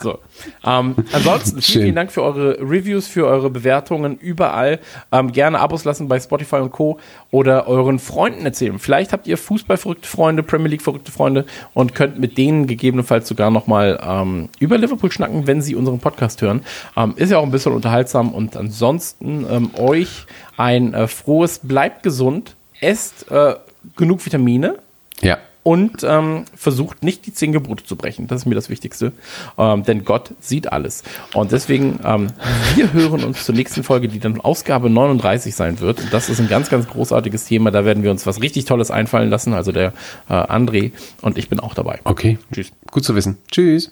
So. 0.00 0.18
Ähm, 0.64 0.94
ansonsten 1.12 1.62
vielen, 1.62 1.82
vielen 1.82 1.94
Dank 1.94 2.12
für 2.12 2.22
eure 2.22 2.58
Reviews, 2.60 3.06
für 3.06 3.26
eure 3.26 3.50
Bewertungen 3.50 4.18
überall. 4.18 4.78
Ähm, 5.10 5.32
gerne 5.32 5.58
Abos 5.58 5.84
lassen 5.84 6.08
bei 6.08 6.20
Spotify 6.20 6.56
und 6.56 6.72
Co. 6.72 6.98
oder 7.30 7.66
euren 7.66 7.98
Freunden 7.98 8.44
erzählen. 8.44 8.78
Vielleicht 8.78 9.12
habt 9.12 9.26
ihr 9.26 9.38
Fußballverrückte 9.38 10.08
Freunde, 10.08 10.42
Premier 10.42 10.68
League 10.68 10.82
verrückte 10.82 11.12
Freunde 11.12 11.46
und 11.74 11.94
könnt 11.94 12.18
mit 12.18 12.36
denen 12.38 12.66
gegebenenfalls 12.66 13.28
sogar 13.28 13.50
nochmal 13.50 13.98
ähm, 14.02 14.48
über 14.58 14.78
Liverpool 14.78 15.10
schnacken, 15.10 15.46
wenn 15.46 15.62
sie 15.62 15.74
unseren 15.74 15.98
Podcast 15.98 16.42
hören. 16.42 16.62
Ähm, 16.96 17.14
ist 17.16 17.30
ja 17.30 17.38
auch 17.38 17.44
ein 17.44 17.50
bisschen 17.50 17.72
unterhaltsam 17.72 18.34
und 18.34 18.56
ansonsten 18.56 19.46
ähm, 19.50 19.70
euch 19.78 20.26
ein 20.56 20.94
äh, 20.94 21.08
frohes, 21.08 21.60
bleibt 21.62 22.02
gesund, 22.02 22.54
esst 22.80 23.30
äh, 23.30 23.54
genug 23.96 24.24
Vitamine 24.24 24.76
Ja. 25.20 25.38
Und 25.66 26.04
ähm, 26.04 26.44
versucht 26.54 27.02
nicht 27.02 27.26
die 27.26 27.32
zehn 27.32 27.50
Gebote 27.50 27.82
zu 27.82 27.96
brechen. 27.96 28.28
Das 28.28 28.42
ist 28.42 28.46
mir 28.46 28.54
das 28.54 28.70
Wichtigste. 28.70 29.10
Ähm, 29.58 29.82
denn 29.82 30.04
Gott 30.04 30.32
sieht 30.38 30.72
alles. 30.72 31.02
Und 31.34 31.50
deswegen, 31.50 31.98
ähm, 32.04 32.28
wir 32.76 32.92
hören 32.92 33.24
uns 33.24 33.44
zur 33.44 33.56
nächsten 33.56 33.82
Folge, 33.82 34.06
die 34.06 34.20
dann 34.20 34.40
Ausgabe 34.40 34.88
39 34.88 35.56
sein 35.56 35.80
wird. 35.80 35.98
Und 35.98 36.12
das 36.12 36.28
ist 36.28 36.38
ein 36.38 36.46
ganz, 36.46 36.70
ganz 36.70 36.86
großartiges 36.86 37.46
Thema. 37.46 37.72
Da 37.72 37.84
werden 37.84 38.04
wir 38.04 38.12
uns 38.12 38.26
was 38.26 38.40
richtig 38.40 38.66
Tolles 38.66 38.92
einfallen 38.92 39.28
lassen. 39.28 39.54
Also 39.54 39.72
der 39.72 39.92
äh, 40.28 40.34
André 40.34 40.92
und 41.20 41.36
ich 41.36 41.48
bin 41.48 41.58
auch 41.58 41.74
dabei. 41.74 41.98
Okay. 42.04 42.38
Tschüss. 42.52 42.70
Gut 42.92 43.02
zu 43.02 43.16
wissen. 43.16 43.38
Tschüss. 43.50 43.90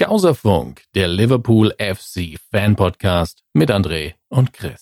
Skauserfunk, 0.00 0.82
der 0.96 1.06
Liverpool 1.06 1.72
FC 1.78 2.36
Fan 2.50 2.74
Podcast 2.74 3.44
mit 3.52 3.70
André 3.70 4.14
und 4.28 4.52
Chris. 4.52 4.72